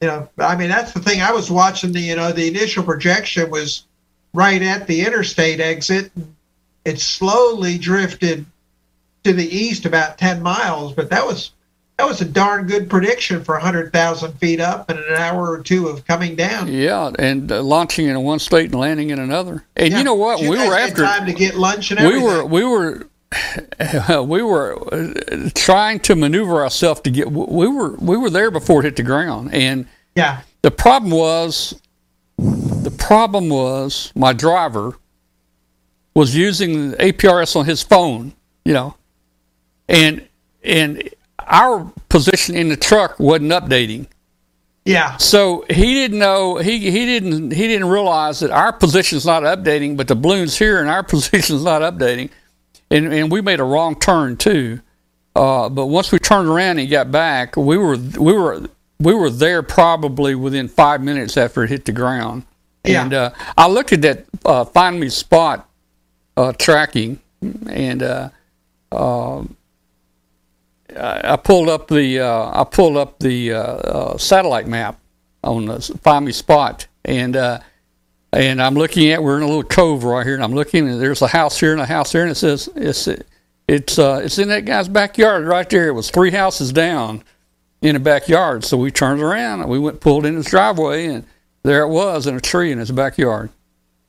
you 0.00 0.08
know 0.08 0.28
i 0.38 0.54
mean 0.56 0.68
that's 0.68 0.92
the 0.92 1.00
thing 1.00 1.20
i 1.22 1.32
was 1.32 1.50
watching 1.50 1.92
the 1.92 2.00
you 2.00 2.16
know 2.16 2.30
the 2.32 2.46
initial 2.48 2.82
projection 2.82 3.48
was 3.50 3.84
right 4.34 4.60
at 4.60 4.86
the 4.86 5.00
interstate 5.06 5.60
exit 5.60 6.10
it 6.84 7.00
slowly 7.00 7.78
drifted 7.78 8.44
to 9.22 9.32
the 9.32 9.46
east 9.56 9.86
about 9.86 10.18
10 10.18 10.42
miles 10.42 10.92
but 10.92 11.08
that 11.10 11.24
was 11.24 11.52
that 11.96 12.06
was 12.08 12.20
a 12.20 12.24
darn 12.24 12.66
good 12.66 12.90
prediction 12.90 13.44
for 13.44 13.54
100000 13.54 14.32
feet 14.38 14.60
up 14.60 14.90
and 14.90 14.98
an 14.98 15.14
hour 15.14 15.50
or 15.50 15.62
two 15.62 15.86
of 15.88 16.04
coming 16.06 16.34
down 16.34 16.66
Yeah, 16.72 17.12
and 17.18 17.50
uh, 17.50 17.62
launching 17.62 18.06
in 18.06 18.20
one 18.22 18.38
state 18.38 18.66
and 18.72 18.80
landing 18.80 19.10
in 19.10 19.18
another. 19.18 19.64
And 19.76 19.92
Yeah. 19.92 19.98
you 19.98 20.04
know 20.04 20.14
what? 20.14 20.40
You 20.40 20.50
we 20.50 20.56
were 20.58 20.74
after 20.76 21.04
time 21.04 21.26
to 21.26 21.32
get 21.32 21.54
lunch 21.54 21.90
and 21.90 22.00
everything. 22.00 22.22
we 22.22 22.28
were 22.28 22.44
we 22.44 22.64
were 22.64 23.08
we 24.22 24.42
were 24.42 24.78
uh, 24.94 25.50
trying 25.54 25.98
to 26.00 26.14
maneuver 26.16 26.62
ourselves 26.62 27.00
to 27.02 27.10
get 27.10 27.30
we 27.30 27.66
were 27.68 27.94
we 27.96 28.16
were 28.16 28.30
there 28.30 28.50
before 28.50 28.80
it 28.80 28.84
hit 28.84 28.96
the 28.96 29.02
ground 29.02 29.52
and 29.52 29.86
yeah 30.14 30.40
the 30.62 30.70
problem 30.70 31.10
was 31.10 31.80
the 32.38 32.92
problem 32.92 33.48
was 33.48 34.12
my 34.14 34.32
driver 34.32 34.96
was 36.14 36.36
using 36.36 36.92
the 36.92 36.96
APRS 36.98 37.56
on 37.56 37.64
his 37.64 37.82
phone, 37.82 38.34
you 38.64 38.72
know, 38.72 38.94
and 39.88 40.26
and 40.62 41.08
our 41.46 41.92
position 42.08 42.56
in 42.56 42.68
the 42.68 42.76
truck 42.76 43.18
wasn't 43.18 43.52
updating. 43.52 44.06
yeah 44.84 45.16
So 45.16 45.64
he 45.68 45.94
didn't 45.94 46.18
know 46.18 46.56
he 46.56 46.78
he 46.78 47.06
didn't 47.06 47.52
he 47.52 47.68
didn't 47.68 47.88
realize 47.88 48.40
that 48.40 48.50
our 48.50 48.72
position's 48.72 49.26
not 49.26 49.42
updating, 49.42 49.96
but 49.96 50.08
the 50.08 50.16
balloon's 50.16 50.58
here 50.58 50.80
and 50.80 50.88
our 50.88 51.02
position's 51.14 51.64
not 51.64 51.82
updating, 51.82 52.30
and 52.90 53.12
and 53.12 53.30
we 53.30 53.40
made 53.40 53.60
a 53.60 53.64
wrong 53.64 53.98
turn 53.98 54.36
too. 54.36 54.80
Uh, 55.36 55.68
but 55.68 55.86
once 55.86 56.12
we 56.12 56.18
turned 56.18 56.48
around 56.48 56.78
and 56.78 56.88
got 56.88 57.10
back, 57.10 57.56
we 57.56 57.76
were 57.76 57.96
we 57.96 58.32
were 58.32 58.68
we 59.00 59.14
were 59.14 59.30
there 59.30 59.62
probably 59.62 60.34
within 60.34 60.68
five 60.68 61.00
minutes 61.00 61.36
after 61.36 61.64
it 61.64 61.70
hit 61.70 61.84
the 61.84 61.92
ground. 61.92 62.44
Yeah. 62.84 63.02
And 63.02 63.14
uh, 63.14 63.30
I 63.56 63.66
looked 63.68 63.92
at 63.92 64.02
that 64.02 64.26
uh, 64.44 64.64
find 64.64 65.00
me 65.00 65.08
spot 65.08 65.68
uh, 66.36 66.52
tracking, 66.52 67.18
and 67.68 68.02
uh, 68.02 68.28
I 70.96 71.36
pulled 71.36 71.68
up 71.68 71.88
the 71.88 72.20
uh, 72.20 72.60
I 72.60 72.64
pulled 72.64 72.96
up 72.96 73.18
the 73.18 73.52
uh, 73.52 73.62
uh, 73.62 74.18
satellite 74.18 74.66
map 74.66 74.98
on 75.42 75.66
the 75.66 75.80
find 76.02 76.24
me 76.24 76.32
spot, 76.32 76.86
and 77.04 77.36
uh, 77.36 77.60
and 78.32 78.60
I'm 78.62 78.74
looking 78.74 79.10
at 79.10 79.22
we're 79.22 79.36
in 79.36 79.42
a 79.42 79.46
little 79.46 79.62
cove 79.62 80.04
right 80.04 80.24
here, 80.24 80.34
and 80.34 80.42
I'm 80.42 80.54
looking 80.54 80.88
and 80.88 81.00
there's 81.00 81.22
a 81.22 81.28
house 81.28 81.58
here 81.58 81.72
and 81.72 81.80
a 81.80 81.86
house 81.86 82.12
there, 82.12 82.22
and 82.22 82.30
it 82.30 82.36
says 82.36 82.68
it's 82.76 83.08
it's 83.68 83.98
uh, 83.98 84.20
it's 84.24 84.38
in 84.38 84.48
that 84.48 84.64
guy's 84.64 84.88
backyard 84.88 85.46
right 85.46 85.68
there. 85.68 85.88
It 85.88 85.92
was 85.92 86.10
three 86.10 86.30
houses 86.30 86.72
down 86.72 87.24
in 87.82 87.94
the 87.94 88.00
backyard, 88.00 88.64
so 88.64 88.76
we 88.76 88.90
turned 88.90 89.20
around 89.20 89.60
and 89.60 89.70
we 89.70 89.78
went 89.78 90.00
pulled 90.00 90.26
in 90.26 90.36
his 90.36 90.46
driveway, 90.46 91.06
and 91.06 91.24
there 91.62 91.82
it 91.82 91.88
was 91.88 92.26
in 92.26 92.36
a 92.36 92.40
tree 92.40 92.72
in 92.72 92.78
his 92.78 92.90
backyard. 92.90 93.50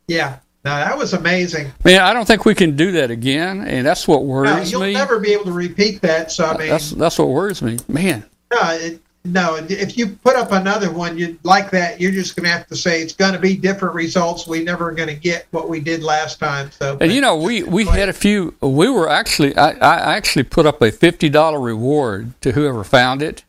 yeah 0.07 0.39
now 0.65 0.75
that 0.77 0.97
was 0.97 1.13
amazing 1.13 1.71
Man, 1.85 2.01
I 2.01 2.11
don't 2.11 2.25
think 2.25 2.43
we 2.43 2.53
can 2.55 2.75
do 2.75 2.91
that 2.93 3.11
again, 3.11 3.61
and 3.61 3.85
that's 3.85 4.07
what 4.07 4.25
worries 4.25 4.71
no, 4.73 4.79
you'll 4.79 4.87
me. 4.87 4.93
never 4.93 5.19
be 5.19 5.31
able 5.31 5.45
to 5.45 5.53
repeat 5.53 6.01
that 6.01 6.31
so 6.31 6.45
i 6.45 6.57
mean 6.57 6.69
that's 6.69 6.91
that's 6.91 7.17
what 7.17 7.29
worries 7.29 7.61
me, 7.61 7.77
man. 7.87 8.25
No, 8.51 8.59
it, 8.73 8.99
no. 9.25 9.55
If 9.69 9.97
you 9.97 10.07
put 10.07 10.35
up 10.35 10.51
another 10.51 10.91
one 10.91 11.17
you 11.17 11.37
like 11.43 11.71
that, 11.71 11.99
you're 11.99 12.11
just 12.11 12.35
going 12.35 12.45
to 12.45 12.51
have 12.51 12.67
to 12.67 12.75
say 12.75 13.01
it's 13.01 13.13
going 13.13 13.33
to 13.33 13.39
be 13.39 13.57
different 13.57 13.95
results. 13.95 14.47
We're 14.47 14.63
never 14.63 14.91
going 14.91 15.09
to 15.09 15.15
get 15.15 15.47
what 15.51 15.67
we 15.67 15.79
did 15.79 16.03
last 16.03 16.39
time. 16.39 16.69
So, 16.71 16.97
And 17.01 17.11
you 17.11 17.21
know, 17.21 17.35
we, 17.35 17.63
we 17.63 17.85
had 17.85 18.07
a 18.07 18.13
few. 18.13 18.53
We 18.61 18.87
were 18.87 19.09
actually, 19.09 19.57
I, 19.57 19.71
I 19.71 20.15
actually 20.15 20.43
put 20.43 20.65
up 20.65 20.81
a 20.81 20.91
fifty 20.91 21.29
dollar 21.29 21.59
reward 21.59 22.39
to 22.41 22.51
whoever 22.51 22.83
found 22.83 23.21
it, 23.23 23.43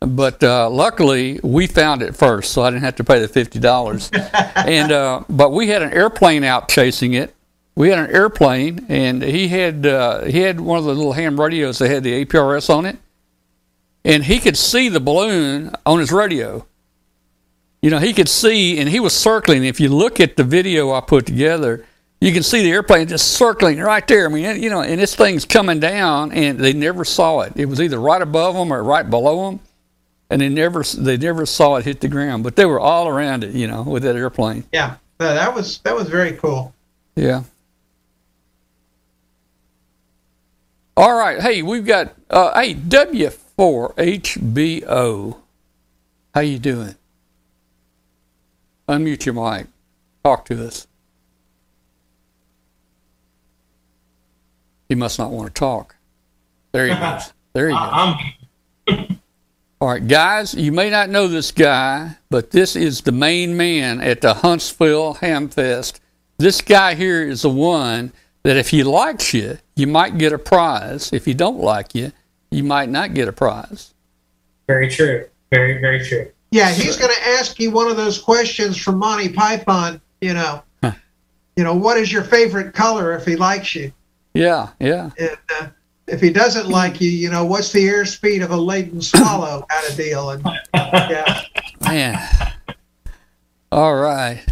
but 0.00 0.42
uh, 0.42 0.68
luckily 0.70 1.40
we 1.42 1.66
found 1.66 2.02
it 2.02 2.14
first, 2.14 2.52
so 2.52 2.62
I 2.62 2.70
didn't 2.70 2.82
have 2.82 2.96
to 2.96 3.04
pay 3.04 3.20
the 3.20 3.28
fifty 3.28 3.58
dollars. 3.58 4.10
and 4.54 4.92
uh, 4.92 5.24
but 5.28 5.50
we 5.50 5.68
had 5.68 5.82
an 5.82 5.92
airplane 5.92 6.44
out 6.44 6.68
chasing 6.68 7.14
it. 7.14 7.34
We 7.74 7.90
had 7.90 7.98
an 7.98 8.14
airplane, 8.14 8.86
and 8.88 9.22
he 9.22 9.48
had 9.48 9.86
uh, 9.86 10.24
he 10.24 10.40
had 10.40 10.60
one 10.60 10.78
of 10.78 10.84
the 10.84 10.94
little 10.94 11.12
ham 11.12 11.38
radios 11.40 11.78
that 11.78 11.90
had 11.90 12.02
the 12.04 12.24
APRS 12.24 12.70
on 12.70 12.86
it, 12.86 12.98
and 14.04 14.24
he 14.24 14.38
could 14.38 14.56
see 14.56 14.88
the 14.88 15.00
balloon 15.00 15.74
on 15.84 15.98
his 15.98 16.12
radio. 16.12 16.66
You 17.82 17.90
know, 17.90 17.98
he 17.98 18.12
could 18.12 18.28
see, 18.28 18.78
and 18.78 18.88
he 18.88 18.98
was 18.98 19.12
circling. 19.12 19.64
If 19.64 19.78
you 19.78 19.90
look 19.90 20.18
at 20.20 20.36
the 20.36 20.44
video 20.44 20.92
I 20.92 21.00
put 21.02 21.26
together, 21.26 21.84
you 22.20 22.32
can 22.32 22.42
see 22.42 22.62
the 22.62 22.72
airplane 22.72 23.08
just 23.08 23.32
circling 23.32 23.78
right 23.78 24.06
there. 24.08 24.26
I 24.26 24.28
mean, 24.32 24.62
you 24.62 24.70
know, 24.70 24.80
and 24.80 25.00
this 25.00 25.14
thing's 25.14 25.44
coming 25.44 25.78
down, 25.78 26.32
and 26.32 26.58
they 26.58 26.72
never 26.72 27.04
saw 27.04 27.40
it. 27.40 27.52
It 27.56 27.66
was 27.66 27.80
either 27.80 28.00
right 28.00 28.22
above 28.22 28.54
them 28.54 28.72
or 28.72 28.82
right 28.82 29.08
below 29.08 29.50
them, 29.50 29.60
and 30.30 30.40
they 30.40 30.48
never 30.48 30.82
they 30.82 31.16
never 31.16 31.46
saw 31.46 31.76
it 31.76 31.84
hit 31.84 32.00
the 32.00 32.08
ground. 32.08 32.42
But 32.44 32.56
they 32.56 32.66
were 32.66 32.80
all 32.80 33.08
around 33.08 33.44
it, 33.44 33.54
you 33.54 33.66
know, 33.66 33.82
with 33.82 34.02
that 34.02 34.16
airplane. 34.16 34.64
yeah, 34.72 34.96
that 35.18 35.54
was 35.54 35.78
that 35.78 35.94
was 35.94 36.08
very 36.08 36.32
cool. 36.32 36.74
Yeah. 37.14 37.44
All 40.96 41.16
right. 41.16 41.40
Hey, 41.40 41.62
we've 41.62 41.86
got 41.86 42.14
uh, 42.30 42.58
hey 42.58 42.74
W4HBO. 42.74 45.36
How 46.34 46.40
you 46.40 46.58
doing? 46.58 46.94
Unmute 48.88 49.26
your 49.26 49.34
mic. 49.34 49.66
Talk 50.24 50.44
to 50.46 50.66
us. 50.66 50.86
He 54.88 54.94
must 54.94 55.18
not 55.18 55.30
want 55.30 55.48
to 55.48 55.54
talk. 55.58 55.96
There 56.72 56.86
he 56.86 56.94
goes. 56.94 57.32
There 57.52 57.68
he 57.68 57.74
goes. 57.74 57.88
I'm 57.90 58.16
All 59.80 59.88
right, 59.88 60.06
guys, 60.06 60.54
you 60.54 60.72
may 60.72 60.88
not 60.88 61.10
know 61.10 61.28
this 61.28 61.50
guy, 61.50 62.16
but 62.30 62.50
this 62.50 62.76
is 62.76 63.02
the 63.02 63.12
main 63.12 63.56
man 63.56 64.00
at 64.00 64.22
the 64.22 64.32
Huntsville 64.32 65.16
Hamfest. 65.16 66.00
This 66.38 66.62
guy 66.62 66.94
here 66.94 67.22
is 67.22 67.42
the 67.42 67.50
one 67.50 68.12
that 68.42 68.56
if 68.56 68.70
he 68.70 68.82
likes 68.82 69.34
you, 69.34 69.58
you 69.74 69.86
might 69.86 70.16
get 70.16 70.32
a 70.32 70.38
prize. 70.38 71.12
If 71.12 71.26
he 71.26 71.34
don't 71.34 71.60
like 71.60 71.94
you, 71.94 72.12
you 72.50 72.64
might 72.64 72.88
not 72.88 73.12
get 73.12 73.28
a 73.28 73.32
prize. 73.32 73.92
Very 74.66 74.88
true. 74.88 75.26
Very, 75.50 75.78
very 75.78 76.02
true. 76.04 76.30
Yeah, 76.52 76.70
he's 76.72 76.96
going 76.96 77.12
to 77.14 77.28
ask 77.38 77.60
you 77.60 77.70
one 77.70 77.88
of 77.90 77.98
those 77.98 78.18
questions 78.18 78.78
from 78.78 78.98
Monty 78.98 79.28
Python. 79.28 80.00
You 80.22 80.32
know, 80.32 80.62
Huh. 80.82 80.92
you 81.56 81.64
know, 81.64 81.74
what 81.74 81.98
is 81.98 82.10
your 82.10 82.24
favorite 82.24 82.72
color 82.72 83.12
if 83.14 83.26
he 83.26 83.36
likes 83.36 83.74
you? 83.74 83.92
Yeah, 84.32 84.70
yeah. 84.80 85.10
And 85.18 85.36
uh, 85.60 85.66
if 86.08 86.20
he 86.20 86.30
doesn't 86.30 86.68
like 86.68 87.00
you, 87.00 87.10
you 87.10 87.30
know, 87.30 87.44
what's 87.44 87.72
the 87.72 87.84
airspeed 87.86 88.42
of 88.44 88.50
a 88.50 88.56
laden 88.56 89.00
swallow 89.02 89.64
kind 89.70 89.90
of 89.90 89.96
deal? 89.96 90.30
And 90.30 90.42
yeah, 90.74 91.42
Man. 91.82 92.52
All 93.72 93.94
right. 93.96 94.44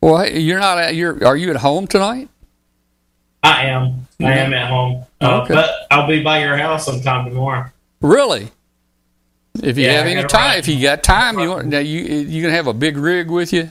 Well, 0.00 0.28
you're 0.28 0.58
not 0.58 0.78
at 0.78 0.94
you're 0.96 1.24
are 1.24 1.36
you 1.36 1.50
at 1.50 1.56
home 1.56 1.86
tonight? 1.86 2.28
I 3.44 3.64
am. 3.66 4.06
I 4.20 4.32
am 4.34 4.52
at 4.54 4.68
home. 4.68 5.04
Uh, 5.20 5.42
Okay. 5.42 5.54
But 5.54 5.70
I'll 5.90 6.06
be 6.08 6.22
by 6.22 6.40
your 6.40 6.56
house 6.56 6.84
sometime 6.86 7.24
tomorrow. 7.24 7.66
Really? 8.00 8.50
If 9.62 9.76
you 9.78 9.84
Yeah, 9.84 9.92
have 9.98 10.06
I 10.06 10.10
any 10.10 10.22
time, 10.24 10.50
ride. 10.50 10.58
if 10.58 10.68
you 10.68 10.80
got 10.82 11.02
time, 11.02 11.38
you 11.38 11.48
want, 11.50 11.66
now 11.66 11.78
you 11.78 12.00
you 12.02 12.42
gonna 12.42 12.54
have 12.54 12.66
a 12.66 12.72
big 12.74 12.96
rig 12.96 13.30
with 13.30 13.52
you? 13.52 13.70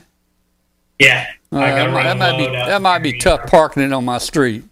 Yeah. 0.98 1.26
Uh, 1.52 1.58
I 1.58 1.70
that, 1.72 1.90
might- 1.90 1.94
run 2.04 2.04
that 2.04 2.16
a 2.16 2.18
might 2.18 2.38
be 2.38 2.46
that 2.56 2.82
might 2.82 2.98
be 3.00 3.18
tough 3.18 3.46
parking 3.50 3.82
it 3.82 3.92
on 3.92 4.04
my 4.04 4.18
street. 4.18 4.64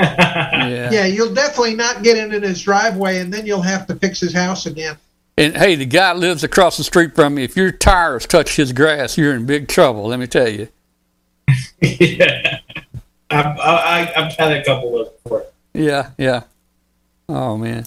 Yeah. 0.00 0.90
yeah, 0.90 1.06
you'll 1.06 1.34
definitely 1.34 1.74
not 1.74 2.02
get 2.02 2.16
into 2.16 2.40
his 2.46 2.62
driveway, 2.62 3.18
and 3.18 3.32
then 3.32 3.46
you'll 3.46 3.62
have 3.62 3.86
to 3.88 3.94
fix 3.96 4.20
his 4.20 4.32
house 4.32 4.66
again. 4.66 4.96
And 5.36 5.56
hey, 5.56 5.76
the 5.76 5.86
guy 5.86 6.12
lives 6.12 6.44
across 6.44 6.76
the 6.76 6.84
street 6.84 7.14
from 7.14 7.36
me. 7.36 7.44
If 7.44 7.56
your 7.56 7.70
tires 7.72 8.26
touch 8.26 8.56
his 8.56 8.72
grass, 8.72 9.16
you're 9.16 9.34
in 9.34 9.46
big 9.46 9.68
trouble. 9.68 10.06
Let 10.06 10.18
me 10.18 10.26
tell 10.26 10.48
you. 10.48 10.68
yeah. 11.80 12.60
I've, 13.30 13.58
I, 13.58 14.12
I've 14.16 14.32
had 14.36 14.52
a 14.52 14.64
couple 14.64 15.00
of 15.00 15.22
before. 15.22 15.46
Yeah, 15.74 16.10
yeah. 16.18 16.42
Oh 17.28 17.56
man. 17.56 17.86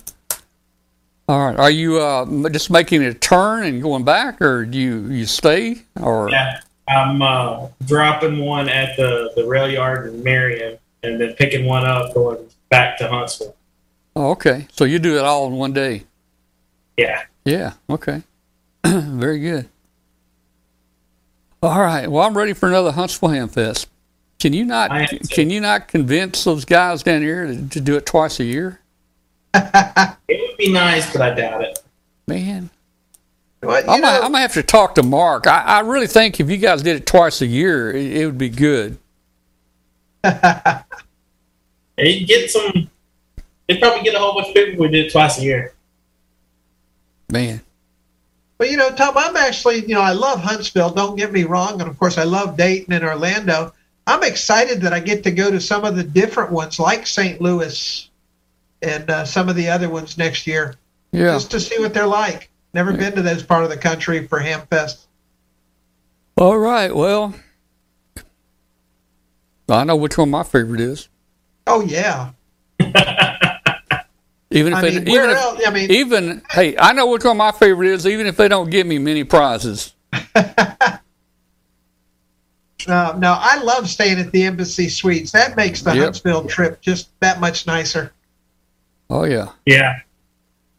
All 1.27 1.45
right. 1.47 1.59
Are 1.59 1.71
you 1.71 1.99
uh, 1.99 2.49
just 2.49 2.69
making 2.69 3.03
a 3.03 3.13
turn 3.13 3.63
and 3.65 3.81
going 3.81 4.03
back, 4.03 4.41
or 4.41 4.65
do 4.65 4.77
you 4.77 5.07
you 5.07 5.25
stay, 5.25 5.83
or 6.01 6.29
Yeah. 6.29 6.61
I'm 6.87 7.21
uh, 7.21 7.67
dropping 7.85 8.39
one 8.39 8.67
at 8.67 8.97
the, 8.97 9.31
the 9.35 9.45
rail 9.45 9.69
yard 9.69 10.07
in 10.07 10.23
Marion 10.23 10.77
and 11.03 11.19
then 11.19 11.33
picking 11.33 11.65
one 11.65 11.85
up 11.85 12.13
going 12.13 12.47
back 12.69 12.97
to 12.99 13.07
Huntsville. 13.07 13.55
Oh, 14.15 14.31
okay. 14.31 14.67
So 14.71 14.85
you 14.85 14.99
do 14.99 15.17
it 15.17 15.23
all 15.23 15.47
in 15.47 15.53
one 15.53 15.73
day. 15.73 16.03
Yeah. 16.97 17.23
Yeah. 17.45 17.73
Okay. 17.89 18.21
Very 18.85 19.39
good. 19.39 19.69
All 21.63 21.79
right. 21.81 22.09
Well, 22.09 22.25
I'm 22.25 22.37
ready 22.37 22.53
for 22.53 22.67
another 22.67 22.91
Huntsville 22.91 23.29
Ham 23.29 23.47
Fest. 23.47 23.87
Can 24.39 24.53
you 24.53 24.65
not? 24.65 24.91
I 24.91 25.01
am 25.01 25.07
too. 25.07 25.19
Can 25.29 25.49
you 25.51 25.61
not 25.61 25.87
convince 25.87 26.43
those 26.43 26.65
guys 26.65 27.03
down 27.03 27.21
here 27.21 27.45
to, 27.45 27.69
to 27.69 27.79
do 27.79 27.95
it 27.95 28.05
twice 28.05 28.39
a 28.39 28.43
year? 28.43 28.79
It 30.27 30.39
would 30.39 30.57
be 30.57 30.71
nice, 30.71 31.11
but 31.11 31.21
I 31.21 31.33
doubt 31.33 31.61
it. 31.61 31.79
Man, 32.25 32.69
Well, 33.61 33.77
I'm 33.77 33.85
gonna, 33.85 34.01
know, 34.01 34.15
I'm 34.21 34.31
gonna 34.31 34.39
have 34.39 34.53
to 34.53 34.63
talk 34.63 34.95
to 34.95 35.03
Mark. 35.03 35.45
I, 35.45 35.61
I 35.61 35.79
really 35.81 36.07
think 36.07 36.39
if 36.39 36.49
you 36.49 36.55
guys 36.55 36.81
did 36.81 36.95
it 36.95 37.05
twice 37.05 37.41
a 37.41 37.45
year, 37.45 37.91
it, 37.91 38.17
it 38.17 38.25
would 38.25 38.37
be 38.37 38.47
good. 38.47 38.97
They'd 40.23 40.83
get 42.27 42.49
some. 42.49 42.89
They'd 43.67 43.79
probably 43.79 44.03
get 44.03 44.15
a 44.15 44.19
whole 44.19 44.33
bunch 44.33 44.49
of 44.49 44.53
people 44.53 44.73
if 44.73 44.79
we 44.79 44.87
did 44.89 45.05
it 45.07 45.11
twice 45.11 45.39
a 45.39 45.43
year. 45.43 45.73
Man. 47.31 47.61
But 48.57 48.69
you 48.69 48.77
know, 48.77 48.91
Tom, 48.91 49.15
I'm 49.17 49.35
actually, 49.37 49.81
you 49.87 49.95
know, 49.95 50.01
I 50.01 50.11
love 50.11 50.39
Huntsville. 50.39 50.91
Don't 50.91 51.15
get 51.15 51.31
me 51.31 51.45
wrong, 51.45 51.81
and 51.81 51.89
of 51.89 51.97
course, 51.97 52.17
I 52.17 52.23
love 52.23 52.57
Dayton 52.57 52.93
and 52.93 53.03
Orlando. 53.03 53.73
I'm 54.05 54.23
excited 54.23 54.81
that 54.81 54.93
I 54.93 54.99
get 54.99 55.23
to 55.23 55.31
go 55.31 55.49
to 55.49 55.59
some 55.59 55.83
of 55.85 55.95
the 55.95 56.03
different 56.03 56.51
ones, 56.51 56.79
like 56.79 57.07
St. 57.07 57.41
Louis, 57.41 58.09
and 58.81 59.09
uh, 59.09 59.25
some 59.25 59.49
of 59.49 59.55
the 59.55 59.69
other 59.69 59.89
ones 59.89 60.17
next 60.17 60.45
year, 60.45 60.75
Yeah. 61.11 61.33
just 61.33 61.51
to 61.51 61.59
see 61.59 61.79
what 61.79 61.93
they're 61.93 62.05
like. 62.07 62.49
Never 62.73 62.93
been 62.93 63.13
to 63.15 63.21
those 63.21 63.43
part 63.43 63.63
of 63.63 63.69
the 63.69 63.77
country 63.77 64.27
for 64.27 64.39
Hamfest. 64.39 65.05
All 66.37 66.57
right. 66.57 66.95
Well, 66.95 67.33
I 69.75 69.83
know 69.83 69.95
which 69.95 70.17
one 70.17 70.29
my 70.29 70.43
favorite 70.43 70.81
is. 70.81 71.07
Oh 71.67 71.81
yeah, 71.81 72.31
Even 74.53 74.73
if 74.73 74.79
I 74.79 74.81
they, 74.81 74.99
mean, 74.99 75.07
even 75.07 75.29
if, 75.29 75.37
else? 75.37 75.61
I 75.65 75.71
mean, 75.71 75.91
even 75.91 76.41
hey, 76.51 76.75
I 76.77 76.91
know 76.91 77.07
which 77.07 77.23
one 77.23 77.37
my 77.37 77.51
favorite 77.53 77.87
is. 77.89 78.05
Even 78.05 78.27
if 78.27 78.35
they 78.35 78.47
don't 78.49 78.69
give 78.69 78.85
me 78.85 78.99
many 78.99 79.23
prizes. 79.23 79.93
no, 82.87 83.13
no, 83.17 83.37
I 83.39 83.61
love 83.63 83.87
staying 83.89 84.19
at 84.19 84.31
the 84.31 84.43
Embassy 84.43 84.89
Suites. 84.89 85.31
That 85.31 85.55
makes 85.55 85.81
the 85.81 85.93
Yep. 85.95 86.03
Huntsville 86.03 86.45
trip 86.47 86.81
just 86.81 87.17
that 87.21 87.39
much 87.39 87.65
nicer. 87.65 88.11
Oh 89.09 89.23
yeah. 89.23 89.49
Yeah. 89.65 89.99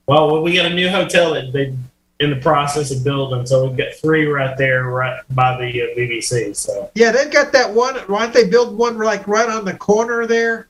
Well, 0.07 0.43
we 0.43 0.55
got 0.55 0.67
a 0.67 0.75
new 0.75 0.91
hotel 0.91 1.33
that 1.35 1.53
they 1.53 1.75
in 2.23 2.31
the 2.31 2.37
process 2.37 2.91
of 2.91 3.05
building, 3.05 3.45
so 3.47 3.67
we've 3.67 3.77
got 3.77 3.95
three 3.95 4.27
right 4.27 4.57
there, 4.57 4.85
right 4.85 5.21
by 5.31 5.57
the 5.59 5.83
uh, 5.83 5.87
VBC. 5.97 6.55
So 6.57 6.91
Yeah, 6.95 7.13
they've 7.13 7.33
got 7.33 7.53
that 7.53 7.73
one. 7.73 7.97
Why 8.07 8.21
don't 8.23 8.35
they 8.35 8.49
build 8.49 8.77
one 8.77 8.99
like 8.99 9.27
right 9.27 9.49
on 9.49 9.65
the 9.65 9.75
corner 9.75 10.27
there? 10.27 10.69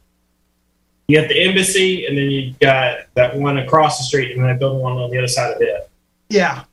you 1.12 1.20
got 1.20 1.28
the 1.28 1.42
embassy, 1.42 2.06
and 2.06 2.16
then 2.16 2.30
you 2.30 2.54
got 2.60 3.00
that 3.14 3.36
one 3.36 3.58
across 3.58 3.98
the 3.98 4.04
street, 4.04 4.32
and 4.32 4.42
then 4.42 4.52
they 4.52 4.58
build 4.58 4.80
one 4.80 4.96
on 4.96 5.10
the 5.10 5.18
other 5.18 5.28
side 5.28 5.54
of 5.54 5.60
it. 5.60 5.90
Yeah. 6.28 6.64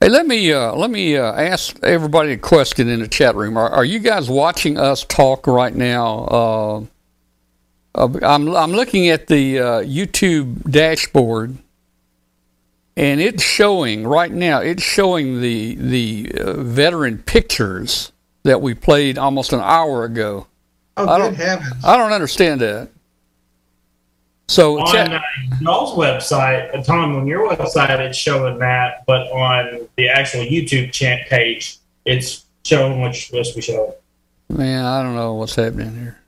Hey, 0.00 0.08
let 0.08 0.26
me 0.26 0.52
uh, 0.52 0.74
let 0.74 0.90
me 0.90 1.16
uh, 1.16 1.32
ask 1.32 1.78
everybody 1.82 2.32
a 2.32 2.38
question 2.38 2.88
in 2.88 3.00
the 3.00 3.08
chat 3.08 3.34
room. 3.36 3.56
Are, 3.56 3.70
are 3.70 3.84
you 3.84 3.98
guys 3.98 4.28
watching 4.28 4.78
us 4.78 5.04
talk 5.04 5.46
right 5.46 5.74
now? 5.74 6.24
Uh, 6.24 6.84
uh, 7.94 8.18
I'm 8.22 8.48
I'm 8.54 8.72
looking 8.72 9.08
at 9.08 9.26
the 9.26 9.58
uh, 9.58 9.64
YouTube 9.82 10.70
dashboard, 10.70 11.56
and 12.98 13.20
it's 13.20 13.42
showing 13.44 14.04
right 14.06 14.30
now. 14.32 14.58
It's 14.60 14.82
showing 14.82 15.40
the 15.40 15.76
the 15.76 16.32
uh, 16.36 16.52
veteran 16.54 17.18
pictures 17.18 18.10
that 18.42 18.60
we 18.60 18.74
played 18.74 19.16
almost 19.18 19.52
an 19.52 19.60
hour 19.60 20.04
ago. 20.04 20.46
Oh, 20.96 21.08
I 21.08 21.16
good 21.18 21.22
don't- 21.24 21.34
heavens. 21.36 21.84
I 21.84 21.96
don't 21.96 22.12
understand 22.12 22.60
that. 22.60 22.88
So 24.50 24.80
On 24.80 24.90
chat, 24.92 25.12
uh, 25.12 25.20
y'all's 25.60 25.94
website, 25.96 26.74
uh, 26.76 26.82
Tom, 26.82 27.14
on 27.16 27.26
your 27.26 27.50
website, 27.50 28.00
it's 28.00 28.16
showing 28.16 28.58
that, 28.60 29.04
but 29.06 29.30
on 29.30 29.86
the 29.96 30.08
actual 30.08 30.40
YouTube 30.40 30.90
chat 30.90 31.28
page, 31.28 31.76
it's 32.06 32.46
showing 32.64 33.00
what's 33.02 33.26
supposed 33.26 33.50
to 33.52 33.56
be 33.56 33.62
showing. 33.62 33.92
Man, 34.48 34.86
I 34.86 35.02
don't 35.02 35.14
know 35.14 35.34
what's 35.34 35.54
happening 35.54 35.94
here. 35.94 36.18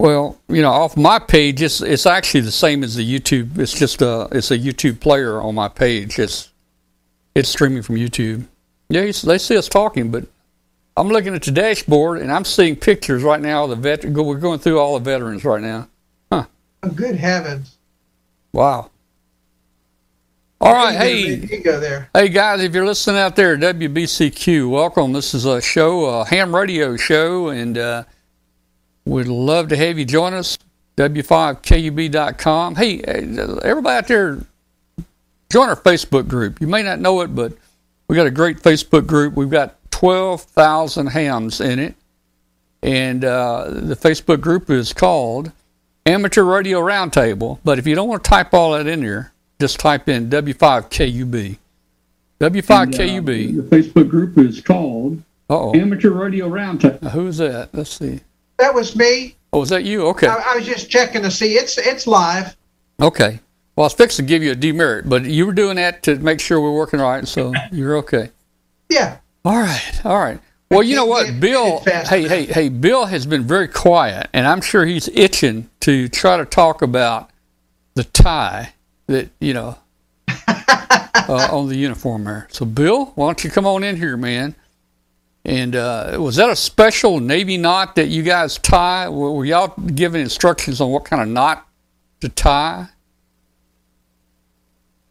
Well, 0.00 0.40
you 0.48 0.62
know, 0.62 0.70
off 0.70 0.96
my 0.96 1.18
page, 1.18 1.60
it's 1.60 1.82
it's 1.82 2.06
actually 2.06 2.40
the 2.40 2.50
same 2.50 2.82
as 2.82 2.94
the 2.94 3.04
YouTube. 3.04 3.58
It's 3.58 3.78
just 3.78 4.00
a 4.00 4.28
it's 4.32 4.50
a 4.50 4.56
YouTube 4.56 4.98
player 4.98 5.42
on 5.42 5.54
my 5.54 5.68
page. 5.68 6.18
It's 6.18 6.48
it's 7.34 7.50
streaming 7.50 7.82
from 7.82 7.96
YouTube. 7.96 8.46
Yeah, 8.88 9.02
they 9.02 9.36
see 9.36 9.58
us 9.58 9.68
talking, 9.68 10.10
but 10.10 10.24
I'm 10.96 11.08
looking 11.08 11.34
at 11.34 11.42
the 11.42 11.50
dashboard 11.50 12.22
and 12.22 12.32
I'm 12.32 12.46
seeing 12.46 12.76
pictures 12.76 13.22
right 13.22 13.42
now 13.42 13.64
of 13.64 13.70
the 13.70 13.76
vet. 13.76 14.06
We're 14.06 14.38
going 14.38 14.58
through 14.58 14.78
all 14.78 14.98
the 14.98 15.04
veterans 15.04 15.44
right 15.44 15.60
now. 15.60 15.86
Oh, 16.32 16.46
good 16.94 17.16
heavens. 17.16 17.76
Wow. 18.54 18.90
All 20.62 20.72
right, 20.72 20.96
hey, 20.96 21.36
go- 21.36 21.56
You 21.56 21.62
go 21.62 21.78
there. 21.78 22.08
Hey 22.14 22.30
guys, 22.30 22.62
if 22.62 22.74
you're 22.74 22.86
listening 22.86 23.18
out 23.18 23.36
there, 23.36 23.54
WBCQ, 23.58 24.70
welcome. 24.70 25.12
This 25.12 25.34
is 25.34 25.44
a 25.44 25.60
show, 25.60 26.06
a 26.06 26.24
ham 26.24 26.56
radio 26.56 26.96
show, 26.96 27.48
and 27.48 27.76
uh, 27.76 28.04
we'd 29.10 29.26
love 29.26 29.68
to 29.68 29.76
have 29.76 29.98
you 29.98 30.04
join 30.04 30.32
us. 30.34 30.58
W5KUB.com. 30.96 32.74
Hey, 32.76 33.02
uh, 33.02 33.54
everybody 33.62 33.96
out 33.96 34.06
there, 34.08 34.38
join 35.50 35.68
our 35.68 35.76
Facebook 35.76 36.28
group. 36.28 36.60
You 36.60 36.66
may 36.66 36.82
not 36.82 37.00
know 37.00 37.20
it, 37.22 37.34
but 37.34 37.52
we 38.08 38.16
got 38.16 38.26
a 38.26 38.30
great 38.30 38.58
Facebook 38.58 39.06
group. 39.06 39.34
We've 39.34 39.50
got 39.50 39.76
12,000 39.92 41.06
hams 41.06 41.60
in 41.60 41.78
it, 41.78 41.94
and 42.82 43.24
uh, 43.24 43.64
the 43.68 43.96
Facebook 43.96 44.40
group 44.40 44.68
is 44.68 44.92
called 44.92 45.52
Amateur 46.04 46.42
Radio 46.42 46.80
Roundtable. 46.80 47.60
But 47.64 47.78
if 47.78 47.86
you 47.86 47.94
don't 47.94 48.08
want 48.08 48.22
to 48.24 48.28
type 48.28 48.52
all 48.52 48.72
that 48.72 48.86
in 48.86 49.00
there, 49.00 49.32
just 49.58 49.78
type 49.80 50.08
in 50.08 50.28
W5KUB. 50.28 51.56
W5KUB. 52.40 53.24
The 53.56 53.76
Facebook 53.76 54.08
group 54.08 54.36
is 54.38 54.60
called 54.60 55.22
Uh-oh. 55.48 55.74
Amateur 55.74 56.10
Radio 56.10 56.48
Roundtable. 56.48 57.02
Now, 57.02 57.10
Who's 57.10 57.38
that? 57.38 57.70
Let's 57.72 57.90
see. 57.90 58.20
That 58.60 58.74
was 58.74 58.94
me. 58.94 59.36
Oh, 59.52 59.62
is 59.62 59.70
that 59.70 59.84
you? 59.84 60.06
Okay. 60.08 60.26
I, 60.28 60.52
I 60.52 60.56
was 60.56 60.66
just 60.66 60.90
checking 60.90 61.22
to 61.22 61.30
see. 61.30 61.54
It's 61.54 61.78
it's 61.78 62.06
live. 62.06 62.56
Okay. 63.00 63.40
Well, 63.74 63.84
I 63.84 63.86
was 63.86 63.94
fixing 63.94 64.26
to 64.26 64.28
give 64.28 64.42
you 64.42 64.52
a 64.52 64.54
demerit, 64.54 65.08
but 65.08 65.24
you 65.24 65.46
were 65.46 65.54
doing 65.54 65.76
that 65.76 66.02
to 66.04 66.16
make 66.16 66.40
sure 66.40 66.60
we're 66.60 66.70
working 66.70 67.00
right, 67.00 67.26
so 67.26 67.54
you're 67.72 67.96
okay. 67.98 68.30
Yeah. 68.90 69.16
All 69.44 69.58
right. 69.58 70.04
All 70.04 70.18
right. 70.18 70.38
Well, 70.70 70.82
you 70.82 70.94
know 70.94 71.06
what, 71.06 71.40
Bill? 71.40 71.80
Hey, 71.80 72.28
hey, 72.28 72.44
hey! 72.46 72.68
Bill 72.68 73.06
has 73.06 73.26
been 73.26 73.42
very 73.42 73.66
quiet, 73.66 74.28
and 74.32 74.46
I'm 74.46 74.60
sure 74.60 74.84
he's 74.84 75.08
itching 75.08 75.68
to 75.80 76.08
try 76.08 76.36
to 76.36 76.44
talk 76.44 76.82
about 76.82 77.30
the 77.94 78.04
tie 78.04 78.74
that 79.06 79.30
you 79.40 79.52
know 79.52 79.78
uh, 80.28 81.48
on 81.50 81.68
the 81.68 81.76
uniform 81.76 82.22
there. 82.22 82.46
So, 82.52 82.64
Bill, 82.64 83.06
why 83.16 83.26
don't 83.26 83.42
you 83.42 83.50
come 83.50 83.66
on 83.66 83.82
in 83.82 83.96
here, 83.96 84.16
man? 84.16 84.54
And 85.44 85.74
uh, 85.74 86.16
was 86.18 86.36
that 86.36 86.50
a 86.50 86.56
special 86.56 87.18
Navy 87.18 87.56
knot 87.56 87.94
that 87.96 88.08
you 88.08 88.22
guys 88.22 88.58
tie? 88.58 89.08
Were, 89.08 89.32
were 89.32 89.44
y'all 89.44 89.68
given 89.68 90.20
instructions 90.20 90.80
on 90.80 90.90
what 90.90 91.04
kind 91.04 91.22
of 91.22 91.28
knot 91.28 91.66
to 92.20 92.28
tie? 92.28 92.88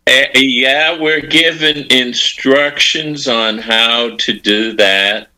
Uh, 0.08 0.26
yeah, 0.36 1.00
we're 1.00 1.22
given 1.22 1.86
instructions 1.92 3.28
on 3.28 3.58
how 3.58 4.16
to 4.18 4.40
do 4.40 4.74
that. 4.74 5.30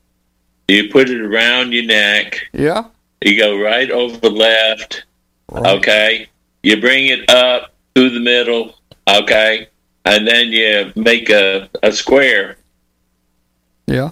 You 0.68 0.89
put 0.89 1.09
it 1.09 1.22
around 1.22 1.73
your 1.73 1.84
neck. 1.84 2.47
Yeah. 2.53 2.85
You 3.22 3.38
go 3.38 3.61
right 3.61 3.91
over 3.91 4.18
the 4.18 4.30
left. 4.30 5.03
Right. 5.51 5.65
Okay. 5.77 6.27
You 6.63 6.80
bring 6.80 7.07
it 7.07 7.30
up 7.30 7.73
through 7.93 8.11
the 8.11 8.19
middle. 8.22 8.76
Okay. 9.09 9.68
And 10.05 10.27
then 10.27 10.47
you 10.53 10.93
make 10.95 11.30
a, 11.30 11.69
a 11.84 11.91
square 11.91 12.57
Yeah. 13.88 14.11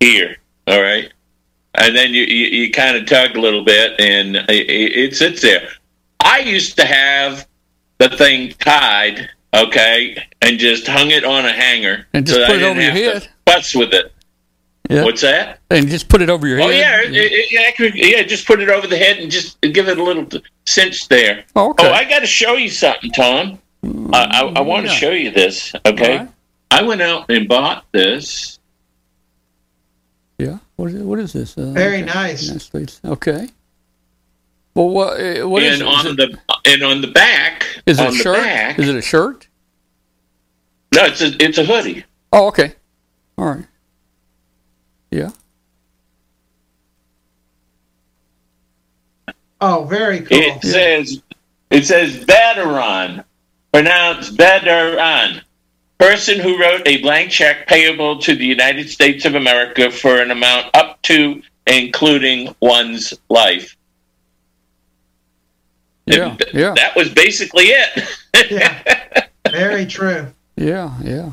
Here. 0.00 0.36
All 0.66 0.82
right. 0.82 1.12
And 1.74 1.94
then 1.94 2.12
you, 2.12 2.24
you, 2.24 2.46
you 2.46 2.70
kind 2.72 2.96
of 2.96 3.06
tug 3.06 3.36
a 3.36 3.40
little 3.40 3.64
bit 3.64 4.00
and 4.00 4.36
it, 4.36 4.48
it 4.48 5.16
sits 5.16 5.40
there. 5.40 5.68
I 6.18 6.40
used 6.40 6.76
to 6.76 6.84
have 6.84 7.46
the 7.98 8.08
thing 8.08 8.50
tied, 8.58 9.30
okay, 9.54 10.22
and 10.42 10.58
just 10.58 10.86
hung 10.86 11.10
it 11.10 11.24
on 11.24 11.44
a 11.44 11.52
hanger. 11.52 12.06
And 12.12 12.26
just 12.26 12.38
that 12.38 12.48
put 12.48 12.56
it 12.56 12.62
over 12.62 12.80
your 12.80 12.92
head? 12.92 13.28
Fuss 13.46 13.74
with 13.74 13.92
it. 13.94 14.12
Yeah. 14.88 15.04
What's 15.04 15.20
that? 15.20 15.60
And 15.70 15.88
just 15.88 16.08
put 16.08 16.20
it 16.20 16.28
over 16.28 16.48
your 16.48 16.60
oh, 16.60 16.68
head. 16.68 16.70
Oh 16.70 17.10
yeah, 17.10 17.20
it- 17.22 17.32
it- 17.32 17.52
yeah, 17.52 18.16
yeah. 18.18 18.22
Just 18.24 18.46
put 18.46 18.60
it 18.60 18.68
over 18.68 18.86
the 18.86 18.96
head 18.96 19.18
and 19.18 19.30
just 19.30 19.60
give 19.60 19.88
it 19.88 19.98
a 19.98 20.02
little 20.02 20.26
cinch 20.66 21.08
there. 21.08 21.44
Oh, 21.54 21.70
okay. 21.70 21.88
Oh, 21.88 21.92
I 21.92 22.04
got 22.04 22.20
to 22.20 22.26
show 22.26 22.54
you 22.54 22.68
something, 22.68 23.12
Tom. 23.12 23.60
I, 24.12 24.24
I, 24.24 24.52
I 24.56 24.60
want 24.60 24.86
to 24.86 24.92
yeah. 24.92 24.98
show 24.98 25.10
you 25.12 25.30
this. 25.30 25.72
Okay, 25.86 26.18
right. 26.18 26.28
I 26.70 26.82
went 26.82 27.02
out 27.02 27.30
and 27.30 27.48
bought 27.48 27.84
this. 27.92 28.58
Yeah. 30.40 30.58
What 30.76 30.90
is, 30.90 31.02
what 31.02 31.18
is 31.18 31.32
this? 31.34 31.58
Uh, 31.58 31.66
Very 31.72 32.02
okay. 32.02 32.06
nice. 32.06 32.42
United 32.48 32.92
Okay. 33.04 33.48
Well, 34.74 34.88
what, 34.88 35.20
uh, 35.20 35.46
what 35.48 35.62
is 35.62 35.80
and 35.80 35.88
it? 35.88 35.92
Is 35.92 36.06
on 36.06 36.06
it- 36.06 36.16
the 36.16 36.70
and 36.72 36.82
on 36.82 37.00
the 37.02 37.08
back, 37.08 37.66
is 37.86 37.98
it 37.98 38.02
on 38.02 38.08
a 38.08 38.10
the 38.12 38.16
shirt? 38.22 38.36
back, 38.36 38.78
Is 38.78 38.88
it 38.88 38.96
a 38.96 39.02
shirt? 39.02 39.48
no, 40.94 41.04
it's 41.04 41.20
a 41.20 41.32
it's 41.44 41.58
a 41.58 41.64
hoodie. 41.64 42.04
Oh, 42.32 42.46
okay. 42.48 42.74
All 43.36 43.46
right. 43.46 43.66
Yeah. 45.10 45.30
Oh, 49.60 49.84
very 49.84 50.20
cool. 50.20 50.38
It 50.38 50.62
says 50.62 51.20
it 51.70 51.84
says 51.84 52.14
veteran, 52.16 53.24
pronounced 53.72 54.36
veteran, 54.36 55.42
person 56.00 56.40
who 56.40 56.58
wrote 56.58 56.80
a 56.86 56.96
blank 57.02 57.30
check 57.30 57.66
payable 57.66 58.18
to 58.18 58.34
the 58.34 58.46
United 58.46 58.88
States 58.88 59.26
of 59.26 59.34
America 59.34 59.90
for 59.90 60.20
an 60.20 60.30
amount 60.30 60.74
up 60.74 61.00
to 61.02 61.42
including 61.66 62.54
one's 62.60 63.12
life. 63.28 63.76
Yeah. 66.06 66.30
And 66.30 66.44
Yeah. 66.54 66.72
That 66.74 66.96
was 66.96 67.10
basically 67.10 67.64
it. 67.64 68.08
yeah. 68.50 69.26
Very 69.50 69.84
true. 69.84 70.26
Yeah, 70.56 70.94
yeah. 71.02 71.32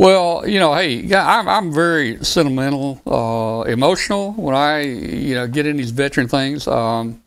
Well, 0.00 0.46
you 0.46 0.58
know, 0.58 0.74
hey, 0.74 0.94
yeah, 0.94 1.26
I'm 1.26 1.48
I'm 1.48 1.72
very 1.72 2.24
sentimental, 2.24 3.00
uh, 3.04 3.62
emotional 3.62 4.32
when 4.32 4.54
I 4.54 4.82
you 4.82 5.34
know 5.34 5.48
get 5.48 5.66
in 5.66 5.76
these 5.76 5.90
veteran 5.90 6.28
things. 6.28 6.68
Um, 6.68 7.20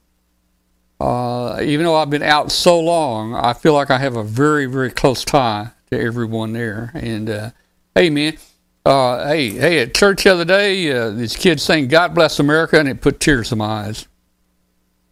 uh, 0.99 1.59
even 1.61 1.85
though 1.85 1.95
I've 1.95 2.09
been 2.09 2.23
out 2.23 2.49
so 2.49 2.79
long, 2.79 3.35
I 3.35 3.51
feel 3.53 3.73
like 3.73 3.91
I 3.91 3.97
have 3.97 4.15
a 4.15 4.23
very 4.23 4.67
very 4.67 4.89
close 4.89 5.25
tie 5.25 5.71
to 5.91 5.99
everyone 5.99 6.53
there. 6.53 6.91
And 6.93 7.29
uh, 7.29 7.51
hey, 7.95 8.09
man, 8.09 8.37
uh, 8.85 9.27
hey 9.27 9.49
hey, 9.49 9.79
at 9.79 9.93
church 9.93 10.23
the 10.23 10.31
other 10.31 10.45
day, 10.45 10.89
uh, 10.91 11.09
these 11.09 11.35
kids 11.35 11.63
saying 11.63 11.89
"God 11.89 12.15
bless 12.15 12.39
America" 12.39 12.79
and 12.79 12.87
it 12.87 13.01
put 13.01 13.19
tears 13.19 13.51
in 13.51 13.57
my 13.57 13.65
eyes. 13.65 14.07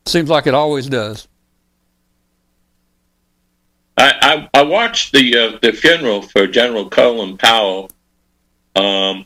Seems 0.06 0.30
like 0.30 0.48
it 0.48 0.54
always 0.54 0.88
does. 0.88 1.28
I, 3.98 4.48
I, 4.54 4.60
I 4.60 4.62
watched 4.64 5.12
the 5.12 5.38
uh, 5.38 5.60
the 5.62 5.74
funeral 5.74 6.22
for 6.22 6.48
General 6.48 6.90
Colin 6.90 7.38
Powell 7.38 7.92
um, 8.78 9.26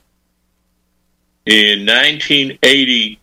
in 1.46 1.86
1980, 1.86 3.20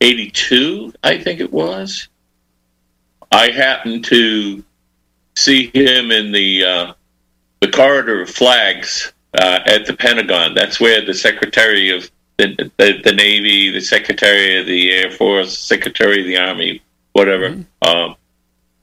82, 0.00 0.94
I 1.02 1.18
think 1.18 1.40
it 1.40 1.52
was. 1.52 2.06
I 3.32 3.50
happened 3.50 4.04
to 4.06 4.62
see 5.36 5.70
him 5.74 6.10
in 6.10 6.32
the 6.32 6.64
uh, 6.64 6.92
the 7.60 7.70
corridor 7.70 8.22
of 8.22 8.30
flags 8.30 9.12
uh, 9.38 9.60
at 9.66 9.86
the 9.86 9.94
Pentagon. 9.94 10.54
That's 10.54 10.80
where 10.80 11.04
the 11.04 11.14
Secretary 11.14 11.90
of 11.90 12.10
the, 12.36 12.70
the, 12.78 13.00
the 13.04 13.12
Navy, 13.12 13.70
the 13.70 13.80
Secretary 13.80 14.58
of 14.58 14.66
the 14.66 14.90
Air 14.92 15.10
Force, 15.10 15.58
Secretary 15.58 16.20
of 16.20 16.26
the 16.26 16.38
Army, 16.38 16.82
whatever. 17.12 17.64
Um, 17.82 18.16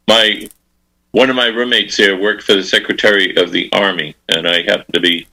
my 0.08 0.48
one 1.12 1.30
of 1.30 1.36
my 1.36 1.48
roommates 1.48 1.98
there 1.98 2.18
worked 2.18 2.44
for 2.44 2.54
the 2.54 2.64
Secretary 2.64 3.36
of 3.38 3.52
the 3.52 3.70
Army, 3.74 4.16
and 4.30 4.48
I 4.48 4.62
happened 4.62 4.94
to 4.94 5.00
be, 5.00 5.28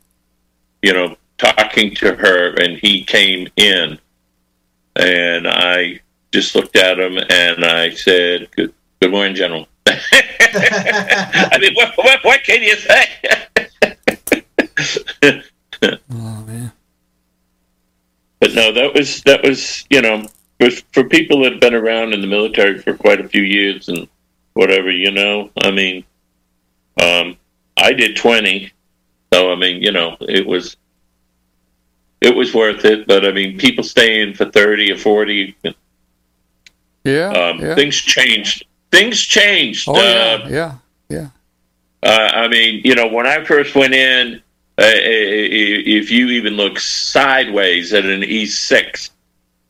you 0.82 0.94
know, 0.94 1.16
talking 1.36 1.94
to 1.96 2.14
her, 2.14 2.54
and 2.54 2.78
he 2.78 3.04
came 3.04 3.48
in, 3.56 3.98
and 4.96 5.46
I 5.46 6.00
just 6.32 6.54
looked 6.54 6.76
at 6.76 6.98
him 6.98 7.18
and 7.28 7.64
I 7.64 7.90
said, 7.90 8.48
"Good, 8.56 8.72
good 9.00 9.10
morning, 9.10 9.34
General." 9.34 9.68
I 10.54 11.58
mean, 11.60 11.74
what, 11.74 11.96
what, 11.96 12.24
what 12.24 12.44
can 12.44 12.62
you 12.62 12.76
say? 12.76 13.04
Oh 15.82 16.42
man. 16.46 16.72
But 18.40 18.54
no, 18.54 18.72
that 18.72 18.94
was 18.94 19.22
that 19.24 19.42
was 19.42 19.84
you 19.90 20.00
know 20.00 20.26
for, 20.58 20.70
for 20.92 21.04
people 21.04 21.42
that 21.42 21.52
have 21.52 21.60
been 21.60 21.74
around 21.74 22.14
in 22.14 22.20
the 22.22 22.26
military 22.26 22.78
for 22.78 22.94
quite 22.94 23.20
a 23.20 23.28
few 23.28 23.42
years 23.42 23.88
and 23.88 24.08
whatever 24.54 24.90
you 24.90 25.10
know. 25.10 25.50
I 25.62 25.70
mean, 25.70 26.04
um, 27.02 27.36
I 27.76 27.92
did 27.92 28.16
twenty, 28.16 28.72
so 29.32 29.52
I 29.52 29.56
mean 29.56 29.82
you 29.82 29.92
know 29.92 30.16
it 30.20 30.46
was 30.46 30.76
it 32.22 32.34
was 32.34 32.54
worth 32.54 32.84
it. 32.86 33.06
But 33.06 33.26
I 33.26 33.32
mean, 33.32 33.58
people 33.58 33.84
staying 33.84 34.34
for 34.34 34.46
thirty 34.46 34.90
or 34.90 34.96
forty, 34.96 35.54
Yeah. 37.04 37.28
um, 37.30 37.60
yeah. 37.60 37.74
things 37.74 37.96
changed. 37.96 38.64
Things 38.94 39.20
changed. 39.20 39.88
Oh 39.88 39.94
yeah. 39.96 40.00
Uh, 40.44 40.48
Yeah. 40.48 40.74
Yeah. 41.08 41.28
Uh, 42.02 42.30
I 42.34 42.48
mean, 42.48 42.82
you 42.84 42.94
know, 42.94 43.06
when 43.08 43.26
I 43.26 43.44
first 43.44 43.74
went 43.74 43.94
in, 43.94 44.36
uh, 44.76 44.82
if 44.84 46.10
you 46.10 46.28
even 46.28 46.54
look 46.54 46.78
sideways 46.78 47.92
at 47.94 48.04
an 48.04 48.22
E6, 48.22 49.10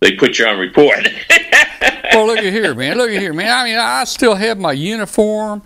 they 0.01 0.12
put 0.16 0.38
you 0.38 0.46
on 0.46 0.59
report. 0.59 1.09
well, 2.12 2.26
look 2.26 2.38
at 2.38 2.52
here, 2.52 2.74
man. 2.74 2.98
Look 2.98 3.10
at 3.10 3.20
here, 3.20 3.32
man. 3.32 3.51
I 3.51 3.64
mean, 3.64 3.78
I 3.78 4.05
still 4.05 4.34
have 4.34 4.59
my 4.59 4.72
uniform. 4.72 5.62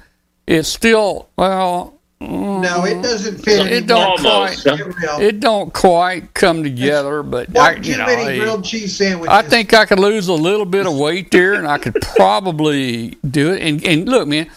It's 0.46 0.68
still 0.68 1.28
well. 1.36 1.97
No, 2.20 2.84
it 2.84 3.00
doesn't 3.00 3.38
fit 3.38 3.70
It 3.70 3.86
don't 3.86 4.24
Almost, 4.26 4.64
quite. 4.64 4.80
huh? 4.98 5.18
It 5.20 5.38
don't 5.38 5.72
quite 5.72 6.34
come 6.34 6.64
together, 6.64 7.22
but 7.22 7.56
I, 7.56 7.76
you 7.76 7.96
know, 7.96 8.06
many 8.06 8.38
grilled 8.40 8.64
cheese 8.64 8.96
sandwiches. 8.96 9.28
I 9.32 9.42
think 9.42 9.72
I 9.72 9.84
could 9.86 10.00
lose 10.00 10.26
a 10.26 10.32
little 10.32 10.66
bit 10.66 10.86
of 10.86 10.96
weight 10.98 11.30
there, 11.30 11.54
and 11.54 11.66
I 11.68 11.78
could 11.78 11.94
probably 12.16 13.16
do 13.30 13.52
it. 13.52 13.62
And 13.62 13.84
and 13.86 14.08
look, 14.08 14.26
man, 14.26 14.50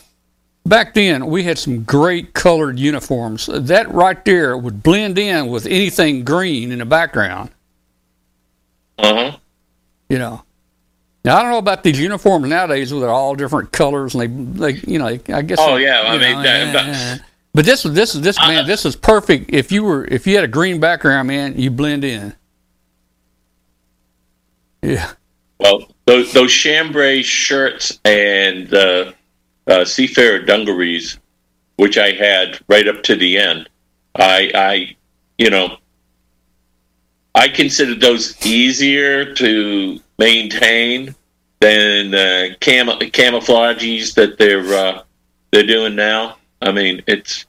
back 0.66 0.96
then 0.96 1.28
we 1.28 1.44
had 1.44 1.60
some 1.60 1.84
great 1.84 2.34
colored 2.34 2.80
uniforms. 2.80 3.46
That 3.54 3.92
right 3.92 4.24
there 4.26 4.58
would 4.58 4.82
blend 4.82 5.20
in 5.20 5.48
with 5.48 5.68
anything 5.68 6.24
green 6.24 6.72
in 6.72 6.80
the 6.80 6.86
background. 6.86 7.52
uh 8.98 9.14
huh. 9.14 9.38
You 10.10 10.18
know. 10.18 10.42
Now 11.24 11.38
I 11.38 11.44
don't 11.44 11.52
know 11.52 11.60
about 11.60 11.84
these 11.84 12.00
uniforms 12.00 12.48
nowadays 12.48 12.92
where 12.92 13.02
they're 13.02 13.10
all 13.12 13.36
different 13.36 13.72
colors 13.72 14.16
and 14.16 14.56
they, 14.56 14.72
they 14.74 14.80
you 14.92 14.98
know, 14.98 15.06
I 15.06 15.42
guess. 15.44 15.60
Oh, 15.62 15.76
yeah, 15.76 16.00
I 16.02 16.14
you 16.16 16.20
mean, 16.20 16.32
know, 16.38 16.42
that- 16.42 16.74
yeah, 16.74 16.86
yeah. 16.88 17.18
But 17.54 17.66
this 17.66 17.86
is 17.86 17.94
this 17.94 18.16
is 18.16 18.22
this 18.22 18.40
man. 18.40 18.66
This 18.66 18.86
is 18.86 18.96
perfect. 18.96 19.52
If 19.54 19.72
you 19.72 19.84
were 19.84 20.06
if 20.06 20.26
you 20.28 20.36
had 20.36 20.44
a 20.44 20.48
green 20.50 20.80
background, 20.80 21.28
man, 21.28 21.58
you 21.58 21.72
blend 21.72 22.04
in. 22.04 22.34
Yeah. 24.82 25.12
Well, 25.60 25.88
those, 26.06 26.34
those 26.34 26.52
chambray 26.52 27.22
shirts 27.22 28.00
and 28.04 28.74
uh, 28.74 29.12
uh, 29.68 29.86
seafarer 29.86 30.40
dungarees, 30.40 31.20
which 31.76 31.98
I 31.98 32.12
had 32.12 32.60
right 32.68 32.88
up 32.88 33.04
to 33.04 33.16
the 33.16 33.38
end, 33.38 33.70
I, 34.16 34.52
I, 34.56 34.96
you 35.38 35.50
know, 35.52 35.78
I 37.36 37.48
considered 37.48 38.02
those 38.02 38.44
easier 38.46 39.34
to 39.36 40.00
maintain 40.18 41.16
than 41.60 42.14
uh, 42.14 42.56
cam- 42.60 42.88
camouflages 42.88 44.16
that 44.16 44.38
they're 44.38 44.74
uh, 44.74 45.04
they're 45.52 45.64
doing 45.66 45.96
now. 45.96 46.38
I 46.62 46.72
mean, 46.72 47.02
it's. 47.08 47.46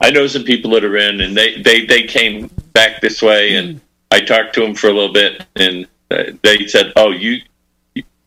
I 0.00 0.10
know 0.10 0.26
some 0.26 0.44
people 0.44 0.70
that 0.72 0.84
are 0.84 0.96
in, 0.96 1.20
and 1.22 1.34
they, 1.36 1.60
they, 1.62 1.86
they 1.86 2.02
came 2.02 2.48
back 2.74 3.00
this 3.00 3.22
way, 3.22 3.56
and 3.56 3.80
I 4.10 4.20
talked 4.20 4.54
to 4.56 4.60
them 4.60 4.74
for 4.74 4.88
a 4.88 4.92
little 4.92 5.12
bit, 5.12 5.42
and 5.56 5.86
uh, 6.10 6.24
they 6.42 6.66
said, 6.66 6.92
"Oh, 6.96 7.10
you, 7.10 7.40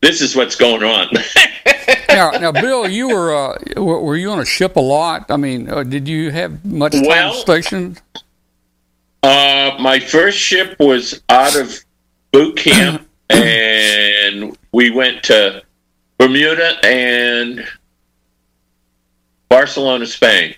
this 0.01 0.21
is 0.21 0.35
what's 0.35 0.55
going 0.55 0.83
on." 0.83 1.07
now, 2.09 2.31
now, 2.31 2.51
Bill, 2.51 2.89
you 2.89 3.09
were 3.09 3.35
uh, 3.35 3.57
were 3.77 4.01
were 4.01 4.17
you 4.17 4.31
on 4.31 4.39
a 4.39 4.45
ship 4.45 4.75
a 4.75 4.81
lot? 4.81 5.29
I 5.29 5.37
mean, 5.37 5.69
uh, 5.69 5.83
did 5.83 6.07
you 6.07 6.31
have 6.31 6.65
much 6.65 6.93
time 6.93 7.05
Well- 7.05 7.33
stationed? 7.33 8.01
Uh, 9.21 9.75
my 9.81 9.99
first 9.99 10.37
ship 10.37 10.77
was 10.79 11.21
out 11.27 11.55
of 11.57 11.77
boot 12.31 12.55
camp, 12.55 13.05
and 13.29 14.57
we 14.71 14.89
went 14.91 15.23
to 15.23 15.61
Bermuda 16.17 16.77
and 16.85 17.67
Barcelona, 19.59 20.05
Spain. 20.05 20.55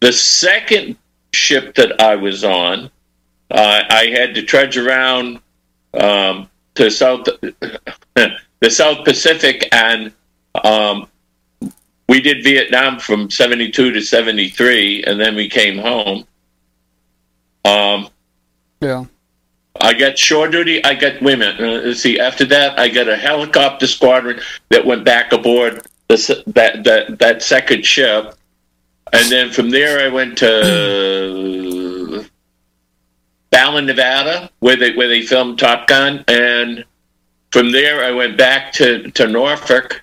The 0.00 0.10
second 0.10 0.96
ship 1.34 1.74
that 1.74 2.00
I 2.00 2.16
was 2.16 2.44
on, 2.44 2.90
uh, 3.50 3.82
I 3.90 4.06
had 4.06 4.34
to 4.36 4.42
trudge 4.42 4.78
around 4.78 5.40
um, 5.92 6.48
to 6.76 6.90
South 6.90 7.26
the 8.14 8.70
South 8.70 9.04
Pacific, 9.04 9.68
and 9.70 10.14
um, 10.64 11.08
we 12.08 12.22
did 12.22 12.42
Vietnam 12.42 12.98
from 12.98 13.28
'72 13.28 13.92
to 13.92 14.00
'73, 14.00 15.04
and 15.04 15.20
then 15.20 15.34
we 15.34 15.50
came 15.50 15.76
home. 15.76 16.24
Um, 17.66 18.08
Yeah. 18.80 19.04
I 19.78 19.92
got 19.92 20.18
shore 20.18 20.48
duty. 20.48 20.82
I 20.82 20.94
got 20.94 21.20
women. 21.20 21.62
Uh, 21.62 21.92
see. 21.92 22.18
After 22.18 22.46
that, 22.46 22.78
I 22.78 22.88
got 22.88 23.08
a 23.08 23.16
helicopter 23.16 23.86
squadron 23.86 24.40
that 24.70 24.86
went 24.86 25.04
back 25.04 25.32
aboard 25.34 25.82
the, 26.08 26.42
that 26.48 26.84
that 26.84 27.18
that 27.18 27.42
second 27.42 27.84
ship, 27.84 28.34
and 29.12 29.30
then 29.30 29.50
from 29.50 29.70
there 29.70 30.04
I 30.04 30.08
went 30.08 30.38
to 30.38 32.24
Fallon, 33.52 33.86
Nevada, 33.86 34.50
where 34.60 34.76
they 34.76 34.94
where 34.94 35.08
they 35.08 35.22
filmed 35.22 35.58
Top 35.58 35.86
Gun, 35.86 36.24
and 36.28 36.84
from 37.50 37.72
there 37.72 38.04
I 38.04 38.10
went 38.10 38.36
back 38.38 38.72
to 38.74 39.10
to 39.12 39.26
Norfolk, 39.26 40.02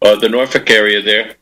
or 0.00 0.16
the 0.16 0.28
Norfolk 0.28 0.68
area 0.70 1.00
there, 1.00 1.36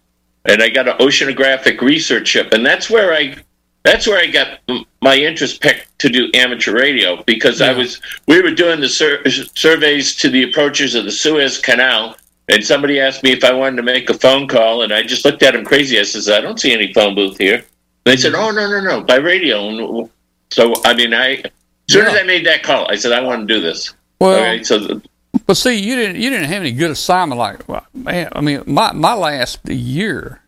and 0.45 0.63
I 0.63 0.69
got 0.69 0.89
an 0.89 0.99
oceanographic 0.99 1.81
research 1.81 2.29
ship, 2.29 2.53
and 2.53 2.65
that's 2.65 2.91
where 2.91 3.15
I 3.15 3.37
that's 3.85 4.07
where 4.07 4.19
I 4.19 4.27
got 4.27 4.61
my 5.03 5.17
interest 5.17 5.61
picked 5.61 5.99
to 5.99 6.09
do 6.09 6.31
amateur 6.35 6.75
radio 6.75 7.23
because 7.25 7.61
I 7.61 7.73
was 7.73 8.01
we 8.27 8.43
were 8.43 8.51
doing 8.51 8.81
the 8.81 8.89
sur- 8.89 9.23
surveys 9.55 10.17
to 10.17 10.31
the 10.31 10.43
approaches 10.43 10.95
of 10.95 11.05
the 11.05 11.13
Suez 11.13 11.59
Canal, 11.59 12.17
and 12.49 12.65
somebody 12.65 13.01
asked 13.01 13.23
me 13.23 13.33
if 13.33 13.45
I 13.45 13.53
wanted 13.53 13.77
to 13.77 13.83
make 13.83 14.11
a 14.11 14.15
phone 14.15 14.47
call, 14.49 14.83
and 14.83 14.93
I 14.93 15.03
just 15.03 15.25
looked 15.25 15.43
at 15.43 15.55
him 15.55 15.65
crazy. 15.65 15.99
I 15.99 16.03
says, 16.03 16.29
"I 16.29 16.41
don't 16.41 16.61
see 16.61 16.73
any 16.73 16.93
phone 16.93 17.15
booth 17.15 17.39
here." 17.39 17.65
They 18.05 18.17
said, 18.17 18.35
"Oh 18.35 18.51
no 18.51 18.69
no 18.69 18.81
no, 18.81 19.01
by 19.03 19.17
radio." 19.17 19.69
And 19.69 20.11
So 20.51 20.75
I 20.85 20.95
mean, 20.95 21.15
I 21.15 21.37
as 21.37 21.51
soon 21.89 22.07
as 22.07 22.15
I 22.15 22.23
made 22.23 22.47
that 22.47 22.63
call, 22.63 22.91
I 22.91 22.97
said, 22.97 23.13
"I 23.13 23.21
want 23.21 23.47
to 23.47 23.55
do 23.55 23.61
this." 23.61 23.95
Well, 24.21 24.63
so 24.65 24.79
the, 24.79 25.03
But 25.47 25.57
see, 25.57 25.75
you 25.75 25.97
didn't 25.97 26.21
you 26.21 26.31
didn't 26.31 26.47
have 26.47 26.61
any 26.61 26.73
good 26.73 26.91
assignment 26.91 27.39
like 27.39 27.69
well, 27.69 27.87
man. 27.93 28.29
I 28.33 28.41
mean, 28.41 28.63
my 28.67 28.93
my 28.93 29.15
last 29.15 29.69
year, 29.69 30.41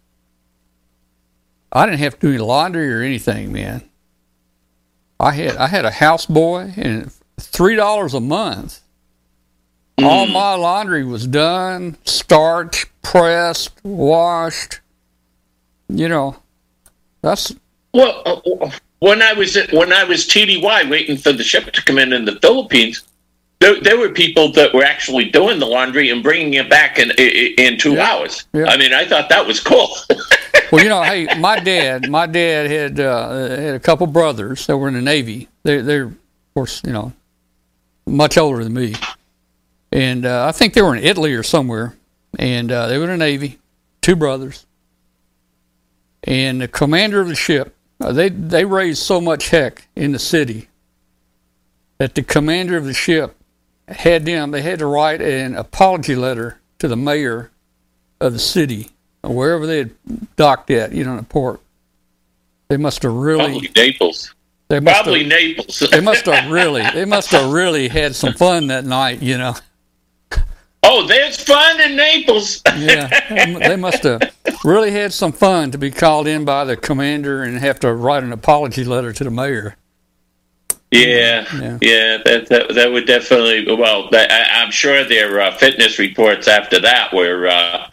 I 1.73 1.87
didn't 1.87 2.01
have 2.01 2.15
to 2.15 2.21
do 2.21 2.29
any 2.29 2.39
laundry 2.39 2.93
or 2.93 3.03
anything, 3.03 3.53
man. 3.53 3.83
I 5.19 5.33
had 5.33 5.57
I 5.57 5.69
had 5.69 5.85
a 5.85 5.91
houseboy 5.91 6.77
and 6.77 7.11
three 7.41 7.75
dollars 7.75 8.15
a 8.15 8.21
month. 8.21 8.81
All 10.03 10.27
my 10.27 10.55
laundry 10.55 11.05
was 11.05 11.27
done, 11.27 11.97
starched, 12.05 12.87
pressed, 13.03 13.73
washed. 13.83 14.81
You 15.89 16.09
know, 16.09 16.37
that's 17.23 17.55
Well, 17.95 18.23
uh, 18.27 18.71
when 18.99 19.23
I 19.23 19.33
was 19.33 19.57
at, 19.57 19.73
when 19.73 19.93
I 19.93 20.05
was 20.05 20.27
TDY 20.27 20.91
waiting 20.91 21.17
for 21.17 21.33
the 21.33 21.45
ship 21.45 21.73
to 21.73 21.83
come 21.83 21.99
in 21.99 22.13
in 22.13 22.25
the 22.25 22.37
Philippines, 22.41 23.05
there, 23.61 23.81
there 23.81 23.97
were 23.99 24.11
people 24.11 24.53
that 24.53 24.75
were 24.75 24.83
actually 24.85 25.27
doing 25.31 25.59
the 25.61 25.67
laundry 25.67 26.11
and 26.11 26.23
bringing 26.23 26.55
it 26.55 26.69
back 26.69 26.99
in 26.99 27.11
in, 27.13 27.55
in 27.59 27.79
two 27.79 27.95
Yeah. 27.95 28.11
hours. 28.11 28.45
Yeah. 28.53 28.67
I 28.67 28.77
mean, 28.77 28.93
I 28.93 29.07
thought 29.07 29.29
that 29.31 29.47
was 29.47 29.61
cool. 29.61 29.89
well, 30.73 30.83
you 30.83 30.91
know, 30.91 31.03
hey, 31.03 31.27
my 31.39 31.59
dad, 31.61 32.11
my 32.11 32.27
dad 32.27 32.71
had 32.71 33.01
uh, 33.01 33.49
had 33.49 33.75
a 33.75 33.81
couple 33.81 34.07
brothers 34.09 34.67
that 34.67 34.77
were 34.77 34.89
in 34.89 34.95
the 34.95 35.01
Navy. 35.03 35.49
They, 35.63 35.81
they're, 35.81 36.05
of 36.07 36.15
course, 36.55 36.83
you 36.85 36.93
know, 36.93 37.13
much 38.07 38.37
older 38.37 38.63
than 38.63 38.75
me, 38.75 38.95
and 39.93 40.27
uh, 40.27 40.47
I 40.47 40.53
think 40.53 40.75
they 40.75 40.83
were 40.83 40.95
in 40.95 41.03
Italy 41.05 41.33
or 41.35 41.43
somewhere, 41.43 41.97
and 42.39 42.71
uh, 42.73 42.87
they 42.89 42.99
were 42.99 43.05
in 43.05 43.11
the 43.11 43.17
Navy. 43.17 43.59
Two 44.03 44.17
brothers, 44.17 44.67
and 46.25 46.61
the 46.61 46.69
commander 46.69 47.21
of 47.21 47.29
the 47.29 47.35
ship. 47.35 47.75
Uh, 48.01 48.13
they 48.13 48.29
they 48.29 48.65
raised 48.65 49.03
so 49.03 49.21
much 49.21 49.49
heck 49.49 49.89
in 49.97 50.13
the 50.13 50.19
city 50.19 50.69
that 51.99 52.15
the 52.15 52.23
commander 52.23 52.77
of 52.77 52.85
the 52.85 52.93
ship 52.95 53.35
had 53.89 54.25
them. 54.27 54.51
They 54.51 54.63
had 54.63 54.79
to 54.81 54.87
write 54.87 55.23
an 55.23 55.57
apology 55.57 56.15
letter 56.15 56.59
to 56.79 56.89
the 56.89 56.97
mayor 56.97 57.51
of 58.21 58.33
the 58.35 58.39
city 58.39 58.91
or 59.23 59.35
wherever 59.35 59.67
they 59.67 59.79
had 59.79 59.91
docked 60.37 60.71
at, 60.71 60.93
you 60.93 61.05
know, 61.05 61.13
in 61.13 61.17
the 61.17 61.23
port. 61.23 61.61
They 62.69 62.77
must 62.77 63.03
have 63.03 63.13
really, 63.15 63.61
Probably 63.61 63.71
Naples. 63.75 64.35
they 64.69 64.81
must 64.81 65.03
Probably 65.03 65.21
have, 65.21 65.29
Naples. 65.29 65.79
they 65.91 66.01
must 66.01 66.27
have 66.27 66.51
really, 66.51 66.83
they 66.93 67.05
must 67.07 67.31
have 67.31 67.51
really 67.51 67.89
had 67.89 68.15
some 68.15 68.35
fun 68.35 68.67
that 68.69 68.85
night, 68.85 69.23
you 69.23 69.39
know. 69.39 69.55
Oh, 70.89 71.07
there's 71.07 71.43
fun 71.43 71.81
in 71.81 71.97
Naples. 71.97 72.63
Yeah, 72.77 73.09
they 73.59 73.77
must 73.77 74.03
have 74.05 74.21
really 74.65 74.91
had 74.91 75.13
some 75.13 75.33
fun 75.33 75.71
to 75.73 75.79
be 75.79 75.91
called 75.91 76.27
in 76.27 76.45
by 76.45 76.65
the 76.65 76.77
commander 76.77 77.43
and 77.43 77.59
have 77.59 77.81
to 77.81 77.93
write 77.93 78.23
an 78.23 78.33
apology 78.33 78.85
letter 78.85 79.13
to 79.13 79.25
the 79.25 79.31
mayor. 79.31 79.77
Yeah, 80.91 81.45
Yeah. 81.61 81.79
yeah, 81.81 82.19
that, 82.25 82.47
that 82.49 82.75
that 82.75 82.93
would 82.93 83.07
definitely. 83.07 83.67
Well, 83.75 84.09
that, 84.11 84.31
I, 84.31 84.63
I'm 84.63 84.71
sure 84.71 85.05
their 85.05 85.41
uh, 85.41 85.51
fitness 85.57 85.99
reports 85.99 86.47
after 86.49 86.81
that 86.81 87.13
were 87.13 87.49
uh, 87.49 87.91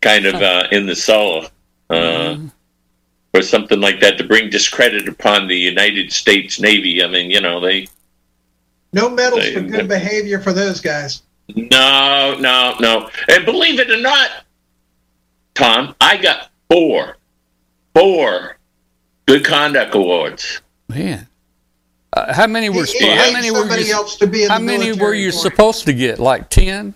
kind 0.00 0.26
of 0.26 0.34
uh, 0.34 0.64
in 0.72 0.86
the 0.86 0.96
cellar, 0.96 1.46
uh, 1.90 1.94
Mm-hmm. 1.94 2.46
or 3.34 3.42
something 3.42 3.80
like 3.80 4.00
that, 4.00 4.18
to 4.18 4.24
bring 4.24 4.50
discredit 4.50 5.08
upon 5.08 5.46
the 5.46 5.56
United 5.56 6.12
States 6.12 6.58
Navy. 6.60 7.02
I 7.04 7.06
mean, 7.08 7.30
you 7.30 7.40
know, 7.40 7.60
they 7.60 7.86
No 8.92 9.08
medals 9.08 9.42
They- 9.44 9.54
for 9.54 9.60
good 9.60 9.88
behavior 9.88 10.40
for 10.40 10.52
those 10.52 10.80
guys. 10.80 11.22
No, 11.48 12.36
no, 12.38 12.74
no, 12.80 13.10
and 13.28 13.44
believe 13.44 13.78
it 13.78 13.90
or 13.90 14.00
not, 14.00 14.30
Tom, 15.54 15.94
I 16.00 16.16
got 16.16 16.50
four, 16.70 17.16
four 17.94 18.56
good 19.26 19.44
conduct 19.44 19.94
awards. 19.94 20.60
Man, 20.88 21.26
uh, 22.12 22.32
how 22.32 22.46
many 22.46 22.68
were? 22.68 22.84
It- 22.84 22.90
spo- 22.90 23.16
how 23.16 23.32
many 23.32 23.50
were 23.50 23.78
you? 23.78 23.92
else 23.92 24.16
to 24.16 24.26
be 24.26 24.44
in 24.44 24.50
How 24.50 24.58
the 24.58 24.64
many 24.64 24.92
were 24.92 25.14
you 25.14 25.30
for 25.30 25.36
it. 25.36 25.40
supposed 25.40 25.84
to 25.86 25.92
get? 25.92 26.18
Like 26.18 26.48
ten? 26.48 26.94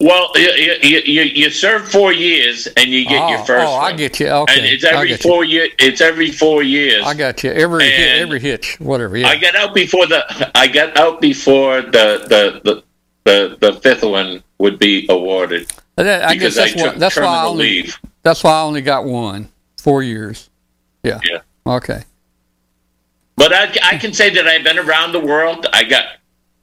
Well, 0.00 0.30
you, 0.34 0.76
you, 0.82 0.98
you, 1.04 1.22
you 1.22 1.50
serve 1.50 1.88
four 1.88 2.12
years 2.12 2.66
and 2.76 2.90
you 2.90 3.04
get 3.04 3.22
oh, 3.22 3.28
your 3.28 3.38
first. 3.38 3.66
oh, 3.66 3.76
I 3.76 3.92
get 3.92 4.18
you. 4.18 4.26
Okay, 4.26 4.56
and 4.56 4.66
it's 4.66 4.82
every 4.84 5.08
get 5.08 5.24
you. 5.24 5.30
four 5.30 5.44
year. 5.44 5.68
It's 5.78 6.00
every 6.00 6.32
four 6.32 6.62
years. 6.62 7.04
I 7.06 7.14
got 7.14 7.44
you. 7.44 7.52
Every 7.52 7.84
hit, 7.84 8.18
every 8.20 8.40
hitch, 8.40 8.78
whatever. 8.80 9.16
Yeah. 9.16 9.28
I 9.28 9.36
got 9.36 9.54
out 9.54 9.72
before 9.72 10.06
the. 10.06 10.50
I 10.54 10.66
got 10.66 10.96
out 10.98 11.20
before 11.20 11.80
the 11.82 12.24
the 12.28 12.60
the 12.64 12.84
the, 13.24 13.56
the 13.60 13.74
fifth 13.80 14.04
one 14.04 14.42
would 14.58 14.78
be 14.78 15.06
awarded 15.08 15.70
That- 15.96 16.24
I 16.24 16.34
guess 16.34 16.54
because 16.54 16.58
I, 16.58 16.62
that's 16.62 16.76
why. 16.76 16.98
That's 16.98 17.16
why 17.16 17.24
I 17.24 17.44
only. 17.46 17.64
leave. 17.64 17.98
That's 18.22 18.44
why 18.44 18.52
I 18.52 18.62
only 18.62 18.82
got 18.82 19.04
one. 19.04 19.48
Four 19.78 20.02
years. 20.02 20.48
Yeah. 21.02 21.20
Yeah. 21.30 21.40
Okay. 21.66 22.04
But 23.36 23.52
I, 23.52 23.74
I 23.82 23.98
can 23.98 24.12
say 24.12 24.30
that 24.30 24.46
I've 24.46 24.64
been 24.64 24.78
around 24.78 25.12
the 25.12 25.20
world. 25.20 25.66
I 25.72 25.84
got 25.84 26.04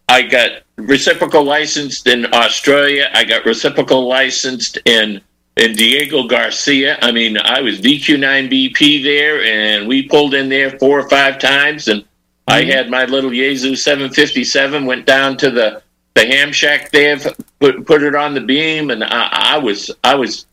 I 0.09 0.23
got 0.23 0.63
reciprocal 0.77 1.43
licensed 1.43 2.07
in 2.07 2.25
Australia. 2.33 3.09
I 3.13 3.23
got 3.23 3.45
reciprocal 3.45 4.07
licensed 4.07 4.77
in 4.85 5.21
in 5.57 5.75
Diego 5.75 6.27
Garcia. 6.27 6.97
I 7.01 7.11
mean, 7.11 7.37
I 7.37 7.61
was 7.61 7.79
VQ9BP 7.81 9.03
there, 9.03 9.43
and 9.43 9.87
we 9.87 10.03
pulled 10.03 10.33
in 10.33 10.49
there 10.49 10.77
four 10.79 10.99
or 10.99 11.09
five 11.09 11.39
times. 11.39 11.87
And 11.87 12.03
I 12.47 12.61
mm-hmm. 12.61 12.71
had 12.71 12.89
my 12.89 13.05
little 13.05 13.29
Yaesu 13.31 13.77
757. 13.77 14.85
Went 14.85 15.05
down 15.05 15.37
to 15.37 15.51
the 15.51 15.83
the 16.13 16.25
ham 16.25 16.51
shack 16.51 16.91
there, 16.91 17.17
put 17.59 17.85
put 17.85 18.03
it 18.03 18.15
on 18.15 18.33
the 18.33 18.41
beam, 18.41 18.89
and 18.89 19.03
I, 19.03 19.29
I 19.31 19.57
was 19.57 19.89
I 20.03 20.15
was 20.15 20.45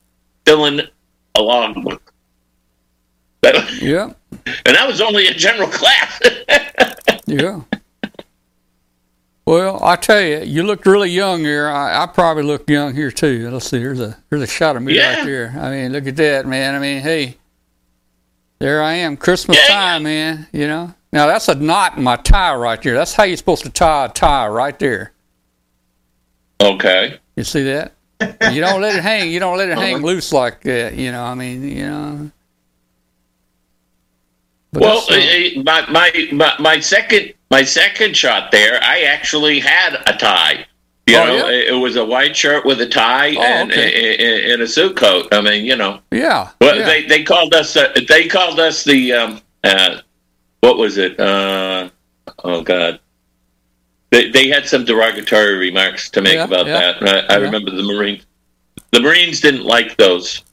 filling 0.45 0.81
a 1.35 1.43
logbook. 1.43 2.13
That, 3.43 3.81
Yeah. 3.81 4.13
and 4.67 4.77
I 4.77 4.87
was 4.87 5.01
only 5.01 5.27
a 5.29 5.35
general 5.35 5.69
class. 5.69 6.21
Yeah. 7.27 7.61
Well, 9.45 9.83
I 9.83 9.97
tell 9.97 10.21
you, 10.21 10.41
you 10.41 10.63
looked 10.63 10.87
really 10.87 11.11
young 11.11 11.41
here. 11.41 11.69
I, 11.69 12.03
I 12.03 12.07
probably 12.07 12.43
look 12.43 12.69
young 12.69 12.95
here 12.95 13.11
too. 13.11 13.51
Let's 13.51 13.67
see. 13.69 13.79
There's 13.79 14.01
a 14.01 14.17
there's 14.31 14.43
a 14.43 14.47
shot 14.47 14.77
of 14.77 14.83
me 14.83 14.95
Yeah. 14.97 15.17
right 15.17 15.25
there. 15.27 15.55
I 15.59 15.71
mean, 15.71 15.93
look 15.93 16.07
at 16.07 16.17
that, 16.17 16.47
man. 16.47 16.75
I 16.75 16.79
mean, 16.79 17.01
hey, 17.03 17.37
there 18.59 18.83
I 18.83 18.95
am, 18.95 19.17
Christmas 19.17 19.59
Yeah. 19.59 19.75
time, 19.75 20.03
man. 20.05 20.47
You 20.53 20.69
know. 20.69 20.95
Now 21.13 21.27
that's 21.27 21.49
a 21.49 21.55
knot 21.55 21.97
in 21.97 22.03
my 22.03 22.17
tie 22.17 22.55
right 22.55 22.81
there. 22.83 22.95
That's 22.95 23.15
how 23.15 23.25
you're 23.25 23.37
supposed 23.39 23.65
to 23.65 23.71
tie 23.71 24.07
a 24.07 24.09
tie 24.11 24.49
right 24.49 24.79
there. 24.79 25.13
Okay. 26.61 27.19
You 27.37 27.45
see 27.45 27.63
that? 27.65 27.95
You 28.53 28.61
don't 28.61 28.81
let 28.81 28.97
it 28.97 29.03
hang. 29.03 29.31
You 29.31 29.39
don't 29.39 29.57
let 29.57 29.69
it 29.69 29.79
hang 29.79 29.99
loose 30.03 30.33
like 30.33 30.63
that. 30.63 30.95
You 30.95 31.13
know. 31.13 31.23
I 31.23 31.35
mean, 31.35 31.63
you 31.69 31.87
know. 31.87 32.31
But 34.73 34.83
Well, 34.83 35.05
uh, 35.11 35.15
uh, 35.15 35.63
my, 35.63 35.91
my 35.91 36.29
my 36.33 36.55
my 36.59 36.81
second 36.81 37.33
my 37.51 37.65
second 37.65 38.17
shot 38.17 38.51
there, 38.51 38.83
I 38.83 39.03
actually 39.03 39.61
had 39.61 39.95
a 40.07 40.17
tie. 40.17 40.67
You 41.07 41.17
Oh, 41.17 41.27
know, 41.27 41.37
yeah? 41.37 41.47
it, 41.53 41.69
it 41.69 41.79
was 41.79 41.97
a 41.97 42.05
white 42.05 42.37
shirt 42.37 42.67
with 42.67 42.81
a 42.83 42.87
tie 42.87 43.35
Oh, 43.35 43.41
and, 43.41 43.71
okay. 43.73 44.15
and, 44.43 44.53
and 44.53 44.63
a 44.63 44.69
suit 44.69 44.95
coat. 44.97 45.27
I 45.33 45.41
mean, 45.41 45.65
you 45.65 45.75
know, 45.75 46.01
yeah. 46.11 46.51
well, 46.61 46.77
yeah. 46.77 46.85
they 46.85 47.07
they 47.07 47.23
called 47.25 47.55
us 47.55 47.77
uh, 47.77 47.95
they 48.09 48.29
called 48.29 48.61
us 48.61 48.85
the 48.85 49.13
um, 49.15 49.41
uh, 49.65 50.01
what 50.61 50.77
was 50.77 50.99
it? 50.99 51.19
Uh, 51.19 51.89
oh 52.45 52.61
God, 52.63 53.01
they 54.11 54.31
they 54.31 54.49
had 54.49 54.67
some 54.67 54.85
derogatory 54.85 55.57
remarks 55.57 56.11
to 56.11 56.23
make 56.23 56.35
Yeah, 56.35 56.45
about 56.45 56.67
yeah, 56.67 56.93
that. 57.01 57.03
I, 57.03 57.35
I 57.35 57.39
yeah. 57.39 57.45
remember 57.45 57.71
the 57.71 57.83
Marines. 57.83 58.25
The 58.91 59.01
Marines 59.01 59.41
didn't 59.41 59.65
like 59.65 59.97
those. 59.97 60.43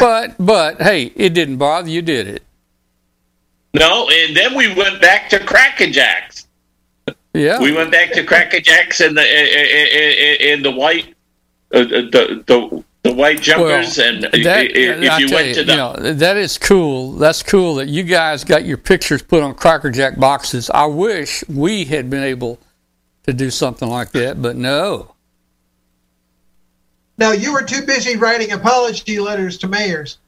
But 0.00 0.34
but 0.38 0.80
hey, 0.80 1.12
it 1.14 1.34
didn't 1.34 1.58
bother 1.58 1.88
you, 1.88 2.02
did 2.02 2.26
it? 2.28 2.42
no, 3.74 4.08
and 4.10 4.36
then 4.36 4.54
we 4.54 4.74
went 4.74 5.00
back 5.00 5.28
to 5.30 5.38
Crackerjacks. 5.38 6.46
Yeah. 7.34 7.60
We 7.60 7.72
went 7.72 7.92
back 7.92 8.12
to 8.12 8.24
Crackerjacks 8.24 9.04
and 9.06 9.16
the 9.16 9.22
eh, 9.22 9.24
eh, 9.24 9.88
eh, 9.92 10.34
in, 10.52 10.58
in 10.58 10.62
the 10.62 10.70
white 10.70 11.14
uh, 11.74 11.78
uh 11.78 11.84
the, 11.84 12.44
the 12.46 12.84
the 13.08 13.14
white 13.14 13.40
jumpers 13.40 13.98
and 13.98 14.24
that, 14.24 14.34
i- 14.34 14.68
if 14.74 15.18
you 15.18 15.34
went 15.34 15.48
you, 15.48 15.54
to 15.54 15.64
the 15.64 15.72
you 15.72 15.76
know, 15.78 15.92
that 15.94 16.36
is 16.36 16.58
cool. 16.58 17.12
That's 17.12 17.42
cool 17.42 17.76
that 17.76 17.88
you 17.88 18.02
guys 18.02 18.44
got 18.44 18.64
your 18.64 18.76
pictures 18.76 19.22
put 19.22 19.42
on 19.42 19.54
Cracker 19.54 19.90
Jack 19.90 20.18
boxes. 20.18 20.70
I 20.70 20.86
wish 20.86 21.42
we 21.48 21.84
had 21.84 22.10
been 22.10 22.22
able 22.22 22.58
to 23.24 23.32
do 23.32 23.50
something 23.50 23.88
like 23.88 24.12
that, 24.12 24.40
but 24.42 24.56
no. 24.56 25.14
No, 27.18 27.32
you 27.32 27.52
were 27.52 27.62
too 27.62 27.82
busy 27.84 28.16
writing 28.16 28.52
apology 28.52 29.18
letters 29.18 29.58
to 29.58 29.68
mayors. 29.68 30.18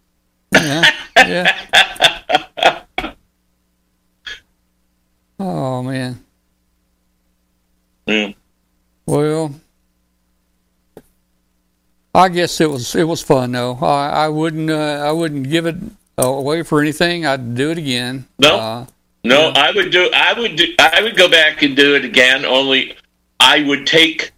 Yeah, 0.53 0.91
yeah. 1.17 1.57
Oh 5.43 5.83
man. 5.83 6.23
Yeah. 8.07 8.33
Well, 9.07 9.55
I 12.15 12.29
guess 12.29 12.61
it 12.61 12.69
was 12.69 12.95
it 12.95 13.05
was 13.05 13.23
fun 13.23 13.53
though. 13.53 13.75
I, 13.81 14.25
I 14.25 14.29
wouldn't 14.29 14.71
uh, 14.71 15.05
I 15.07 15.13
wouldn't 15.13 15.49
give 15.49 15.67
it 15.67 15.77
away 16.19 16.63
for 16.63 16.81
anything. 16.81 17.25
I'd 17.27 17.55
do 17.55 17.71
it 17.71 17.79
again. 17.79 18.27
No. 18.39 18.57
Uh, 18.57 18.87
No, 19.23 19.53
I 19.55 19.71
would 19.71 19.91
do. 19.93 20.11
I 20.15 20.33
would 20.39 20.57
do. 20.57 20.75
I 20.79 21.03
would 21.03 21.17
go 21.17 21.29
back 21.29 21.63
and 21.63 21.77
do 21.77 21.95
it 21.95 22.05
again. 22.05 22.45
Only, 22.45 22.97
I 23.39 23.63
would 23.63 23.87
take. 23.87 24.33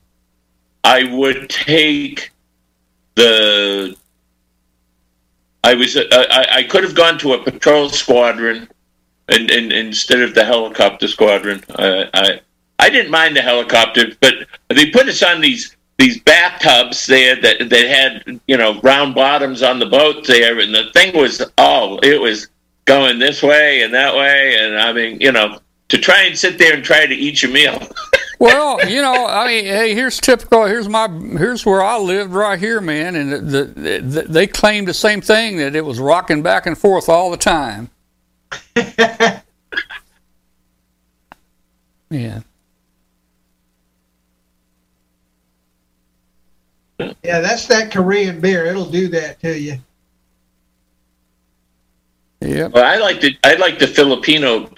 I 0.85 1.05
would 1.05 1.49
take 1.49 2.31
the. 3.15 3.97
I 5.65 5.75
was. 5.75 5.97
Uh, 5.97 6.05
I, 6.11 6.47
I 6.51 6.63
could 6.65 6.83
have 6.85 6.95
gone 6.97 7.17
to 7.19 7.35
a 7.35 7.39
patrol 7.43 7.89
squadron, 7.89 8.69
and, 9.29 9.51
and 9.51 9.73
instead 9.73 10.21
of 10.21 10.35
the 10.35 10.45
helicopter 10.45 11.07
squadron, 11.07 11.63
I, 11.77 12.09
I 12.13 12.41
I 12.81 12.91
didn't 12.91 13.13
mind 13.13 13.37
the 13.37 13.43
helicopter, 13.43 14.07
but 14.21 14.35
they 14.69 14.91
put 14.91 15.09
us 15.09 15.23
on 15.23 15.41
these 15.41 15.77
these 15.99 16.21
bathtubs 16.21 17.07
there 17.07 17.41
that 17.41 17.69
that 17.71 17.87
had 17.87 18.41
you 18.47 18.57
know 18.57 18.81
round 18.81 19.15
bottoms 19.15 19.63
on 19.63 19.79
the 19.79 19.87
boat 19.87 20.27
there, 20.27 20.59
and 20.59 20.75
the 20.75 20.91
thing 20.93 21.17
was 21.17 21.43
oh, 21.59 21.99
it 22.03 22.21
was 22.21 22.49
going 22.85 23.19
this 23.19 23.43
way 23.43 23.83
and 23.83 23.95
that 23.95 24.15
way, 24.15 24.57
and 24.59 24.79
I 24.79 24.93
mean 24.93 25.21
you 25.21 25.33
know 25.33 25.59
to 25.93 25.99
try 25.99 26.23
and 26.23 26.37
sit 26.39 26.57
there 26.57 26.73
and 26.73 26.83
try 26.83 27.05
to 27.05 27.15
eat 27.15 27.43
your 27.43 27.53
meal. 27.53 27.79
well, 28.39 28.89
you 28.89 29.03
know, 29.03 29.27
I 29.27 29.47
mean, 29.47 29.67
hey, 29.67 29.95
here's 29.95 30.19
typical. 30.19 30.65
Here's 30.65 30.89
my. 30.89 31.07
Here's 31.07 31.67
where 31.67 31.83
I 31.83 31.99
lived 31.99 32.33
right 32.33 32.59
here, 32.59 32.81
man. 32.81 33.15
And 33.15 33.31
the, 33.31 33.65
the, 33.65 33.99
the, 34.01 34.23
they 34.23 34.47
claimed 34.47 34.89
the 34.89 34.95
same 34.95 35.21
thing 35.21 35.59
that 35.59 35.77
it 35.77 35.85
was 35.85 36.01
rocking 36.01 36.43
back 36.43 36.65
and 36.65 36.79
forth 36.79 37.11
all 37.11 37.31
the 37.31 37.37
time. 37.37 37.91
yeah. 42.11 42.41
Yeah, 47.23 47.41
that's 47.41 47.67
that 47.67 47.91
Korean 47.91 48.41
beer. 48.41 48.67
It'll 48.67 48.85
do 48.87 49.09
that 49.09 49.41
to 49.41 49.59
you. 49.59 49.79
Yeah. 52.41 52.67
Well, 52.67 52.85
I 52.85 52.97
like 52.97 53.21
the 53.21 53.37
I 53.45 53.55
like 53.55 53.79
the 53.79 53.87
Filipino 53.87 54.69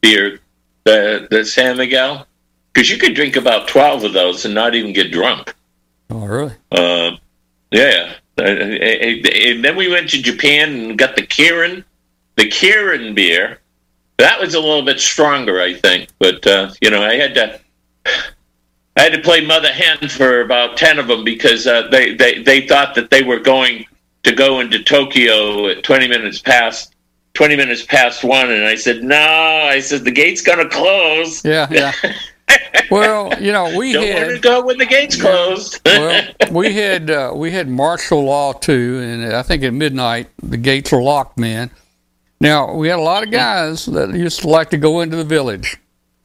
beer, 0.00 0.40
the 0.84 1.28
the 1.30 1.44
San 1.44 1.76
Miguel, 1.76 2.26
because 2.72 2.90
you 2.90 2.96
could 2.96 3.14
drink 3.14 3.36
about 3.36 3.68
twelve 3.68 4.04
of 4.04 4.12
those 4.12 4.44
and 4.44 4.54
not 4.54 4.74
even 4.74 4.92
get 4.92 5.12
drunk. 5.12 5.54
Oh, 6.08 6.26
really? 6.26 6.54
Uh, 6.72 7.12
yeah, 7.70 8.14
Uh, 8.40 8.44
and 8.44 9.64
then 9.64 9.76
we 9.76 9.88
went 9.88 10.08
to 10.10 10.22
Japan 10.22 10.72
and 10.72 10.98
got 10.98 11.14
the 11.14 11.22
Kirin, 11.22 11.84
the 12.36 12.48
Kirin 12.48 13.14
beer. 13.14 13.58
That 14.16 14.40
was 14.40 14.54
a 14.54 14.60
little 14.60 14.82
bit 14.82 14.98
stronger, 14.98 15.60
I 15.60 15.74
think. 15.74 16.08
But 16.18 16.46
uh, 16.46 16.72
you 16.80 16.90
know, 16.90 17.02
I 17.02 17.16
had 17.16 17.34
to. 17.34 17.60
I 19.00 19.04
had 19.04 19.14
to 19.14 19.22
play 19.22 19.40
mother 19.40 19.72
hen 19.72 20.10
for 20.10 20.42
about 20.42 20.76
ten 20.76 20.98
of 20.98 21.08
them 21.08 21.24
because 21.24 21.66
uh, 21.66 21.88
they, 21.88 22.14
they 22.14 22.42
they 22.42 22.66
thought 22.66 22.94
that 22.96 23.08
they 23.08 23.22
were 23.22 23.38
going 23.38 23.86
to 24.24 24.32
go 24.32 24.60
into 24.60 24.82
Tokyo 24.82 25.68
at 25.68 25.82
twenty 25.82 26.06
minutes 26.06 26.38
past 26.38 26.94
twenty 27.32 27.56
minutes 27.56 27.82
past 27.82 28.22
one, 28.22 28.50
and 28.50 28.66
I 28.66 28.74
said 28.74 29.02
no. 29.02 29.16
I 29.16 29.80
said 29.80 30.04
the 30.04 30.10
gate's 30.10 30.42
gonna 30.42 30.68
close. 30.68 31.42
Yeah, 31.42 31.66
yeah. 31.70 31.92
well, 32.90 33.32
you 33.42 33.52
know, 33.52 33.74
we 33.74 33.94
Don't 33.94 34.06
had 34.06 34.26
want 34.26 34.34
to 34.34 34.38
go 34.38 34.66
when 34.66 34.76
the 34.76 34.84
gate's 34.84 35.18
closed. 35.18 35.80
well, 35.86 36.22
we 36.50 36.74
had 36.74 37.10
uh, 37.10 37.32
we 37.34 37.52
had 37.52 37.70
martial 37.70 38.22
law 38.24 38.52
too, 38.52 39.00
and 39.02 39.32
I 39.32 39.42
think 39.42 39.62
at 39.62 39.72
midnight 39.72 40.28
the 40.42 40.58
gates 40.58 40.92
were 40.92 41.00
locked, 41.00 41.38
man. 41.38 41.70
Now 42.38 42.74
we 42.74 42.88
had 42.88 42.98
a 42.98 43.02
lot 43.02 43.22
of 43.22 43.30
guys 43.30 43.86
that 43.86 44.12
used 44.12 44.40
to 44.40 44.48
like 44.48 44.68
to 44.70 44.76
go 44.76 45.00
into 45.00 45.16
the 45.16 45.24
village. 45.24 45.78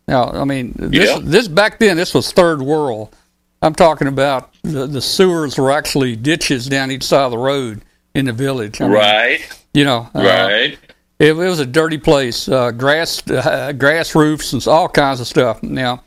Now, 0.08 0.30
I 0.32 0.44
mean, 0.44 0.74
this 0.78 1.10
Yeah. 1.10 1.20
this 1.22 1.48
back 1.48 1.80
then 1.80 1.98
this 1.98 2.14
was 2.14 2.32
third 2.32 2.62
world. 2.62 3.16
I'm 3.62 3.74
talking 3.74 4.08
about 4.08 4.54
the, 4.64 4.86
the 4.86 5.02
sewers 5.02 5.58
were 5.58 5.72
actually 5.72 6.16
ditches 6.16 6.68
down 6.68 6.92
each 6.92 7.04
side 7.04 7.24
of 7.26 7.32
the 7.32 7.38
road 7.38 7.82
in 8.14 8.26
the 8.26 8.34
village. 8.34 8.80
I 8.82 8.86
mean, 8.86 8.94
right, 8.94 9.40
You 9.74 9.86
know, 9.86 10.10
uh, 10.14 10.20
right. 10.22 10.78
it, 11.20 11.30
it 11.30 11.34
was 11.34 11.60
a 11.60 11.66
dirty 11.66 11.98
place. 11.98 12.48
Uh, 12.48 12.72
grass, 12.72 13.28
uh, 13.30 13.72
grass 13.72 14.14
roofs, 14.14 14.54
and 14.54 14.66
all 14.68 14.88
kinds 14.88 15.20
of 15.20 15.28
stuff. 15.28 15.64
Now, 15.64 16.04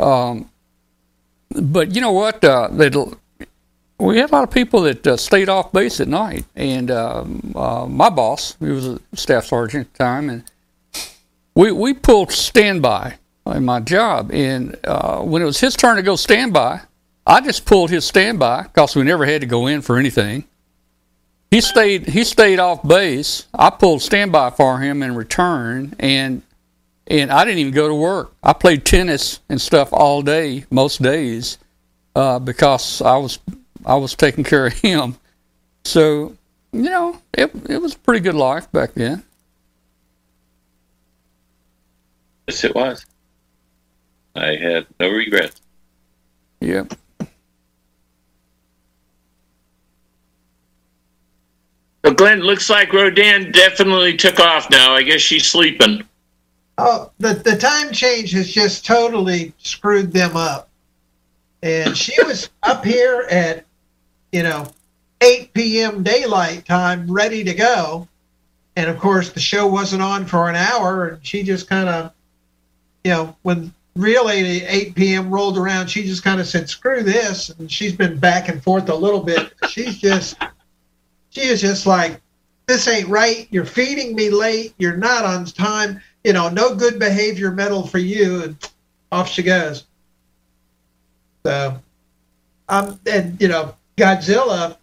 um, 0.00 0.50
but 1.50 1.94
you 1.94 2.00
know 2.00 2.12
what? 2.12 2.42
Uh, 2.42 2.68
we 3.98 4.18
had 4.18 4.30
a 4.30 4.32
lot 4.32 4.44
of 4.44 4.50
people 4.50 4.82
that 4.82 5.06
uh, 5.06 5.16
stayed 5.16 5.48
off 5.48 5.72
base 5.72 6.00
at 6.00 6.08
night, 6.08 6.44
and 6.54 6.90
um, 6.90 7.52
uh, 7.54 7.86
my 7.86 8.08
boss, 8.10 8.56
he 8.60 8.66
was 8.66 8.86
a 8.86 9.00
staff 9.14 9.44
sergeant 9.46 9.86
at 9.86 9.92
the 9.92 9.98
time, 9.98 10.30
and 10.30 10.44
we 11.54 11.72
we 11.72 11.94
pulled 11.94 12.32
standby 12.32 13.14
in 13.52 13.64
my 13.64 13.80
job. 13.80 14.30
And 14.32 14.76
uh, 14.84 15.20
when 15.20 15.42
it 15.42 15.46
was 15.46 15.60
his 15.60 15.74
turn 15.76 15.96
to 15.96 16.02
go 16.02 16.16
standby, 16.16 16.80
I 17.26 17.40
just 17.40 17.64
pulled 17.64 17.90
his 17.90 18.04
standby 18.04 18.64
because 18.64 18.94
we 18.94 19.02
never 19.02 19.26
had 19.26 19.40
to 19.40 19.46
go 19.46 19.66
in 19.66 19.82
for 19.82 19.98
anything. 19.98 20.44
He 21.50 21.60
stayed. 21.60 22.08
He 22.08 22.24
stayed 22.24 22.58
off 22.58 22.86
base. 22.86 23.46
I 23.54 23.70
pulled 23.70 24.02
standby 24.02 24.50
for 24.50 24.80
him 24.80 25.02
in 25.02 25.14
return, 25.14 25.94
and 25.98 26.42
and 27.06 27.30
I 27.30 27.44
didn't 27.44 27.60
even 27.60 27.72
go 27.72 27.88
to 27.88 27.94
work. 27.94 28.34
I 28.42 28.52
played 28.52 28.84
tennis 28.84 29.40
and 29.48 29.60
stuff 29.60 29.92
all 29.92 30.22
day, 30.22 30.64
most 30.70 31.02
days, 31.02 31.58
uh, 32.16 32.40
because 32.40 33.00
I 33.00 33.16
was 33.16 33.38
I 33.84 33.94
was 33.94 34.14
taking 34.14 34.44
care 34.44 34.66
of 34.66 34.72
him. 34.74 35.16
So 35.84 36.36
you 36.72 36.90
know, 36.90 37.20
it 37.32 37.52
it 37.68 37.80
was 37.80 37.94
a 37.94 37.98
pretty 37.98 38.20
good 38.20 38.34
life 38.34 38.70
back 38.72 38.94
then. 38.94 39.22
Yes, 42.48 42.64
it 42.64 42.74
was. 42.74 43.04
I 44.36 44.56
had 44.56 44.86
no 45.00 45.10
regrets. 45.10 45.60
Yep. 46.60 46.94
So 52.04 52.14
Glenn, 52.14 52.40
looks 52.40 52.70
like 52.70 52.92
Rodan 52.92 53.50
definitely 53.50 54.16
took 54.16 54.38
off 54.38 54.70
now. 54.70 54.94
I 54.94 55.02
guess 55.02 55.20
she's 55.20 55.50
sleeping. 55.50 56.04
Oh, 56.78 57.10
the 57.18 57.34
the 57.34 57.56
time 57.56 57.92
change 57.92 58.32
has 58.32 58.50
just 58.50 58.84
totally 58.84 59.52
screwed 59.58 60.12
them 60.12 60.36
up. 60.36 60.68
And 61.62 61.96
she 61.96 62.12
was 62.24 62.48
up 62.62 62.84
here 62.84 63.26
at, 63.30 63.64
you 64.30 64.42
know, 64.42 64.68
8 65.20 65.52
p.m. 65.54 66.02
daylight 66.02 66.66
time, 66.66 67.10
ready 67.10 67.42
to 67.42 67.54
go. 67.54 68.06
And 68.76 68.90
of 68.90 68.98
course, 68.98 69.30
the 69.30 69.40
show 69.40 69.66
wasn't 69.66 70.02
on 70.02 70.26
for 70.26 70.50
an 70.50 70.54
hour, 70.54 71.08
and 71.08 71.26
she 71.26 71.42
just 71.42 71.68
kind 71.68 71.88
of, 71.88 72.12
you 73.04 73.10
know, 73.10 73.34
when 73.42 73.72
really 73.96 74.64
8 74.64 74.94
p.m. 74.94 75.30
rolled 75.30 75.58
around, 75.58 75.88
she 75.88 76.04
just 76.04 76.22
kind 76.22 76.40
of 76.40 76.46
said, 76.46 76.68
"Screw 76.68 77.02
this," 77.02 77.50
and 77.50 77.70
she's 77.70 77.92
been 77.94 78.18
back 78.18 78.48
and 78.48 78.62
forth 78.62 78.88
a 78.88 78.94
little 78.94 79.22
bit. 79.22 79.52
She's 79.68 79.98
just, 79.98 80.36
she 81.30 81.42
is 81.42 81.60
just 81.60 81.86
like, 81.86 82.20
"This 82.66 82.86
ain't 82.88 83.08
right. 83.08 83.46
You're 83.50 83.64
feeding 83.64 84.14
me 84.14 84.30
late. 84.30 84.74
You're 84.78 84.96
not 84.96 85.24
on 85.24 85.44
time." 85.46 86.00
you 86.26 86.32
know, 86.32 86.48
no 86.48 86.74
good 86.74 86.98
behavior 86.98 87.52
medal 87.52 87.86
for 87.86 87.98
you, 87.98 88.42
and 88.42 88.70
off 89.12 89.30
she 89.30 89.44
goes. 89.44 89.84
So, 91.44 91.80
um, 92.68 92.98
and 93.06 93.40
you 93.40 93.46
know, 93.46 93.76
Godzilla, 93.96 94.76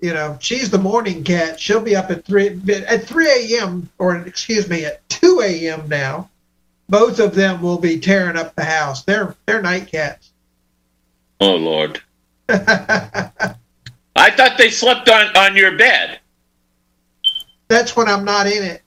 you 0.00 0.14
know, 0.14 0.38
she's 0.40 0.70
the 0.70 0.78
morning 0.78 1.22
cat. 1.22 1.60
She'll 1.60 1.82
be 1.82 1.94
up 1.94 2.10
at 2.10 2.24
three 2.24 2.58
at 2.86 3.04
three 3.04 3.58
a.m. 3.58 3.90
or 3.98 4.16
excuse 4.16 4.66
me, 4.70 4.86
at 4.86 5.06
two 5.10 5.42
a.m. 5.44 5.86
now. 5.86 6.30
Both 6.88 7.20
of 7.20 7.34
them 7.34 7.60
will 7.60 7.78
be 7.78 7.98
tearing 8.00 8.36
up 8.36 8.54
the 8.54 8.64
house. 8.64 9.02
They're 9.04 9.34
they're 9.46 9.62
night 9.62 9.88
cats. 9.88 10.30
Oh 11.40 11.56
Lord! 11.56 12.00
I 12.48 13.54
thought 14.16 14.56
they 14.58 14.70
slept 14.70 15.08
on 15.08 15.36
on 15.36 15.54
your 15.56 15.76
bed. 15.76 16.20
That's 17.68 17.94
when 17.94 18.08
I'm 18.08 18.24
not 18.24 18.46
in 18.46 18.62
it. 18.62 18.82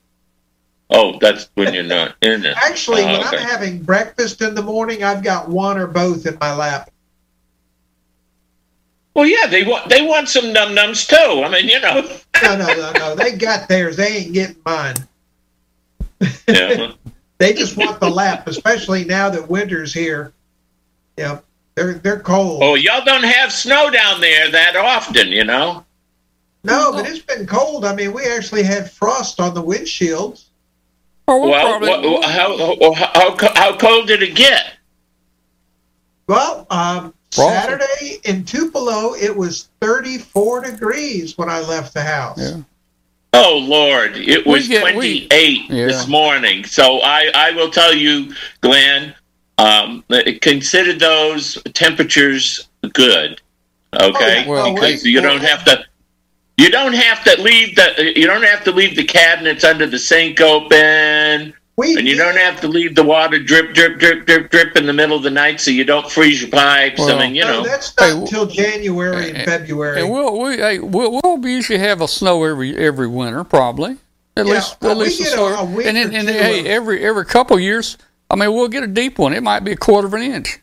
Oh, 0.90 1.16
that's 1.20 1.48
when 1.54 1.72
you're 1.72 1.84
not 1.84 2.16
in 2.20 2.44
it. 2.44 2.56
Actually, 2.56 3.02
Oh, 3.02 3.06
when 3.06 3.26
okay. 3.26 3.38
I'm 3.38 3.42
having 3.48 3.82
breakfast 3.82 4.42
in 4.42 4.54
the 4.54 4.62
morning, 4.62 5.04
I've 5.04 5.22
got 5.22 5.48
one 5.48 5.78
or 5.78 5.86
both 5.86 6.26
in 6.26 6.36
my 6.40 6.54
lap. 6.54 6.90
Well, 9.14 9.26
yeah, 9.26 9.46
they 9.46 9.62
want 9.62 9.88
they 9.88 10.02
want 10.02 10.28
some 10.28 10.52
num 10.52 10.70
nums 10.74 11.08
too. 11.08 11.42
I 11.42 11.48
mean, 11.48 11.68
you 11.68 11.80
know. 11.80 12.00
No, 12.42 12.56
no, 12.56 12.66
no, 12.66 12.92
no. 12.92 13.14
They 13.14 13.36
got 13.36 13.68
theirs. 13.68 13.96
They 13.96 14.08
ain't 14.18 14.32
getting 14.32 14.56
mine. 14.66 14.96
Yeah. 16.48 16.92
They 17.42 17.52
just 17.52 17.76
want 17.76 17.98
the 17.98 18.08
lap, 18.08 18.46
especially 18.46 19.04
now 19.04 19.28
that 19.28 19.50
winter's 19.50 19.92
here. 19.92 20.32
Yeah, 21.18 21.40
they're 21.74 21.94
they're 21.94 22.20
cold. 22.20 22.62
Oh, 22.62 22.76
y'all 22.76 23.04
don't 23.04 23.24
have 23.24 23.52
snow 23.52 23.90
down 23.90 24.20
there 24.20 24.48
that 24.52 24.76
often, 24.76 25.26
you 25.26 25.42
know. 25.42 25.84
No, 26.62 26.92
but 26.92 27.04
it's 27.04 27.18
been 27.18 27.44
cold. 27.48 27.84
I 27.84 27.96
mean, 27.96 28.12
we 28.12 28.24
actually 28.26 28.62
had 28.62 28.88
frost 28.88 29.40
on 29.40 29.54
the 29.54 29.62
windshields. 29.62 30.44
Or 31.26 31.40
we'll 31.40 31.50
Well, 31.50 31.80
probably, 31.80 32.22
how, 32.28 32.94
how 32.94 32.94
how 32.94 33.36
how 33.56 33.76
cold 33.76 34.06
did 34.06 34.22
it 34.22 34.36
get? 34.36 34.74
Well, 36.28 36.68
um, 36.70 37.12
Saturday 37.32 38.20
in 38.22 38.44
Tupelo, 38.44 39.14
it 39.14 39.36
was 39.36 39.68
34 39.80 40.60
degrees 40.60 41.36
when 41.36 41.50
I 41.50 41.58
left 41.58 41.92
the 41.92 42.02
house. 42.02 42.38
Yeah. 42.38 42.62
Oh 43.34 43.58
Lord, 43.58 44.16
it 44.16 44.46
was 44.46 44.68
get- 44.68 44.84
we- 44.84 44.92
twenty 44.92 45.26
eight 45.30 45.62
Yeah. 45.70 45.86
this 45.86 46.06
morning. 46.06 46.64
So 46.64 47.00
I 47.00 47.30
I 47.34 47.50
will 47.52 47.70
tell 47.70 47.94
you, 47.94 48.34
Glenn, 48.60 49.14
um, 49.58 50.04
consider 50.40 50.92
those 50.92 51.58
temperatures 51.74 52.68
good. 52.92 53.40
Okay, 53.94 54.44
Oh, 54.46 54.50
Well, 54.50 54.74
because 54.74 55.02
we- 55.04 55.10
you 55.10 55.20
don't 55.20 55.42
have 55.42 55.64
to. 55.66 55.84
You 56.58 56.68
don't 56.70 56.92
have 56.92 57.24
to 57.24 57.40
leave 57.40 57.74
the. 57.76 58.12
You 58.16 58.26
don't 58.26 58.42
have 58.44 58.62
to 58.64 58.72
leave 58.72 58.96
the 58.96 59.04
cabinets 59.04 59.64
under 59.64 59.86
the 59.86 59.98
sink 59.98 60.40
open, 60.40 61.54
we 61.76 61.96
and 61.96 62.06
you 62.06 62.14
did- 62.14 62.20
don't 62.22 62.36
have 62.36 62.60
to 62.60 62.68
leave 62.68 62.94
the 62.94 63.02
water 63.02 63.38
drip, 63.38 63.72
drip, 63.74 63.98
drip, 63.98 64.26
drip, 64.26 64.50
drip 64.50 64.76
in 64.76 64.86
the 64.86 64.92
middle 64.92 65.16
of 65.16 65.22
the 65.22 65.30
night 65.30 65.60
so 65.60 65.70
you 65.70 65.84
don't 65.84 66.10
freeze 66.10 66.40
your 66.42 66.50
pipes. 66.50 66.98
Well, 66.98 67.16
I 67.18 67.26
mean, 67.26 67.34
you 67.34 67.44
no, 67.44 67.62
know. 67.62 67.68
that's 67.68 67.96
not 67.98 68.08
Hey, 68.10 68.16
until 68.18 68.46
January 68.46 69.30
and 69.30 69.44
February. 69.44 70.00
and 70.00 70.10
we'll 70.10 70.38
we 70.38 70.56
hey, 70.56 70.78
we'll, 70.80 71.20
we'll 71.22 71.46
usually 71.46 71.78
have 71.78 72.00
a 72.00 72.08
snow 72.08 72.44
every 72.44 72.76
every 72.76 73.06
winter 73.08 73.42
probably. 73.44 73.96
At 74.36 74.46
Yeah, 74.46 74.54
least 74.54 74.84
at 74.84 74.96
least 74.96 75.18
get 75.22 75.32
snow. 75.32 75.46
a- 75.46 75.54
a 75.62 75.64
and 75.86 75.96
then, 75.96 76.14
and 76.14 76.28
two 76.28 76.34
hey, 76.34 76.66
every 76.66 77.04
every 77.04 77.24
couple 77.26 77.58
years, 77.60 77.96
I 78.30 78.36
mean, 78.36 78.52
we'll 78.52 78.68
get 78.68 78.82
a 78.82 78.86
deep 78.86 79.18
one. 79.18 79.32
It 79.32 79.42
might 79.42 79.60
be 79.60 79.72
a 79.72 79.76
quarter 79.76 80.06
of 80.06 80.14
an 80.14 80.22
inch. 80.22 80.58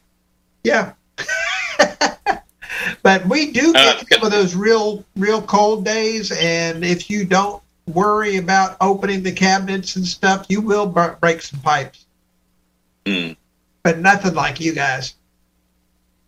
Yeah. 0.63 0.93
but 3.03 3.25
we 3.27 3.51
do 3.51 3.73
Uh, 3.75 3.99
get 4.03 4.07
some 4.13 4.23
of 4.23 4.31
those 4.31 4.55
real, 4.55 5.03
real 5.17 5.41
cold 5.41 5.85
days, 5.85 6.31
and 6.31 6.83
if 6.83 7.09
you 7.09 7.25
don't 7.25 7.61
worry 7.93 8.37
about 8.37 8.77
opening 8.81 9.23
the 9.23 9.31
cabinets 9.31 9.95
and 9.95 10.05
stuff, 10.05 10.45
you 10.49 10.61
will 10.61 10.85
bur- 10.85 11.17
break 11.19 11.41
some 11.41 11.59
pipes. 11.61 12.05
Mm. 13.05 13.35
But 13.83 13.99
nothing 13.99 14.33
like 14.33 14.59
you 14.59 14.73
guys. 14.73 15.15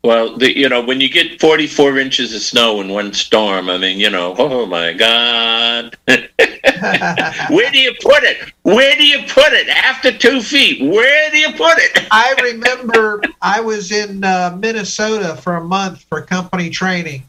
Well, 0.03 0.35
the, 0.35 0.57
you 0.57 0.67
know, 0.67 0.81
when 0.81 0.99
you 0.99 1.09
get 1.09 1.39
44 1.39 1.99
inches 1.99 2.33
of 2.33 2.41
snow 2.41 2.81
in 2.81 2.89
one 2.89 3.13
storm, 3.13 3.69
I 3.69 3.77
mean, 3.77 3.99
you 3.99 4.09
know, 4.09 4.35
oh 4.37 4.65
my 4.65 4.93
God. 4.93 5.95
Where 6.07 7.71
do 7.71 7.77
you 7.77 7.93
put 8.01 8.23
it? 8.23 8.51
Where 8.63 8.95
do 8.95 9.05
you 9.05 9.19
put 9.27 9.53
it? 9.53 9.69
After 9.69 10.11
two 10.11 10.41
feet, 10.41 10.81
where 10.81 11.29
do 11.29 11.37
you 11.37 11.51
put 11.51 11.77
it? 11.77 12.07
I 12.11 12.33
remember 12.41 13.21
I 13.41 13.61
was 13.61 13.91
in 13.91 14.23
uh, 14.23 14.57
Minnesota 14.59 15.35
for 15.35 15.57
a 15.57 15.63
month 15.63 16.03
for 16.09 16.21
company 16.23 16.71
training, 16.71 17.27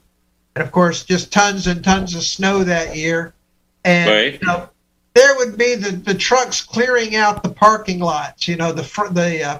and 0.55 0.65
of 0.65 0.73
course, 0.73 1.05
just 1.05 1.31
tons 1.31 1.67
and 1.67 1.85
tons 1.85 2.15
of 2.15 2.23
snow 2.23 2.65
that 2.65 2.97
year. 2.97 3.35
And 3.85 4.11
Right. 4.11 4.41
you 4.41 4.47
know, 4.47 4.69
there 5.15 5.37
would 5.37 5.59
be 5.59 5.75
the, 5.75 5.93
the 5.93 6.15
trucks 6.15 6.61
clearing 6.61 7.17
out 7.17 7.43
the 7.43 7.51
parking 7.51 8.01
lots. 8.01 8.49
You 8.49 8.57
know, 8.57 8.73
the 8.73 8.83
the 9.13 9.43
uh, 9.43 9.59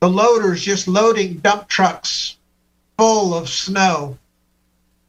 the 0.00 0.08
loaders 0.08 0.62
just 0.62 0.88
loading 0.88 1.34
dump 1.34 1.68
trucks 1.68 2.36
full 2.96 3.34
of 3.34 3.48
snow. 3.48 4.18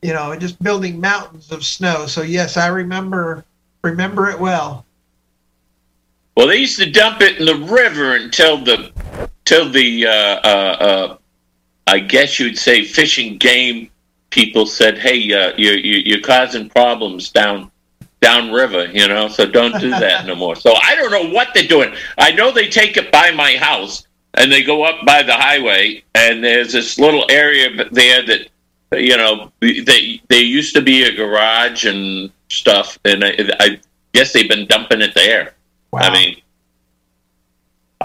You 0.01 0.13
know, 0.13 0.31
and 0.31 0.39
just 0.39 0.61
building 0.63 0.99
mountains 1.01 1.51
of 1.51 1.65
snow. 1.65 2.05
So 2.05 2.21
yes, 2.21 2.55
I 2.55 2.67
remember 2.67 3.43
remember 3.83 4.29
it 4.29 4.39
well. 4.39 4.85
Well, 6.35 6.47
they 6.47 6.57
used 6.57 6.79
to 6.79 6.89
dump 6.89 7.21
it 7.21 7.37
in 7.37 7.45
the 7.45 7.55
river 7.55 8.15
until 8.15 8.63
the, 8.63 8.93
till 9.43 9.69
the, 9.69 10.07
uh, 10.07 10.11
uh, 10.11 10.77
uh, 10.79 11.17
I 11.85 11.99
guess 11.99 12.39
you'd 12.39 12.57
say 12.57 12.85
fishing 12.85 13.37
game 13.37 13.89
people 14.29 14.65
said, 14.65 14.97
"Hey, 14.97 15.31
uh, 15.33 15.53
you're 15.57 15.77
you're 15.77 15.99
you're 15.99 16.21
causing 16.21 16.69
problems 16.69 17.29
down 17.29 17.71
down 18.21 18.51
river, 18.51 18.85
you 18.85 19.07
know, 19.07 19.27
so 19.27 19.45
don't 19.45 19.79
do 19.79 19.89
that 19.89 20.25
no 20.27 20.35
more." 20.35 20.55
So 20.55 20.73
I 20.81 20.95
don't 20.95 21.11
know 21.11 21.33
what 21.33 21.49
they're 21.53 21.63
doing. 21.63 21.93
I 22.17 22.31
know 22.31 22.51
they 22.51 22.67
take 22.67 22.97
it 22.97 23.11
by 23.11 23.31
my 23.31 23.55
house 23.55 24.05
and 24.35 24.51
they 24.51 24.63
go 24.63 24.83
up 24.83 25.05
by 25.05 25.23
the 25.23 25.33
highway, 25.33 26.03
and 26.15 26.43
there's 26.43 26.71
this 26.71 26.99
little 26.99 27.25
area 27.29 27.69
there 27.91 28.25
that 28.25 28.49
you 28.93 29.17
know 29.17 29.51
they 29.61 30.21
they 30.29 30.41
used 30.41 30.75
to 30.75 30.81
be 30.81 31.03
a 31.03 31.15
garage 31.15 31.85
and 31.85 32.31
stuff, 32.49 32.99
and 33.05 33.23
I, 33.23 33.35
I 33.59 33.79
guess 34.13 34.33
they've 34.33 34.49
been 34.49 34.67
dumping 34.67 35.01
it 35.01 35.13
there. 35.13 35.53
Wow. 35.91 36.01
I 36.01 36.13
mean, 36.13 36.41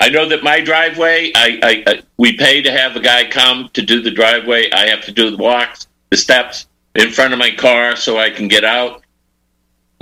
I 0.00 0.08
know 0.08 0.28
that 0.28 0.42
my 0.42 0.60
driveway, 0.60 1.30
I, 1.34 1.60
I, 1.62 1.92
I 1.92 2.02
we 2.16 2.36
pay 2.36 2.62
to 2.62 2.70
have 2.70 2.96
a 2.96 3.00
guy 3.00 3.28
come 3.28 3.70
to 3.74 3.82
do 3.82 4.02
the 4.02 4.10
driveway. 4.10 4.70
I 4.72 4.86
have 4.88 5.02
to 5.04 5.12
do 5.12 5.30
the 5.30 5.36
walks, 5.36 5.86
the 6.10 6.16
steps 6.16 6.66
in 6.94 7.10
front 7.10 7.32
of 7.32 7.38
my 7.38 7.50
car 7.50 7.96
so 7.96 8.18
I 8.18 8.30
can 8.30 8.48
get 8.48 8.64
out. 8.64 9.03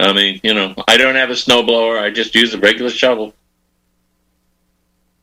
I 0.03 0.13
mean, 0.13 0.41
you 0.43 0.53
know, 0.53 0.75
I 0.89 0.97
don't 0.97 1.15
have 1.15 1.31
a 1.31 1.37
snow 1.37 1.63
blower. 1.63 1.99
I 1.99 2.11
just 2.11 2.35
use 2.35 2.53
a 2.55 2.59
regular 2.59 2.91
shovel. 2.91 3.35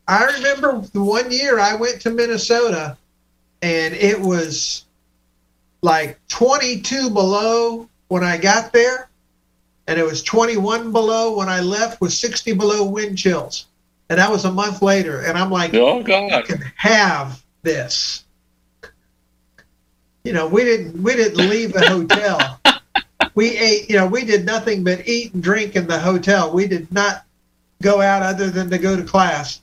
I 0.08 0.26
remember 0.26 0.82
the 0.94 1.04
one 1.04 1.32
year 1.32 1.60
I 1.60 1.76
went 1.76 2.02
to 2.02 2.10
Minnesota 2.10 2.98
and 3.62 3.94
it 3.94 4.20
was 4.20 4.86
like 5.82 6.20
22 6.30 7.10
below 7.10 7.88
when 8.08 8.24
I 8.24 8.38
got 8.38 8.74
there 8.74 9.10
and 9.88 10.00
it 10.00 10.04
was 10.04 10.24
21 10.24 10.92
below 10.92 11.38
when 11.38 11.50
I 11.50 11.60
left 11.60 12.02
with 12.02 12.14
60 12.14 12.54
below 12.54 12.84
wind 12.84 13.18
chills. 13.18 13.66
And 14.10 14.18
that 14.18 14.32
was 14.32 14.46
a 14.46 14.52
month 14.52 14.82
later 14.82 15.22
and 15.22 15.38
I'm 15.38 15.52
like, 15.52 15.74
Oh 15.76 16.02
God! 16.02 16.46
can 16.46 16.64
have 16.76 17.44
this. 17.62 18.24
You 20.24 20.34
know, 20.34 20.48
we 20.48 20.64
didn't 20.64 21.04
we 21.04 21.16
didn't 21.16 21.50
leave 21.50 21.74
the 21.74 21.88
hotel. 21.88 22.60
we 23.40 23.58
ate, 23.58 23.90
you 23.90 23.96
know, 23.96 24.06
we 24.06 24.26
did 24.26 24.46
nothing 24.46 24.84
but 24.84 25.08
eat 25.08 25.34
and 25.34 25.42
drink 25.42 25.78
in 25.78 25.88
the 25.88 25.98
hotel. 25.98 26.52
We 26.52 26.68
did 26.68 26.92
not 26.92 27.24
go 27.82 28.02
out 28.02 28.22
other 28.22 28.50
than 28.50 28.70
to 28.70 28.78
go 28.78 28.98
to 28.98 29.04
class. 29.04 29.62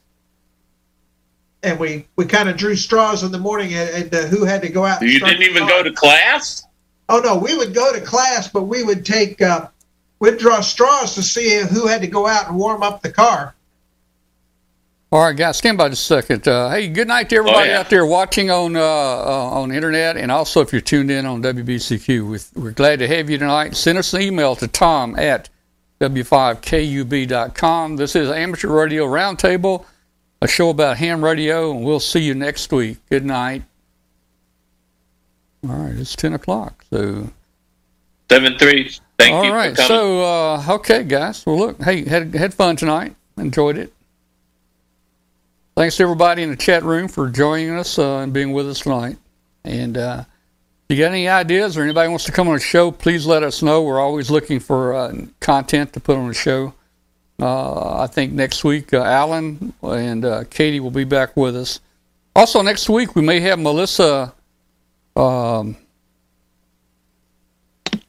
And 1.63 1.79
we, 1.79 2.07
we 2.17 2.25
kind 2.25 2.49
of 2.49 2.57
drew 2.57 2.75
straws 2.75 3.23
in 3.23 3.33
the 3.33 3.39
morning 3.39 3.75
and, 3.75 3.91
and 3.91 4.15
uh, 4.15 4.23
who 4.29 4.47
had 4.47 4.63
to 4.63 4.71
go 4.71 4.87
out. 4.87 5.03
You 5.03 5.21
didn't 5.21 5.43
even 5.43 5.69
go 5.69 5.83
to 5.83 5.93
class. 5.93 6.65
Oh 7.11 7.19
no, 7.19 7.37
we 7.37 7.55
would 7.55 7.75
go 7.75 7.93
to 7.93 8.01
class, 8.01 8.49
but 8.49 8.63
we 8.63 8.83
would 8.83 9.05
take 9.05 9.43
uh, 9.43 9.69
we'd 10.21 10.39
draw 10.39 10.63
straws 10.63 11.15
to 11.17 11.23
see 11.23 11.61
who 11.61 11.87
had 11.87 12.01
to 12.01 12.07
go 12.07 12.27
out 12.27 12.49
and 12.49 12.57
warm 12.57 12.83
up 12.83 13.03
the 13.03 13.13
car. 13.13 13.55
All 15.13 15.23
right, 15.23 15.37
guys, 15.37 15.57
stand 15.57 15.79
by 15.79 15.89
just 15.89 16.03
a 16.11 16.15
second. 16.21 16.49
Uh, 16.49 16.69
hey, 16.71 16.89
good 16.89 17.07
night 17.07 17.31
to 17.31 17.37
everybody 17.37 17.69
Oh, 17.69 17.73
yeah. 17.73 17.79
out 17.79 17.89
there 17.91 18.05
watching 18.05 18.51
on 18.51 18.75
uh, 18.75 18.81
uh, 18.81 19.51
on 19.53 19.69
the 19.69 19.77
internet, 19.77 20.17
and 20.17 20.33
also 20.33 20.61
if 20.63 20.73
you're 20.73 20.81
tuned 20.81 21.13
in 21.13 21.25
on 21.25 21.43
WBCQ. 21.43 22.29
With, 22.29 22.51
we're 22.57 22.73
glad 22.73 22.99
to 22.99 23.07
have 23.07 23.31
you 23.31 23.39
tonight. 23.39 23.77
Send 23.77 23.99
us 23.99 24.13
an 24.15 24.23
email 24.23 24.57
to 24.57 24.67
tom 24.67 25.17
at 25.17 25.49
w5kub.com. 26.01 27.97
This 27.97 28.17
is 28.17 28.29
Amateur 28.31 28.69
Radio 28.69 29.07
Roundtable, 29.07 29.85
a 30.43 30.49
show 30.49 30.71
about 30.71 30.97
ham 30.97 31.25
radio, 31.25 31.71
and 31.71 31.85
we'll 31.85 32.01
see 32.01 32.21
you 32.21 32.35
next 32.35 32.73
week. 32.73 32.99
Good 33.09 33.25
night. 33.25 33.63
All 35.69 35.77
right, 35.77 35.95
it's 35.95 36.17
10 36.17 36.33
o'clock, 36.35 36.85
so 36.91 37.31
Seven 38.29 38.59
three. 38.59 38.91
Thank 39.21 39.35
all 39.35 39.45
you 39.45 39.53
right. 39.53 39.77
So, 39.77 40.21
uh, 40.23 40.65
okay, 40.69 41.05
guys. 41.05 41.47
Well, 41.47 41.59
look, 41.59 41.81
hey, 41.81 42.05
had 42.05 42.35
had 42.35 42.53
fun 42.53 42.75
tonight. 42.75 43.15
Enjoyed 43.39 43.79
it. 43.79 43.93
Thanks 45.77 45.99
to 45.99 46.05
everybody 46.05 46.43
in 46.43 46.49
the 46.49 46.57
chat 46.57 46.85
room 46.85 47.07
for 47.07 47.29
joining 47.29 47.73
us 47.73 47.99
uh, 47.99 48.21
and 48.21 48.33
being 48.33 48.55
with 48.55 48.67
us 48.67 48.81
tonight. 48.81 49.19
And 49.63 49.99
uh, 49.99 50.25
if 50.89 50.97
you 50.97 51.05
got 51.05 51.13
any 51.13 51.29
ideas 51.29 51.77
or 51.77 51.83
anybody 51.83 52.09
wants 52.09 52.25
to 52.25 52.33
come 52.33 52.49
on 52.49 52.55
the 52.55 52.61
show, 52.61 52.91
please 52.91 53.27
let 53.27 53.43
us 53.43 53.61
know. 53.61 53.83
We're 53.83 54.01
always 54.01 54.31
looking 54.31 54.59
for 54.59 54.95
uh, 54.95 55.15
content 55.39 55.93
to 55.93 56.01
put 56.01 56.17
on 56.17 56.29
the 56.29 56.33
show. 56.33 56.73
Uh, 57.39 57.99
I 57.99 58.07
think 58.07 58.33
next 58.33 58.65
week, 58.65 58.95
uh, 58.95 59.03
Alan 59.03 59.75
and 59.83 60.25
uh, 60.25 60.45
Katie 60.49 60.81
will 60.81 60.91
be 60.91 61.05
back 61.05 61.37
with 61.37 61.55
us. 61.55 61.81
Also, 62.35 62.63
next 62.63 62.89
week, 62.89 63.15
we 63.15 63.21
may 63.21 63.41
have 63.41 63.59
Melissa. 63.59 64.33
Um, 65.15 65.77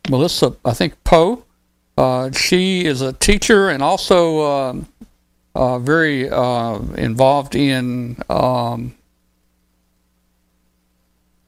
Melissa, 0.10 0.56
I 0.64 0.73
think 0.73 1.03
Poe. 1.03 1.44
She 2.31 2.85
is 2.85 3.02
a 3.02 3.11
teacher 3.11 3.68
and 3.68 3.84
also 3.84 4.41
um 4.45 4.88
uh, 5.57 5.79
very 5.79 6.29
uh, 6.29 6.77
involved 6.97 7.55
in 7.55 8.15
um, 8.29 8.95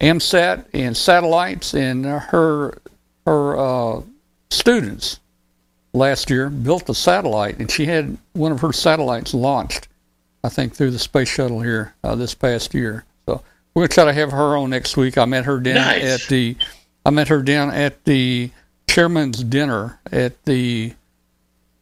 AMSAT 0.02 0.66
and 0.74 0.98
satellites, 0.98 1.74
and 1.74 2.06
her 2.06 2.78
her 3.26 3.58
uh, 3.58 4.02
students 4.50 5.20
last 5.94 6.30
year, 6.30 6.50
built 6.50 6.90
a 6.90 6.96
satellite, 6.96 7.60
and 7.60 7.70
she 7.70 7.86
had 7.86 8.18
one 8.34 8.52
of 8.52 8.62
her 8.62 8.74
satellites 8.74 9.34
launched, 9.34 9.88
I 10.44 10.50
think, 10.50 10.74
through 10.74 10.92
the 10.92 11.00
space 11.00 11.28
shuttle 11.30 11.62
here 11.62 11.94
uh, 12.04 12.16
this 12.16 12.34
past 12.34 12.74
year. 12.74 13.06
So 13.28 13.44
we're 13.74 13.84
gonna 13.84 13.94
try 13.94 14.06
to 14.06 14.14
have 14.14 14.32
her 14.32 14.58
on 14.58 14.72
next 14.72 14.98
week. 14.98 15.18
I 15.18 15.26
met 15.26 15.46
her 15.46 15.60
down 15.60 15.76
Nice. 15.76 16.04
at 16.24 16.30
the, 16.30 16.56
I 17.06 17.12
met 17.12 17.28
her 17.28 17.44
down 17.44 17.72
at 17.72 18.04
the 18.06 18.50
chairman's 18.88 19.44
dinner 19.44 20.00
at 20.12 20.44
the 20.46 20.94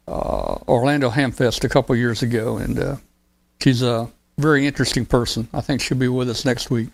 uh, 0.08 0.56
Orlando 0.68 1.10
Hamfest 1.10 1.64
a 1.64 1.70
couple 1.70 1.96
years 1.96 2.22
ago, 2.24 2.58
and 2.58 2.80
uh, 2.80 2.96
she's 3.62 3.82
a 3.82 4.10
very 4.38 4.66
interesting 4.66 5.06
person. 5.06 5.48
I 5.54 5.62
think 5.62 5.82
she'll 5.82 5.98
be 5.98 6.08
with 6.08 6.30
us 6.30 6.46
next 6.46 6.70
week. 6.70 6.90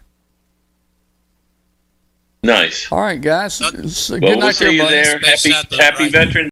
Nice. 2.45 2.91
All 2.91 2.99
right, 2.99 3.22
guys. 3.22 3.61
Not- 3.61 3.73
It's- 3.76 4.10
Well, 4.10 4.19
Good 4.19 4.30
we'll 4.30 4.40
night, 4.40 4.56
see 4.56 4.65
you 4.76 4.84
everybody. 4.84 4.95
there. 4.95 5.19
Happy, 5.19 5.76
happy 5.77 6.03
right. 6.03 6.11
Veterans 6.11 6.52